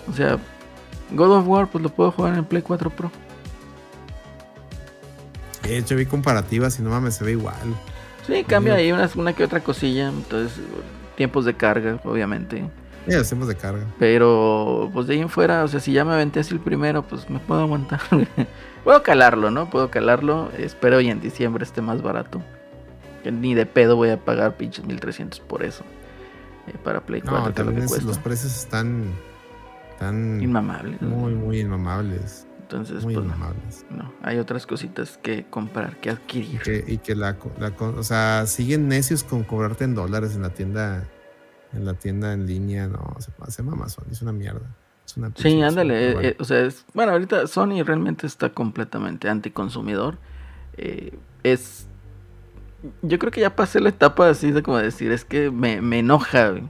O 0.09 0.15
sea, 0.15 0.39
God 1.13 1.37
of 1.37 1.47
War, 1.47 1.69
pues 1.69 1.85
lo 1.85 1.91
puedo 1.91 2.11
jugar 2.11 2.37
en 2.37 2.45
Play 2.45 2.63
4 2.63 2.91
Pro. 2.91 3.13
De 5.63 5.77
hecho, 5.77 5.95
vi 5.95 6.07
comparativas 6.07 6.79
y 6.79 6.83
no 6.83 6.91
mames, 6.91 7.15
se 7.15 7.25
ve 7.25 7.33
igual. 7.33 7.77
Sí, 8.27 8.43
cambia 8.45 8.75
ahí 8.75 8.91
una, 8.91 9.09
una 9.15 9.35
que 9.35 9.45
otra 9.45 9.61
cosilla. 9.61 10.09
Entonces, 10.09 10.59
tiempos 11.17 11.45
de 11.45 11.55
carga, 11.55 12.01
obviamente. 12.05 12.65
Ya 13.07 13.21
hacemos 13.21 13.47
de 13.47 13.57
carga. 13.57 13.85
Pero, 13.99 14.91
pues 14.93 15.07
de 15.07 15.15
ahí 15.15 15.21
en 15.21 15.29
fuera, 15.29 15.63
o 15.63 15.69
sea, 15.69 15.81
si 15.81 15.93
ya 15.93 16.05
me 16.05 16.13
aventé 16.13 16.41
así 16.41 16.55
el 16.55 16.61
primero, 16.61 17.03
pues 17.03 17.29
me 17.29 17.39
puedo 17.39 17.61
aguantar. 17.61 18.01
puedo 18.85 19.03
calarlo, 19.03 19.51
¿no? 19.51 19.69
Puedo 19.69 19.91
calarlo. 19.91 20.51
Espero 20.59 21.01
y 21.01 21.11
en 21.11 21.21
diciembre 21.21 21.63
esté 21.63 21.83
más 21.83 22.03
barato. 22.03 22.43
Ni 23.25 23.55
de 23.55 23.67
pedo 23.67 23.97
voy 23.97 24.11
a 24.11 24.17
pagar 24.17 24.57
pinches 24.57 24.85
1300 24.87 25.41
por 25.41 25.63
eso. 25.63 25.85
Eh, 26.67 26.75
para 26.83 27.01
Play 27.05 27.21
4, 27.23 27.39
No, 27.41 27.47
lo 27.49 27.53
también 27.55 27.83
es- 27.85 28.03
los 28.05 28.19
precios 28.19 28.57
están 28.57 29.05
tan 29.99 30.41
Inmamables. 30.41 31.01
muy, 31.03 31.35
muy 31.35 31.61
inmamables. 31.61 32.47
Entonces, 32.63 33.03
Muy 33.05 33.15
pues 33.15 33.27
inmamables. 33.27 33.85
no, 33.91 34.13
hay 34.23 34.39
otras 34.39 34.65
cositas 34.67 35.19
que 35.19 35.45
comprar, 35.51 35.97
que 36.01 36.09
Y 36.11 36.13
adquirir. 36.13 36.61
que, 36.63 36.85
y 36.87 36.99
que 36.99 37.17
la, 37.17 37.37
o 37.81 38.03
sea, 38.05 38.47
siguen 38.47 38.87
necios 38.87 39.25
con 39.25 39.43
cobrarte 39.43 39.83
en 39.85 39.95
dólares 39.97 40.37
en 40.37 40.43
la 40.43 40.51
tienda, 40.51 41.05
en 41.73 41.85
la 41.85 41.95
tienda 41.95 42.33
en 42.33 42.47
línea, 42.47 42.87
no, 42.87 43.17
se 43.19 43.33
hace 43.41 43.63
mamazón, 43.65 44.05
es 44.13 44.23
una 44.23 44.33
mierda. 44.33 44.77
Es 45.05 45.17
una 45.17 45.31
pinche 45.31 45.51
Sí, 45.51 45.61
ándale. 45.61 46.11
eh, 46.13 46.17
eh, 46.29 46.37
o 46.39 46.45
sea, 46.45 46.61
es, 46.61 46.87
bueno, 46.95 47.11
ahorita 47.11 47.49
Sony 47.49 47.83
realmente 47.85 48.29
está 48.29 48.51
completamente 48.51 49.29
anticonsumidor. 49.29 50.19
Eh, 50.77 51.19
es. 51.43 51.89
Yo 53.03 53.19
creo 53.19 53.31
que 53.31 53.41
ya 53.41 53.55
pasé 53.57 53.81
la 53.81 53.91
etapa 53.91 54.29
así 54.29 54.51
de 54.53 54.63
como 54.63 54.79
decir, 54.79 55.13
es 55.13 55.25
que 55.25 55.51
me, 55.51 55.81
me 55.83 55.99
enoja 55.99 56.51
güey, 56.51 56.63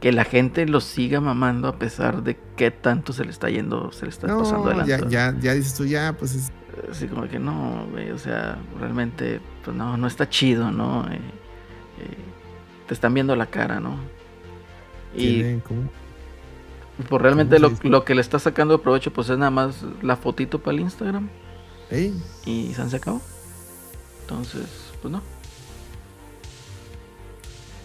que 0.00 0.12
la 0.12 0.24
gente 0.24 0.66
lo 0.66 0.80
siga 0.80 1.20
mamando 1.20 1.68
a 1.68 1.78
pesar 1.78 2.22
de 2.22 2.38
que 2.56 2.70
tanto 2.70 3.12
se 3.12 3.24
le 3.24 3.30
está 3.30 3.50
yendo, 3.50 3.92
se 3.92 4.06
le 4.06 4.10
está 4.10 4.28
pasando 4.28 4.64
No, 4.72 4.80
adelante. 4.80 5.06
ya, 5.10 5.32
ya, 5.32 5.38
ya 5.38 5.54
dices 5.54 5.74
tú, 5.74 5.84
ya, 5.84 6.14
pues 6.18 6.34
es, 6.34 6.52
Así 6.90 7.08
como 7.08 7.28
que 7.28 7.38
no, 7.38 7.86
güey, 7.90 8.10
o 8.10 8.18
sea, 8.18 8.56
realmente, 8.78 9.40
pues 9.64 9.76
no, 9.76 9.96
no 9.98 10.06
está 10.06 10.28
chido, 10.28 10.70
¿no? 10.70 11.04
Eh, 11.12 11.16
eh, 11.16 12.16
te 12.86 12.94
están 12.94 13.12
viendo 13.12 13.36
la 13.36 13.46
cara, 13.46 13.80
¿no? 13.80 13.96
Y 15.14 15.56
como- 15.60 15.90
pues 17.08 17.22
realmente 17.22 17.56
¿cómo 17.60 17.76
lo, 17.82 17.90
lo 17.90 18.04
que 18.04 18.14
le 18.14 18.20
está 18.20 18.38
sacando 18.38 18.76
de 18.76 18.82
provecho, 18.82 19.12
pues 19.12 19.28
es 19.28 19.36
nada 19.36 19.50
más 19.50 19.84
la 20.00 20.16
fotito 20.16 20.58
para 20.60 20.76
el 20.76 20.80
Instagram. 20.80 21.28
Ey, 21.90 22.14
y 22.46 22.72
se 22.72 22.80
han 22.80 22.94
acabó. 22.94 23.20
Entonces, 24.22 24.89
pues 25.02 25.12
no. 25.12 25.22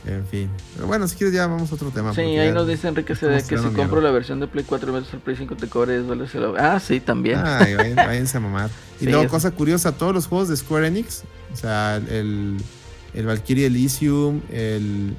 en 0.07 0.25
fin. 0.27 0.49
Pero 0.75 0.85
bueno, 0.87 1.07
si 1.07 1.15
quieres 1.15 1.33
ya 1.33 1.47
vamos 1.47 1.71
a 1.71 1.75
otro 1.75 1.89
tema. 1.89 2.13
Sí, 2.13 2.21
ahí 2.21 2.51
nos 2.51 2.67
dice 2.67 2.87
Enrique 2.87 3.15
CD 3.15 3.37
que 3.37 3.57
si 3.57 3.63
compro 3.63 3.85
mierda. 3.85 4.01
la 4.01 4.11
versión 4.11 4.39
de 4.39 4.47
Play 4.47 4.63
4 4.63 4.93
versus 4.93 5.13
el 5.15 5.19
Play 5.19 5.35
5 5.35 5.55
te 5.55 5.67
cobres, 5.67 6.05
vale, 6.05 6.27
se 6.27 6.39
lo- 6.39 6.55
Ah, 6.57 6.79
sí, 6.79 6.99
también. 6.99 7.39
Vayan- 7.41 7.95
váyanse 7.95 8.37
a 8.37 8.39
mamar. 8.39 8.69
Y 8.99 9.05
Sí, 9.05 9.09
luego, 9.09 9.23
es- 9.23 9.31
cosa 9.31 9.49
curiosa, 9.51 9.93
todos 9.93 10.13
los 10.13 10.27
juegos 10.27 10.47
de 10.49 10.57
Square 10.57 10.87
Enix, 10.87 11.23
o 11.53 11.57
sea, 11.57 11.97
el, 11.97 12.57
el 13.15 13.25
Valkyrie 13.25 13.65
Elysium, 13.65 14.41
el, 14.51 15.15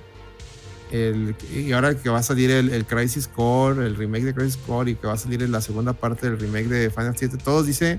el. 0.93 1.35
Y 1.53 1.73
ahora 1.73 1.97
que 1.97 2.09
va 2.09 2.19
a 2.19 2.23
salir 2.23 2.53
el, 2.53 2.71
el 2.71 2.87
Crisis 2.87 3.27
Core, 3.27 3.87
el 3.87 3.97
remake 3.97 4.23
de 4.27 4.35
Crisis 4.35 4.57
Core, 4.57 4.93
y 4.93 4.95
que 4.95 5.09
va 5.09 5.15
a 5.15 5.19
salir 5.19 5.43
en 5.43 5.51
la 5.51 5.61
segunda 5.61 5.95
parte 5.95 6.31
del 6.31 6.39
remake 6.39 6.69
de 6.69 6.91
Final 6.91 7.17
7, 7.19 7.39
todos 7.43 7.67
dice 7.67 7.99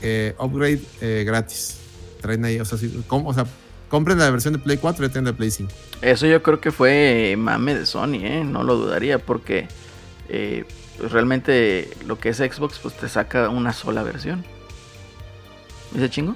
eh, 0.00 0.34
upgrade 0.38 0.80
eh, 1.02 1.24
gratis. 1.26 1.76
Traen 2.20 2.44
ahí, 2.44 2.58
o 2.60 2.64
sea, 2.64 2.78
si- 2.78 2.88
com- 3.06 3.26
o 3.26 3.34
sea, 3.34 3.46
compren 3.88 4.18
la 4.18 4.30
versión 4.30 4.52
de 4.54 4.58
Play 4.58 4.76
4 4.78 5.04
y 5.04 5.08
ya 5.08 5.12
tienen 5.12 5.24
la 5.26 5.32
de 5.32 5.36
Play 5.36 5.50
5. 5.50 5.70
Eso 6.02 6.26
yo 6.26 6.42
creo 6.42 6.60
que 6.60 6.72
fue 6.72 7.34
mame 7.38 7.74
de 7.74 7.86
Sony, 7.86 8.16
¿eh? 8.22 8.42
No 8.44 8.62
lo 8.64 8.76
dudaría 8.76 9.18
porque 9.18 9.68
eh, 10.28 10.64
pues 10.98 11.12
realmente 11.12 11.90
lo 12.06 12.18
que 12.18 12.30
es 12.30 12.38
Xbox 12.38 12.78
pues 12.80 12.96
te 12.96 13.08
saca 13.08 13.48
una 13.48 13.72
sola 13.72 14.02
versión. 14.02 14.44
¿Ese 15.94 16.10
chingo? 16.10 16.34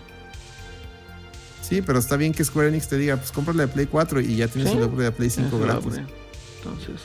Sí, 1.63 1.83
pero 1.83 1.99
está 1.99 2.17
bien 2.17 2.33
que 2.33 2.45
Square 2.45 2.69
Enix 2.69 2.89
te 2.89 2.97
diga, 2.99 3.17
pues 3.17 3.31
compra 3.33 3.55
la 3.55 3.63
de 3.67 3.69
Play 3.73 3.87
4 3.87 4.21
y 4.21 4.37
ya 4.37 4.49
tienes 4.49 4.73
Sí. 4.73 4.79
el 4.79 4.85
upgrade 4.85 5.05
de 5.11 5.13
Play 5.13 5.31
5 5.31 5.49
Eso 5.49 5.59
gratis. 5.61 6.01
Entonces, 6.59 7.01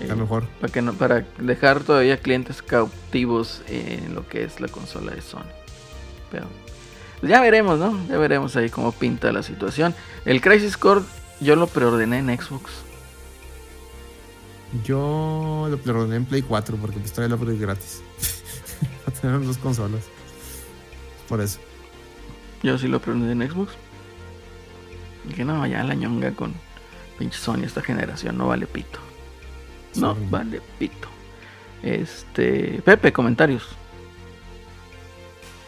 Está 0.00 0.12
eh, 0.12 0.16
mejor. 0.16 0.44
para 0.60 0.72
que 0.72 0.82
no, 0.82 0.92
para 0.94 1.24
dejar 1.38 1.82
todavía 1.84 2.18
clientes 2.18 2.62
cautivos 2.62 3.62
en 3.68 4.14
lo 4.14 4.26
que 4.28 4.44
es 4.44 4.60
la 4.60 4.68
consola 4.68 5.12
de 5.12 5.22
Sony. 5.22 5.44
Pero 6.30 6.46
pues 7.24 7.32
ya 7.32 7.40
veremos, 7.40 7.78
¿no? 7.78 8.06
Ya 8.06 8.18
veremos 8.18 8.54
ahí 8.54 8.68
cómo 8.68 8.92
pinta 8.92 9.32
la 9.32 9.42
situación. 9.42 9.94
El 10.26 10.42
Crisis 10.42 10.76
Core 10.76 11.00
yo 11.40 11.56
lo 11.56 11.66
preordené 11.66 12.18
en 12.18 12.26
Xbox. 12.38 12.70
Yo 14.84 15.66
lo 15.70 15.78
preordené 15.78 16.16
en 16.16 16.26
Play 16.26 16.42
4 16.42 16.76
porque 16.76 16.98
pues 16.98 17.14
trae 17.14 17.26
el 17.26 17.32
upgrade 17.32 17.56
gratis. 17.56 18.02
Para 19.06 19.16
tener 19.18 19.42
dos 19.42 19.56
consolas. 19.56 20.02
Por 21.26 21.40
eso. 21.40 21.60
Yo 22.62 22.76
sí 22.76 22.88
lo 22.88 23.00
preordené 23.00 23.42
en 23.42 23.50
Xbox. 23.50 23.72
Y 25.26 25.32
que 25.32 25.46
no, 25.46 25.66
ya 25.66 25.82
la 25.82 25.94
ñonga 25.94 26.32
con 26.32 26.52
pinche 27.18 27.38
Sony 27.38 27.62
esta 27.64 27.80
generación 27.80 28.36
no 28.36 28.48
vale 28.48 28.66
pito. 28.66 28.98
No 29.94 30.14
vale 30.28 30.60
pito. 30.78 31.08
Este, 31.82 32.82
Pepe, 32.84 33.14
comentarios. 33.14 33.66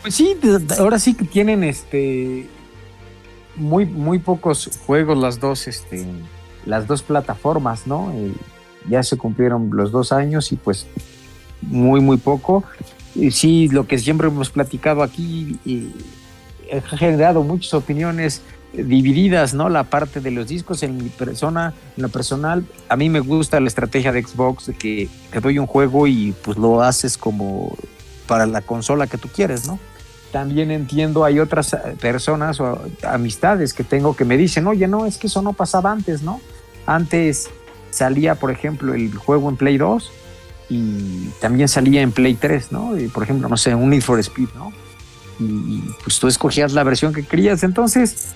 Pues 0.07 0.15
sí, 0.15 0.37
ahora 0.79 1.01
sí 1.01 1.15
que 1.15 1.25
tienen 1.25 1.65
este 1.65 2.49
muy, 3.57 3.87
muy 3.87 4.21
pocos 4.21 4.71
juegos 4.87 5.19
las 5.19 5.41
dos, 5.41 5.67
este, 5.67 6.07
las 6.65 6.87
dos 6.87 7.03
plataformas, 7.03 7.89
¿no? 7.89 8.15
Ya 8.89 9.03
se 9.03 9.17
cumplieron 9.17 9.69
los 9.73 9.91
dos 9.91 10.13
años 10.13 10.53
y 10.53 10.57
pues 10.59 10.87
muy, 11.61 12.01
muy 12.01 12.19
poco. 12.19 12.63
Y 13.17 13.33
sí, 13.33 13.67
lo 13.67 13.89
que 13.89 13.99
siempre 13.99 14.29
hemos 14.29 14.51
platicado 14.51 15.03
aquí 15.03 15.59
ha 16.73 16.97
generado 16.97 17.43
muchas 17.43 17.75
opiniones 17.75 18.43
divididas, 18.75 19.55
¿no? 19.55 19.69
La 19.69 19.83
parte 19.83 20.21
de 20.21 20.31
los 20.31 20.47
discos 20.47 20.85
en 20.85 20.99
mi 20.99 21.09
persona, 21.09 21.75
en 21.97 22.05
lo 22.05 22.11
personal, 22.11 22.65
a 22.89 22.95
mí 22.95 23.11
me 23.11 23.19
gusta 23.19 23.59
la 23.59 23.67
estrategia 23.67 24.13
de 24.13 24.23
Xbox 24.23 24.67
de 24.67 24.75
que 24.75 25.09
te 25.33 25.41
doy 25.41 25.59
un 25.59 25.67
juego 25.67 26.07
y 26.07 26.33
pues 26.45 26.57
lo 26.59 26.81
haces 26.81 27.19
como 27.19 27.77
para 28.29 28.47
la 28.47 28.61
consola 28.61 29.09
que 29.09 29.19
tú 29.19 29.27
quieres, 29.35 29.67
¿no? 29.67 29.81
También 30.33 30.71
entiendo, 30.71 31.25
hay 31.25 31.39
otras 31.39 31.73
eh, 31.73 31.79
personas 32.01 32.61
o 32.61 32.81
amistades 33.03 33.73
que 33.73 33.85
tengo 33.85 34.17
que 34.17 34.25
me 34.25 34.37
dicen, 34.37 34.67
oye, 34.67 34.87
no, 34.89 35.07
es 35.07 35.19
que 35.19 35.29
eso 35.29 35.43
no 35.43 35.53
pasaba 35.53 35.93
antes, 35.93 36.23
¿no? 36.23 36.41
Antes 36.85 37.49
salía, 37.91 38.35
por 38.35 38.51
ejemplo, 38.51 38.95
el 38.95 39.15
juego 39.15 39.49
en 39.49 39.57
Play 39.57 39.79
2 39.79 40.13
y 40.69 41.29
también 41.41 41.69
salía 41.69 42.03
en 42.03 42.13
Play 42.13 42.35
3, 42.35 42.73
¿no? 42.73 42.99
Y, 42.99 43.09
por 43.09 43.23
ejemplo, 43.23 43.49
no 43.49 43.57
sé, 43.57 43.75
un 43.75 43.91
Need 43.91 44.03
for 44.03 44.19
Speed, 44.19 44.49
¿no? 44.55 44.73
Y 45.39 45.83
pues 46.03 46.19
tú 46.19 46.29
escogías 46.29 46.73
la 46.73 46.83
versión 46.83 47.13
que 47.13 47.25
querías. 47.25 47.63
Entonces, 47.63 48.35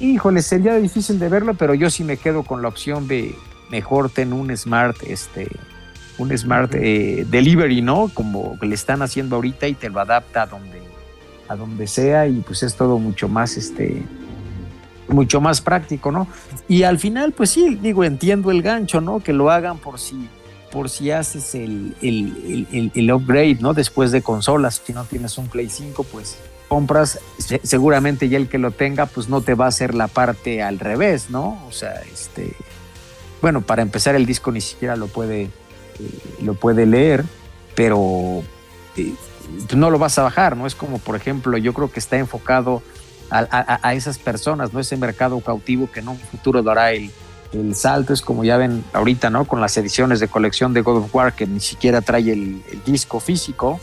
híjole, 0.00 0.42
sería 0.42 0.74
difícil 0.76 1.18
de 1.18 1.28
verlo, 1.28 1.54
pero 1.54 1.74
yo 1.74 1.90
sí 1.90 2.04
me 2.04 2.16
quedo 2.16 2.42
con 2.42 2.62
la 2.62 2.68
opción 2.68 3.06
de 3.06 3.34
mejor 3.70 4.10
ten 4.10 4.32
un 4.32 4.54
smart, 4.56 4.96
este, 5.06 5.48
un 6.18 6.36
smart 6.36 6.74
eh, 6.74 7.26
delivery, 7.28 7.80
¿no? 7.80 8.10
Como 8.12 8.58
le 8.60 8.74
están 8.74 9.02
haciendo 9.02 9.36
ahorita 9.36 9.66
y 9.68 9.74
te 9.74 9.88
lo 9.88 10.00
adapta 10.00 10.42
a 10.42 10.46
donde, 10.46 10.81
a 11.52 11.56
donde 11.56 11.86
sea 11.86 12.26
y 12.26 12.40
pues 12.40 12.62
es 12.62 12.74
todo 12.74 12.98
mucho 12.98 13.28
más, 13.28 13.56
este, 13.56 14.02
mucho 15.08 15.40
más 15.40 15.60
práctico, 15.60 16.10
¿no? 16.10 16.26
Y 16.68 16.82
al 16.82 16.98
final, 16.98 17.32
pues 17.32 17.50
sí, 17.50 17.78
digo, 17.80 18.04
entiendo 18.04 18.50
el 18.50 18.62
gancho, 18.62 19.00
¿no? 19.00 19.20
Que 19.20 19.32
lo 19.32 19.50
hagan 19.50 19.78
por 19.78 19.98
si, 19.98 20.28
por 20.70 20.88
si 20.90 21.10
haces 21.10 21.54
el, 21.54 21.94
el, 22.02 22.90
el 22.94 23.12
upgrade, 23.12 23.58
¿no? 23.60 23.74
Después 23.74 24.10
de 24.12 24.22
consolas, 24.22 24.82
si 24.84 24.92
no 24.92 25.04
tienes 25.04 25.38
un 25.38 25.48
Play 25.48 25.68
5, 25.68 26.04
pues 26.04 26.38
compras, 26.68 27.18
seguramente 27.62 28.30
ya 28.30 28.38
el 28.38 28.48
que 28.48 28.56
lo 28.56 28.70
tenga, 28.70 29.04
pues 29.04 29.28
no 29.28 29.42
te 29.42 29.52
va 29.52 29.66
a 29.66 29.68
hacer 29.68 29.94
la 29.94 30.08
parte 30.08 30.62
al 30.62 30.78
revés, 30.78 31.28
¿no? 31.28 31.62
O 31.68 31.70
sea, 31.72 32.00
este, 32.10 32.54
bueno, 33.42 33.60
para 33.60 33.82
empezar 33.82 34.14
el 34.14 34.24
disco 34.24 34.50
ni 34.52 34.62
siquiera 34.62 34.96
lo 34.96 35.08
puede, 35.08 35.42
eh, 35.42 35.50
lo 36.40 36.54
puede 36.54 36.86
leer, 36.86 37.24
pero 37.74 38.42
eh, 38.96 39.12
no 39.76 39.90
lo 39.90 39.98
vas 39.98 40.18
a 40.18 40.22
bajar, 40.22 40.56
¿no? 40.56 40.66
Es 40.66 40.74
como, 40.74 40.98
por 40.98 41.16
ejemplo, 41.16 41.56
yo 41.58 41.72
creo 41.72 41.90
que 41.90 42.00
está 42.00 42.16
enfocado 42.16 42.82
a, 43.30 43.94
esas 43.94 44.18
personas, 44.18 44.72
¿no? 44.72 44.80
Ese 44.80 44.96
mercado 44.96 45.40
cautivo 45.40 45.90
que 45.90 46.00
en 46.00 46.08
un 46.08 46.18
futuro 46.18 46.62
dará 46.62 46.92
el, 46.92 47.10
el, 47.52 47.74
salto, 47.74 48.12
es 48.12 48.20
como 48.20 48.44
ya 48.44 48.58
ven 48.58 48.84
ahorita, 48.92 49.30
¿no? 49.30 49.46
Con 49.46 49.60
las 49.60 49.76
ediciones 49.76 50.20
de 50.20 50.28
colección 50.28 50.74
de 50.74 50.82
God 50.82 50.98
of 50.98 51.14
War 51.14 51.32
que 51.32 51.46
ni 51.46 51.60
siquiera 51.60 52.02
trae 52.02 52.30
el, 52.30 52.62
disco 52.84 53.20
físico. 53.20 53.80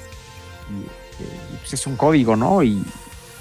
Y, 0.70 1.58
pues, 1.58 1.74
es 1.74 1.88
un 1.88 1.96
código, 1.96 2.36
¿no? 2.36 2.62
Y 2.62 2.84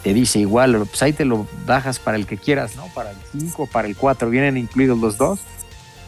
te 0.02 0.14
dice 0.14 0.38
igual, 0.38 0.86
pues 0.88 1.02
ahí 1.02 1.12
te 1.12 1.24
lo 1.24 1.46
bajas 1.66 1.98
para 1.98 2.16
el 2.16 2.26
que 2.26 2.38
quieras, 2.38 2.76
¿no? 2.76 2.86
Para 2.94 3.10
el 3.10 3.16
5, 3.32 3.66
para 3.66 3.86
el 3.88 3.96
4, 3.96 4.30
vienen 4.30 4.56
incluidos 4.56 4.98
los 4.98 5.18
dos. 5.18 5.40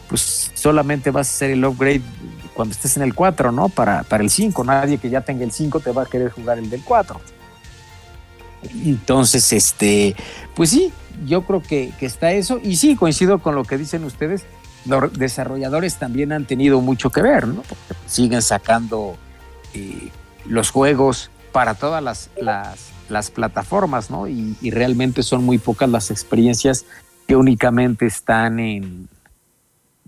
Pues 0.09 0.51
solamente 0.55 1.11
vas 1.11 1.27
a 1.27 1.31
hacer 1.31 1.51
el 1.51 1.63
upgrade 1.63 2.01
cuando 2.61 2.73
estés 2.73 2.95
en 2.95 3.01
el 3.01 3.15
4, 3.15 3.51
¿no? 3.51 3.69
Para, 3.69 4.03
para 4.03 4.23
el 4.23 4.29
5. 4.29 4.63
Nadie 4.63 4.99
que 4.99 5.09
ya 5.09 5.21
tenga 5.21 5.43
el 5.43 5.51
5 5.51 5.79
te 5.79 5.91
va 5.91 6.03
a 6.03 6.05
querer 6.05 6.29
jugar 6.29 6.59
el 6.59 6.69
del 6.69 6.83
4. 6.83 7.19
Entonces, 8.85 9.51
este, 9.51 10.15
pues 10.55 10.69
sí, 10.69 10.93
yo 11.25 11.41
creo 11.41 11.63
que, 11.63 11.91
está 12.01 12.33
eso. 12.33 12.59
Y 12.61 12.75
sí, 12.75 12.95
coincido 12.95 13.39
con 13.39 13.55
lo 13.55 13.63
que 13.63 13.79
dicen 13.79 14.03
ustedes. 14.03 14.43
Los 14.85 15.11
desarrolladores 15.13 15.95
también 15.95 16.31
han 16.33 16.45
tenido 16.45 16.81
mucho 16.81 17.09
que 17.09 17.23
ver, 17.23 17.47
¿no? 17.47 17.63
Porque 17.63 17.95
siguen 18.05 18.43
sacando 18.43 19.17
eh, 19.73 20.11
los 20.45 20.69
juegos 20.69 21.31
para 21.51 21.73
todas 21.73 22.03
las, 22.03 22.29
las, 23.09 23.31
plataformas, 23.31 24.11
¿no? 24.11 24.27
Y, 24.27 24.55
realmente 24.69 25.23
son 25.23 25.43
muy 25.43 25.57
pocas 25.57 25.89
las 25.89 26.11
experiencias 26.11 26.85
que 27.27 27.35
únicamente 27.35 28.05
están 28.05 28.59
en, 28.59 29.09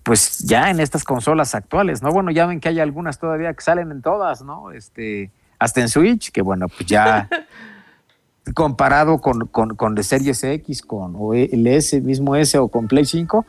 pues 0.03 0.39
ya 0.39 0.69
en 0.69 0.79
estas 0.79 1.03
consolas 1.03 1.55
actuales, 1.55 2.01
¿no? 2.01 2.11
Bueno, 2.11 2.31
ya 2.31 2.45
ven 2.45 2.59
que 2.59 2.69
hay 2.69 2.79
algunas 2.79 3.19
todavía 3.19 3.53
que 3.53 3.61
salen 3.61 3.91
en 3.91 4.01
todas, 4.01 4.43
¿no? 4.43 4.71
Este, 4.71 5.31
hasta 5.59 5.81
en 5.81 5.89
Switch, 5.89 6.31
que 6.31 6.41
bueno, 6.41 6.67
pues 6.67 6.85
ya 6.85 7.29
comparado 8.53 9.19
con, 9.19 9.47
con, 9.47 9.75
con 9.75 9.95
de 9.95 10.03
Series 10.03 10.43
X, 10.43 10.81
con 10.81 11.13
o 11.17 11.33
el 11.33 11.65
S, 11.67 11.99
mismo 12.01 12.35
S 12.35 12.57
o 12.57 12.67
con 12.67 12.87
Play 12.87 13.05
5, 13.05 13.45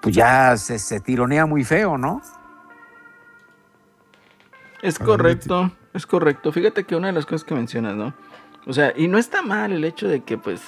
pues 0.00 0.14
ya 0.14 0.56
se, 0.56 0.78
se 0.78 1.00
tironea 1.00 1.44
muy 1.44 1.64
feo, 1.64 1.98
¿no? 1.98 2.22
Es 4.82 4.98
correcto. 4.98 5.72
Es 5.92 6.06
correcto. 6.06 6.52
Fíjate 6.52 6.84
que 6.84 6.96
una 6.96 7.08
de 7.08 7.12
las 7.12 7.26
cosas 7.26 7.44
que 7.44 7.54
mencionas, 7.54 7.96
¿no? 7.96 8.14
O 8.66 8.72
sea, 8.72 8.92
y 8.96 9.08
no 9.08 9.18
está 9.18 9.42
mal 9.42 9.72
el 9.72 9.84
hecho 9.84 10.08
de 10.08 10.20
que, 10.20 10.38
pues, 10.38 10.62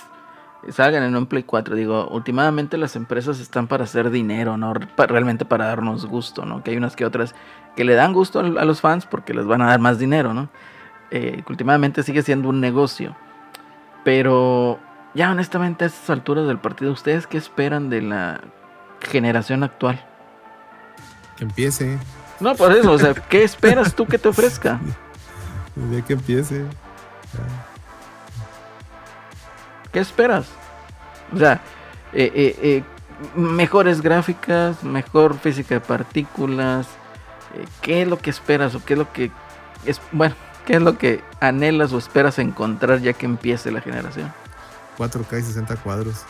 salgan 0.69 1.03
en 1.03 1.17
un 1.17 1.27
Play 1.27 1.43
4. 1.43 1.75
Digo, 1.75 2.09
últimamente 2.09 2.77
las 2.77 2.97
empresas 2.97 3.41
están 3.41 3.67
para 3.67 3.85
hacer 3.85 4.11
dinero, 4.11 4.57
¿no? 4.57 4.75
realmente 4.75 5.45
para 5.45 5.67
darnos 5.67 6.07
gusto, 6.07 6.45
¿no? 6.45 6.63
Que 6.63 6.73
hay 6.73 6.77
unas 6.77 6.97
que 6.97 7.05
otras 7.05 7.35
que 7.77 7.85
le 7.85 7.95
dan 7.95 8.13
gusto 8.13 8.41
a 8.41 8.65
los 8.65 8.81
fans 8.81 9.07
porque 9.07 9.35
les 9.35 9.47
van 9.47 9.63
a 9.63 9.67
dar 9.67 9.81
más 9.81 9.99
dinero, 9.99 10.35
¿no? 10.35 10.49
Eh, 11.11 11.43
últimamente 11.49 12.03
sigue 12.03 12.23
siendo 12.23 12.49
un 12.49 12.61
negocio. 12.61 13.17
Pero 14.05 14.79
ya 15.15 15.31
honestamente 15.31 15.85
a 15.85 15.87
estas 15.89 16.11
alturas 16.11 16.47
del 16.47 16.59
partido, 16.59 16.93
¿ustedes 16.93 17.27
qué 17.27 17.39
esperan 17.39 17.91
de 17.91 18.03
la 18.03 18.41
generación 19.01 19.63
actual? 19.63 20.05
Que 21.37 21.45
empiece. 21.45 21.99
No, 22.39 22.55
por 22.55 22.73
eso, 22.73 22.93
o 22.93 22.99
sea, 22.99 23.15
¿qué 23.15 23.45
esperas 23.45 23.95
tú 23.95 24.07
que 24.07 24.19
te 24.19 24.29
ofrezca? 24.29 24.81
Que 26.07 26.13
empiece. 26.13 26.67
¿Qué 29.93 29.99
esperas? 29.99 30.47
O 31.35 31.39
sea, 31.39 31.61
eh, 32.13 32.31
eh, 32.35 32.57
eh, 32.63 32.83
mejores 33.35 34.01
gráficas, 34.01 34.83
mejor 34.83 35.39
física 35.39 35.75
de 35.75 35.81
partículas. 35.81 36.87
¿Qué 37.83 38.03
es 38.03 38.09
lo 38.09 38.19
que 38.19 38.31
esperas 38.31 38.75
o 38.75 38.85
qué 38.85 38.95
es 38.95 38.99
lo 38.99 39.13
que 39.13 39.31
es 39.85 40.01
bueno? 40.13 40.35
¿Qué 40.67 40.75
es 40.75 40.83
lo 40.83 40.99
que 40.99 41.21
anhelas 41.41 41.93
o 41.93 41.99
esperas 41.99 42.39
encontrar 42.39 43.01
ya 43.01 43.13
que 43.13 43.27
empiece 43.27 43.73
la 43.73 43.81
generación? 43.81 44.33
4K 44.99 45.41
y 45.41 45.43
60 45.43 45.77
cuadros. 45.77 46.25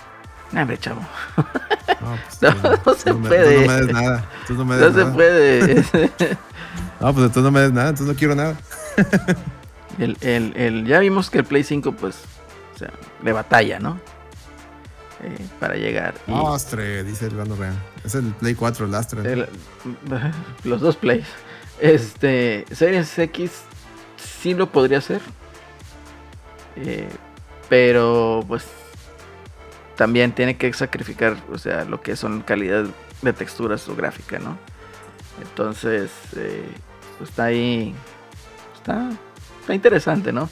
No, 0.53 0.63
hombre, 0.63 0.79
chavo. 0.79 1.03
No, 2.01 2.17
pues, 2.25 2.55
no, 2.87 2.95
se 2.95 3.15
puede. 3.15 3.61
no 3.61 3.67
me 3.67 3.81
des 3.81 3.93
nada. 3.93 4.25
no 4.49 4.65
me 4.65 4.77
des 4.77 4.95
no 4.95 5.05
se 5.05 5.13
puede. 5.13 5.75
no, 7.01 7.15
pues 7.15 7.27
entonces 7.27 7.43
no 7.43 7.51
me 7.51 7.61
des 7.61 7.73
nada, 7.73 7.91
entonces 7.91 8.15
no 8.15 8.19
quiero 8.19 8.35
nada. 8.35 8.57
el, 9.99 10.17
el, 10.23 10.57
el, 10.57 10.87
ya 10.87 11.01
vimos 11.01 11.29
que 11.29 11.39
el 11.39 11.45
Play 11.45 11.65
5, 11.65 11.93
pues, 11.93 12.23
sea, 12.81 12.93
de 13.23 13.33
batalla, 13.33 13.79
¿no? 13.79 14.01
Eh, 15.23 15.47
para 15.59 15.77
llegar. 15.77 16.15
Lastre, 16.27 17.05
dice 17.05 17.27
el 17.27 17.37
Gano 17.37 17.55
Real. 17.55 17.75
Es 18.05 18.15
el 18.15 18.33
Play 18.35 18.55
4, 18.55 18.87
el 18.87 18.93
Lastre. 18.93 19.49
los 20.65 20.81
dos 20.81 20.97
Plays. 20.97 21.27
Este, 21.79 22.65
Series 22.71 23.19
X 23.19 23.63
sí 24.17 24.55
lo 24.55 24.71
podría 24.71 24.99
hacer. 24.99 25.21
Eh, 26.77 27.09
pero, 27.69 28.45
pues, 28.49 28.65
también 29.97 30.33
tiene 30.33 30.57
que 30.57 30.73
sacrificar, 30.73 31.37
o 31.53 31.59
sea, 31.59 31.85
lo 31.85 32.01
que 32.01 32.17
son 32.17 32.41
calidad 32.41 32.87
de 33.23 33.33
texturas 33.33 33.87
o 33.89 33.95
gráfica, 33.95 34.39
¿no? 34.39 34.57
Entonces, 35.43 36.11
eh, 36.37 36.65
pues 37.19 37.31
está 37.31 37.45
ahí 37.45 37.95
está, 38.81 39.75
interesante, 39.75 40.33
¿no? 40.33 40.49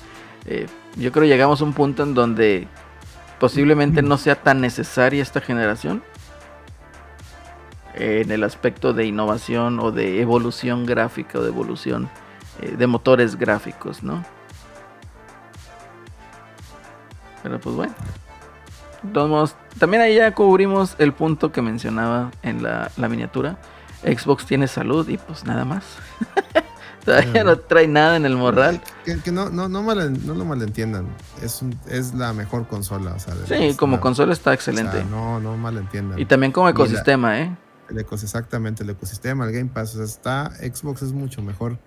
Eh, 0.46 0.66
yo 0.98 1.12
creo 1.12 1.22
que 1.22 1.28
llegamos 1.28 1.60
a 1.60 1.64
un 1.64 1.72
punto 1.72 2.02
en 2.02 2.14
donde 2.14 2.66
posiblemente 3.38 4.02
no 4.02 4.18
sea 4.18 4.34
tan 4.34 4.60
necesaria 4.60 5.22
esta 5.22 5.40
generación 5.40 6.02
en 7.94 8.30
el 8.30 8.44
aspecto 8.44 8.92
de 8.92 9.06
innovación 9.06 9.80
o 9.80 9.90
de 9.90 10.20
evolución 10.20 10.86
gráfica 10.86 11.38
o 11.38 11.42
de 11.42 11.48
evolución 11.48 12.08
eh, 12.60 12.74
de 12.76 12.86
motores 12.86 13.36
gráficos, 13.36 14.02
¿no? 14.02 14.24
Pero 17.42 17.60
pues 17.60 17.76
bueno. 17.76 17.94
también 19.78 20.02
ahí 20.02 20.16
ya 20.16 20.32
cubrimos 20.34 20.96
el 20.98 21.12
punto 21.12 21.52
que 21.52 21.62
mencionaba 21.62 22.30
en 22.42 22.62
la 22.62 23.08
miniatura. 23.08 23.58
Xbox 24.02 24.46
tiene 24.46 24.68
salud 24.68 25.08
y 25.08 25.16
pues 25.18 25.44
nada 25.44 25.64
más. 25.64 25.84
Todavía 27.08 27.44
no 27.44 27.58
trae 27.58 27.86
nada 27.86 28.16
en 28.16 28.26
el 28.26 28.36
morral. 28.36 28.82
Que, 29.04 29.32
no, 29.32 29.48
no, 29.50 29.68
no, 29.68 29.82
no, 29.82 30.34
lo 30.34 30.44
malentiendan. 30.44 31.06
Es, 31.42 31.62
es 31.88 32.14
la 32.14 32.32
mejor 32.32 32.66
consola. 32.68 33.14
O 33.14 33.18
sea, 33.18 33.34
sí, 33.46 33.74
como 33.76 34.00
consola 34.00 34.32
está 34.32 34.52
excelente. 34.52 35.04
no, 35.10 35.40
no 35.40 35.56
malentiendan. 35.56 36.18
Y 36.18 36.26
también 36.26 36.52
como 36.52 36.68
ecosistema, 36.68 37.40
¿eh? 37.40 37.56
El 37.88 37.98
exactamente, 37.98 38.82
el 38.82 38.90
ecosistema, 38.90 39.46
el 39.46 39.52
Game 39.52 39.70
Pass. 39.72 39.94
O 39.94 39.96
sea, 39.96 40.04
está, 40.04 40.50
Xbox 40.56 41.02
es 41.02 41.12
mucho 41.14 41.40
mejor 41.40 41.78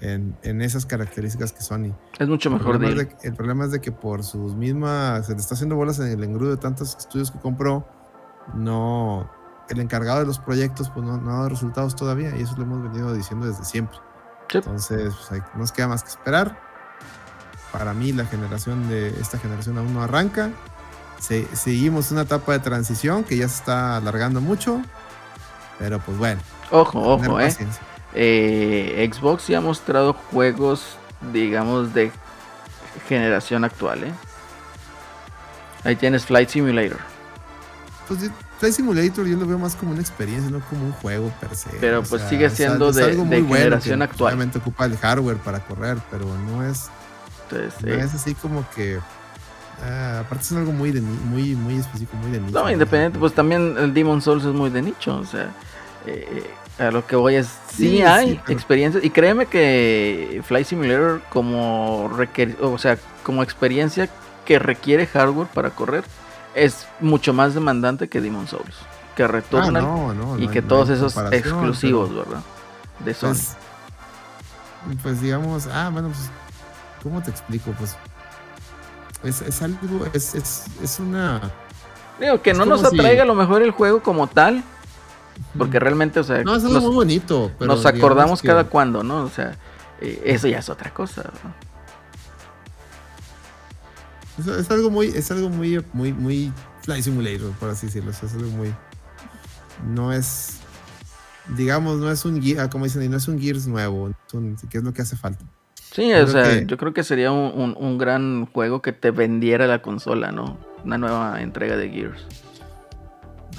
en, 0.00 0.34
en 0.42 0.62
esas 0.62 0.86
características 0.86 1.52
que 1.52 1.60
Sony. 1.60 1.94
Es 2.18 2.28
mucho 2.28 2.50
mejor 2.50 2.82
el 2.82 2.96
de, 2.96 3.16
El 3.22 3.34
problema 3.34 3.66
es 3.66 3.72
de 3.72 3.80
que 3.80 3.92
por 3.92 4.24
sus 4.24 4.54
mismas. 4.54 5.26
Se 5.26 5.34
le 5.34 5.38
está 5.38 5.54
haciendo 5.54 5.76
bolas 5.76 5.98
en 5.98 6.06
el 6.06 6.24
engrudo 6.24 6.50
de 6.50 6.56
tantos 6.56 6.96
estudios 6.98 7.30
que 7.30 7.38
compró. 7.38 7.86
No 8.54 9.30
el 9.68 9.80
encargado 9.80 10.20
de 10.20 10.26
los 10.26 10.38
proyectos 10.38 10.90
pues 10.90 11.04
no, 11.04 11.16
no 11.18 11.30
ha 11.30 11.34
dado 11.34 11.48
resultados 11.48 11.96
todavía 11.96 12.36
y 12.36 12.42
eso 12.42 12.54
lo 12.56 12.64
hemos 12.64 12.82
venido 12.82 13.14
diciendo 13.14 13.46
desde 13.46 13.64
siempre. 13.64 13.98
Sí. 14.52 14.58
Entonces, 14.58 15.14
pues, 15.14 15.32
hay- 15.32 15.42
nos 15.54 15.72
queda 15.72 15.88
más 15.88 16.02
que 16.02 16.10
esperar. 16.10 16.58
Para 17.72 17.94
mí 17.94 18.12
la 18.12 18.26
generación 18.26 18.88
de 18.88 19.08
esta 19.20 19.38
generación 19.38 19.78
aún 19.78 19.94
no 19.94 20.02
arranca. 20.02 20.50
Se- 21.18 21.48
seguimos 21.56 22.10
una 22.10 22.22
etapa 22.22 22.52
de 22.52 22.58
transición 22.58 23.24
que 23.24 23.36
ya 23.36 23.48
se 23.48 23.56
está 23.56 23.96
alargando 23.96 24.40
mucho. 24.40 24.82
Pero 25.78 25.98
pues 26.00 26.18
bueno, 26.18 26.40
Ojo, 26.70 27.00
ojo, 27.00 27.40
eh. 27.40 27.54
Eh, 28.14 29.10
Xbox 29.12 29.46
ya 29.48 29.58
ha 29.58 29.60
mostrado 29.60 30.12
juegos, 30.12 30.96
digamos, 31.32 31.94
de 31.94 32.12
generación 33.08 33.64
actual, 33.64 34.04
¿eh? 34.04 34.12
Ahí 35.84 35.96
tienes 35.96 36.26
Flight 36.26 36.48
Simulator. 36.50 36.98
Pues 38.06 38.30
Flight 38.62 38.76
Simulator 38.76 39.26
yo 39.26 39.36
lo 39.36 39.44
veo 39.44 39.58
más 39.58 39.74
como 39.74 39.90
una 39.90 40.00
experiencia, 40.00 40.48
no 40.48 40.60
como 40.70 40.84
un 40.84 40.92
juego 40.92 41.32
per 41.40 41.56
se. 41.56 41.68
Pero, 41.80 42.04
pues, 42.04 42.22
sigue 42.28 42.48
siendo 42.48 42.92
de- 42.92 43.02
algo 43.02 43.22
de 43.24 43.28
muy 43.28 43.40
bueno 43.40 43.64
generación 43.64 43.98
que 43.98 44.04
actual. 44.04 44.34
Obviamente 44.34 44.58
ocupa 44.58 44.84
el 44.84 44.96
hardware 44.96 45.38
para 45.38 45.58
correr, 45.64 45.98
pero 46.12 46.26
no 46.46 46.64
es, 46.64 46.88
Entonces, 47.50 47.82
no 47.82 47.92
eh, 47.92 48.00
es 48.04 48.14
así 48.14 48.34
como 48.36 48.64
que. 48.76 49.00
ah, 49.82 50.20
aparte 50.20 50.44
es 50.44 50.52
algo 50.52 50.70
muy, 50.70 50.92
de, 50.92 51.00
muy, 51.00 51.56
muy 51.56 51.74
específico, 51.78 52.16
muy 52.18 52.30
de 52.30 52.38
nicho. 52.38 52.56
no, 52.62 52.70
independiente, 52.70 53.18
pues 53.18 53.32
también 53.34 53.74
el 53.76 53.92
Demon 53.92 54.22
Souls 54.22 54.44
es 54.44 54.54
muy 54.54 54.70
de 54.70 54.80
nicho, 54.82 55.16
o 55.16 55.24
sea, 55.26 55.50
eh, 56.06 56.44
a 56.78 56.92
lo 56.92 57.04
que 57.04 57.16
voy 57.16 57.34
es, 57.34 57.48
sí, 57.68 57.88
Sí, 57.96 58.02
hay 58.02 58.30
sí, 58.34 58.40
pero- 58.46 58.56
experiencias, 58.56 59.02
y 59.04 59.10
créeme 59.10 59.46
que 59.46 60.40
Flight 60.46 60.68
Simulator 60.68 61.20
como 61.30 62.08
requer- 62.16 62.56
o 62.60 62.78
sea, 62.78 62.96
como 63.24 63.42
experiencia 63.42 64.08
que 64.44 64.60
requiere 64.60 65.08
hardware 65.08 65.48
para 65.48 65.70
correr, 65.70 66.04
es 66.54 66.86
mucho 67.00 67.32
más 67.32 67.54
demandante 67.54 68.08
que 68.08 68.20
Demon 68.20 68.46
Souls, 68.48 68.74
que 69.16 69.24
Ah, 69.24 69.28
retornan 69.28 69.82
no, 69.82 70.14
no, 70.14 70.38
y 70.38 70.46
no 70.46 70.52
que 70.52 70.62
no 70.62 70.68
todos 70.68 70.88
esos 70.90 71.16
exclusivos, 71.32 72.08
pero, 72.10 72.24
¿verdad? 72.24 72.42
De 73.04 73.14
Sony. 73.14 73.28
Pues, 73.28 73.56
pues 75.02 75.20
digamos, 75.20 75.66
ah, 75.68 75.90
bueno, 75.92 76.08
pues, 76.08 76.30
¿cómo 77.02 77.22
te 77.22 77.30
explico? 77.30 77.72
Pues 77.78 77.96
es, 79.24 79.40
es 79.42 79.62
algo, 79.62 80.06
es, 80.12 80.34
es, 80.34 80.64
es 80.82 80.98
una. 80.98 81.40
Digo, 82.20 82.42
que 82.42 82.52
no 82.54 82.64
nos 82.64 82.80
si- 82.80 82.86
atraiga 82.86 83.22
a 83.22 83.26
lo 83.26 83.34
mejor 83.34 83.62
el 83.62 83.70
juego 83.70 84.02
como 84.02 84.26
tal, 84.26 84.62
porque 85.56 85.78
realmente, 85.78 86.20
o 86.20 86.24
sea, 86.24 86.42
No, 86.44 86.54
es 86.56 86.62
algo 86.64 86.74
nos, 86.74 86.84
muy 86.84 86.94
bonito. 86.94 87.50
Pero 87.58 87.74
nos 87.74 87.86
acordamos 87.86 88.42
que- 88.42 88.48
cada 88.48 88.64
cuando, 88.64 89.02
¿no? 89.02 89.24
O 89.24 89.28
sea, 89.30 89.56
eh, 90.00 90.20
eso 90.26 90.48
ya 90.48 90.58
es 90.58 90.68
otra 90.68 90.92
cosa, 90.92 91.22
¿verdad? 91.22 91.54
Es, 94.38 94.46
es 94.46 94.70
algo 94.70 94.90
muy, 94.90 95.06
es 95.08 95.30
algo 95.30 95.48
muy, 95.48 95.84
muy, 95.92 96.12
muy 96.12 96.52
Fly 96.82 97.02
Simulator, 97.02 97.50
por 97.52 97.70
así 97.70 97.86
decirlo. 97.86 98.10
es 98.10 98.22
algo 98.22 98.50
muy. 98.50 98.74
No 99.86 100.12
es. 100.12 100.58
Digamos, 101.56 101.98
no 101.98 102.10
es 102.10 102.24
un 102.24 102.40
Gear, 102.40 102.70
como 102.70 102.84
dicen, 102.84 103.10
no 103.10 103.16
es 103.16 103.26
un 103.28 103.40
Gears 103.40 103.66
nuevo. 103.66 104.08
es 104.10 104.34
un- 104.34 104.56
que 104.70 104.78
es 104.78 104.84
lo 104.84 104.92
que 104.92 105.02
hace 105.02 105.16
falta. 105.16 105.44
Sí, 105.92 106.08
Yo 106.08 106.24
o 106.24 106.26
sea, 106.26 106.44
que- 106.44 106.66
yo 106.66 106.76
creo 106.78 106.94
que 106.94 107.02
sería 107.04 107.32
un, 107.32 107.52
un- 107.60 107.76
un 107.78 107.98
gran 107.98 108.46
juego 108.46 108.80
que 108.80 108.92
te 108.92 109.10
vendiera 109.10 109.66
la 109.66 109.82
consola, 109.82 110.32
¿no? 110.32 110.56
Una 110.84 110.96
nueva 110.98 111.42
entrega 111.42 111.76
de 111.76 111.90
Gears. 111.90 112.24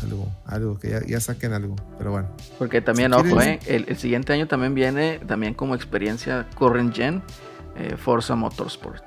Algo, 0.02 0.28
algo, 0.46 0.80
que 0.80 0.90
ya, 0.90 1.02
ya 1.06 1.20
saquen 1.20 1.54
algo. 1.54 1.76
Pero 1.98 2.12
bueno. 2.12 2.30
Porque 2.58 2.82
también, 2.82 3.14
Si 3.14 3.20
ojo, 3.20 3.42
¿eh? 3.42 3.60
El, 3.68 3.86
el 3.88 3.98
siguiente 3.98 4.34
año 4.34 4.48
también 4.48 4.74
viene, 4.74 5.20
también 5.28 5.54
como 5.54 5.76
experiencia 5.76 6.48
current 6.56 6.96
gen, 6.96 7.22
eh, 7.78 7.96
Forza 7.98 8.36
Motorsport. 8.36 9.04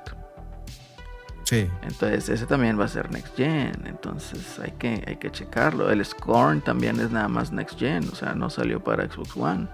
Entonces 1.51 2.29
ese 2.29 2.45
también 2.45 2.79
va 2.79 2.85
a 2.85 2.89
ser 2.89 3.11
next 3.11 3.35
gen. 3.35 3.71
Entonces 3.85 4.59
hay 4.59 4.71
que, 4.71 5.03
hay 5.07 5.15
que 5.17 5.31
checarlo. 5.31 5.89
El 5.89 6.03
Scorn 6.03 6.61
también 6.61 6.99
es 6.99 7.11
nada 7.11 7.27
más 7.27 7.51
next 7.51 7.79
gen. 7.79 8.07
O 8.11 8.15
sea, 8.15 8.33
no 8.33 8.49
salió 8.49 8.83
para 8.83 9.09
Xbox 9.09 9.35
One. 9.37 9.67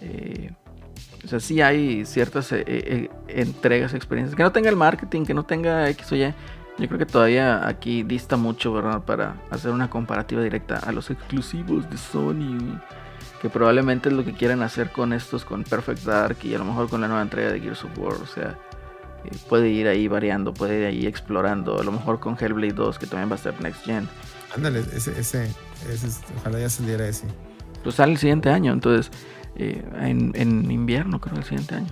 Eh, 0.00 0.50
o 1.24 1.28
sea, 1.28 1.40
sí 1.40 1.62
hay 1.62 2.04
ciertas 2.04 2.52
eh, 2.52 2.64
eh, 2.66 3.10
entregas, 3.28 3.94
experiencias. 3.94 4.36
Que 4.36 4.42
no 4.42 4.52
tenga 4.52 4.68
el 4.68 4.76
marketing, 4.76 5.24
que 5.24 5.34
no 5.34 5.44
tenga 5.44 5.88
X 5.90 6.12
o 6.12 6.16
Y. 6.16 6.34
Yo 6.76 6.88
creo 6.88 6.98
que 6.98 7.06
todavía 7.06 7.66
aquí 7.68 8.02
dista 8.02 8.36
mucho, 8.36 8.72
¿verdad? 8.72 9.04
Para 9.04 9.36
hacer 9.50 9.70
una 9.70 9.88
comparativa 9.88 10.42
directa 10.42 10.78
a 10.78 10.92
los 10.92 11.10
exclusivos 11.10 11.88
de 11.88 11.96
Sony. 11.96 12.80
Que 13.40 13.48
probablemente 13.48 14.08
es 14.08 14.14
lo 14.14 14.24
que 14.24 14.32
quieren 14.32 14.62
hacer 14.62 14.90
con 14.90 15.12
estos, 15.12 15.44
con 15.44 15.62
Perfect 15.62 16.02
Dark 16.02 16.38
y 16.42 16.54
a 16.54 16.58
lo 16.58 16.64
mejor 16.64 16.88
con 16.88 17.00
la 17.00 17.06
nueva 17.06 17.22
entrega 17.22 17.52
de 17.52 17.60
Gears 17.60 17.84
of 17.84 17.96
War. 17.98 18.14
O 18.14 18.26
sea, 18.26 18.58
puede 19.48 19.68
ir 19.70 19.88
ahí 19.88 20.08
variando, 20.08 20.52
puede 20.54 20.80
ir 20.80 20.86
ahí 20.86 21.06
explorando. 21.06 21.78
A 21.80 21.84
lo 21.84 21.92
mejor 21.92 22.20
con 22.20 22.36
Hellblade 22.38 22.72
2, 22.74 22.98
que 22.98 23.06
también 23.06 23.30
va 23.30 23.34
a 23.34 23.38
ser 23.38 23.60
Next 23.62 23.84
Gen. 23.84 24.08
Ándale, 24.56 24.80
ese, 24.80 25.18
ese, 25.18 25.50
ese 25.90 26.06
es- 26.06 26.20
ojalá 26.38 26.60
ya 26.60 26.68
saliera 26.68 27.06
ese. 27.08 27.26
Pues 27.82 27.96
sale 27.96 28.12
el 28.12 28.18
siguiente 28.18 28.48
año, 28.50 28.72
entonces, 28.72 29.10
eh, 29.56 29.84
en, 30.00 30.32
en 30.34 30.70
invierno 30.70 31.20
creo 31.20 31.36
el 31.36 31.44
siguiente 31.44 31.74
año. 31.74 31.88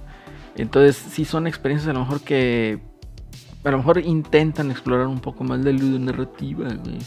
Entonces, 0.57 0.97
sí 0.97 1.25
son 1.25 1.47
experiencias 1.47 1.89
a 1.91 1.93
lo 1.93 2.01
mejor 2.01 2.21
que 2.21 2.81
a 3.65 3.71
lo 3.71 3.77
mejor 3.79 3.99
intentan 3.99 4.71
explorar 4.73 5.07
un 5.07 5.21
poco 5.21 5.45
más 5.45 5.63
de 5.63 5.73
ludonarrativa, 5.73 6.65
güey. 6.69 6.99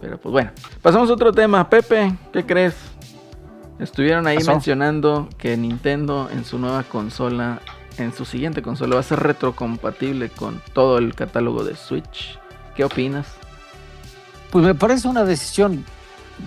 Pero 0.00 0.20
pues 0.20 0.30
bueno, 0.30 0.50
pasamos 0.82 1.08
a 1.08 1.14
otro 1.14 1.32
tema. 1.32 1.70
Pepe, 1.70 2.12
¿qué 2.32 2.44
crees? 2.44 2.74
Estuvieron 3.78 4.26
ahí 4.26 4.36
Pasó. 4.36 4.52
mencionando 4.52 5.28
que 5.38 5.56
Nintendo 5.56 6.28
en 6.30 6.44
su 6.44 6.58
nueva 6.58 6.82
consola, 6.82 7.60
en 7.98 8.12
su 8.12 8.24
siguiente 8.24 8.62
consola, 8.62 8.94
va 8.94 9.00
a 9.00 9.04
ser 9.04 9.20
retrocompatible 9.20 10.28
con 10.30 10.60
todo 10.72 10.98
el 10.98 11.14
catálogo 11.14 11.64
de 11.64 11.76
Switch. 11.76 12.38
¿Qué 12.74 12.84
opinas? 12.84 13.26
Pues 14.50 14.64
me 14.64 14.74
parece 14.74 15.08
una 15.08 15.24
decisión 15.24 15.84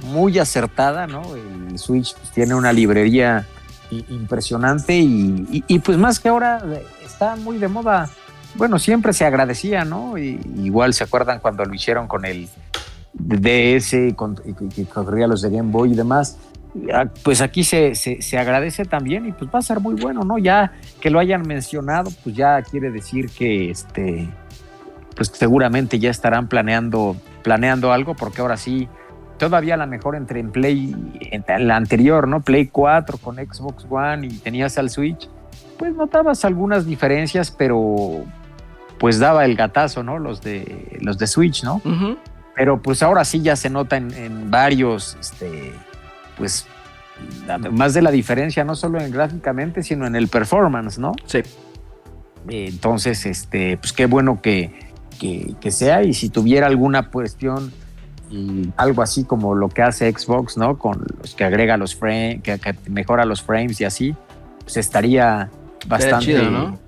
muy 0.03 0.37
acertada, 0.39 1.07
¿no? 1.07 1.23
El 1.35 1.77
Switch 1.79 2.13
pues, 2.15 2.31
tiene 2.31 2.55
una 2.55 2.71
librería 2.71 3.45
impresionante 3.91 4.95
y, 4.99 5.79
pues 5.83 5.97
más 5.97 6.19
que 6.19 6.29
ahora 6.29 6.61
eh, 6.65 6.85
está 7.03 7.35
muy 7.35 7.57
de 7.57 7.67
moda. 7.67 8.07
Bueno, 8.55 8.77
siempre 8.77 9.13
se 9.13 9.25
agradecía, 9.25 9.83
¿no? 9.85 10.17
Y, 10.17 10.39
igual 10.57 10.93
se 10.93 11.03
acuerdan 11.03 11.39
cuando 11.39 11.65
lo 11.65 11.73
hicieron 11.73 12.07
con 12.07 12.25
el 12.25 12.47
DS, 13.13 14.13
con, 14.15 14.39
y- 14.45 14.63
y- 14.63 14.69
que 14.69 14.85
corría 14.85 15.27
los 15.27 15.41
de 15.41 15.49
Game 15.49 15.71
Boy 15.71 15.93
y 15.93 15.95
demás. 15.95 16.37
Pues 17.23 17.41
aquí 17.41 17.63
se, 17.63 17.95
se, 17.95 18.21
se 18.21 18.37
agradece 18.37 18.85
también 18.85 19.25
y 19.25 19.31
pues 19.31 19.49
va 19.53 19.59
a 19.59 19.63
ser 19.63 19.79
muy 19.79 19.95
bueno, 19.95 20.21
¿no? 20.21 20.37
Ya 20.37 20.73
que 21.01 21.09
lo 21.09 21.19
hayan 21.19 21.41
mencionado, 21.41 22.11
pues 22.23 22.35
ya 22.35 22.61
quiere 22.61 22.91
decir 22.91 23.29
que 23.29 23.71
este, 23.71 24.29
pues 25.15 25.31
seguramente 25.33 25.99
ya 25.99 26.11
estarán 26.11 26.47
planeando, 26.47 27.15
planeando 27.43 27.91
algo, 27.91 28.15
porque 28.15 28.41
ahora 28.41 28.55
sí, 28.55 28.87
todavía 29.37 29.77
la 29.77 29.87
mejor 29.87 30.15
entre 30.15 30.39
en 30.39 30.51
Play, 30.51 30.95
en 31.31 31.67
la 31.67 31.75
anterior, 31.75 32.27
¿no? 32.27 32.41
Play 32.41 32.67
4 32.67 33.17
con 33.17 33.37
Xbox 33.37 33.87
One 33.89 34.27
y 34.27 34.37
tenías 34.37 34.77
al 34.77 34.89
Switch, 34.89 35.27
pues 35.77 35.95
notabas 35.95 36.45
algunas 36.45 36.85
diferencias, 36.85 37.49
pero 37.49 38.23
pues 38.99 39.17
daba 39.17 39.45
el 39.45 39.55
gatazo, 39.55 40.03
¿no? 40.03 40.19
Los 40.19 40.41
de, 40.41 40.97
los 41.01 41.17
de 41.17 41.25
Switch, 41.25 41.63
¿no? 41.63 41.81
Pero 42.55 42.81
pues 42.81 43.01
ahora 43.01 43.25
sí 43.25 43.41
ya 43.41 43.55
se 43.55 43.69
nota 43.69 43.97
en, 43.97 44.13
en 44.13 44.51
varios, 44.51 45.17
este, 45.19 45.73
pues, 46.39 46.65
más 47.71 47.93
de 47.93 48.01
la 48.01 48.09
diferencia, 48.09 48.63
no 48.63 48.75
solo 48.75 48.99
en 48.99 49.11
gráficamente, 49.11 49.83
sino 49.83 50.07
en 50.07 50.15
el 50.15 50.29
performance, 50.29 50.97
¿no? 50.97 51.11
Sí. 51.25 51.41
Entonces, 52.47 53.25
este, 53.25 53.77
pues 53.77 53.93
qué 53.93 54.07
bueno 54.07 54.41
que, 54.41 54.73
que, 55.19 55.53
que 55.59 55.71
sea 55.71 56.03
y 56.03 56.13
si 56.13 56.29
tuviera 56.29 56.65
alguna 56.65 57.09
cuestión 57.11 57.71
y 58.31 58.69
algo 58.77 59.01
así 59.01 59.23
como 59.25 59.53
lo 59.53 59.69
que 59.69 59.81
hace 59.81 60.11
Xbox, 60.11 60.57
¿no? 60.57 60.77
Con 60.77 61.05
los 61.21 61.35
que 61.35 61.43
agrega 61.43 61.77
los 61.77 61.95
frames, 61.95 62.41
que, 62.41 62.57
que 62.57 62.75
mejora 62.89 63.25
los 63.25 63.43
frames 63.43 63.81
y 63.81 63.85
así, 63.85 64.15
pues 64.61 64.77
estaría 64.77 65.49
bastante, 65.87 66.25
chido, 66.25 66.49
¿no? 66.49 66.79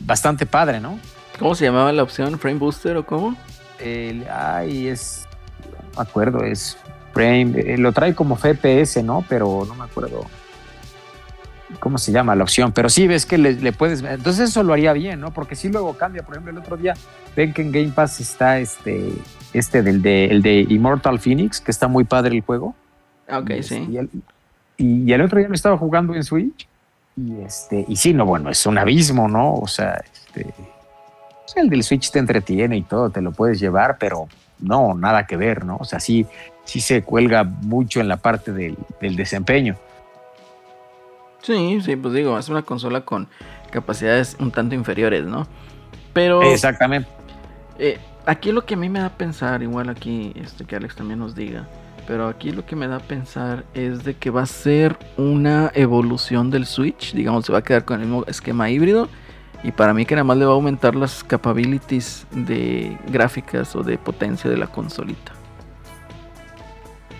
bastante 0.00 0.46
padre, 0.46 0.80
¿no? 0.80 0.98
¿Cómo 1.38 1.54
se 1.54 1.64
llamaba 1.64 1.92
la 1.92 2.02
opción? 2.02 2.38
¿Frame 2.38 2.58
Booster 2.58 2.96
o 2.96 3.06
cómo? 3.06 3.36
El, 3.80 4.26
ay, 4.30 4.88
es, 4.88 5.26
no 5.64 5.96
me 5.96 6.02
acuerdo, 6.02 6.44
es 6.44 6.76
frame, 7.14 7.52
eh, 7.56 7.78
lo 7.78 7.92
trae 7.92 8.14
como 8.14 8.36
FPS, 8.36 9.02
¿no? 9.02 9.24
Pero 9.28 9.64
no 9.66 9.74
me 9.74 9.84
acuerdo 9.84 10.24
cómo 11.80 11.98
se 11.98 12.12
llama 12.12 12.34
la 12.34 12.44
opción, 12.44 12.72
pero 12.72 12.88
sí 12.88 13.06
ves 13.06 13.26
que 13.26 13.38
le, 13.38 13.54
le 13.54 13.72
puedes, 13.72 14.02
entonces 14.02 14.50
eso 14.50 14.62
lo 14.62 14.72
haría 14.72 14.92
bien, 14.92 15.20
¿no? 15.20 15.32
Porque 15.32 15.56
si 15.56 15.68
luego 15.68 15.94
cambia, 15.94 16.22
por 16.22 16.34
ejemplo, 16.34 16.52
el 16.52 16.58
otro 16.58 16.76
día 16.76 16.94
ven 17.36 17.52
que 17.52 17.62
en 17.62 17.72
Game 17.72 17.88
Pass 17.88 18.20
está 18.20 18.58
este, 18.58 19.12
este 19.52 19.82
del 19.82 20.02
de, 20.02 20.26
el 20.26 20.42
de 20.42 20.66
Immortal 20.68 21.18
Phoenix, 21.18 21.60
que 21.60 21.70
está 21.70 21.88
muy 21.88 22.04
padre 22.04 22.36
el 22.36 22.42
juego. 22.42 22.74
Ah, 23.28 23.38
Ok, 23.38 23.50
Y, 23.50 23.62
sí. 23.62 23.88
Y 23.90 23.96
el, 23.96 24.10
y 24.76 25.12
el 25.12 25.20
otro 25.20 25.38
día 25.38 25.48
lo 25.48 25.54
estaba 25.54 25.78
jugando 25.78 26.14
en 26.14 26.24
Switch. 26.24 26.68
Y 27.16 27.42
este, 27.42 27.84
y 27.86 27.96
sí, 27.96 28.12
no, 28.12 28.26
bueno, 28.26 28.50
es 28.50 28.66
un 28.66 28.76
abismo, 28.76 29.28
¿no? 29.28 29.54
O 29.54 29.68
sea, 29.68 30.02
este. 30.12 30.52
pues, 30.52 31.56
el 31.56 31.70
del 31.70 31.84
Switch 31.84 32.10
te 32.10 32.18
entretiene 32.18 32.76
y 32.76 32.82
todo, 32.82 33.10
te 33.10 33.20
lo 33.20 33.30
puedes 33.30 33.60
llevar, 33.60 33.98
pero 33.98 34.26
no, 34.60 34.94
nada 34.94 35.26
que 35.26 35.36
ver, 35.36 35.64
¿no? 35.64 35.76
O 35.78 35.84
sea, 35.84 36.00
sí, 36.00 36.26
sí 36.64 36.80
se 36.80 37.02
cuelga 37.02 37.44
mucho 37.44 38.00
en 38.00 38.08
la 38.08 38.16
parte 38.18 38.52
del, 38.52 38.76
del 39.00 39.16
desempeño. 39.16 39.76
Sí, 41.42 41.80
sí, 41.82 41.96
pues 41.96 42.14
digo, 42.14 42.38
es 42.38 42.48
una 42.48 42.62
consola 42.62 43.02
con 43.02 43.28
capacidades 43.70 44.36
un 44.40 44.50
tanto 44.50 44.74
inferiores, 44.74 45.24
¿no? 45.26 45.46
Pero 46.12 46.42
Exactamente. 46.42 47.08
eh, 47.78 47.98
aquí 48.24 48.52
lo 48.52 48.64
que 48.64 48.74
a 48.74 48.76
mí 48.76 48.88
me 48.88 49.00
da 49.00 49.06
a 49.06 49.10
pensar, 49.18 49.62
igual 49.62 49.88
aquí 49.90 50.32
este, 50.36 50.64
que 50.64 50.76
Alex 50.76 50.94
también 50.96 51.18
nos 51.18 51.34
diga, 51.34 51.66
Pero 52.06 52.28
aquí 52.28 52.50
lo 52.50 52.64
que 52.64 52.76
me 52.76 52.86
da 52.86 52.96
a 52.96 53.00
pensar 53.00 53.64
es 53.74 54.04
de 54.04 54.14
que 54.14 54.30
va 54.30 54.42
a 54.42 54.46
ser 54.46 54.96
una 55.16 55.70
evolución 55.74 56.50
del 56.50 56.66
Switch. 56.66 57.14
Digamos, 57.14 57.46
se 57.46 57.52
va 57.52 57.58
a 57.58 57.62
quedar 57.62 57.84
con 57.84 58.00
el 58.00 58.06
mismo 58.06 58.24
esquema 58.26 58.70
híbrido. 58.70 59.08
Y 59.64 59.72
para 59.72 59.92
mí 59.94 60.04
que 60.04 60.14
nada 60.14 60.24
más 60.24 60.36
le 60.36 60.44
va 60.44 60.52
a 60.52 60.54
aumentar 60.54 60.94
las 60.94 61.24
capabilities 61.24 62.26
de 62.30 62.96
gráficas 63.08 63.74
o 63.74 63.82
de 63.82 63.96
potencia 63.98 64.48
de 64.50 64.56
la 64.58 64.66
consolita. 64.68 65.32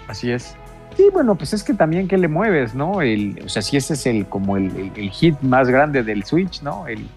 Así 0.09 0.31
es. 0.31 0.55
Sí, 0.97 1.09
bueno, 1.13 1.35
pues 1.35 1.53
es 1.55 1.65
que 1.65 1.75
también 1.75 2.07
que 2.07 2.17
le 2.19 2.29
mueves, 2.29 2.75
¿no? 2.75 3.01
El, 3.03 3.41
o 3.45 3.49
sea, 3.49 3.63
si 3.63 3.77
ese 3.77 3.95
es 3.95 4.07
el 4.07 4.27
como 4.27 4.57
el, 4.57 4.67
el- 4.77 4.93
el 4.95 5.11
hit 5.11 5.41
más 5.41 5.69
grande 5.69 6.03
del 6.05 6.25
Switch, 6.25 6.63
¿no? 6.63 6.87
El 6.87 7.09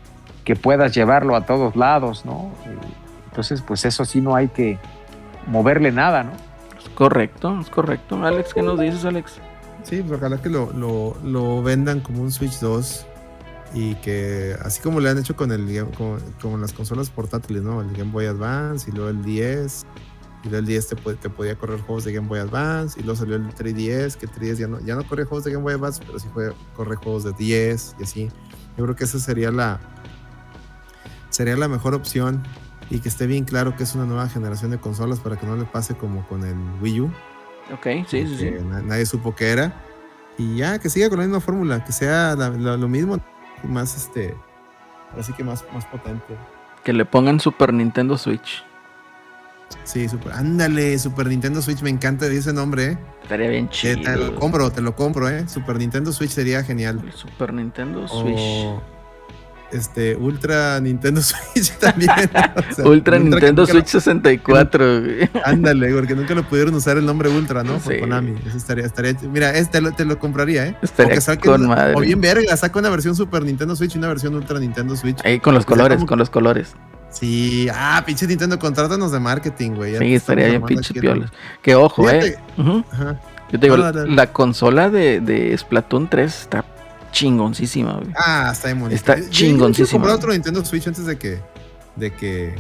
que 0.45 0.56
puedas 0.56 0.95
llevarlo 0.95 1.36
a 1.36 1.45
todos 1.45 1.76
lados, 1.76 2.26
¿no? 2.26 2.49
Entonces, 3.30 3.62
pues 3.62 3.86
eso 3.86 4.06
sí 4.06 4.22
no 4.22 4.34
hay 4.34 4.48
que 4.48 4.80
moverle 5.45 5.91
nada, 5.91 6.24
¿no? 6.24 6.32
Es 6.82 6.90
correcto, 6.95 7.60
es 7.60 7.70
correcto. 7.70 8.24
Alex, 8.26 8.54
¿qué 8.54 8.62
nos 8.64 8.80
dices, 8.80 9.04
Alex? 9.06 9.40
Sí, 9.84 10.02
pues 10.02 10.20
ojalá 10.20 10.41
que 10.41 10.49
lo, 10.49 10.72
lo, 10.74 11.16
lo 11.24 11.62
vendan 11.62 11.99
como 11.99 12.22
un 12.22 12.32
Switch 12.32 12.60
2 12.60 13.06
y 13.73 13.95
que 13.95 14.56
así 14.64 14.81
como 14.81 14.99
le 14.99 15.10
han 15.10 15.18
hecho 15.18 15.35
con 15.35 15.52
el 15.52 15.85
como, 15.98 16.18
como 16.41 16.57
las 16.57 16.73
consolas 16.73 17.10
portátiles, 17.10 17.64
¿no? 17.64 17.81
El 17.81 17.91
Game 17.95 18.11
Boy 18.11 18.26
Advance 18.26 18.89
y 18.89 18.94
luego 18.94 19.10
el 19.10 19.23
10 19.23 19.85
y 20.44 20.49
luego 20.49 20.60
el 20.60 20.65
10 20.65 20.88
te, 20.88 20.95
te 21.15 21.30
podía 21.30 21.56
correr 21.57 21.81
juegos 21.81 22.06
de 22.06 22.14
Game 22.14 22.27
Boy 22.27 22.39
Advance 22.39 22.99
y 22.99 23.03
luego 23.03 23.18
salió 23.19 23.35
el 23.35 23.48
3DS, 23.53 24.15
que 24.15 24.26
el 24.27 24.31
3DS 24.31 24.56
ya 24.57 24.68
no, 24.68 24.80
ya 24.81 24.95
no 24.95 25.06
corría 25.07 25.26
juegos 25.26 25.44
de 25.44 25.52
Game 25.52 25.64
Boy 25.64 25.73
Advance, 25.73 26.02
pero 26.06 26.18
sí 26.19 26.27
fue, 26.34 26.53
corre 26.76 26.95
juegos 26.95 27.23
de 27.26 27.34
10 27.34 27.95
y 27.99 28.03
así. 28.03 28.30
Yo 28.77 28.84
creo 28.84 28.95
que 28.95 29.03
esa 29.03 29.19
sería 29.19 29.52
la 29.52 29.80
sería 31.30 31.57
la 31.57 31.68
mejor 31.68 31.94
opción 31.94 32.44
y 32.89 32.99
que 32.99 33.10
esté 33.10 33.27
bien 33.27 33.44
claro 33.44 33.76
que 33.76 33.84
es 33.84 33.94
una 33.95 34.06
nueva 34.06 34.30
generación 34.30 34.72
de 34.72 34.77
consolas 34.80 35.19
para 35.19 35.35
que 35.38 35.45
no 35.45 35.56
le 35.57 35.65
pase 35.65 35.95
como 35.95 36.26
con 36.27 36.44
el 36.45 36.56
Wii 36.81 37.02
U 37.02 37.11
Ok, 37.73 37.85
sí, 38.07 38.26
sí, 38.26 38.38
sí. 38.38 38.52
nadie 38.85 39.06
supo 39.06 39.35
qué 39.35 39.49
era. 39.49 39.84
Y 40.38 40.56
ya, 40.57 40.80
que 40.80 40.89
siga 40.89 41.10
con 41.10 41.18
la 41.19 41.26
misma 41.26 41.41
fórmula, 41.41 41.84
que 41.84 41.91
sea 41.91 42.34
la- 42.38 42.49
la- 42.52 42.77
lo 42.77 42.88
mismo, 42.88 43.18
más 43.64 43.96
este, 43.96 44.36
así 45.18 45.34
que 45.34 45.44
más, 45.44 45.66
más 45.74 45.86
potente. 45.86 46.36
Que 46.84 46.94
le 46.94 47.06
pongan 47.06 47.40
Super 47.40 47.74
Nintendo 47.74 48.18
Switch. 48.18 48.64
Sí, 49.84 50.08
super, 50.08 50.32
ándale, 50.32 50.98
Super 50.98 51.28
Nintendo 51.28 51.62
Switch, 51.62 51.82
me 51.82 51.90
encanta 51.90 52.26
ese 52.28 52.54
nombre, 52.54 52.86
¿eh? 52.86 52.98
Estaría 53.24 53.50
bien 53.50 53.70
chido. 53.70 54.02
te 54.02 54.16
lo 54.16 54.36
compro, 54.36 54.72
te 54.72 54.82
lo 54.82 54.96
compro, 54.96 55.28
¿eh? 55.30 55.48
Super 55.48 55.78
Nintendo 55.78 56.14
Switch 56.14 56.32
sería 56.32 56.64
genial. 56.64 57.02
El 57.04 57.12
Super 57.12 57.54
Nintendo 57.54 58.08
Switch. 58.08 58.38
O 58.38 58.97
este, 59.72 60.15
Ultra 60.15 60.80
Nintendo 60.80 61.22
Switch 61.23 61.72
también. 61.77 62.10
o 62.11 62.76
sea, 62.76 62.85
Ultra 62.85 63.19
Nintendo 63.19 63.65
Switch 63.65 63.88
64. 63.88 65.02
güey. 65.02 65.30
ándale, 65.44 65.94
porque 65.94 66.15
nunca 66.15 66.34
lo 66.35 66.44
pudieron 66.44 66.73
usar 66.76 66.98
el 66.98 67.06
nombre 67.06 67.30
Ultra, 67.30 67.64
¿no? 67.64 67.77
Por 67.77 67.94
Sí. 67.94 67.99
Konami. 67.99 68.35
Eso 68.48 68.57
estaría, 68.57 68.85
estaría, 68.85 69.14
mira, 69.31 69.52
este 69.57 69.81
lo, 69.81 69.91
te 69.91 70.06
lo 70.06 70.18
compraría, 70.19 70.68
¿eh? 70.68 70.76
Estaría 70.81 71.15
que 71.15 71.22
saquen 71.22 71.52
con 71.52 71.68
madre. 71.68 71.94
O 71.95 71.99
bien 72.02 72.19
verga, 72.22 72.56
saca 72.57 72.80
una 72.80 72.89
versión 72.89 73.15
Super 73.15 73.44
Nintendo 73.44 73.76
Switch 73.76 73.95
y 73.95 73.98
una 73.98 74.07
versión 74.07 74.35
Ultra 74.35 74.60
Nintendo 74.60 74.95
Switch. 74.95 75.19
Ahí 75.26 75.39
con 75.39 75.53
los 75.53 75.64
O 75.64 75.68
sea, 75.68 75.76
colores, 75.76 75.98
como- 75.98 76.07
con 76.07 76.19
los 76.19 76.30
colores. 76.30 76.73
Sí, 77.10 77.68
ah, 77.73 78.03
pinche 78.06 78.27
Nintendo, 78.27 78.60
contrátanos 78.60 79.11
de 79.11 79.19
marketing, 79.19 79.72
güey. 79.72 79.94
Ya 79.94 79.99
Sí, 79.99 80.14
estaría 80.14 80.48
bien 80.49 80.61
pinche 80.64 80.94
piolas. 80.94 81.31
Que 81.61 81.73
ojo, 81.76 82.03
Fíjate- 82.03 82.27
eh. 82.27 82.38
Ujú. 82.57 82.84
Ajá. 82.91 83.19
Yo 83.49 83.60
te 83.60 83.65
digo, 83.65 83.77
la 83.77 84.34
consola 84.34 84.89
de, 84.89 85.22
de 85.22 85.57
Splatoon 85.57 86.10
3 86.10 86.41
está 86.41 86.65
chingoncísima, 87.18 87.94
güey. 87.94 88.07
Ah, 88.18 88.49
está 88.53 88.68
bien 88.68 88.80
bonito. 88.80 88.95
Está 88.95 89.14
Yo- 89.15 89.23
yo 89.23 89.30
quiero 89.30 89.34
chingoncísimo. 89.34 89.99
comprar 89.99 90.15
otro 90.18 90.31
Nintendo 90.31 90.64
Switch 90.64 90.88
antes 90.88 91.06
de 91.06 91.18
que, 91.18 91.39
de 91.95 92.11
que 92.14 92.56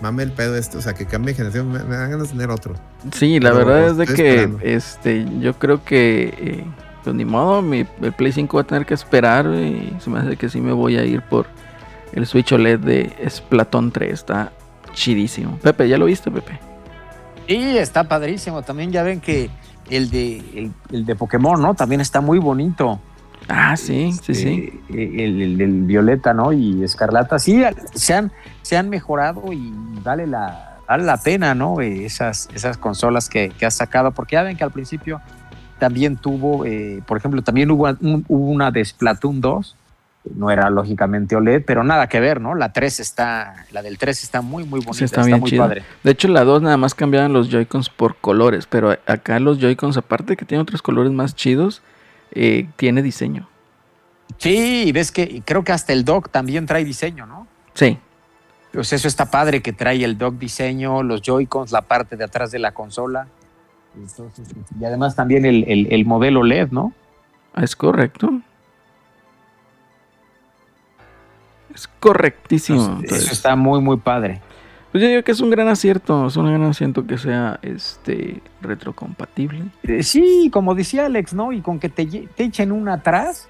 mame 0.00 0.22
el 0.22 0.32
pedo 0.32 0.56
este, 0.56 0.78
o 0.78 0.82
sea, 0.82 0.94
que 0.94 1.06
cambie 1.06 1.32
de 1.32 1.36
generación. 1.36 1.70
Me, 1.70 1.78
me 1.84 1.96
dan 1.96 2.10
ganas 2.10 2.28
de 2.28 2.34
tener 2.34 2.50
otro. 2.50 2.74
Sí, 3.12 3.40
la 3.40 3.52
Pero 3.52 3.66
verdad 3.66 3.86
es 3.88 3.96
de 3.96 4.06
que 4.06 4.34
esperando. 4.34 4.58
este, 4.62 5.26
yo 5.40 5.54
creo 5.58 5.84
que 5.84 6.34
eh, 6.38 6.64
pues 7.04 7.16
ni 7.16 7.24
modo, 7.24 7.62
mi, 7.62 7.86
el 8.00 8.12
Play 8.12 8.32
5 8.32 8.56
va 8.56 8.62
a 8.62 8.66
tener 8.66 8.86
que 8.86 8.94
esperar 8.94 9.46
y 9.46 9.92
se 10.00 10.08
me 10.10 10.20
hace 10.20 10.36
que 10.36 10.48
sí 10.48 10.60
me 10.60 10.72
voy 10.72 10.96
a 10.96 11.04
ir 11.04 11.22
por 11.22 11.46
el 12.12 12.26
Switch 12.26 12.52
OLED 12.52 12.78
de 12.80 13.12
Splatoon 13.28 13.90
3, 13.90 14.12
está 14.12 14.52
chidísimo. 14.92 15.58
Pepe, 15.58 15.88
¿ya 15.88 15.98
lo 15.98 16.04
viste, 16.06 16.30
Pepe? 16.30 16.58
Sí, 17.48 17.76
está 17.78 18.04
padrísimo. 18.04 18.62
También 18.62 18.92
ya 18.92 19.02
ven 19.02 19.20
que 19.20 19.50
el 19.90 20.10
de, 20.10 20.38
el, 20.54 20.72
el 20.92 21.04
de 21.06 21.16
Pokémon, 21.16 21.60
¿no? 21.60 21.74
También 21.74 22.00
está 22.00 22.20
muy 22.20 22.38
bonito. 22.38 23.00
Ah, 23.48 23.76
sí, 23.76 24.12
sí, 24.22 24.34
sí. 24.34 24.80
Eh, 24.94 25.24
El, 25.24 25.82
Violeta, 25.84 26.32
¿no? 26.34 26.52
Y 26.52 26.82
Escarlata. 26.82 27.38
Sí, 27.38 27.62
se 27.94 28.14
han, 28.14 28.32
se 28.62 28.76
han 28.76 28.88
mejorado 28.88 29.52
y 29.52 29.72
vale 30.02 30.26
la, 30.26 30.78
vale 30.88 31.04
la 31.04 31.16
pena, 31.16 31.54
¿no? 31.54 31.80
Esas, 31.80 32.48
esas 32.54 32.76
consolas 32.78 33.28
que, 33.28 33.50
que 33.50 33.66
has 33.66 33.74
sacado. 33.74 34.12
Porque 34.12 34.34
ya 34.36 34.42
ven 34.42 34.56
que 34.56 34.64
al 34.64 34.70
principio 34.72 35.20
también 35.78 36.16
tuvo, 36.16 36.64
eh, 36.64 37.02
por 37.06 37.18
ejemplo, 37.18 37.42
también 37.42 37.70
hubo, 37.70 37.84
un- 38.00 38.24
hubo 38.28 38.46
una 38.50 38.70
de 38.70 38.84
Splatoon 38.84 39.40
2. 39.40 39.76
No 40.36 40.52
era 40.52 40.70
lógicamente 40.70 41.34
OLED, 41.34 41.64
pero 41.66 41.82
nada 41.82 42.06
que 42.06 42.20
ver, 42.20 42.40
¿no? 42.40 42.54
La 42.54 42.72
3 42.72 43.00
está, 43.00 43.66
la 43.72 43.82
del 43.82 43.98
3 43.98 44.22
está 44.22 44.40
muy, 44.40 44.62
muy 44.62 44.78
bonita. 44.78 45.04
está 45.04 45.26
muy 45.26 45.50
padre. 45.58 45.82
De 46.04 46.12
hecho, 46.12 46.28
la 46.28 46.44
2 46.44 46.62
nada 46.62 46.76
más 46.76 46.94
cambiaban 46.94 47.32
los 47.32 47.48
Joy-Cons 47.50 47.88
por 47.90 48.14
colores, 48.14 48.66
pero 48.70 48.96
acá 49.08 49.40
los 49.40 49.58
Joy-Cons, 49.58 49.96
aparte 49.96 50.36
que 50.36 50.44
tienen 50.44 50.62
otros 50.62 50.80
colores 50.80 51.10
más 51.10 51.34
chidos, 51.34 51.82
eh, 52.34 52.68
tiene 52.76 53.02
diseño. 53.02 53.48
Sí, 54.38 54.84
y 54.86 54.92
ves 54.92 55.12
que 55.12 55.42
creo 55.44 55.62
que 55.64 55.72
hasta 55.72 55.92
el 55.92 56.04
dock 56.04 56.30
también 56.30 56.66
trae 56.66 56.84
diseño, 56.84 57.26
¿no? 57.26 57.46
Sí, 57.74 57.98
Pues 58.72 58.92
eso 58.92 59.06
está 59.08 59.30
padre 59.30 59.60
que 59.62 59.72
trae 59.72 60.02
el 60.04 60.16
dock 60.18 60.34
diseño, 60.36 61.02
los 61.02 61.20
Joy-Cons, 61.22 61.72
la 61.72 61.82
parte 61.82 62.16
de 62.16 62.24
atrás 62.24 62.50
de 62.50 62.58
la 62.58 62.72
consola. 62.72 63.26
Entonces, 63.94 64.48
y 64.80 64.84
además 64.84 65.14
también 65.14 65.44
el, 65.44 65.64
el- 65.68 65.92
el 65.92 66.04
modelo 66.06 66.42
LED, 66.42 66.68
¿no? 66.70 66.92
es 67.56 67.76
correcto. 67.76 68.30
Es 71.74 71.88
correctísimo. 72.00 72.78
Entonces, 72.80 73.02
Entonces, 73.04 73.24
eso 73.24 73.32
está 73.34 73.56
muy, 73.56 73.80
muy 73.80 73.96
padre. 73.98 74.40
Pues 74.92 75.02
yo 75.02 75.08
digo 75.08 75.22
que 75.22 75.32
es 75.32 75.40
un 75.40 75.48
gran 75.50 75.68
acierto, 75.68 76.26
es 76.26 76.36
un 76.36 76.46
gran 76.46 76.62
acierto 76.64 77.06
que 77.06 77.16
sea 77.16 77.58
este 77.62 78.42
retrocompatible. 78.60 79.64
Eh, 79.84 80.02
Sí, 80.02 80.50
como 80.52 80.74
decía 80.74 81.06
Alex, 81.06 81.32
¿no? 81.32 81.52
Y 81.52 81.62
con 81.62 81.80
que 81.80 81.88
te, 81.88 82.04
te 82.06 82.44
echen 82.44 82.70
una 82.72 82.94
atrás, 82.94 83.48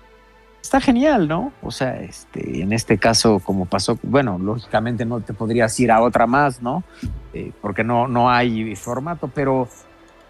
está 0.63 0.81
genial, 0.81 1.27
¿no? 1.27 1.53
O 1.61 1.73
sea, 1.73 2.01
este, 2.01 2.63
en 2.63 2.73
este 2.73 2.97
caso, 2.97 3.41
como 3.41 3.67
pasó, 3.67 3.99
bueno, 4.05 4.39
lógicamente 4.39 5.05
no 5.05 5.21
te 5.21 5.35
podrías 5.35 5.79
ir 5.81 5.91
a 5.91 6.01
otra 6.01 6.29
más, 6.29 6.63
¿no? 6.63 6.85
Eh, 7.35 7.51
porque 7.61 7.83
no, 7.83 8.07
no 8.07 8.31
hay 8.31 8.77
formato, 8.77 9.29
pero 9.35 9.69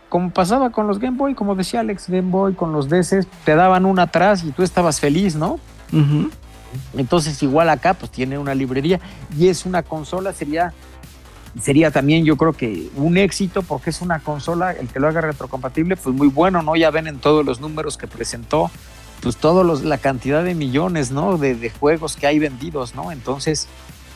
como 0.09 0.31
pasaba 0.31 0.71
con 0.71 0.87
los 0.87 0.99
Game 0.99 1.17
Boy, 1.17 1.35
como 1.35 1.55
decía 1.55 1.81
Alex, 1.81 2.09
Game 2.09 2.31
Boy 2.31 2.55
con 2.55 2.73
los 2.73 2.89
DS, 2.89 3.27
te 3.45 3.55
daban 3.55 3.85
una 3.85 4.03
atrás 4.05 4.45
y 4.45 4.51
tú 4.53 4.63
estabas 4.63 4.99
feliz, 4.99 5.37
¿no? 5.37 5.61
Entonces, 6.97 7.43
igual 7.43 7.69
acá, 7.69 7.93
pues 7.95 8.11
tiene 8.11 8.39
una 8.39 8.55
librería 8.55 8.99
y 9.39 9.49
es 9.49 9.67
una 9.67 9.83
consola, 9.83 10.33
sería, 10.33 10.73
sería 11.61 11.91
también, 11.91 12.25
yo 12.25 12.37
creo 12.37 12.53
que 12.53 12.89
un 12.97 13.17
éxito 13.19 13.63
porque 13.63 13.91
es 13.91 14.01
una 14.01 14.21
consola, 14.21 14.73
el 14.73 14.89
que 14.89 15.01
lo 15.01 15.09
haga 15.09 15.21
retrocompatible, 15.21 15.97
pues 15.97 16.15
muy 16.15 16.29
bueno, 16.29 16.63
¿no? 16.63 16.77
Ya 16.77 16.91
ven 16.91 17.07
en 17.07 17.19
todos 17.19 17.45
los 17.45 17.61
números 17.61 17.97
que 17.99 18.07
presentó, 18.07 18.71
pues 19.23 19.37
todos 19.37 19.65
los, 19.65 19.83
la 19.85 19.99
cantidad 19.99 20.43
de 20.43 20.55
millones, 20.55 21.11
¿no? 21.11 21.37
De, 21.39 21.71
juegos 21.71 22.17
que 22.17 22.27
hay 22.27 22.39
vendidos, 22.39 22.95
¿no? 22.95 23.13
Entonces, 23.13 23.69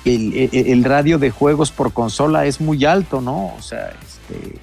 el, 0.05 0.33
el- 0.35 0.67
el 0.69 0.85
radio 0.85 1.19
de 1.19 1.31
juegos 1.31 1.71
por 1.71 1.93
consola 1.93 2.47
es 2.47 2.61
muy 2.61 2.85
alto, 2.85 3.21
¿no? 3.21 3.53
O 3.59 3.63
sea, 3.63 3.91
este, 3.91 4.59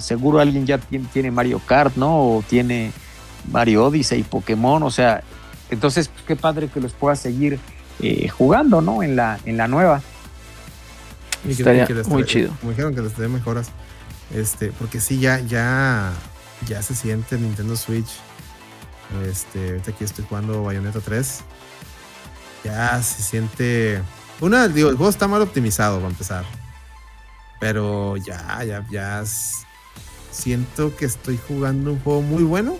seguro 0.00 0.40
alguien 0.40 0.66
ya 0.66 0.78
tiene, 0.78 1.06
tiene 1.12 1.30
Mario 1.30 1.60
Kart, 1.64 1.96
¿no? 1.96 2.18
O 2.36 2.44
tiene 2.48 2.90
Mario 3.50 3.86
Odyssey, 3.86 4.22
Pokémon, 4.24 4.82
o 4.82 4.90
sea, 4.90 5.22
entonces, 5.70 6.08
pues, 6.08 6.22
qué 6.26 6.36
padre 6.36 6.68
que 6.68 6.80
los 6.80 6.92
pueda 6.92 7.16
seguir 7.16 7.58
eh, 8.00 8.28
jugando, 8.28 8.80
¿no? 8.82 9.02
En 9.02 9.16
la, 9.16 9.38
en 9.44 9.56
la 9.56 9.68
nueva. 9.68 10.02
Y 11.44 11.52
Estaría 11.52 11.84
y 11.84 11.86
que 11.86 11.94
les 11.94 12.06
muy 12.08 12.24
chido. 12.24 12.52
Como 12.60 12.70
dijeron 12.70 12.94
que 12.94 13.00
les 13.02 13.16
dé 13.16 13.28
mejoras. 13.28 13.68
Este, 14.34 14.72
porque 14.72 15.00
sí, 15.00 15.18
ya, 15.18 15.40
ya, 15.40 16.12
ya 16.66 16.82
se 16.82 16.94
siente 16.94 17.36
Nintendo 17.38 17.76
Switch. 17.76 18.08
Este, 19.28 19.70
ahorita 19.70 19.90
aquí 19.90 20.04
estoy 20.04 20.24
jugando 20.28 20.62
Bayonetta 20.62 21.00
3. 21.00 21.40
Ya 22.64 23.02
se 23.02 23.22
siente. 23.22 24.00
Una, 24.40 24.68
digo, 24.68 24.88
el 24.88 24.96
juego 24.96 25.10
está 25.10 25.28
mal 25.28 25.42
optimizado 25.42 25.96
para 25.98 26.10
empezar. 26.10 26.44
Pero 27.60 28.16
ya, 28.16 28.62
ya, 28.64 28.86
ya. 28.90 29.24
Siento 30.30 30.96
que 30.96 31.04
estoy 31.04 31.38
jugando 31.48 31.92
un 31.92 32.00
juego 32.00 32.22
muy 32.22 32.42
bueno. 32.42 32.76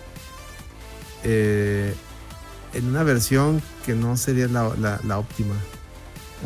eh, 1.25 1.95
en 2.75 2.87
una 2.87 3.03
versión 3.03 3.63
que 3.85 3.95
no 3.95 4.17
sería 4.17 4.49
la, 4.49 4.73
la- 4.79 4.99
la 5.05 5.19
óptima. 5.19 5.55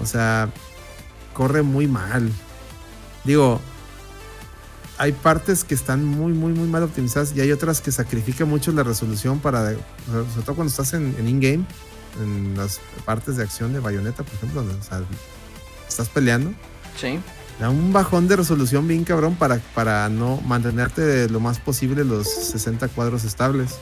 O 0.03 0.07
sea, 0.07 0.51
corre 1.37 1.63
muy 1.63 1.87
mal. 1.87 2.33
Digo, 3.25 3.61
hay 4.97 5.13
partes 5.13 5.65
que 5.65 5.75
están 5.75 6.03
muy, 6.03 6.33
muy, 6.33 6.55
muy 6.55 6.67
mal 6.67 6.83
optimizadas 6.83 7.35
y 7.37 7.41
hay 7.43 7.53
otras 7.53 7.83
que 7.83 7.93
sacrifican 7.93 8.49
mucho 8.49 8.73
la 8.73 8.83
resolución 8.83 9.39
para, 9.39 9.75
sobre 10.07 10.43
todo 10.45 10.57
cuando 10.57 10.71
estás 10.71 10.95
en, 10.95 11.15
en 11.19 11.29
in-game, 11.29 11.65
en 12.23 12.57
las 12.57 12.81
partes 13.05 13.37
de 13.37 13.43
acción 13.43 13.75
de 13.75 13.81
bayoneta, 13.81 14.23
por 14.23 14.35
ejemplo, 14.35 14.63
donde, 14.63 14.81
o 14.81 14.83
sea, 14.83 15.03
estás 15.87 16.09
peleando. 16.09 16.55
Sí. 16.99 17.21
da 17.61 17.69
un 17.69 17.93
bajón 17.93 18.27
de 18.29 18.37
resolución 18.37 18.89
bien 18.89 19.05
cabrón 19.05 19.35
para, 19.35 19.59
para 19.75 20.09
no 20.09 20.41
mantenerte 20.41 21.29
lo 21.29 21.41
más 21.41 21.59
posible 21.59 22.03
los 22.05 22.27
60 22.27 22.89
cuadros 22.89 23.25
estables. 23.25 23.75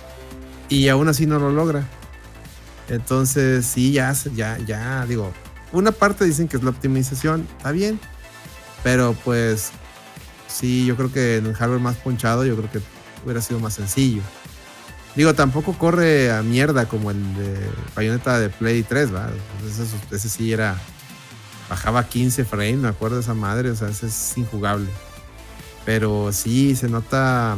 Y 0.68 0.89
aún 0.89 1.06
así 1.09 1.26
no 1.26 1.39
lo 1.39 1.52
logra. 1.52 1.86
Entonces, 2.89 3.64
sí, 3.64 3.93
ya, 3.93 4.12
ya, 4.35 4.59
ya, 4.59 5.06
digo, 5.06 5.32
una 5.74 5.92
parte 5.92 6.24
dicen 6.24 6.48
que 6.48 6.56
es 6.56 6.62
la 6.62 6.70
optimización, 6.70 7.46
está 7.56 7.70
bien, 7.72 8.01
pero 8.82 9.14
pues 9.24 9.70
sí, 10.48 10.86
yo 10.86 10.96
creo 10.96 11.12
que 11.12 11.36
en 11.36 11.46
un 11.46 11.55
hardware 11.55 11.80
más 11.80 11.96
ponchado, 11.96 12.44
yo 12.44 12.56
creo 12.56 12.70
que 12.70 12.80
hubiera 13.24 13.40
sido 13.40 13.60
más 13.60 13.74
sencillo. 13.74 14.22
Digo, 15.16 15.34
tampoco 15.34 15.74
corre 15.78 16.32
a 16.32 16.42
mierda 16.42 16.86
como 16.86 17.10
el 17.10 17.34
de 17.36 17.59
Bayonetta 17.94 18.38
de 18.38 18.48
Play 18.51 18.82
3, 18.82 19.14
¿va? 19.14 19.28
Ese, 20.10 20.28
sí 20.28 20.52
era. 20.52 20.76
Bajaba 21.70 22.05
15 22.05 22.44
frames, 22.44 22.78
me 22.78 22.88
acuerdo 22.88 23.16
de 23.16 23.22
esa 23.22 23.34
madre, 23.34 23.70
o 23.70 23.76
sea, 23.76 23.88
ese 23.88 24.06
es 24.06 24.36
injugable. 24.36 24.88
Pero 25.84 26.32
sí, 26.32 26.74
se 26.74 26.88
nota. 26.88 27.56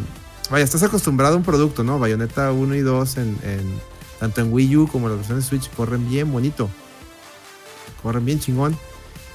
Vaya, 0.50 0.64
estás 0.64 0.82
acostumbrado 0.82 1.34
a 1.34 1.38
un 1.38 1.44
producto, 1.44 1.82
¿no? 1.82 1.98
Bayonetta 1.98 2.52
1 2.52 2.74
y 2.74 2.80
2 2.80 3.16
en, 3.16 3.36
tanto 4.20 4.42
en 4.42 4.52
Wii 4.52 4.76
U 4.76 4.88
como 4.88 5.06
en 5.06 5.12
la 5.12 5.16
versión 5.16 5.38
de 5.38 5.44
Switch 5.44 5.70
corren 5.74 6.08
bien 6.08 6.30
bonito. 6.30 6.68
Corren 8.06 8.24
bien 8.24 8.38
chingón. 8.38 8.78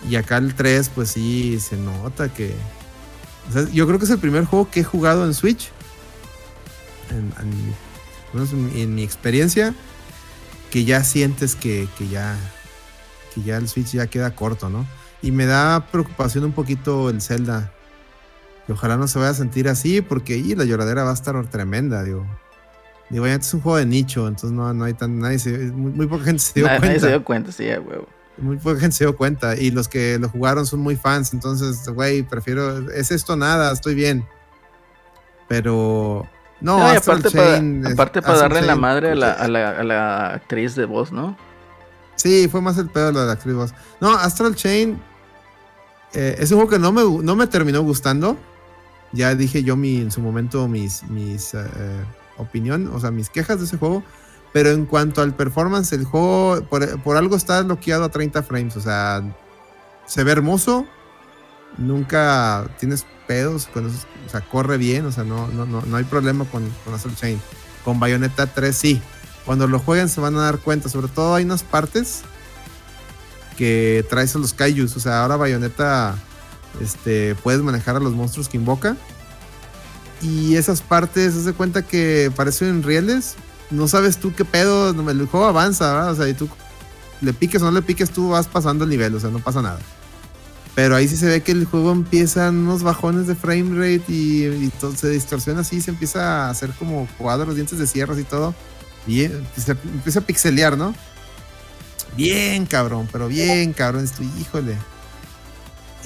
Y 0.10 0.16
acá 0.16 0.38
el 0.38 0.56
3, 0.56 0.92
pues 0.96 1.12
sí, 1.12 1.60
se 1.60 1.76
nota 1.76 2.34
que. 2.34 2.56
o 3.50 3.52
sea, 3.52 3.68
yo 3.70 3.86
creo 3.86 4.00
que 4.00 4.06
es 4.06 4.12
el 4.12 4.18
primer 4.18 4.46
juego 4.46 4.72
que 4.72 4.80
he 4.80 4.84
jugado 4.86 5.26
en 5.26 5.34
Switch. 5.34 5.70
En, 7.10 8.96
mi 8.96 9.04
experiencia. 9.04 9.76
Que 10.70 10.86
ya 10.86 11.04
sientes 11.04 11.56
que, 11.56 11.90
que 11.98 12.08
ya. 12.08 12.38
Que 13.36 13.42
ya 13.42 13.58
el 13.58 13.68
Switch 13.68 13.92
ya 13.92 14.08
queda 14.08 14.36
corto, 14.36 14.70
¿no? 14.70 14.88
Y 15.22 15.32
me 15.32 15.46
da 15.46 15.88
preocupación 15.92 16.46
un 16.46 16.54
poquito 16.54 17.10
el 17.10 17.22
Zelda. 17.22 17.74
Y 18.70 18.72
ojalá 18.72 18.96
no 18.96 19.10
se 19.10 19.20
vaya 19.20 19.32
a 19.32 19.34
sentir 19.34 19.68
así, 19.68 20.00
porque 20.00 20.38
y 20.38 20.56
la 20.56 20.64
lloradera 20.64 21.04
va 21.04 21.12
a 21.12 21.14
estar 21.16 21.46
tremenda, 21.48 22.06
digo. 22.06 22.26
Digo, 23.10 23.28
ya 23.28 23.34
es 23.34 23.54
un 23.54 23.60
juego 23.60 23.80
de 23.80 23.86
nicho, 23.86 24.30
entonces 24.30 24.54
no, 24.54 24.74
no 24.74 24.86
hay 24.86 24.94
tan. 24.94 25.20
Nadie 25.20 25.40
se- 25.40 25.58
muy, 25.58 25.92
muy 25.92 26.08
poca 26.08 26.24
gente 26.24 26.40
se 26.40 26.54
dio 26.54 26.68
Nadie, 26.68 26.80
cuenta. 26.80 26.88
nadie 26.88 27.00
se 27.02 27.08
dio 27.10 27.24
cuenta, 27.26 27.52
sí, 27.52 27.70
a 27.70 27.82
huevo. 27.82 28.08
Muy 28.42 28.58
poca 28.58 28.80
gente 28.80 28.96
se 28.98 29.04
dio 29.06 29.16
cuenta. 29.16 29.56
Y 29.56 29.72
los 29.72 29.88
que 29.88 30.18
lo 30.20 30.28
jugaron 30.30 30.66
son 30.66 30.80
muy 30.82 30.96
fans. 30.96 31.32
Entonces, 31.34 31.88
güey, 31.90 32.24
prefiero. 32.24 32.90
Es 32.92 33.12
esto 33.12 33.36
nada, 33.38 33.72
estoy 33.72 33.96
bien. 33.96 34.26
Pero. 35.48 36.28
No, 36.60 36.78
No, 36.78 36.86
aparte 36.88 37.32
para, 37.32 37.54
Chain, 37.56 37.86
es- 37.86 37.94
aparte 37.94 38.22
para 38.22 38.38
darle 38.40 38.62
la 38.62 38.76
madre 38.76 39.12
a 39.12 39.16
la, 39.16 39.32
a, 39.32 39.48
la, 39.48 39.70
a 39.80 39.84
la 39.84 40.28
actriz 40.34 40.76
de 40.76 40.86
voz, 40.86 41.12
¿no? 41.12 41.36
Sí, 42.16 42.48
fue 42.52 42.62
más 42.62 42.78
el 42.78 42.88
pedo 42.90 43.12
de 43.12 43.26
la 43.26 43.32
actriz 43.32 43.56
voz. 43.56 43.74
No, 44.00 44.12
Astral 44.12 44.56
Chain. 44.56 45.02
eh, 46.14 46.36
es 46.38 46.52
un 46.52 46.58
juego 46.58 46.70
que 46.70 46.78
no 46.80 46.92
me, 46.92 47.02
no 47.24 47.36
me 47.36 47.48
terminó 47.48 47.82
gustando. 47.82 48.38
Ya 49.12 49.34
dije 49.34 49.64
yo 49.64 49.76
mi, 49.76 49.98
en 50.02 50.12
su 50.12 50.22
momento 50.22 50.68
mis, 50.68 51.04
mis 51.10 51.54
eh, 51.56 51.66
opinión, 52.38 52.92
o 52.94 53.00
sea, 53.00 53.10
mis 53.12 53.30
quejas 53.30 53.58
de 53.60 53.66
ese 53.66 53.78
juego. 53.78 54.04
Pero 54.54 54.72
en 54.72 54.86
cuanto 54.86 55.22
al 55.22 55.34
performance, 55.36 55.94
el 55.94 56.06
juego 56.06 56.62
por, 56.70 57.02
por 57.02 57.18
algo 57.18 57.36
está 57.36 57.62
bloqueado 57.64 58.04
a 58.04 58.10
30 58.10 58.44
frames. 58.44 58.76
O 58.76 58.82
sea, 58.82 59.24
se 60.06 60.24
ve 60.24 60.32
hermoso. 60.32 60.86
Nunca 61.78 62.70
tienes 62.80 63.06
pedos. 63.28 63.70
O 63.74 64.30
sea, 64.30 64.42
corre 64.42 64.78
bien. 64.78 65.06
O 65.06 65.12
sea, 65.12 65.24
no, 65.24 65.48
no, 65.48 65.66
no, 65.66 65.82
no 65.82 65.98
hay 65.98 66.04
problema 66.04 66.46
con, 66.46 66.70
con 66.84 66.94
Astral 66.94 67.16
Chain. 67.16 67.42
Con 67.86 68.00
Bayonetta 68.00 68.48
3 68.48 68.76
sí. 68.76 69.02
Cuando 69.46 69.68
lo 69.68 69.80
jueguen 69.80 70.10
se 70.10 70.20
van 70.20 70.36
a 70.36 70.42
dar 70.42 70.60
cuenta. 70.60 70.90
Sobre 70.90 71.08
todo 71.08 71.36
hay 71.36 71.46
unas 71.46 71.64
partes 71.64 72.24
que 73.58 74.06
traes 74.10 74.36
a 74.36 74.40
los 74.40 74.54
kaijus. 74.54 74.98
O 74.98 75.00
sea, 75.00 75.22
ahora 75.22 75.38
Bayonetta 75.38 76.16
este, 76.82 77.36
puedes 77.36 77.62
manejar 77.62 77.96
a 77.96 78.00
los 78.00 78.14
monstruos 78.14 78.50
que 78.50 78.58
invoca. 78.58 78.98
Y 80.22 80.56
esas 80.56 80.82
partes, 80.82 81.36
haz 81.36 81.46
de 81.46 81.54
cuenta 81.54 81.82
que 81.82 82.32
parecen 82.36 82.84
rieles. 82.84 83.36
No 83.72 83.88
sabes 83.88 84.18
tú 84.18 84.34
qué 84.36 84.46
pedo. 84.46 84.90
El 84.90 85.26
juego 85.28 85.48
avanza, 85.48 85.94
¿verdad? 85.94 86.12
O 86.12 86.16
sea, 86.16 86.28
y 86.28 86.34
tú 86.34 86.50
le 87.22 87.34
piques 87.34 87.62
o 87.62 87.66
no 87.66 87.72
le 87.72 87.82
piques, 87.82 88.12
tú 88.12 88.30
vas 88.30 88.48
pasando 88.48 88.84
el 88.84 88.90
nivel. 88.90 89.16
O 89.16 89.20
sea, 89.20 89.30
no 89.30 89.40
pasa 89.40 89.62
nada. 89.62 89.80
Pero 90.76 90.96
ahí 90.96 91.08
sí 91.08 91.18
se 91.18 91.28
ve 91.28 91.42
que 91.42 91.52
el 91.52 91.66
juego 91.66 91.92
empieza 91.92 92.48
en 92.48 92.56
unos 92.56 92.84
bajones 92.84 93.28
de 93.28 93.36
frame 93.36 93.76
rate 93.76 94.12
y, 94.12 94.46
y 94.46 94.72
se 94.96 95.10
distorsiona 95.10 95.62
así. 95.62 95.82
Se 95.82 95.92
empieza 95.92 96.46
a 96.46 96.50
hacer 96.50 96.72
como 96.72 97.08
cuadros, 97.18 97.56
dientes 97.56 97.78
de 97.78 97.88
sierras 97.88 98.20
y 98.20 98.24
todo. 98.24 98.54
Y 99.08 99.22
eh, 99.22 99.44
se 99.58 99.72
empieza 99.72 100.20
a 100.20 100.24
pixelear, 100.24 100.78
¿no? 100.78 100.94
Bien, 102.16 102.66
cabrón, 102.66 103.08
pero 103.12 103.28
bien, 103.28 103.74
cabrón. 103.74 104.04
Estoy, 104.04 104.30
híjole. 104.40 104.78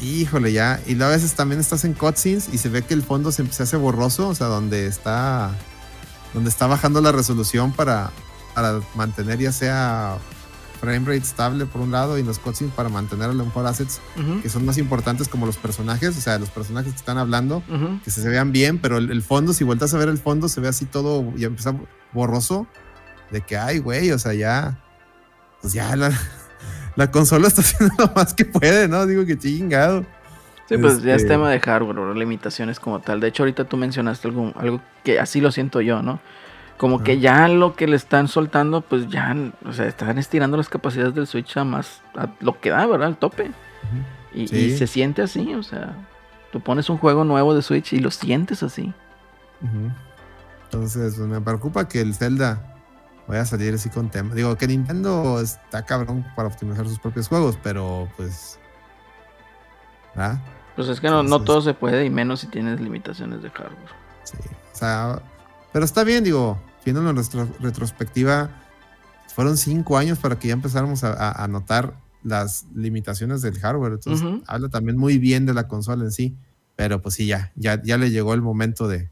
Híjole, 0.02 0.52
ya. 0.52 0.82
Y 0.86 1.02
a 1.02 1.08
veces 1.08 1.34
también 1.34 1.62
estás 1.62 1.86
en 1.86 1.94
cutscenes 1.94 2.50
y 2.52 2.58
se 2.58 2.70
ve 2.70 2.82
que 2.82 2.94
el 2.94 3.04
fondo 3.04 3.32
se, 3.32 3.50
se 3.52 3.64
hace 3.64 3.78
borroso, 3.78 4.30
o 4.30 4.36
sea, 4.36 4.48
donde 4.48 4.88
está. 4.88 5.56
Donde 6.36 6.50
está 6.50 6.68
bajando 6.68 7.02
la 7.02 7.12
resolución 7.12 7.72
para, 7.72 8.12
para 8.54 8.82
mantener 8.94 9.40
ya 9.40 9.52
sea 9.52 10.20
frame 10.80 11.00
rate 11.00 11.18
estable 11.18 11.66
por 11.66 11.82
un 11.82 11.92
lado 11.92 12.20
y 12.20 12.24
los 12.24 12.38
cutscenes 12.38 12.74
para 12.74 12.90
mantener 12.90 13.30
a 13.30 13.34
lo 13.34 13.46
mejor 13.46 13.66
assets 13.66 14.02
que 14.44 14.50
son 14.50 14.66
más 14.66 14.78
importantes 14.78 15.28
como 15.28 15.46
los 15.46 15.58
personajes, 15.58 16.16
o 16.16 16.22
sea, 16.22 16.38
los 16.38 16.50
personajes 16.50 16.92
que 16.92 17.00
están 17.00 17.18
hablando, 17.18 17.64
que 18.04 18.12
se, 18.12 18.22
se 18.22 18.30
vean 18.30 18.52
bien, 18.52 18.78
pero 18.78 18.98
el, 18.98 19.10
el 19.10 19.24
fondo, 19.24 19.54
si 19.54 19.64
vueltas 19.64 19.94
a 19.94 19.98
ver 19.98 20.10
el 20.10 20.20
fondo, 20.20 20.48
se 20.48 20.62
ve 20.62 20.68
así 20.68 20.86
todo, 20.86 21.34
ya 21.36 21.48
empieza 21.48 21.74
borroso, 22.14 22.68
de 23.32 23.42
que, 23.42 23.58
ay, 23.58 23.80
güey, 23.80 24.12
o 24.12 24.20
sea, 24.20 24.34
ya, 24.34 24.80
pues 25.62 25.74
ya 25.74 25.96
la, 25.96 26.12
la 26.96 27.12
consola 27.12 27.48
está 27.48 27.62
haciendo 27.64 27.96
lo 27.98 28.12
más 28.14 28.34
que 28.34 28.46
puede, 28.46 28.88
¿no? 28.88 29.06
Digo 29.06 29.26
que 29.26 29.38
chingado. 29.38 30.06
Sí, 30.68 30.78
pues 30.78 31.04
ya 31.04 31.14
es 31.16 31.22
Este- 31.22 31.34
tema 31.36 31.50
de 31.52 31.60
hardware, 31.60 32.00
o 32.00 32.14
limitaciones 32.14 32.80
como 32.80 33.00
tal. 33.00 33.20
De 33.20 33.28
hecho, 33.28 33.44
ahorita 33.44 33.66
tú 33.66 33.78
mencionaste 33.78 34.28
algo, 34.28 34.52
algo 34.56 34.82
que 35.04 35.20
así 35.20 35.40
lo 35.42 35.52
siento 35.52 35.80
yo, 35.82 36.02
¿no? 36.02 36.20
Como 36.78 37.04
que 37.04 37.20
ya 37.20 37.48
lo 37.48 37.76
que 37.76 37.88
le 37.88 37.96
están 37.96 38.28
soltando, 38.28 38.82
pues 38.82 39.08
ya, 39.08 39.34
o 39.66 39.72
sea, 39.74 39.86
están 39.86 40.18
estirando 40.18 40.58
las 40.58 40.68
capacidades 40.68 41.14
del 41.16 41.28
Switch 41.28 41.56
a 41.56 41.64
más, 41.64 42.02
a 42.18 42.28
lo 42.42 42.60
que 42.60 42.70
da, 42.72 42.86
¿verdad? 42.88 43.08
Al 43.08 43.18
tope. 43.18 43.52
Y, 44.34 44.44
y 44.44 44.48
Sí. 44.48 44.78
se 44.78 44.88
siente 44.88 45.22
así, 45.22 45.54
o 45.54 45.64
sea, 45.64 45.94
tú 46.52 46.60
pones 46.60 46.90
un 46.90 46.98
juego 46.98 47.24
nuevo 47.24 47.54
de 47.54 47.62
Switch 47.62 47.94
y 47.94 48.00
lo 48.00 48.12
sientes 48.12 48.62
así. 48.64 48.94
Entonces, 50.66 51.16
pues, 51.16 51.28
me 51.28 51.40
preocupa 51.42 51.88
que 51.88 52.02
el 52.02 52.14
Zelda 52.16 52.62
vaya 53.28 53.42
a 53.42 53.46
salir 53.46 53.74
así 53.74 53.90
con 53.90 54.10
tema. 54.10 54.34
Digo, 54.36 54.56
que 54.58 54.68
Nintendo 54.68 55.40
está 55.40 55.86
cabrón 55.86 56.26
para 56.36 56.48
optimizar 56.50 56.88
sus 56.88 57.00
propios 57.00 57.28
juegos, 57.28 57.58
pero 57.64 58.10
pues... 58.18 58.60
¿verdad? 60.16 60.40
Pues 60.76 60.88
es 60.90 61.00
que 61.00 61.10
no, 61.10 61.24
no 61.24 61.42
todo 61.42 61.62
se 61.62 61.74
puede, 61.74 62.06
y 62.06 62.10
menos 62.10 62.42
si 62.42 62.48
tienes 62.48 62.82
limitaciones 62.82 63.42
de 63.42 63.50
hardware. 63.50 63.90
Sí, 64.24 64.38
o 64.74 64.76
sea, 64.78 65.22
pero 65.72 65.86
está 65.86 66.04
bien, 66.04 66.24
digo, 66.24 66.60
viéndolo 66.84 67.10
en 67.12 67.18
retro- 67.18 67.48
retrospectiva, 67.60 68.50
fueron 69.34 69.58
cinco 69.58 69.98
años 69.98 70.20
para 70.20 70.38
que 70.38 70.50
ya 70.50 70.54
empezáramos 70.54 71.04
a, 71.04 71.14
a- 71.14 71.44
a 71.44 71.48
notar 71.48 71.94
las 72.24 72.66
limitaciones 72.76 73.42
del 73.42 73.58
hardware. 73.60 73.94
Entonces, 73.94 74.28
habla 74.48 74.70
también 74.70 74.98
muy 74.98 75.18
bien 75.18 75.46
de 75.46 75.54
la 75.54 75.68
consola 75.68 76.04
en 76.06 76.12
sí, 76.12 76.36
pero 76.76 77.02
pues 77.02 77.16
sí, 77.16 77.26
ya, 77.28 77.52
ya, 77.56 77.82
ya 77.84 77.98
le 77.98 78.10
llegó 78.12 78.34
el 78.34 78.42
momento 78.42 78.88
de, 78.88 79.10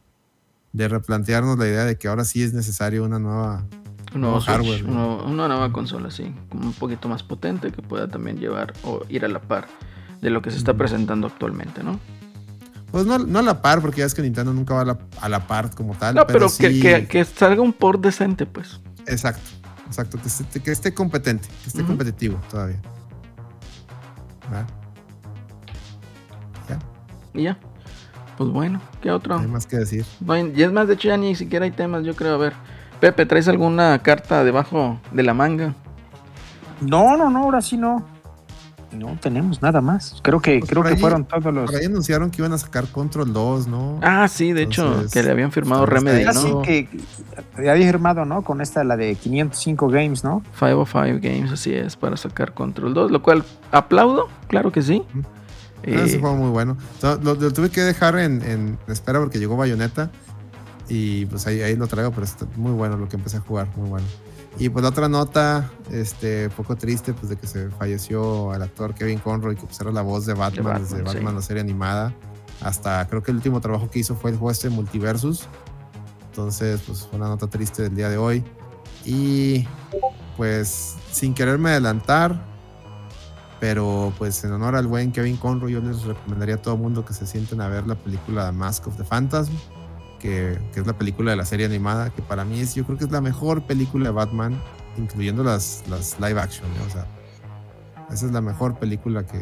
de 0.73 0.87
replantearnos 0.87 1.57
la 1.59 1.67
idea 1.67 1.85
de 1.85 1.97
que 1.97 2.07
ahora 2.07 2.25
sí 2.25 2.41
es 2.43 2.53
necesario 2.53 3.03
una 3.05 3.19
nueva. 3.19 3.65
Un 4.15 4.21
nuevo 4.21 4.39
Nuevo 4.39 4.41
Switch, 4.41 4.55
hardware, 4.57 4.83
un 4.85 4.89
¿no? 4.95 4.95
nuevo- 4.95 5.23
una 5.25 5.47
nueva 5.47 5.71
consola, 5.71 6.11
sí, 6.11 6.33
como 6.49 6.63
un 6.67 6.73
poquito 6.73 7.07
más 7.07 7.23
potente 7.23 7.71
que 7.71 7.81
pueda 7.81 8.07
también 8.07 8.37
llevar 8.39 8.73
o 8.83 9.01
ir 9.09 9.23
a 9.25 9.27
la 9.27 9.39
par 9.41 9.67
de 10.23 10.29
lo 10.31 10.41
que 10.41 10.49
se 10.49 10.57
está 10.57 10.73
presentando 10.73 11.27
actualmente, 11.27 11.83
¿no? 11.83 11.99
Pues 12.91 13.05
no, 13.05 13.17
no 13.19 13.39
a 13.39 13.41
la 13.41 13.61
par, 13.61 13.81
porque 13.81 13.99
ya 13.99 14.05
es 14.05 14.13
que 14.13 14.21
Nintendo 14.21 14.53
nunca 14.53 14.73
va 14.75 14.81
a 14.81 14.85
la, 14.85 14.97
a 15.21 15.29
la 15.29 15.45
par 15.47 15.73
como 15.75 15.93
tal. 15.95 16.15
No, 16.15 16.25
pero, 16.25 16.45
que, 16.47 16.69
sí- 16.71 16.79
que, 16.81 17.07
que 17.07 17.25
salga 17.25 17.61
un 17.61 17.73
port 17.73 18.01
decente, 18.01 18.45
pues. 18.45 18.79
Exacto, 19.07 19.49
exacto, 19.87 20.17
que 20.21 20.27
esté, 20.27 20.59
que 20.61 20.71
esté 20.71 20.93
competente, 20.93 21.47
que 21.63 21.69
esté 21.69 21.83
competitivo 21.83 22.39
todavía. 22.49 22.79
¿verdad? 24.49 24.67
Ya, 26.69 26.79
Y 27.33 27.43
ya. 27.43 27.57
Pues 28.37 28.49
bueno, 28.49 28.81
¿qué 29.01 29.11
otro? 29.11 29.35
no 29.35 29.41
hay 29.41 29.47
más 29.47 29.65
que 29.67 29.77
decir. 29.77 30.05
No 30.21 30.33
hay- 30.33 30.51
y 30.55 30.63
es 30.63 30.71
más, 30.71 30.87
de 30.87 30.95
hecho 30.95 31.07
ya 31.07 31.17
ni 31.17 31.35
siquiera 31.35 31.65
hay 31.65 31.71
temas, 31.71 32.03
yo 32.03 32.15
creo. 32.15 32.33
A 32.35 32.37
ver, 32.37 32.53
Pepe, 32.99 33.25
¿traes 33.25 33.47
alguna 33.47 33.99
carta 33.99 34.43
debajo 34.43 34.99
de 35.11 35.23
la 35.23 35.33
manga? 35.33 35.73
No, 36.81 37.15
no, 37.17 37.29
no, 37.29 37.43
ahora 37.43 37.61
sí 37.61 37.77
no. 37.77 38.05
No 38.93 39.17
tenemos 39.19 39.61
nada 39.61 39.81
más. 39.81 40.15
Creo 40.21 40.39
que, 40.39 40.59
Pues 40.59 40.69
creo 40.69 40.83
que 40.83 40.89
ahí- 40.89 40.99
fueron 40.99 41.25
todos 41.25 41.53
los. 41.53 41.65
Por 41.71 41.79
ahí 41.79 41.85
anunciaron 41.85 42.29
que 42.31 42.41
iban 42.41 42.53
a 42.53 42.57
sacar 42.57 42.87
Control 42.87 43.33
2, 43.33 43.67
¿no? 43.67 43.99
Ah, 44.03 44.27
sí, 44.27 44.53
de 44.53 44.63
hecho, 44.63 45.05
que 45.11 45.23
le 45.23 45.31
habían 45.31 45.51
firmado 45.51 45.85
Remedy, 45.85 46.23
¿no? 46.25 46.29
Así 46.29 46.53
que 46.63 46.87
había 47.57 47.75
firmado, 47.91 48.25
¿no? 48.25 48.43
Con 48.43 48.61
esta, 48.61 48.83
la 48.83 48.95
de 48.97 49.15
505 49.15 49.87
Games, 49.89 50.23
¿no? 50.23 50.43
505 50.59 51.19
Games, 51.21 51.51
así 51.51 51.73
es, 51.73 51.95
para 51.95 52.17
sacar 52.17 52.53
Control 52.53 52.93
2, 52.93 53.11
lo 53.11 53.21
cual 53.23 53.43
aplaudo, 53.71 54.27
claro 54.47 54.71
que 54.71 54.81
sí. 54.81 55.03
Ujú. 55.09 55.23
Eh, 55.85 55.97
Ah, 55.99 56.03
ese 56.05 56.19
juego 56.19 56.35
muy 56.37 56.49
bueno. 56.49 56.77
Lo 57.01 57.35
tuve 57.51 57.69
que 57.69 57.81
dejar 57.81 58.17
en, 58.19 58.41
en 58.43 58.77
espera 58.87 59.19
porque 59.19 59.39
llegó 59.39 59.57
Bayonetta. 59.57 60.11
Y 60.89 61.25
pues 61.27 61.47
ahí, 61.47 61.61
ahí 61.61 61.75
lo 61.77 61.87
traigo, 61.87 62.11
pero 62.11 62.23
está 62.25 62.45
muy 62.57 62.71
bueno 62.73 62.97
lo 62.97 63.07
que 63.09 63.15
empecé 63.15 63.37
a 63.37 63.39
jugar, 63.39 63.67
muy 63.77 63.89
bueno. 63.89 64.05
Y 64.59 64.69
pues 64.69 64.83
la 64.83 64.89
otra 64.89 65.09
nota, 65.09 65.71
este, 65.91 66.49
poco 66.49 66.75
triste, 66.75 67.13
pues 67.13 67.29
de 67.29 67.37
que 67.37 67.47
se 67.47 67.69
falleció 67.71 68.53
el 68.53 68.61
actor 68.61 68.93
Kevin 68.93 69.19
Conroy, 69.19 69.55
que 69.55 69.65
pues 69.65 69.79
era 69.81 69.91
la 69.91 70.03
voz 70.03 70.25
de 70.25 70.33
Batman, 70.33 70.65
Batman, 70.65 70.83
desde 70.83 70.97
sí. 70.97 71.03
Batman, 71.03 71.35
la 71.35 71.41
serie 71.41 71.61
animada, 71.61 72.13
hasta 72.61 73.07
creo 73.07 73.23
que 73.23 73.31
el 73.31 73.37
último 73.37 73.61
trabajo 73.61 73.89
que 73.89 73.99
hizo 73.99 74.15
fue 74.15 74.31
el 74.31 74.37
juego 74.37 74.51
este 74.51 74.69
Multiversus. 74.69 75.47
Entonces, 76.29 76.81
pues 76.85 77.05
fue 77.05 77.19
una 77.19 77.27
nota 77.27 77.47
triste 77.47 77.83
del 77.83 77.95
día 77.95 78.09
de 78.09 78.17
hoy. 78.17 78.43
Y 79.05 79.67
pues 80.37 80.95
sin 81.11 81.33
quererme 81.33 81.71
adelantar, 81.71 82.43
pero 83.59 84.13
pues 84.17 84.43
en 84.43 84.51
honor 84.51 84.75
al 84.75 84.87
buen 84.87 85.11
Kevin 85.11 85.37
Conroy, 85.37 85.73
yo 85.73 85.79
les 85.79 86.03
recomendaría 86.03 86.55
a 86.55 86.61
todo 86.61 86.77
mundo 86.77 87.05
que 87.05 87.13
se 87.13 87.25
sienten 87.25 87.61
a 87.61 87.67
ver 87.67 87.85
la 87.85 87.95
película 87.95 88.51
Mask 88.51 88.87
of 88.87 88.97
the 88.97 89.03
Phantasm, 89.03 89.53
que, 90.23 90.57
que 90.73 90.79
es 90.79 90.87
la 90.87 90.93
película 90.93 91.31
de 91.31 91.37
la 91.37 91.43
serie 91.45 91.65
animada, 91.65 92.09
que 92.09 92.21
para 92.21 92.45
mí 92.45 92.61
es, 92.61 92.73
yo 92.73 92.85
creo 92.85 92.97
que 92.97 93.03
es 93.03 93.11
la 93.11 93.19
mejor 93.21 93.63
película 93.67 94.05
de 94.05 94.11
Batman, 94.11 94.57
incluyendo 94.97 95.43
las, 95.43 95.83
las 95.89 96.17
live 96.19 96.39
action, 96.39 96.67
¿no? 96.79 96.85
o 96.85 96.89
sea, 96.89 97.05
esa 98.09 98.25
es 98.27 98.31
la 98.31 98.39
mejor 98.41 98.79
película 98.79 99.25
que, 99.25 99.41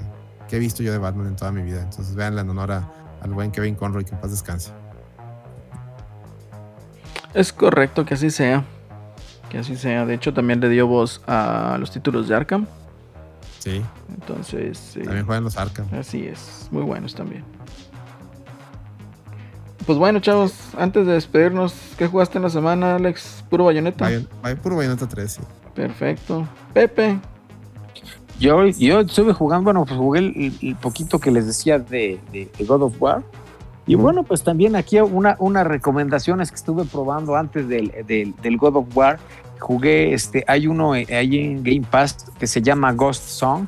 que 0.49 0.55
he 0.55 0.59
visto 0.59 0.81
yo 0.81 0.91
de 0.91 0.97
Batman 0.97 1.27
en 1.27 1.35
toda 1.35 1.51
mi 1.51 1.61
vida. 1.61 1.81
Entonces 1.83 2.15
véanla 2.15 2.41
en 2.41 2.49
honor 2.49 2.71
a- 2.71 2.91
al 3.21 3.31
buen 3.31 3.51
Kevin 3.51 3.75
Conroy, 3.75 4.03
que 4.03 4.15
en 4.15 4.19
paz 4.21 4.31
descanse. 4.31 4.71
Es 7.33 7.53
correcto 7.53 8.03
que 8.05 8.15
así 8.15 8.29
sea. 8.31 8.63
Que 9.49 9.59
así 9.59 9.75
sea. 9.75 10.05
De 10.05 10.13
hecho, 10.15 10.33
también 10.33 10.59
le 10.59 10.69
dio 10.69 10.87
voz 10.87 11.21
a 11.27 11.77
los 11.79 11.91
títulos 11.91 12.27
de 12.27 12.35
Arkham. 12.35 12.65
Sí, 13.59 13.83
Entonces, 14.09 14.97
eh, 14.97 15.03
también 15.03 15.25
juegan 15.25 15.43
los 15.43 15.55
Arkham. 15.57 15.87
así 15.93 16.25
es. 16.25 16.67
Muy 16.71 16.81
buenos 16.83 17.13
también. 17.13 17.43
Pues 19.85 19.97
bueno, 19.97 20.19
chavos, 20.19 20.53
antes 20.77 21.05
de 21.07 21.13
despedirnos, 21.13 21.73
¿qué 21.97 22.07
jugaste 22.07 22.37
en 22.37 22.43
la 22.43 22.49
semana, 22.49 22.95
Alex? 22.95 23.43
¿Puro 23.49 23.65
bayoneta? 23.65 24.05
Bayon- 24.09 24.27
Bay- 24.41 24.55
puro 24.55 24.75
Bayonetta 24.77 25.07
3, 25.07 25.31
sí. 25.31 25.41
Perfecto. 25.73 26.47
Pepe. 26.73 27.19
Yo, 28.39 28.65
yo 28.67 29.01
estuve 29.01 29.33
jugando, 29.33 29.65
bueno, 29.65 29.85
pues 29.85 29.97
jugué 29.99 30.19
el, 30.19 30.53
el 30.61 30.75
poquito 30.75 31.19
que 31.19 31.31
les 31.31 31.45
decía 31.47 31.79
de, 31.79 32.19
de- 32.31 32.49
de 32.57 32.65
God 32.65 32.83
of 32.83 33.01
War. 33.01 33.23
Y 33.87 33.95
bueno, 33.95 34.23
pues 34.23 34.43
también 34.43 34.75
aquí 34.75 34.99
una, 34.99 35.35
unas 35.39 35.65
recomendaciones 35.65 36.49
que 36.49 36.55
estuve 36.55 36.85
probando 36.85 37.35
antes 37.35 37.67
del, 37.67 37.91
del, 38.07 38.35
del 38.41 38.57
God 38.57 38.75
of 38.77 38.85
War. 38.95 39.19
Jugué, 39.59 40.13
este, 40.13 40.43
hay 40.47 40.67
uno 40.67 40.95
eh, 40.95 41.07
ahí 41.15 41.37
en 41.39 41.63
Game 41.63 41.85
Pass 41.89 42.25
que 42.39 42.47
se 42.47 42.61
llama 42.61 42.93
Ghost 42.93 43.23
Song, 43.23 43.65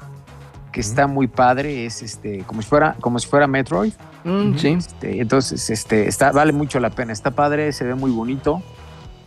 que 0.73 0.81
está 0.81 1.07
muy 1.07 1.27
padre, 1.27 1.85
es 1.85 2.01
este, 2.01 2.39
como 2.39 2.61
si 2.61 2.67
fuera, 2.67 2.97
como 2.99 3.17
si 3.19 3.27
fuera 3.29 3.47
Metroid. 3.47 3.93
Mm, 4.25 4.57
Sí. 4.57 4.67
Este, 4.69 5.21
entonces, 5.21 5.69
este, 5.69 6.07
está, 6.09 6.31
vale 6.33 6.51
mucho 6.51 6.79
la 6.81 6.89
pena. 6.89 7.13
Está 7.13 7.31
padre, 7.31 7.71
se 7.71 7.85
ve 7.85 7.95
muy 7.95 8.11
bonito. 8.11 8.61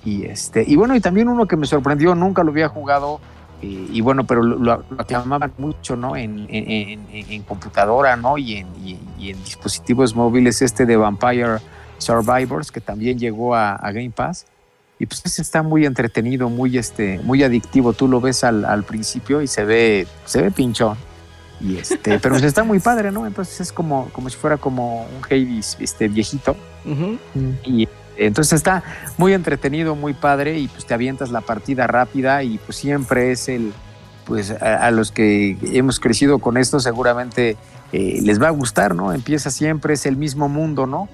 Y 0.04 0.24
este, 0.26 0.62
y 0.66 0.76
bueno, 0.76 0.94
y 0.94 1.00
también 1.00 1.28
uno 1.28 1.46
que 1.46 1.56
me 1.56 1.66
sorprendió, 1.66 2.14
nunca 2.14 2.42
lo 2.44 2.50
había 2.50 2.68
jugado. 2.68 3.20
eh, 3.62 3.88
y 3.90 4.00
bueno, 4.02 4.24
pero 4.26 4.42
lo, 4.42 4.56
lo, 4.58 4.84
aclamaban 4.98 5.50
mucho, 5.56 5.96
¿no? 5.96 6.14
En, 6.14 6.46
en, 6.50 6.70
en- 7.10 7.30
en- 7.30 7.42
computadora, 7.44 8.14
¿no? 8.16 8.36
Y 8.36 8.56
en, 8.56 8.66
y, 8.84 8.98
y 9.18 9.30
en 9.30 9.42
dispositivos 9.44 10.14
móviles, 10.14 10.60
este 10.60 10.84
de 10.84 10.96
Vampire 10.98 11.56
Survivors, 11.98 12.70
que 12.70 12.80
también 12.82 13.18
llegó 13.18 13.54
a, 13.54 13.74
a 13.76 13.92
Game 13.92 14.10
Pass. 14.10 14.44
Y 14.98 15.06
pues 15.06 15.22
ese 15.24 15.42
está 15.42 15.62
muy 15.62 15.84
entretenido, 15.86 16.48
muy, 16.50 16.76
este, 16.78 17.18
muy 17.24 17.42
adictivo. 17.42 17.92
Tú 17.92 18.08
lo 18.08 18.20
ves 18.20 18.44
al, 18.44 18.64
al 18.64 18.82
principio 18.84 19.40
y 19.42 19.46
se 19.46 19.64
ve, 19.64 20.06
se 20.24 20.42
ve 20.42 20.50
pinchón. 20.50 20.96
Y 21.60 21.78
este, 21.78 22.18
pero 22.18 22.34
pues 22.34 22.42
está 22.44 22.64
muy 22.64 22.80
padre, 22.80 23.10
¿no? 23.10 23.26
Entonces 23.26 23.60
es 23.60 23.72
como, 23.72 24.08
como 24.12 24.28
si 24.28 24.36
fuera 24.36 24.56
como 24.58 25.02
un 25.04 25.24
Hades 25.24 25.76
este, 25.80 26.08
viejito. 26.08 26.56
Y 27.64 27.88
entonces 28.18 28.52
está 28.54 28.82
muy 29.18 29.32
entretenido, 29.32 29.94
muy 29.94 30.14
padre, 30.14 30.58
y 30.58 30.68
pues 30.68 30.86
te 30.86 30.94
avientas 30.94 31.30
la 31.30 31.40
partida 31.40 31.86
rápida, 31.86 32.42
y 32.42 32.58
pues 32.58 32.76
siempre 32.78 33.32
es 33.32 33.48
el, 33.48 33.72
pues 34.24 34.50
a, 34.50 34.86
a 34.86 34.90
los 34.90 35.12
que 35.12 35.56
hemos 35.72 35.98
crecido 36.00 36.38
con 36.38 36.56
esto, 36.56 36.78
seguramente 36.80 37.56
eh, 37.92 38.20
les 38.22 38.40
va 38.40 38.48
a 38.48 38.50
gustar, 38.50 38.94
¿no? 38.94 39.12
Empieza 39.12 39.50
siempre, 39.50 39.94
es 39.94 40.06
el 40.06 40.16
mismo 40.16 40.48
mundo, 40.48 40.86
¿no? 40.86 41.08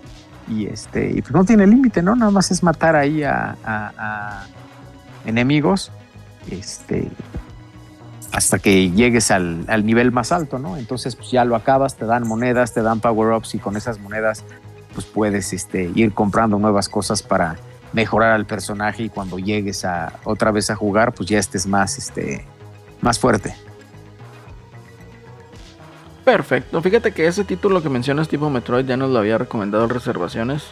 Y 0.49 0.67
este, 0.67 1.11
y 1.11 1.23
pues 1.23 1.33
no 1.33 1.45
tiene 1.45 1.67
límite, 1.67 2.03
¿no? 2.03 2.17
Nada 2.17 2.31
más 2.33 2.51
es 2.51 2.63
matar 2.63 2.97
ahí 2.97 3.23
a, 3.23 3.57
a- 3.65 3.93
a 3.97 4.47
enemigos, 5.25 5.93
este, 6.51 7.09
hasta 8.33 8.59
que 8.59 8.91
llegues 8.91 9.31
al, 9.31 9.65
al 9.69 9.85
nivel 9.85 10.11
más 10.11 10.33
alto, 10.33 10.59
¿no? 10.59 10.77
Entonces, 10.79 11.17
pues 11.17 11.31
ya 11.31 11.45
lo 11.45 11.55
acabas, 11.55 11.97
te 11.97 12.07
dan 12.07 12.27
monedas, 12.27 12.73
te 12.73 12.83
dan 12.83 13.01
power-ups, 13.01 13.55
y 13.55 13.59
con 13.59 13.77
esas 13.77 14.01
monedas 14.01 14.45
pues 14.95 15.07
puedes 15.07 15.53
este, 15.53 15.91
ir 15.95 16.13
comprando 16.13 16.59
nuevas 16.59 16.89
cosas 16.89 17.23
para 17.23 17.57
mejorar 17.93 18.33
al 18.33 18.47
personaje 18.47 19.05
y 19.05 19.09
cuando 19.09 19.39
llegues 19.39 19.85
a 19.85 20.15
otra 20.25 20.51
vez 20.51 20.71
a 20.71 20.77
jugar, 20.77 21.13
pues 21.13 21.29
ya 21.29 21.39
estés 21.39 21.67
más, 21.67 21.99
este, 21.99 22.45
más 23.01 23.19
fuerte. 23.19 23.55
Perfecto. 26.25 26.81
Fíjate 26.81 27.13
que 27.13 27.27
ese 27.27 27.45
título 27.45 27.83
que 27.83 27.89
mencionas 27.89 28.29
tipo 28.29 28.49
Metroid 28.49 28.87
ya 28.87 28.97
nos 28.97 29.11
lo 29.11 29.19
había 29.19 29.39
recomendado 29.39 29.85
en 29.85 29.91
reservaciones. 29.91 30.65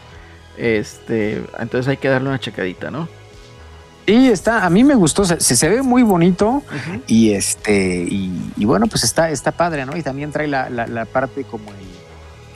Este, 0.56 1.44
entonces 1.58 1.88
hay 1.88 1.96
que 1.96 2.08
darle 2.08 2.28
una 2.28 2.38
checadita, 2.38 2.90
¿no? 2.90 3.08
Y 4.06 4.28
está, 4.28 4.64
a 4.64 4.70
mí 4.70 4.82
me 4.82 4.94
gustó, 4.94 5.24
se, 5.24 5.38
se 5.40 5.68
ve 5.68 5.82
muy 5.82 6.02
bonito 6.02 6.62
y 7.06 7.32
este, 7.32 8.02
y, 8.08 8.52
y 8.56 8.64
bueno, 8.64 8.86
pues 8.88 9.04
está, 9.04 9.30
está 9.30 9.52
padre, 9.52 9.86
¿no? 9.86 9.96
Y 9.96 10.02
también 10.02 10.32
trae 10.32 10.48
la, 10.48 10.68
la- 10.70 10.86
la 10.88 11.04
parte 11.04 11.44
como 11.44 11.70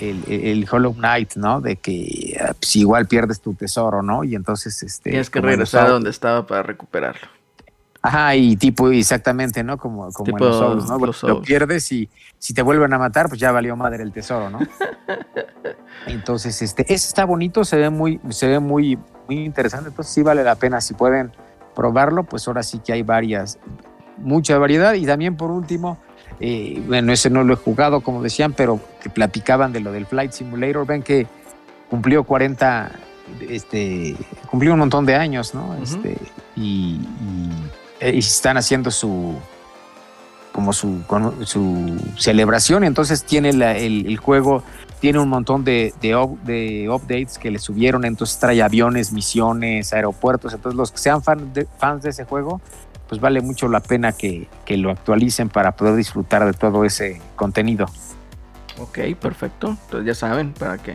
el, 0.00 0.24
el, 0.26 0.46
el 0.46 0.66
Hollow 0.70 0.94
Knight, 0.94 1.34
¿no? 1.36 1.60
De 1.60 1.76
que 1.76 2.36
ah, 2.42 2.54
pues 2.58 2.74
igual 2.76 3.06
pierdes 3.06 3.40
tu 3.40 3.54
tesoro, 3.54 4.02
¿no? 4.02 4.24
Y 4.24 4.34
entonces 4.34 4.82
este. 4.82 5.10
Tienes 5.10 5.30
que 5.30 5.40
regresar 5.40 5.86
a 5.86 5.90
donde 5.90 6.10
estaba 6.10 6.46
para 6.46 6.62
recuperarlo. 6.64 7.28
Ajá, 8.02 8.34
y 8.36 8.56
tipo, 8.56 8.90
exactamente, 8.90 9.62
¿no? 9.64 9.78
Como, 9.78 10.10
como 10.12 10.24
Tipo 10.26 10.38
en 10.38 10.44
los 10.44 10.58
Souls, 10.58 10.84
¿no? 10.90 10.98
los 11.06 11.22
Lo 11.22 11.40
pierdes 11.40 11.90
y 11.92 12.10
si 12.38 12.52
te 12.52 12.60
vuelven 12.60 12.92
a 12.92 12.98
matar, 12.98 13.28
pues 13.28 13.40
ya 13.40 13.50
valió 13.50 13.76
madre 13.76 14.02
el 14.02 14.12
tesoro, 14.12 14.50
¿no? 14.50 14.58
Entonces, 16.06 16.60
este, 16.62 16.82
ese 16.82 17.08
está 17.08 17.24
bonito, 17.24 17.64
se 17.64 17.76
ve 17.76 17.90
muy, 17.90 18.20
se 18.30 18.46
ve 18.46 18.58
muy, 18.58 18.98
muy 19.28 19.44
interesante. 19.44 19.88
Entonces 19.88 20.12
sí 20.12 20.22
vale 20.22 20.44
la 20.44 20.54
pena 20.56 20.80
si 20.80 20.94
pueden 20.94 21.32
probarlo, 21.74 22.24
pues 22.24 22.46
ahora 22.46 22.62
sí 22.62 22.78
que 22.78 22.92
hay 22.92 23.02
varias, 23.02 23.58
mucha 24.18 24.58
variedad. 24.58 24.94
Y 24.94 25.06
también 25.06 25.36
por 25.36 25.50
último, 25.50 25.98
eh, 26.40 26.82
bueno, 26.86 27.12
ese 27.12 27.30
no 27.30 27.42
lo 27.44 27.54
he 27.54 27.56
jugado, 27.56 28.00
como 28.00 28.22
decían, 28.22 28.52
pero 28.52 28.80
que 29.02 29.08
platicaban 29.10 29.72
de 29.72 29.80
lo 29.80 29.92
del 29.92 30.06
Flight 30.06 30.32
Simulator. 30.32 30.86
Ven 30.86 31.02
que 31.02 31.26
cumplió 31.88 32.24
40, 32.24 32.90
este, 33.48 34.14
cumplió 34.50 34.72
un 34.74 34.80
montón 34.80 35.06
de 35.06 35.14
años, 35.14 35.54
¿no? 35.54 35.74
Este, 35.82 36.16
y, 36.56 37.00
y- 38.00 38.06
y 38.06 38.18
están 38.18 38.56
haciendo 38.58 38.90
su 38.90 39.34
como 40.52 40.72
su, 40.72 41.00
su 41.44 41.96
celebración, 42.16 42.84
entonces 42.84 43.24
tiene 43.24 43.52
la- 43.54 43.76
el, 43.76 44.06
el 44.06 44.16
juego, 44.18 44.62
tiene 45.04 45.18
un 45.18 45.28
montón 45.28 45.64
de, 45.64 45.92
de, 46.00 46.16
up- 46.16 46.40
de 46.44 46.88
updates 46.88 47.36
que 47.36 47.50
le 47.50 47.58
subieron, 47.58 48.06
entonces 48.06 48.38
trae 48.38 48.62
aviones, 48.62 49.12
misiones, 49.12 49.92
aeropuertos, 49.92 50.54
entonces 50.54 50.78
los 50.78 50.90
que 50.92 50.96
sean 50.96 51.22
fan 51.22 51.52
de- 51.52 51.66
fans 51.78 52.02
de 52.04 52.08
ese 52.08 52.24
juego, 52.24 52.62
pues 53.06 53.20
vale 53.20 53.42
mucho 53.42 53.68
la 53.68 53.80
pena 53.80 54.12
que, 54.12 54.48
que 54.64 54.78
lo 54.78 54.90
actualicen 54.90 55.50
para 55.50 55.72
poder 55.76 55.94
disfrutar 55.96 56.46
de 56.46 56.54
todo 56.54 56.86
ese 56.86 57.20
contenido. 57.36 57.84
Ok, 58.78 59.00
perfecto. 59.20 59.76
Entonces 59.84 60.06
ya 60.06 60.14
saben, 60.14 60.54
para 60.54 60.78
que 60.78 60.94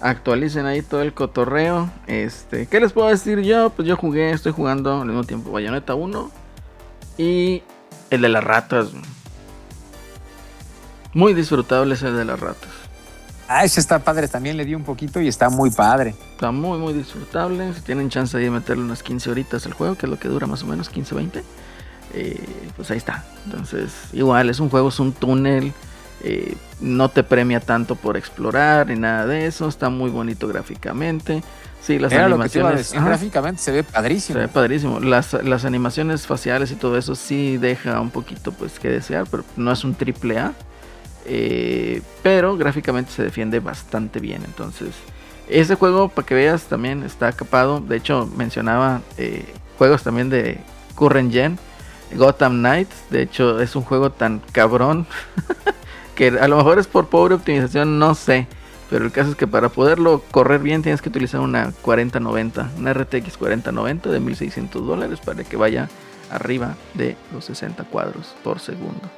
actualicen 0.00 0.64
ahí 0.64 0.80
todo 0.80 1.02
el 1.02 1.12
cotorreo. 1.12 1.90
Este, 2.06 2.66
¿qué 2.66 2.80
les 2.80 2.92
puedo 2.94 3.08
decir 3.08 3.40
yo? 3.42 3.68
Pues 3.68 3.86
yo 3.86 3.98
jugué, 3.98 4.30
estoy 4.30 4.52
jugando 4.52 5.02
al 5.02 5.06
mismo 5.06 5.24
tiempo 5.24 5.52
Bayonetta 5.52 5.94
1 5.94 6.30
y 7.18 7.62
el 8.08 8.22
de 8.22 8.28
las 8.30 8.42
ratas. 8.42 8.86
Muy 11.12 11.34
disfrutable 11.34 11.92
ese 11.92 12.10
de 12.10 12.24
las 12.24 12.40
ratas. 12.40 12.70
Ah, 13.56 13.64
ese 13.64 13.78
está 13.78 14.00
padre, 14.00 14.26
también 14.26 14.56
le 14.56 14.64
di 14.64 14.74
un 14.74 14.82
poquito 14.82 15.20
y 15.20 15.28
está 15.28 15.48
muy 15.48 15.70
padre. 15.70 16.14
Está 16.32 16.50
muy, 16.50 16.76
muy 16.78 16.92
disfrutable. 16.92 17.72
Si 17.74 17.82
tienen 17.82 18.08
chance 18.08 18.36
de 18.36 18.50
meterle 18.50 18.82
unas 18.82 19.02
15 19.02 19.30
horitas 19.30 19.64
al 19.66 19.74
juego, 19.74 19.94
que 19.96 20.06
es 20.06 20.10
lo 20.10 20.18
que 20.18 20.26
dura 20.28 20.46
más 20.48 20.62
o 20.64 20.66
menos 20.66 20.88
15 20.88 21.14
20, 21.14 21.44
eh, 22.14 22.44
pues 22.76 22.90
ahí 22.90 22.96
está. 22.96 23.24
Entonces, 23.46 23.92
igual, 24.12 24.50
es 24.50 24.58
un 24.58 24.70
juego, 24.70 24.88
es 24.88 24.98
un 24.98 25.12
túnel. 25.12 25.72
eh, 26.20 26.56
no 26.80 27.10
te 27.10 27.22
premia 27.22 27.60
tanto 27.60 27.94
por 27.96 28.16
explorar 28.16 28.88
ni 28.88 28.96
nada 28.96 29.26
de 29.26 29.46
eso. 29.46 29.68
Está 29.68 29.88
muy 29.90 30.10
bonito 30.10 30.48
gráficamente. 30.48 31.42
Sí, 31.80 31.98
las 31.98 32.12
Era 32.12 32.28
lo 32.28 32.38
que 32.40 32.48
animaciones. 32.48 32.78
decir, 32.78 32.98
ajá, 32.98 33.08
gráficamente 33.08 33.60
se 33.62 33.70
ve 33.72 33.84
se 33.84 33.84
padrísimo. 33.84 34.38
ve 34.40 34.48
padrísimo. 34.48 35.00
Las, 35.00 35.32
las 35.44 35.64
animaciones 35.64 36.26
faciales 36.26 36.70
y 36.72 36.76
todo 36.76 36.96
eso 36.98 37.14
sí 37.14 37.56
deja 37.58 38.00
un 38.00 38.10
poquito 38.10 38.52
pues 38.52 38.78
que 38.80 38.88
desear, 38.88 39.26
pero 39.30 39.44
no 39.56 39.70
es 39.70 39.84
un 39.84 39.94
triple 39.94 40.38
A. 40.38 40.52
Eh, 41.26 42.02
pero 42.22 42.56
gráficamente 42.56 43.12
se 43.12 43.22
defiende 43.22 43.60
bastante 43.60 44.20
bien. 44.20 44.42
Entonces, 44.44 44.94
ese 45.48 45.74
juego, 45.74 46.08
para 46.08 46.26
que 46.26 46.34
veas, 46.34 46.64
también 46.64 47.02
está 47.02 47.32
capado. 47.32 47.80
De 47.80 47.96
hecho, 47.96 48.26
mencionaba 48.36 49.02
eh, 49.16 49.44
juegos 49.78 50.02
también 50.02 50.30
de 50.30 50.58
Current 50.94 51.32
Gen. 51.32 51.58
Gotham 52.14 52.58
Knights. 52.58 53.04
De 53.10 53.22
hecho, 53.22 53.60
es 53.60 53.74
un 53.76 53.82
juego 53.82 54.10
tan 54.10 54.40
cabrón 54.52 55.06
que 56.14 56.28
a 56.28 56.48
lo 56.48 56.56
mejor 56.56 56.78
es 56.78 56.86
por 56.86 57.08
pobre 57.08 57.34
optimización, 57.34 57.98
no 57.98 58.14
sé. 58.14 58.46
Pero 58.90 59.06
el 59.06 59.12
caso 59.12 59.30
es 59.30 59.36
que 59.36 59.46
para 59.46 59.70
poderlo 59.70 60.22
correr 60.30 60.60
bien 60.60 60.82
tienes 60.82 61.02
que 61.02 61.08
utilizar 61.08 61.40
una 61.40 61.72
4090, 61.82 62.70
una 62.78 62.92
RTX 62.92 63.36
4090 63.38 64.10
de 64.10 64.20
1600 64.20 64.86
dólares 64.86 65.20
para 65.24 65.42
que 65.42 65.56
vaya 65.56 65.88
arriba 66.30 66.76
de 66.94 67.16
los 67.32 67.46
60 67.46 67.84
cuadros 67.84 68.34
por 68.44 68.60
segundo. 68.60 69.10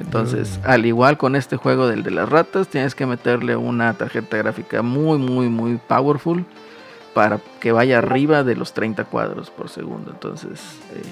Entonces, 0.00 0.58
Mm. 0.58 0.70
al 0.70 0.86
igual 0.86 1.18
con 1.18 1.36
este 1.36 1.56
juego 1.56 1.86
del 1.86 2.02
de 2.02 2.10
las 2.10 2.28
ratas, 2.28 2.68
tienes 2.68 2.94
que 2.94 3.06
meterle 3.06 3.54
una 3.56 3.92
tarjeta 3.94 4.36
gráfica 4.38 4.82
muy, 4.82 5.18
muy, 5.18 5.48
muy 5.48 5.76
powerful 5.76 6.44
para 7.14 7.40
que 7.60 7.72
vaya 7.72 7.98
arriba 7.98 8.42
de 8.42 8.56
los 8.56 8.72
30 8.72 9.04
cuadros 9.04 9.50
por 9.50 9.68
segundo. 9.68 10.10
Entonces, 10.12 10.60
eh, 10.94 11.02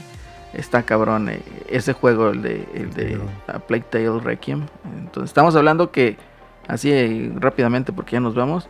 está 0.54 0.82
cabrón 0.84 1.28
eh, 1.28 1.42
ese 1.68 1.92
juego, 1.92 2.30
el 2.30 2.42
de, 2.42 2.66
el 2.74 2.94
de 2.94 3.20
A 3.46 3.58
Plague 3.58 3.84
Tale 3.90 4.20
Requiem. 4.20 4.66
Entonces, 4.98 5.30
estamos 5.30 5.54
hablando 5.54 5.90
que, 5.90 6.16
así 6.66 6.90
eh, 6.90 7.32
rápidamente, 7.36 7.92
porque 7.92 8.12
ya 8.12 8.20
nos 8.20 8.34
vamos. 8.34 8.68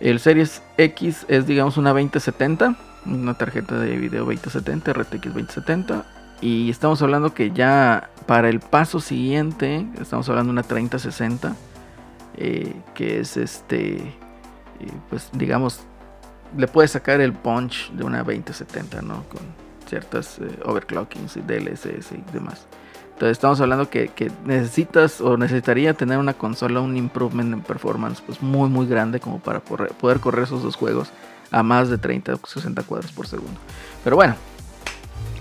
El 0.00 0.18
Series 0.18 0.62
X 0.78 1.26
es, 1.28 1.46
digamos, 1.46 1.76
una 1.76 1.90
2070, 1.90 2.76
una 3.06 3.34
tarjeta 3.34 3.78
de 3.78 3.96
video 3.96 4.24
2070, 4.24 4.92
RTX 4.92 5.24
2070. 5.24 6.04
Y 6.42 6.70
estamos 6.70 7.02
hablando 7.02 7.34
que 7.34 7.50
ya 7.50 8.08
para 8.30 8.48
el 8.48 8.60
paso 8.60 9.00
siguiente, 9.00 9.84
estamos 10.00 10.28
hablando 10.28 10.52
de 10.52 10.60
una 10.60 10.62
3060, 10.62 11.56
eh, 12.36 12.76
que 12.94 13.18
es 13.18 13.36
este, 13.36 13.96
eh, 13.96 14.12
pues 15.08 15.30
digamos, 15.32 15.80
le 16.56 16.68
puedes 16.68 16.92
sacar 16.92 17.20
el 17.20 17.32
punch 17.32 17.90
de 17.90 18.04
una 18.04 18.18
2070, 18.18 19.02
¿no? 19.02 19.24
Con 19.24 19.40
ciertas 19.88 20.38
eh, 20.38 20.44
overclockings 20.64 21.38
y 21.38 21.40
DLSS 21.40 22.12
y 22.12 22.22
demás. 22.32 22.68
Entonces 23.14 23.32
estamos 23.32 23.60
hablando 23.60 23.90
que, 23.90 24.12
necesitas 24.44 25.20
o 25.20 25.36
necesitaría 25.36 25.94
tener 25.94 26.18
una 26.18 26.34
consola, 26.34 26.80
un 26.80 26.96
improvement 26.96 27.52
en 27.52 27.62
performance 27.62 28.22
pues 28.24 28.40
muy 28.40 28.68
muy 28.68 28.86
grande 28.86 29.18
como 29.18 29.40
para 29.40 29.58
poder, 29.58 29.88
poder 29.94 30.20
correr 30.20 30.44
esos 30.44 30.62
dos 30.62 30.76
juegos 30.76 31.10
a 31.50 31.64
más 31.64 31.88
de 31.88 31.98
30 31.98 32.36
o 32.36 32.46
60 32.46 32.80
cuadros 32.84 33.10
por 33.10 33.26
segundo. 33.26 33.58
Pero 34.04 34.14
bueno, 34.14 34.36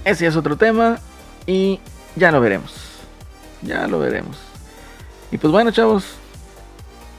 ese 0.05 0.25
es 0.25 0.35
otro 0.35 0.57
tema 0.57 0.97
y 1.45 1.79
ya 2.15 2.31
lo 2.31 2.41
veremos. 2.41 2.73
Ya 3.61 3.87
lo 3.87 3.99
veremos. 3.99 4.37
Y 5.31 5.37
pues 5.37 5.51
bueno, 5.51 5.71
chavos, 5.71 6.05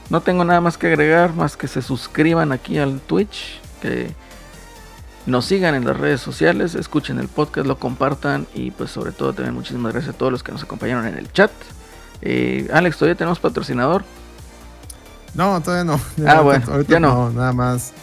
no 0.09 0.21
tengo 0.21 0.43
nada 0.43 0.61
más 0.61 0.77
que 0.77 0.87
agregar, 0.87 1.33
más 1.33 1.55
que 1.55 1.67
se 1.67 1.81
suscriban 1.81 2.51
aquí 2.51 2.77
al 2.77 2.99
Twitch, 2.99 3.61
que 3.81 4.13
nos 5.25 5.45
sigan 5.45 5.75
en 5.75 5.85
las 5.85 5.97
redes 5.97 6.19
sociales, 6.19 6.75
escuchen 6.75 7.19
el 7.19 7.27
podcast, 7.27 7.67
lo 7.67 7.77
compartan 7.77 8.47
y 8.53 8.71
pues 8.71 8.91
sobre 8.91 9.11
todo 9.11 9.33
también 9.33 9.53
muchísimas 9.53 9.93
gracias 9.93 10.15
a 10.15 10.17
todos 10.17 10.31
los 10.31 10.43
que 10.43 10.51
nos 10.51 10.63
acompañaron 10.63 11.05
en 11.07 11.17
el 11.17 11.31
chat. 11.31 11.51
Eh, 12.21 12.67
Alex, 12.73 12.97
todavía 12.97 13.17
tenemos 13.17 13.39
patrocinador. 13.39 14.03
No, 15.33 15.61
todavía 15.61 15.85
no. 15.85 15.99
Ah, 16.27 16.41
bueno, 16.41 16.65
ahorita 16.69 16.93
ya 16.93 16.99
no. 16.99 17.29
Nada 17.29 17.53
más. 17.53 17.93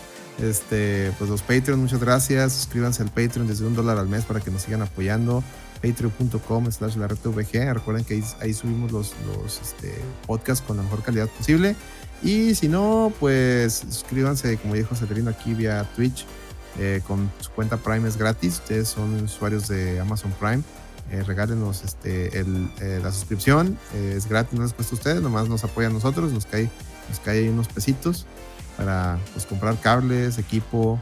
Este, 0.40 1.12
pues 1.18 1.28
los 1.28 1.42
Patreon, 1.42 1.80
muchas 1.80 2.00
gracias. 2.00 2.52
Suscríbanse 2.52 3.02
al 3.02 3.10
Patreon 3.10 3.46
desde 3.46 3.66
un 3.66 3.74
dólar 3.74 3.98
al 3.98 4.08
mes 4.08 4.24
para 4.24 4.40
que 4.40 4.50
nos 4.50 4.62
sigan 4.62 4.82
apoyando. 4.82 5.42
Patreon.com 5.82 6.70
slash 6.70 6.96
la 6.96 7.08
red 7.08 7.18
VG. 7.22 7.72
Recuerden 7.74 8.04
que 8.04 8.22
ahí, 8.40 8.54
subimos 8.54 8.92
los, 8.92 9.14
este, 9.62 9.94
podcasts 10.26 10.64
con 10.66 10.76
la 10.76 10.82
mejor 10.82 11.02
calidad 11.02 11.28
posible. 11.28 11.76
Y 12.22 12.54
si 12.54 12.68
no, 12.68 13.12
pues 13.20 13.84
suscríbanse, 13.88 14.56
como 14.58 14.74
dijo 14.74 14.94
Celerino 14.94 15.30
aquí 15.30 15.54
vía 15.54 15.88
Twitch. 15.94 16.26
eh, 16.78 17.00
con 17.06 17.30
su 17.40 17.50
cuenta 17.50 17.76
Prime 17.76 18.08
es 18.08 18.16
gratis. 18.16 18.54
Ustedes 18.54 18.88
son 18.88 19.24
usuarios 19.24 19.68
de 19.68 19.98
Amazon 20.00 20.32
Prime. 20.38 20.62
Eh, 21.10 21.22
regálenos 21.24 21.82
este, 21.84 22.38
eh, 22.38 23.00
la 23.02 23.10
suscripción. 23.10 23.78
eh, 23.94 24.14
es 24.16 24.28
gratis, 24.28 24.58
no 24.58 24.64
les 24.64 24.74
cuesta 24.74 24.94
a 24.94 24.98
ustedes. 24.98 25.22
Nomás 25.22 25.48
nos 25.48 25.64
apoyan 25.64 25.92
a 25.92 25.94
nosotros. 25.94 26.32
Nos 26.32 26.46
cae 26.46 26.70
nos 27.08 27.20
cae 27.20 27.48
unos 27.48 27.68
pesitos 27.68 28.26
para 28.76 29.18
pues, 29.32 29.46
comprar 29.46 29.80
cables, 29.80 30.38
equipo, 30.38 31.00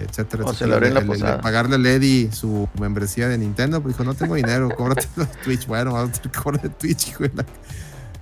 etcétera. 0.00 0.44
O 0.44 0.48
se 0.48 0.64
etcétera. 0.64 0.66
lo 0.70 0.76
haré 0.76 0.88
en 0.88 0.94
la 0.94 1.00
Le- 1.00 1.06
le- 1.06 1.12
posada. 1.12 1.40
pagarle 1.40 1.76
a 1.76 1.78
Lady 1.78 2.30
su 2.32 2.68
membresía 2.80 3.28
de 3.28 3.38
Nintendo, 3.38 3.80
pues 3.82 3.94
dijo, 3.94 4.04
no 4.04 4.14
tengo 4.14 4.34
dinero, 4.34 4.68
cóbrate 4.76 5.06
de 5.16 5.26
Twitch. 5.44 5.66
Bueno, 5.66 5.92
vamos 5.92 6.18
a 6.18 6.22
que 6.22 6.30
cobrar 6.30 6.60
de 6.62 6.68
Twitch, 6.70 7.14
la- 7.20 7.44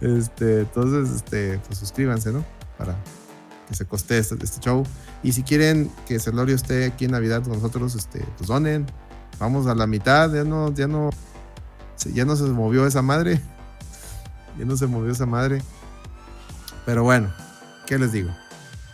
Este, 0.01 0.61
entonces, 0.61 1.15
este, 1.17 1.59
pues 1.67 1.79
suscríbanse, 1.79 2.33
¿no? 2.33 2.45
Para 2.79 2.97
que 3.69 3.75
se 3.75 3.85
coste 3.87 4.19
este, 4.19 4.35
este 4.43 4.61
show. 4.61 4.85
Y 5.23 5.33
si 5.33 5.43
quieren 5.45 5.91
que 6.07 6.19
Celorio 6.19 6.57
esté 6.57 6.87
aquí 6.87 7.05
en 7.05 7.13
Navidad 7.13 7.43
con 7.43 7.53
nosotros, 7.53 7.95
este, 7.95 8.19
pues 8.37 8.49
donen. 8.49 8.87
Vamos 9.39 9.67
a 9.67 9.75
la 9.75 9.87
mitad, 9.87 10.33
ya 10.33 10.45
no, 10.45 10.73
ya 10.75 10.87
no, 10.89 11.11
se- 11.97 12.13
ya 12.13 12.25
no 12.25 12.37
se 12.37 12.45
movió 12.45 12.87
esa 12.87 13.03
madre. 13.03 13.41
Ya 14.59 14.67
no 14.67 14.77
se 14.77 14.87
movió 14.87 15.11
esa 15.11 15.25
madre. 15.25 15.63
Pero 16.85 17.05
bueno, 17.05 17.33
¿qué 17.87 17.99
les 17.99 18.13
digo? 18.13 18.29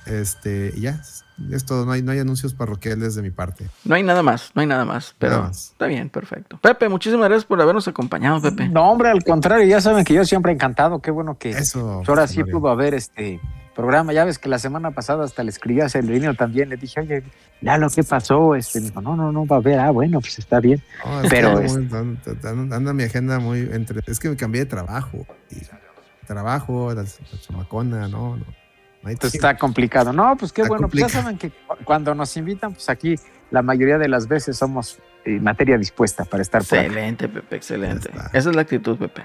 Este, 0.07 0.73
ya, 0.79 1.03
es 1.53 1.65
todo. 1.65 1.85
No 1.87 1.93
hay, 1.93 2.03
no 2.03 2.13
hay 2.13 2.19
anuncios 2.19 2.55
parroquiales 2.55 3.15
de 3.15 3.23
mi 3.23 3.31
parte. 3.31 3.67
No 3.85 3.95
hay 3.95 4.03
nada 4.03 4.23
más, 4.23 4.51
no 4.55 4.61
hay 4.61 4.67
nada 4.67 4.85
más, 4.85 5.15
pero 5.19 5.33
Nada 5.35 5.47
más. 5.49 5.69
está 5.73 5.87
bien, 5.87 6.09
perfecto. 6.09 6.59
Pepe, 6.61 6.89
muchísimas 6.89 7.29
gracias 7.29 7.45
por 7.47 7.61
habernos 7.61 7.87
acompañado, 7.89 8.41
Pepe. 8.43 8.69
No, 8.69 8.91
hombre, 8.91 9.11
al 9.11 9.23
contrario, 9.25 9.67
ya 9.67 9.81
saben 9.81 10.05
que 10.05 10.15
yo 10.15 10.25
siempre 10.25 10.53
encantado. 10.53 11.01
Qué 11.01 11.11
bueno 11.11 11.39
que 11.39 11.51
Eso. 11.51 11.97
pues 11.99 12.09
ahora 12.09 12.27
sí 12.27 12.43
pudo 12.45 12.69
haber 12.69 12.95
este 12.95 13.41
programa. 13.77 14.13
Ya 14.13 14.25
ves 14.25 14.39
que 14.41 14.49
la 14.49 14.59
semana 14.59 14.91
pasada 14.91 15.25
hasta 15.25 15.45
le 15.45 15.51
escribí 15.51 15.81
a 15.81 15.89
Celerino 15.89 16.35
también. 16.35 16.69
Le 16.69 16.77
dije, 16.77 17.01
oye, 17.01 17.23
Lalo, 17.61 17.89
¿qué 17.91 18.03
pasó? 18.03 18.55
Este, 18.57 18.81
me 18.81 18.87
dijo, 18.89 19.01
no, 19.01 19.15
no, 19.17 19.31
no 19.31 19.47
va 19.47 19.57
a 19.57 19.59
haber. 19.61 19.79
Ah, 19.79 19.91
bueno, 19.93 20.21
pues 20.21 20.39
está 20.41 20.59
bien. 20.61 20.83
No, 21.05 21.23
es 21.23 21.31
Pero 21.31 21.59
que 21.61 21.67
es- 21.67 21.73
muy- 21.77 21.83
anda, 21.85 21.99
anda- 22.51 22.77
anda 22.77 22.93
mi 22.93 23.05
agenda 23.05 23.39
muy 23.39 23.61
entre. 23.73 24.01
Es 24.07 24.19
que 24.19 24.29
me 24.29 24.37
cambié 24.37 24.63
de 24.63 24.67
trabajo. 24.67 25.25
Y 25.51 25.57
trabajo, 26.27 26.93
la, 26.95 27.03
la 27.03 27.09
chamacona, 27.41 28.09
no, 28.09 28.37
no. 28.37 28.45
No 29.09 29.11
hay 29.11 29.17
Pues 29.17 29.35
está 29.35 29.57
complicado. 29.57 30.13
No, 30.13 30.37
pues 30.37 30.53
qué 30.53 30.63
Está 30.63 30.69
bueno. 30.75 30.89
Pues 30.89 31.01
ya 31.03 31.09
saben 31.09 31.39
que 31.39 31.51
cu- 31.51 31.77
cuando 31.85 32.15
nos 32.15 32.37
invitan, 32.37 32.73
pues 32.75 32.89
aquí 32.89 33.17
la 33.51 33.63
mayoría 33.63 33.99
de 33.99 34.09
las 34.09 34.29
veces 34.29 34.57
somos 34.57 34.99
eh, 35.25 35.41
materia 35.41 35.77
dispuesta 35.79 36.25
para 36.25 36.43
estar 36.43 36.63
por 36.65 36.79
acá. 36.79 36.87
Excelente, 36.87 37.29
Pepe, 37.29 37.57
excelente. 37.57 38.11
Esa 38.33 38.51
es 38.51 38.55
la 38.57 38.63
actitud, 38.63 38.97
Pepe. 38.99 39.23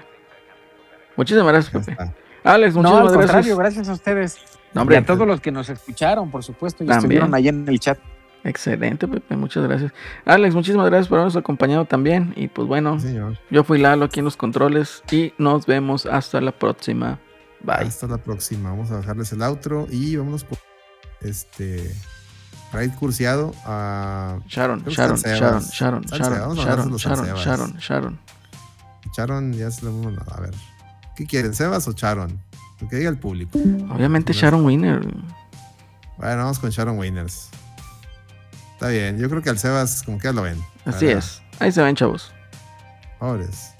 Muchísimas 1.16 1.52
gracias, 1.52 1.84
Pepe. 1.84 1.96
Alex, 2.42 2.74
No, 2.74 2.82
muchísimas 2.82 3.12
al 3.12 3.18
contrario, 3.18 3.56
gracias. 3.56 3.58
gracias 3.58 3.88
a 3.88 3.92
ustedes. 3.92 4.38
No, 4.74 4.82
hombre, 4.82 4.96
y 4.96 4.98
a 4.98 5.06
todos 5.06 5.26
los 5.26 5.40
que 5.40 5.52
nos 5.52 5.68
escucharon, 5.70 6.30
por 6.30 6.42
supuesto, 6.42 6.82
y 6.82 6.86
También. 6.88 6.98
estuvieron 7.04 7.34
ahí 7.34 7.48
en 7.48 7.68
el 7.68 7.78
chat. 7.78 7.98
Excelente, 8.42 9.08
Pepe, 9.08 9.36
muchas 9.36 9.64
gracias. 9.64 9.92
Alex, 10.26 10.54
muchísimas 10.54 10.86
gracias 10.86 11.08
por 11.08 11.18
habernos 11.18 11.36
acompañado 11.36 11.86
también. 11.86 12.34
Y 12.36 12.48
pues 12.48 12.68
bueno, 12.68 12.98
Sí, 13.00 13.16
yo 13.50 13.64
fui 13.64 13.78
Lalo 13.78 14.04
aquí 14.04 14.18
en 14.18 14.24
los 14.26 14.36
controles 14.36 15.02
y 15.10 15.32
nos 15.38 15.64
vemos 15.64 16.04
hasta 16.04 16.40
la 16.42 16.52
próxima. 16.52 17.18
Bye. 17.64 17.86
Hasta 17.88 18.06
la 18.06 18.18
próxima. 18.18 18.70
Vamos 18.70 18.90
a 18.90 18.96
bajarles 18.96 19.32
el 19.32 19.42
outro 19.42 19.86
y 19.90 20.16
vámonos 20.16 20.44
con 20.44 20.58
este. 21.20 21.94
Raid 22.72 22.92
cursiado 22.94 23.54
a. 23.64 24.38
Sharon, 24.48 24.84
Sharon, 24.84 25.16
Sharon. 25.16 25.62
Sharon, 25.62 26.04
Sharon, 26.04 26.56
Sharon, 26.56 26.96
Sharon. 26.96 27.36
Sharon, 27.36 27.76
Sharon. 27.78 28.20
Charon, 29.12 29.52
ya 29.52 29.70
se 29.70 29.84
lo 29.84 29.92
A 30.32 30.40
ver. 30.40 30.54
¿Qué 31.14 31.24
quieren, 31.26 31.54
Sebas 31.54 31.86
o 31.86 31.92
Charon? 31.92 32.40
Lo 32.80 32.88
que 32.88 32.96
diga 32.96 33.08
el 33.08 33.18
público. 33.18 33.58
Obviamente. 33.58 34.32
Sharon 34.32 34.64
Winner. 34.64 35.00
Bueno, 36.18 36.36
vamos 36.36 36.58
con 36.58 36.70
Sharon 36.70 36.98
Winners. 36.98 37.48
Está 38.72 38.88
bien, 38.88 39.18
yo 39.18 39.30
creo 39.30 39.40
que 39.40 39.50
al 39.50 39.58
Sebas 39.58 40.02
como 40.02 40.18
que 40.18 40.24
ya 40.24 40.32
lo 40.32 40.42
ven. 40.42 40.60
Así 40.84 41.06
es. 41.06 41.40
Ahí 41.60 41.70
se 41.70 41.80
ven, 41.80 41.94
chavos. 41.94 42.32
Pobres. 43.20 43.73